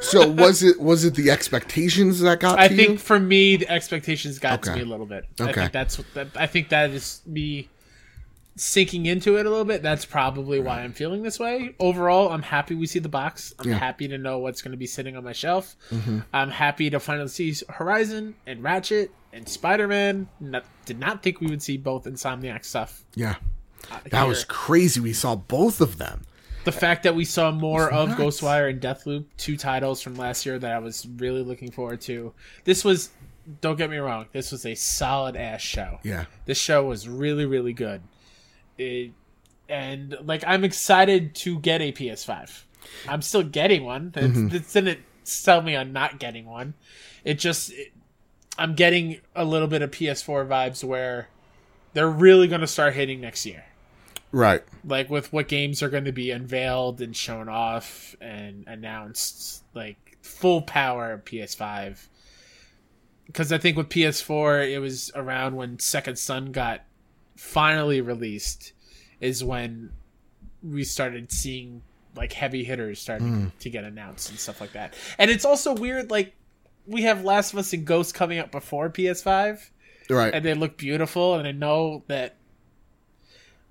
So 0.00 0.28
was 0.28 0.64
it 0.64 0.80
was 0.80 1.04
it 1.04 1.14
the 1.14 1.30
expectations 1.30 2.18
that 2.18 2.40
got 2.40 2.58
I 2.58 2.66
to 2.66 2.74
think 2.74 2.88
you? 2.90 2.98
for 2.98 3.20
me, 3.20 3.54
the 3.56 3.68
expectations 3.70 4.40
got 4.40 4.60
to 4.64 4.70
Okay. 4.72 4.80
me 4.80 4.84
a 4.84 4.90
little 4.90 5.06
bit. 5.06 5.26
I 5.38 5.44
Okay. 5.44 5.52
think 5.60 5.72
that's 5.72 5.96
that, 6.14 6.26
I 6.34 6.48
think 6.48 6.70
that 6.70 6.90
is 6.90 7.22
me 7.24 7.68
sinking 8.56 9.06
into 9.06 9.36
it 9.36 9.46
a 9.46 9.48
little 9.50 9.64
bit. 9.64 9.82
That's 9.82 10.04
probably 10.04 10.58
why 10.58 10.80
I'm 10.80 10.92
feeling 10.92 11.22
this 11.22 11.38
way. 11.38 11.76
Overall, 11.78 12.30
I'm 12.30 12.42
happy 12.42 12.74
we 12.74 12.86
see 12.88 12.98
the 12.98 13.08
box. 13.08 13.54
I'm 13.60 13.68
Yeah. 13.68 13.74
Mm-hmm. 13.74 13.84
happy 13.84 14.08
to 14.08 14.18
know 14.18 14.38
what's 14.38 14.60
going 14.60 14.72
to 14.72 14.76
be 14.78 14.86
sitting 14.86 15.16
on 15.16 15.22
my 15.22 15.32
shelf. 15.32 15.76
I'm 16.32 16.50
happy 16.50 16.90
to 16.90 16.98
finally 16.98 17.28
see 17.28 17.54
Horizon 17.68 18.34
and 18.44 18.64
Ratchet 18.64 19.12
and 19.32 19.48
Spider 19.48 19.86
Man. 19.86 20.28
Did 20.84 20.98
not 20.98 21.22
think 21.22 21.40
we 21.40 21.46
would 21.48 21.62
see 21.62 21.76
both 21.76 22.06
Insomniac 22.06 22.64
stuff. 22.64 23.04
Yeah. 23.14 23.36
That 24.10 24.12
here. 24.22 24.26
was 24.26 24.42
crazy. 24.44 24.98
We 25.00 25.12
saw 25.12 25.36
both 25.36 25.80
of 25.80 25.98
them. 25.98 26.22
The 26.66 26.72
fact 26.72 27.04
that 27.04 27.14
we 27.14 27.24
saw 27.24 27.50
more 27.50 27.90
of 27.90 28.10
nuts. 28.10 28.20
Ghostwire 28.20 28.68
and 28.68 28.80
Deathloop, 28.80 29.24
two 29.38 29.56
titles 29.56 30.02
from 30.02 30.16
last 30.16 30.44
year 30.44 30.58
that 30.58 30.72
I 30.72 30.78
was 30.80 31.06
really 31.16 31.42
looking 31.42 31.70
forward 31.70 32.00
to. 32.02 32.34
This 32.64 32.84
was, 32.84 33.10
don't 33.60 33.76
get 33.76 33.88
me 33.88 33.96
wrong, 33.96 34.26
this 34.32 34.52
was 34.52 34.66
a 34.66 34.74
solid 34.74 35.36
ass 35.36 35.62
show. 35.62 35.98
Yeah. 36.02 36.26
This 36.44 36.58
show 36.58 36.84
was 36.84 37.08
really, 37.08 37.46
really 37.46 37.72
good. 37.72 38.02
It, 38.76 39.12
and 39.68 40.16
like, 40.22 40.44
I'm 40.46 40.64
excited 40.64 41.34
to 41.36 41.58
get 41.60 41.80
a 41.80 41.92
PS5. 41.92 42.62
I'm 43.08 43.22
still 43.22 43.42
getting 43.42 43.84
one. 43.84 44.12
It, 44.16 44.24
Mm-hmm. 44.32 44.54
it 44.56 44.68
didn't 44.72 45.00
sell 45.24 45.62
me 45.62 45.74
on 45.76 45.92
not 45.92 46.18
getting 46.18 46.46
one. 46.46 46.74
It 47.24 47.38
just, 47.38 47.72
it, 47.72 47.92
I'm 48.58 48.74
getting 48.74 49.20
a 49.34 49.44
little 49.44 49.68
bit 49.68 49.82
of 49.82 49.90
PS4 49.90 50.46
vibes 50.48 50.82
where 50.84 51.28
they're 51.94 52.10
really 52.10 52.48
going 52.48 52.60
to 52.60 52.66
start 52.66 52.94
hitting 52.94 53.20
next 53.20 53.46
year 53.46 53.64
Right. 54.32 54.62
like 54.84 55.08
with 55.08 55.32
what 55.32 55.48
games 55.48 55.82
are 55.82 55.88
going 55.88 56.04
to 56.04 56.12
be 56.12 56.30
unveiled 56.30 57.00
and 57.00 57.16
shown 57.16 57.48
off 57.48 58.14
and 58.20 58.64
announced 58.66 59.64
like 59.74 60.18
full 60.22 60.62
power 60.62 61.22
ps5 61.24 62.08
because 63.26 63.52
i 63.52 63.58
think 63.58 63.76
with 63.76 63.88
ps4 63.88 64.70
it 64.70 64.78
was 64.78 65.10
around 65.14 65.56
when 65.56 65.78
second 65.78 66.18
son 66.18 66.52
got 66.52 66.82
finally 67.36 68.00
released 68.00 68.72
is 69.20 69.44
when 69.44 69.90
we 70.62 70.82
started 70.84 71.30
seeing 71.30 71.82
like 72.16 72.32
heavy 72.32 72.64
hitters 72.64 73.00
starting 73.00 73.28
hmm. 73.28 73.46
to 73.60 73.70
get 73.70 73.84
announced 73.84 74.30
and 74.30 74.38
stuff 74.38 74.60
like 74.60 74.72
that 74.72 74.94
and 75.18 75.30
it's 75.30 75.44
also 75.44 75.74
weird 75.74 76.10
like 76.10 76.34
we 76.86 77.02
have 77.02 77.24
last 77.24 77.52
of 77.52 77.58
us 77.58 77.72
and 77.72 77.84
ghost 77.86 78.14
coming 78.14 78.38
up 78.38 78.50
before 78.50 78.90
ps5 78.90 79.70
Right. 80.08 80.32
and 80.34 80.44
they 80.44 80.54
look 80.54 80.76
beautiful 80.76 81.34
and 81.34 81.46
i 81.46 81.52
know 81.52 82.04
that 82.08 82.36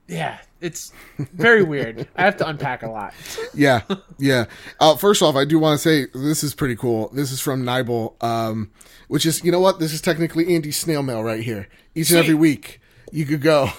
yeah 0.07 0.37
it's 0.61 0.91
very 1.17 1.63
weird 1.63 2.07
i 2.15 2.23
have 2.23 2.37
to 2.37 2.47
unpack 2.47 2.83
a 2.83 2.87
lot 2.89 3.13
Yeah, 3.53 3.81
yeah. 4.17 4.45
Uh, 4.79 4.95
first 4.95 5.21
off, 5.21 5.35
I 5.35 5.45
do 5.45 5.57
want 5.59 5.79
to 5.79 5.89
say 5.89 6.07
this 6.13 6.43
is 6.43 6.53
pretty 6.53 6.75
cool. 6.75 7.09
This 7.09 7.31
is 7.31 7.39
from 7.39 7.63
Nibel, 7.63 8.21
um, 8.23 8.69
which 9.07 9.25
is 9.25 9.43
you 9.43 9.51
know 9.51 9.59
what? 9.61 9.79
This 9.79 9.93
is 9.93 10.01
technically 10.01 10.53
Andy's 10.53 10.77
snail 10.77 11.03
mail 11.03 11.23
right 11.23 11.41
here. 11.43 11.69
Each 11.93 12.09
and 12.09 12.19
every 12.19 12.33
week, 12.33 12.81
you 13.11 13.25
could 13.25 13.41
go 13.41 13.69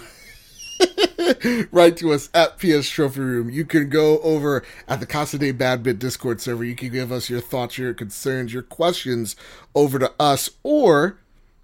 write 1.70 1.96
to 1.98 2.12
us 2.12 2.30
at 2.34 2.58
PS 2.58 2.88
Trophy 2.88 3.20
Room. 3.20 3.50
You 3.50 3.64
can 3.64 3.88
go 3.90 4.18
over 4.20 4.62
at 4.88 5.00
the 5.00 5.06
Casa 5.06 5.38
de 5.38 5.52
Bad 5.52 5.82
Bit 5.82 5.98
Discord 5.98 6.40
server. 6.40 6.64
You 6.64 6.76
can 6.76 6.90
give 6.90 7.12
us 7.12 7.28
your 7.28 7.40
thoughts, 7.40 7.76
your 7.78 7.94
concerns, 7.94 8.52
your 8.52 8.62
questions 8.62 9.36
over 9.74 9.98
to 9.98 10.12
us, 10.18 10.50
or 10.62 11.18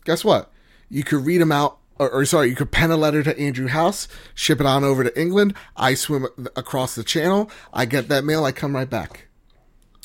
guess 0.04 0.24
what? 0.24 0.50
You 0.90 1.04
could 1.04 1.24
read 1.24 1.40
them 1.40 1.52
out. 1.52 1.78
Or, 2.02 2.10
or 2.10 2.24
sorry, 2.24 2.48
you 2.50 2.56
could 2.56 2.72
pen 2.72 2.90
a 2.90 2.96
letter 2.96 3.22
to 3.22 3.38
Andrew 3.38 3.68
House, 3.68 4.08
ship 4.34 4.58
it 4.60 4.66
on 4.66 4.82
over 4.82 5.04
to 5.04 5.20
England. 5.20 5.54
I 5.76 5.94
swim 5.94 6.26
across 6.56 6.94
the 6.96 7.04
channel. 7.04 7.48
I 7.72 7.84
get 7.84 8.08
that 8.08 8.24
mail. 8.24 8.44
I 8.44 8.50
come 8.52 8.74
right 8.74 8.90
back. 8.90 9.28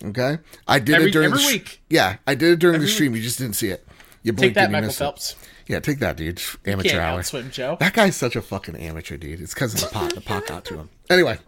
Okay, 0.05 0.37
I 0.67 0.77
did 0.77 0.95
Every- 0.95 1.09
it 1.09 1.11
during 1.11 1.31
every 1.31 1.41
the 1.41 1.47
week. 1.47 1.81
Yeah, 1.89 2.17
I 2.27 2.35
did 2.35 2.51
it 2.53 2.59
during 2.59 2.81
the 2.81 2.87
stream. 2.87 3.15
You 3.15 3.21
just 3.23 3.39
didn't 3.39 3.55
see 3.55 3.69
it. 3.69 3.83
You 4.21 4.31
take 4.31 4.37
blinked 4.37 4.55
that 4.55 4.63
and 4.65 4.71
you 4.71 4.75
michael 4.89 5.13
missed 5.13 5.31
it. 5.33 5.35
Yeah, 5.67 5.79
take 5.79 5.99
that, 5.99 6.17
dude. 6.17 6.39
Amateur 6.65 6.89
can't 6.89 7.01
hour. 7.01 7.19
outswim 7.19 7.51
joe 7.51 7.77
That 7.79 7.93
guy's 7.93 8.15
such 8.15 8.35
a 8.35 8.41
fucking 8.43 8.75
amateur, 8.75 9.17
dude. 9.17 9.41
It's 9.41 9.53
because 9.55 9.73
of 9.73 9.81
the 9.81 9.87
pot. 9.87 10.13
The 10.13 10.21
pot 10.21 10.45
got 10.45 10.65
to 10.65 10.75
him. 10.75 10.89
Anyway, 11.09 11.39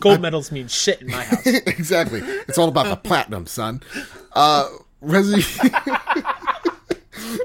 gold 0.00 0.20
medals 0.20 0.52
mean 0.52 0.68
shit 0.68 1.00
in 1.02 1.08
my 1.08 1.24
house 1.24 1.46
exactly. 1.46 2.20
It's 2.22 2.56
all 2.58 2.68
about 2.68 2.86
the 2.86 2.96
platinum, 3.08 3.46
son. 3.46 3.82
Uh, 4.32 4.68
Resi- 5.02 6.09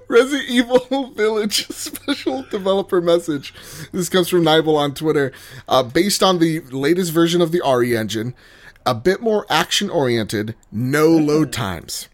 Resident 0.08 0.50
Evil 0.50 1.08
Village 1.16 1.68
special 1.70 2.44
developer 2.44 3.02
message. 3.02 3.54
This 3.92 4.10
comes 4.10 4.30
from 4.30 4.44
Nibel 4.44 4.78
on 4.78 4.94
Twitter. 4.94 5.32
Uh, 5.68 5.84
based 5.84 6.22
on 6.24 6.40
the 6.40 6.60
latest 6.62 7.12
version 7.12 7.42
of 7.42 7.52
the 7.52 7.62
RE 7.66 7.96
engine, 7.96 8.34
a 8.86 8.94
bit 8.94 9.22
more 9.22 9.46
action 9.50 9.90
oriented, 9.90 10.56
no 10.72 11.08
load 11.08 11.52
times. 11.52 12.10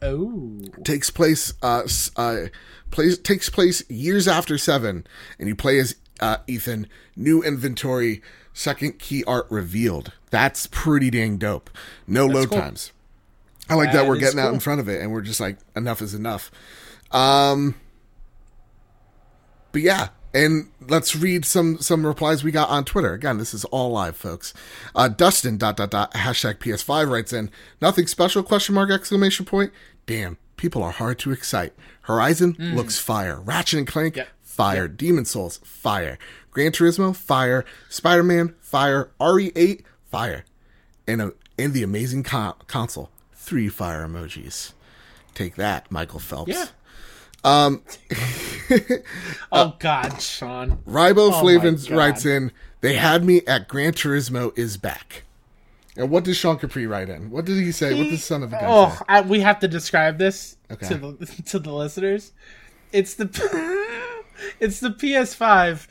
oh 0.00 0.60
takes 0.84 1.10
place 1.10 1.54
uh, 1.62 1.86
uh 2.16 2.46
plays 2.90 3.18
takes 3.18 3.48
place 3.48 3.88
years 3.88 4.28
after 4.28 4.58
seven 4.58 5.06
and 5.38 5.48
you 5.48 5.54
play 5.54 5.78
as 5.78 5.96
uh, 6.20 6.38
ethan 6.46 6.86
new 7.16 7.42
inventory 7.42 8.20
second 8.52 8.98
key 8.98 9.24
art 9.24 9.46
revealed 9.48 10.12
that's 10.30 10.66
pretty 10.66 11.10
dang 11.10 11.36
dope 11.38 11.70
no 12.06 12.26
load 12.26 12.50
cool. 12.50 12.58
times 12.58 12.92
i 13.68 13.74
like 13.74 13.92
that, 13.92 14.02
That 14.02 14.08
we're 14.08 14.18
getting 14.18 14.40
out 14.40 14.52
in 14.52 14.60
front 14.60 14.80
of 14.80 14.88
it 14.88 15.00
and 15.00 15.12
we're 15.12 15.22
just 15.22 15.40
like 15.40 15.56
enough 15.74 16.02
is 16.02 16.14
enough 16.14 16.50
um 17.12 17.74
but 19.72 19.82
yeah 19.82 20.08
and 20.34 20.70
let's 20.88 21.14
read 21.14 21.44
some 21.44 21.78
some 21.78 22.06
replies 22.06 22.42
we 22.42 22.50
got 22.50 22.68
on 22.70 22.84
twitter. 22.84 23.12
Again 23.12 23.38
this 23.38 23.52
is 23.52 23.64
all 23.66 23.90
live 23.90 24.16
folks. 24.16 24.54
Uh 24.94 25.08
dustin 25.08 25.58
dot 25.58 25.76
dot 25.76 25.90
dot 25.90 26.12
hashtag 26.14 26.56
ps5 26.58 27.10
writes 27.10 27.32
in 27.32 27.50
nothing 27.80 28.06
special 28.06 28.42
question 28.42 28.74
mark 28.74 28.90
exclamation 28.90 29.44
point. 29.44 29.72
Damn 30.06 30.38
people 30.56 30.82
are 30.82 30.90
hard 30.92 31.18
to 31.20 31.32
excite. 31.32 31.72
Horizon 32.02 32.56
looks 32.58 32.98
fire. 32.98 33.40
Ratchet 33.40 33.78
and 33.80 33.86
clank 33.86 34.16
Yep. 34.16 34.28
fire. 34.42 34.88
Demon 34.88 35.24
souls 35.24 35.58
fire. 35.64 36.18
Gran 36.50 36.72
turismo 36.72 37.14
fire. 37.16 37.64
Spider-man 37.88 38.54
fire. 38.60 39.10
Re8 39.20 39.82
fire. 40.10 40.44
And 41.06 41.20
a 41.22 41.32
and 41.58 41.72
the 41.74 41.82
amazing 41.82 42.22
con- 42.22 42.54
console 42.68 43.10
three 43.34 43.68
fire 43.68 44.06
emojis. 44.06 44.72
Take 45.34 45.56
that 45.56 45.90
michael 45.90 46.20
phelps. 46.20 46.50
Yeah 46.52 46.66
Um, 47.44 47.82
oh 49.52 49.74
god 49.78 50.20
sean 50.22 50.78
Ribo 50.86 51.28
Oh 51.28 51.30
my 51.30 51.40
Flavins 51.40 51.88
God. 51.88 51.96
writes 51.98 52.24
in, 52.24 52.52
they 52.80 52.94
had 52.94 53.24
me 53.24 53.42
at 53.46 53.68
Gran 53.68 53.92
Turismo 53.92 54.56
is 54.56 54.76
back. 54.76 55.24
And 55.96 56.08
what 56.10 56.24
does 56.24 56.36
Sean 56.38 56.56
Capri 56.58 56.86
write 56.86 57.10
in? 57.10 57.30
What 57.30 57.44
did 57.44 57.58
he 57.62 57.70
say? 57.70 57.92
What 57.94 58.08
does 58.08 58.24
son 58.24 58.42
of 58.42 58.50
a 58.52 58.56
gun 58.56 58.64
oh 58.66 58.90
say? 58.90 59.04
I, 59.08 59.20
we 59.22 59.40
have 59.40 59.58
to 59.60 59.68
describe 59.68 60.18
this 60.18 60.56
Okay. 60.70 60.88
to 60.88 60.94
the 60.96 61.42
to 61.46 61.58
the 61.58 61.72
listeners 61.72 62.32
it's 62.92 63.14
the 63.14 63.26
it's 64.60 64.80
the 64.80 64.88
ps5 64.90 65.86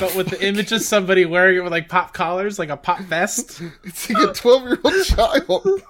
but 0.00 0.14
with 0.14 0.28
the 0.28 0.46
image 0.46 0.72
of 0.72 0.80
somebody 0.82 1.24
wearing 1.26 1.56
it 1.58 1.60
with 1.62 1.72
like 1.72 1.88
pop 1.88 2.14
collars 2.14 2.58
like 2.58 2.68
a 2.70 2.76
pop 2.76 3.00
vest 3.00 3.60
It's 3.84 4.08
like 4.08 4.30
a 4.30 4.32
12 4.32 4.62
year 4.64 4.78
old 4.84 5.04
child. 5.04 5.82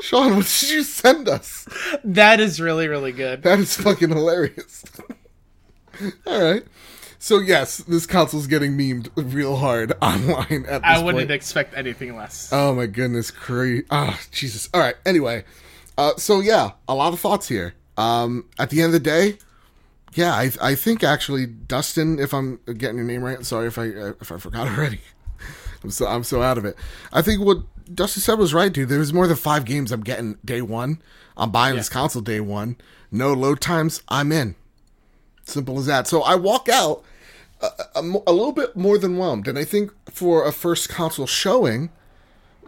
Sean, 0.00 0.36
what 0.36 0.46
did 0.60 0.70
you 0.70 0.82
send 0.82 1.28
us? 1.28 1.66
that 2.04 2.40
is 2.40 2.60
really 2.60 2.88
really 2.88 3.12
good 3.12 3.42
That 3.42 3.58
is 3.58 3.76
fucking 3.76 4.10
hilarious. 4.10 4.84
All 6.26 6.42
right. 6.52 6.64
So, 7.18 7.38
yes, 7.38 7.76
this 7.78 8.04
console's 8.04 8.48
getting 8.48 8.72
memed 8.76 9.08
real 9.14 9.54
hard 9.56 9.92
online 10.02 10.64
at 10.68 10.82
this 10.82 10.84
i 10.84 10.98
wouldn't 10.98 11.28
point. 11.28 11.30
expect 11.30 11.74
anything 11.76 12.16
less 12.16 12.48
Oh 12.52 12.74
my 12.74 12.86
goodness, 12.86 13.30
crazy! 13.30 13.84
Ah, 13.92 14.18
Jesus. 14.32 14.68
All 14.74 14.80
right. 14.80 14.96
Anyway, 15.06 15.44
uh, 15.96 16.16
so 16.16 16.40
yeah, 16.40 16.72
a 16.88 16.94
lot 16.94 17.12
of 17.12 17.20
thoughts 17.20 17.46
here. 17.46 17.74
Um, 17.96 18.46
at 18.58 18.70
the 18.70 18.80
end 18.80 18.86
of 18.86 18.92
the 18.94 18.98
day, 19.00 19.38
yeah, 20.14 20.34
I 20.34 20.50
I 20.60 20.74
think 20.74 21.04
actually 21.04 21.46
Dustin, 21.46 22.18
if 22.18 22.34
I'm 22.34 22.58
getting 22.76 22.96
your 22.96 23.06
name 23.06 23.22
right, 23.22 23.44
sorry 23.46 23.68
if 23.68 23.78
I 23.78 23.90
uh, 23.90 24.12
if 24.20 24.32
I 24.32 24.38
forgot 24.38 24.66
already. 24.76 25.00
I'm 25.84 25.90
so 25.90 26.06
I'm 26.06 26.24
so 26.24 26.42
out 26.42 26.58
of 26.58 26.64
it. 26.64 26.74
I 27.12 27.22
think 27.22 27.40
what 27.44 27.58
Dustin 27.92 28.22
said 28.22 28.38
was 28.38 28.54
right, 28.54 28.72
dude. 28.72 28.88
There's 28.88 29.12
more 29.12 29.26
than 29.26 29.36
five 29.36 29.64
games 29.64 29.92
I'm 29.92 30.02
getting 30.02 30.38
day 30.44 30.62
one. 30.62 31.00
I'm 31.36 31.50
buying 31.50 31.76
this 31.76 31.88
console 31.88 32.22
day 32.22 32.40
one. 32.40 32.76
No 33.10 33.32
load 33.32 33.60
times. 33.60 34.02
I'm 34.08 34.32
in. 34.32 34.54
Simple 35.44 35.78
as 35.78 35.86
that. 35.86 36.06
So 36.06 36.22
I 36.22 36.34
walk 36.34 36.68
out 36.68 37.04
a, 37.60 37.68
a, 37.96 38.00
a 38.00 38.32
little 38.32 38.52
bit 38.52 38.76
more 38.76 38.98
than 38.98 39.16
whelmed, 39.16 39.48
and 39.48 39.58
I 39.58 39.64
think 39.64 39.92
for 40.10 40.46
a 40.46 40.52
first 40.52 40.88
console 40.88 41.26
showing, 41.26 41.90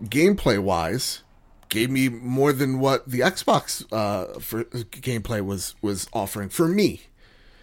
gameplay 0.03 0.59
wise, 0.59 1.23
gave 1.69 1.91
me 1.91 2.09
more 2.09 2.53
than 2.53 2.79
what 2.79 3.09
the 3.09 3.21
Xbox 3.21 3.85
uh, 3.93 4.39
for 4.41 4.65
gameplay 4.65 5.45
was 5.45 5.75
was 5.83 6.09
offering 6.13 6.49
for 6.49 6.69
me. 6.69 7.03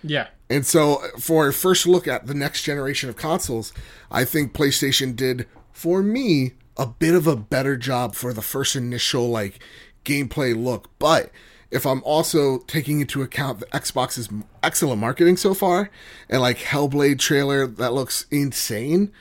yeah 0.04 0.28
And 0.50 0.66
so, 0.66 1.02
for 1.20 1.48
a 1.48 1.54
first 1.54 1.88
look 1.88 2.08
at 2.08 2.28
the 2.28 2.34
next 2.34 2.64
generation 2.64 3.10
of 3.10 3.16
consoles, 3.16 3.74
I 4.10 4.26
think 4.26 4.54
PlayStation 4.54 5.16
did, 5.16 5.48
for 5.72 6.04
me, 6.04 6.54
a 6.82 6.88
bit 6.88 7.14
of 7.14 7.28
a 7.28 7.36
better 7.36 7.78
job 7.78 8.16
for 8.16 8.34
the 8.34 8.42
first 8.42 8.76
initial 8.76 9.30
like 9.30 9.60
gameplay 10.04 10.56
look. 10.56 10.90
But 10.98 11.30
if 11.70 11.86
I'm 11.86 12.02
also 12.04 12.58
taking 12.60 13.02
into 13.02 13.22
account 13.22 13.60
the 13.60 13.68
Xbox's 13.68 14.30
excellent 14.64 15.00
marketing 15.00 15.38
so 15.38 15.54
far 15.54 15.92
and 16.28 16.42
like 16.42 16.58
Hellblade 16.58 17.20
trailer 17.20 17.68
that 17.68 17.94
looks 17.94 18.26
insane, 18.32 19.12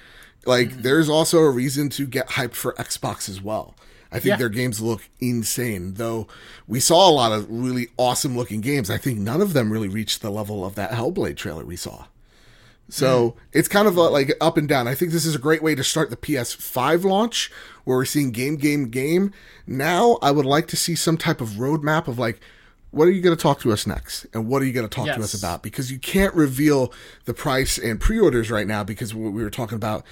like 0.46 0.70
mm. 0.70 0.82
there's 0.82 1.10
also 1.10 1.40
a 1.40 1.50
reason 1.50 1.90
to 1.90 2.06
get 2.06 2.30
hyped 2.30 2.54
for 2.54 2.72
Xbox 2.74 3.28
as 3.28 3.42
well. 3.42 3.74
I 4.10 4.14
think 4.14 4.30
Yeah. 4.30 4.36
their 4.36 4.48
games 4.48 4.80
look 4.80 5.02
insane. 5.20 5.94
Though 5.94 6.28
we 6.66 6.80
saw 6.80 7.10
a 7.10 7.12
lot 7.12 7.30
of 7.30 7.46
really 7.50 7.88
awesome 7.98 8.38
looking 8.38 8.62
games, 8.62 8.88
I 8.88 8.96
think 8.96 9.18
none 9.18 9.42
of 9.42 9.52
them 9.52 9.70
really 9.70 9.86
reached 9.88 10.22
the 10.22 10.30
level 10.30 10.64
of 10.64 10.76
that 10.76 10.92
Hellblade 10.92 11.36
trailer 11.36 11.66
we 11.66 11.76
saw. 11.76 12.06
So 12.90 13.36
it's 13.52 13.68
kind 13.68 13.86
of 13.86 13.98
uh, 13.98 14.10
like 14.10 14.32
up 14.40 14.56
and 14.56 14.68
down. 14.68 14.88
I 14.88 14.94
think 14.94 15.12
this 15.12 15.24
is 15.24 15.34
a 15.34 15.38
great 15.38 15.62
way 15.62 15.74
to 15.74 15.84
start 15.84 16.10
the 16.10 16.16
PS5 16.16 17.04
launch 17.04 17.50
where 17.84 17.96
we're 17.96 18.04
seeing 18.04 18.30
game, 18.30 18.56
game, 18.56 18.88
game. 18.88 19.32
Now 19.66 20.18
I 20.22 20.30
would 20.30 20.46
like 20.46 20.66
to 20.68 20.76
see 20.76 20.94
some 20.94 21.16
type 21.16 21.40
of 21.40 21.50
roadmap 21.50 22.08
of 22.08 22.18
like, 22.18 22.40
what 22.90 23.06
are 23.06 23.12
you 23.12 23.22
going 23.22 23.36
to 23.36 23.40
talk 23.40 23.60
to 23.60 23.72
us 23.72 23.86
next? 23.86 24.26
And 24.34 24.48
what 24.48 24.60
are 24.62 24.64
you 24.64 24.72
going 24.72 24.88
to 24.88 24.94
talk 24.94 25.06
to 25.18 25.22
us 25.22 25.34
about? 25.34 25.62
Because 25.62 25.92
you 25.92 25.98
can't 26.00 26.34
reveal 26.34 26.92
the 27.24 27.34
price 27.34 27.78
and 27.78 28.00
pre-orders 28.00 28.50
right 28.50 28.66
now 28.66 28.82
because 28.82 29.14
what 29.14 29.32
we 29.32 29.44
were 29.44 29.50
talking 29.50 29.76
about 29.76 30.04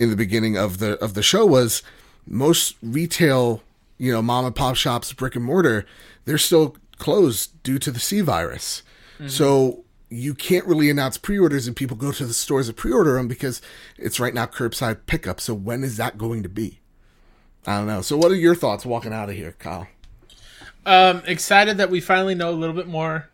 in 0.00 0.10
the 0.10 0.16
beginning 0.16 0.56
of 0.56 0.78
the 0.78 0.98
of 0.98 1.14
the 1.14 1.22
show 1.22 1.46
was 1.46 1.84
most 2.26 2.74
retail, 2.82 3.62
you 3.98 4.10
know, 4.10 4.20
mom 4.20 4.44
and 4.44 4.56
pop 4.56 4.74
shops, 4.74 5.12
brick 5.12 5.36
and 5.36 5.44
mortar, 5.44 5.86
they're 6.24 6.38
still 6.38 6.76
closed 6.98 7.62
due 7.62 7.78
to 7.78 7.92
the 7.92 8.00
C 8.00 8.20
virus. 8.20 8.82
So 9.28 9.83
you 10.10 10.34
can't 10.34 10.66
really 10.66 10.90
announce 10.90 11.18
pre-orders 11.18 11.66
and 11.66 11.74
people 11.74 11.96
go 11.96 12.12
to 12.12 12.26
the 12.26 12.34
stores 12.34 12.68
to 12.68 12.72
pre-order 12.72 13.14
them 13.14 13.26
because 13.28 13.60
it's 13.96 14.20
right 14.20 14.34
now 14.34 14.46
curbside 14.46 15.06
pickup. 15.06 15.40
So 15.40 15.54
when 15.54 15.82
is 15.82 15.96
that 15.96 16.18
going 16.18 16.42
to 16.42 16.48
be? 16.48 16.80
I 17.66 17.78
don't 17.78 17.86
know. 17.86 18.02
So 18.02 18.16
what 18.16 18.30
are 18.30 18.36
your 18.36 18.54
thoughts 18.54 18.84
walking 18.84 19.12
out 19.12 19.28
of 19.30 19.34
here, 19.34 19.54
Kyle? 19.58 19.88
Um, 20.86 21.22
excited 21.26 21.78
that 21.78 21.90
we 21.90 22.00
finally 22.00 22.34
know 22.34 22.50
a 22.50 22.52
little 22.52 22.76
bit 22.76 22.86
more. 22.86 23.30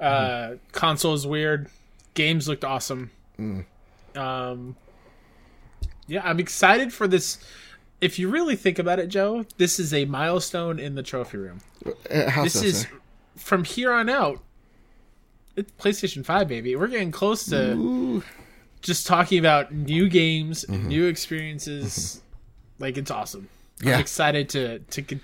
Uh, 0.00 0.54
console 0.72 1.14
is 1.14 1.26
weird. 1.26 1.68
Games 2.14 2.48
looked 2.48 2.64
awesome. 2.64 3.10
Um, 4.16 4.76
yeah, 6.08 6.22
I'm 6.24 6.40
excited 6.40 6.92
for 6.92 7.06
this. 7.06 7.38
If 8.00 8.18
you 8.18 8.28
really 8.28 8.56
think 8.56 8.78
about 8.78 8.98
it, 8.98 9.08
Joe, 9.08 9.44
this 9.56 9.78
is 9.78 9.94
a 9.94 10.04
milestone 10.04 10.78
in 10.78 10.94
the 10.96 11.02
trophy 11.02 11.36
room. 11.36 11.60
Uh, 11.86 12.42
This 12.42 12.54
so, 12.54 12.64
is 12.66 12.80
sir? 12.82 12.88
from 13.36 13.64
here 13.64 13.92
on 13.92 14.08
out. 14.08 14.40
It's 15.58 15.72
PlayStation 15.72 16.24
Five, 16.24 16.48
baby. 16.48 16.76
We're 16.76 16.86
getting 16.88 17.10
close 17.10 17.44
to 17.46 18.22
just 18.80 19.06
talking 19.06 19.38
about 19.38 19.72
new 19.72 20.08
games, 20.08 20.64
Mm-hmm. 20.68 20.88
new 20.88 21.06
experiences. 21.06 22.22
Like 22.78 22.96
it's 22.96 23.10
awesome. 23.10 23.48
Yeah. 23.82 23.94
I'm 23.94 24.00
excited 24.00 24.48
to 24.50 24.78
to 24.80 25.20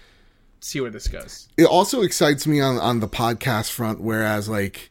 see 0.61 0.81
where 0.81 0.91
this 0.91 1.09
goes. 1.09 1.49
it 1.57 1.65
also 1.67 2.03
excites 2.03 2.47
me 2.47 2.61
on 2.61 2.79
on 2.79 3.01
the 3.01 3.09
podcast 3.09 3.71
front 3.71 4.01
whereas 4.01 4.49
like 4.49 4.91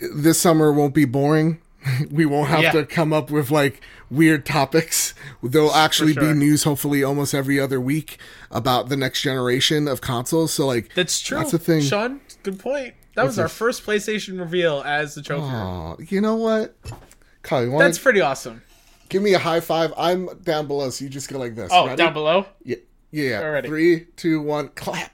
this 0.00 0.40
summer 0.40 0.72
won't 0.72 0.94
be 0.94 1.04
boring 1.04 1.60
we 2.10 2.26
won't 2.26 2.48
have 2.48 2.62
Yeah. 2.62 2.72
to 2.72 2.84
come 2.86 3.12
up 3.12 3.30
with 3.30 3.50
like 3.52 3.80
weird 4.10 4.44
topics 4.44 5.14
there'll 5.44 5.72
actually 5.72 6.14
sure. 6.14 6.22
be 6.24 6.32
news 6.32 6.64
hopefully 6.64 7.04
almost 7.04 7.34
every 7.34 7.60
other 7.60 7.80
week 7.80 8.18
about 8.50 8.88
the 8.88 8.96
next 8.96 9.22
generation 9.22 9.86
of 9.86 10.00
consoles 10.00 10.52
so 10.52 10.66
like 10.66 10.92
That's 10.94 11.20
true. 11.20 11.38
That's 11.38 11.52
the 11.52 11.58
thing. 11.60 11.82
Sean. 11.82 12.20
Good 12.42 12.58
point. 12.58 12.94
That 13.18 13.26
was 13.26 13.38
our 13.38 13.48
first 13.48 13.84
PlayStation 13.84 14.38
reveal 14.38 14.80
as 14.86 15.16
the 15.16 15.22
trophy. 15.22 15.42
oh 15.44 15.96
you 15.98 16.20
know 16.20 16.36
what 16.36 16.76
Kyle, 17.42 17.64
you 17.64 17.72
want 17.72 17.84
That's 17.84 17.98
pretty 17.98 18.20
awesome. 18.20 18.62
give 19.08 19.22
me 19.22 19.34
a 19.34 19.40
high 19.40 19.60
five? 19.60 19.92
I'm 19.96 20.28
down 20.42 20.68
below, 20.68 20.90
so 20.90 21.04
you 21.04 21.10
just 21.10 21.28
go 21.28 21.38
like 21.38 21.56
this. 21.56 21.70
Oh, 21.72 21.86
Ready? 21.86 21.96
down 21.96 22.12
below. 22.12 22.46
Yeah, 22.62 22.76
yeah. 23.10 23.42
Alrighty. 23.42 23.66
Three, 23.66 24.04
two, 24.16 24.40
one, 24.40 24.68
clap. 24.68 25.12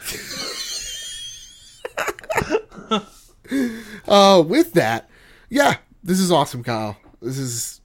uh, 4.08 4.42
with 4.44 4.72
that, 4.72 5.08
yeah, 5.48 5.76
this 6.02 6.18
is 6.18 6.32
awesome, 6.32 6.64
Kyle. 6.64 6.96
This 7.22 7.38
is 7.38 7.80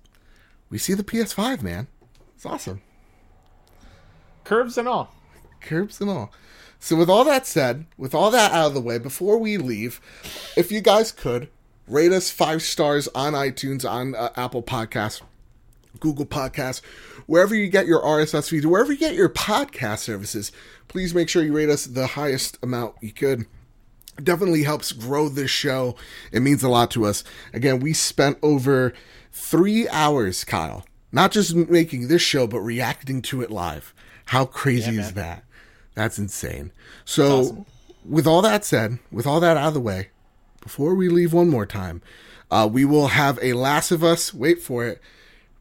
we 0.69 0.79
see 0.79 0.93
the 0.93 1.03
PS5, 1.03 1.61
man. 1.61 1.87
It's 2.35 2.45
awesome. 2.45 2.81
Curves 4.43 4.77
and 4.77 4.87
all. 4.87 5.13
Curves 5.61 6.01
and 6.01 6.09
all. 6.09 6.31
So 6.79 6.95
with 6.95 7.09
all 7.09 7.23
that 7.25 7.47
said, 7.47 7.85
with 7.97 8.13
all 8.13 8.31
that 8.31 8.51
out 8.51 8.67
of 8.67 8.73
the 8.73 8.81
way, 8.81 8.97
before 8.97 9.37
we 9.37 9.57
leave, 9.57 9.99
if 10.55 10.71
you 10.71 10.81
guys 10.81 11.11
could 11.11 11.49
rate 11.87 12.11
us 12.11 12.31
five 12.31 12.61
stars 12.61 13.07
on 13.09 13.33
iTunes, 13.33 13.89
on 13.89 14.15
uh, 14.15 14.29
Apple 14.35 14.63
Podcasts, 14.63 15.21
Google 15.99 16.25
Podcasts, 16.25 16.81
wherever 17.25 17.55
you 17.55 17.67
get 17.67 17.87
your 17.87 18.01
RSS 18.01 18.49
feeds, 18.49 18.67
wherever 18.67 18.91
you 18.91 18.97
get 18.97 19.15
your 19.15 19.29
podcast 19.29 19.99
services, 19.99 20.51
please 20.87 21.15
make 21.15 21.29
sure 21.29 21.43
you 21.43 21.53
rate 21.53 21.69
us 21.69 21.85
the 21.85 22.07
highest 22.07 22.57
amount 22.61 22.95
you 23.01 23.11
could. 23.11 23.45
Definitely 24.21 24.63
helps 24.63 24.91
grow 24.91 25.27
this 25.27 25.51
show. 25.51 25.95
It 26.31 26.41
means 26.41 26.63
a 26.63 26.69
lot 26.69 26.91
to 26.91 27.05
us. 27.05 27.23
Again, 27.53 27.79
we 27.79 27.93
spent 27.93 28.37
over 28.41 28.93
three 29.31 29.89
hours, 29.89 30.43
Kyle, 30.43 30.85
not 31.11 31.31
just 31.31 31.55
making 31.55 32.07
this 32.07 32.21
show, 32.21 32.47
but 32.47 32.59
reacting 32.61 33.21
to 33.23 33.41
it 33.41 33.51
live. 33.51 33.93
How 34.27 34.45
crazy 34.45 34.97
is 34.97 35.13
that? 35.13 35.43
That's 35.95 36.19
insane. 36.19 36.71
So, 37.05 37.65
with 38.07 38.27
all 38.27 38.41
that 38.43 38.63
said, 38.63 38.99
with 39.11 39.25
all 39.25 39.39
that 39.39 39.57
out 39.57 39.69
of 39.69 39.73
the 39.73 39.79
way, 39.79 40.09
before 40.61 40.93
we 40.93 41.09
leave 41.09 41.33
one 41.33 41.49
more 41.49 41.65
time, 41.65 42.01
uh, 42.51 42.69
we 42.71 42.85
will 42.85 43.07
have 43.07 43.39
a 43.41 43.53
Last 43.53 43.91
of 43.91 44.03
Us, 44.03 44.33
wait 44.33 44.61
for 44.61 44.85
it, 44.85 45.01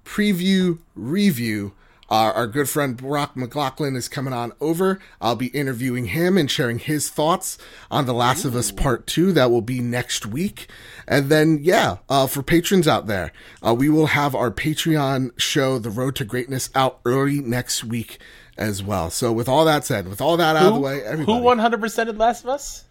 preview 0.05 0.81
review. 0.94 1.73
Uh, 2.11 2.32
our 2.35 2.47
good 2.47 2.69
friend 2.69 2.98
Brock 2.98 3.35
McLaughlin 3.35 3.97
is 3.97 4.09
coming 4.09 4.35
on 4.35 4.52
over. 4.61 5.01
I'll 5.23 5.36
be 5.36 5.47
interviewing 5.48 6.06
him 6.06 6.36
and 6.36 6.51
sharing 6.51 6.78
his 6.78 7.09
thoughts 7.09 7.56
on 7.90 8.05
The 8.05 8.12
Last 8.12 8.44
of 8.44 8.55
Us 8.55 8.70
Part 8.70 9.06
2. 9.06 9.32
That 9.32 9.51
will 9.51 9.62
be 9.62 9.81
next 9.81 10.27
week. 10.27 10.69
And 11.09 11.31
then, 11.31 11.61
yeah, 11.62 11.97
uh, 12.11 12.27
for 12.27 12.43
patrons 12.43 12.86
out 12.86 13.06
there, 13.06 13.32
uh, 13.66 13.74
we 13.74 13.89
will 13.89 14.09
have 14.09 14.35
our 14.35 14.51
Patreon 14.51 15.31
show, 15.40 15.78
The 15.78 15.90
Road 15.90 16.15
to 16.16 16.27
Greatness, 16.27 16.69
out 16.74 17.01
early 17.06 17.40
next 17.40 17.85
week 17.85 18.19
as 18.56 18.82
well. 18.82 19.10
So, 19.10 19.32
with 19.32 19.48
all 19.48 19.64
that 19.64 19.85
said, 19.85 20.09
with 20.09 20.20
all 20.20 20.36
that 20.36 20.56
out 20.56 20.66
of 20.66 20.74
the 20.74 20.81
way, 20.81 21.02
everybody. 21.02 21.39
Who 21.39 21.44
100 21.44 21.81
percent 21.81 22.16
Last 22.16 22.44
of 22.44 22.51
Us? 22.51 22.85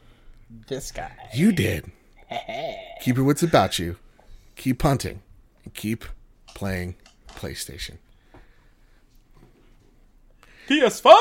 This 0.68 0.92
guy. 0.92 1.12
You 1.34 1.52
did. 1.52 1.92
keep 3.02 3.16
your 3.16 3.26
wits 3.26 3.44
about 3.44 3.80
you. 3.80 3.98
Keep 4.56 4.80
punting. 4.80 5.22
And 5.64 5.74
keep 5.74 6.06
playing 6.54 6.96
PlayStation. 7.30 7.98
PS5. 10.68 11.14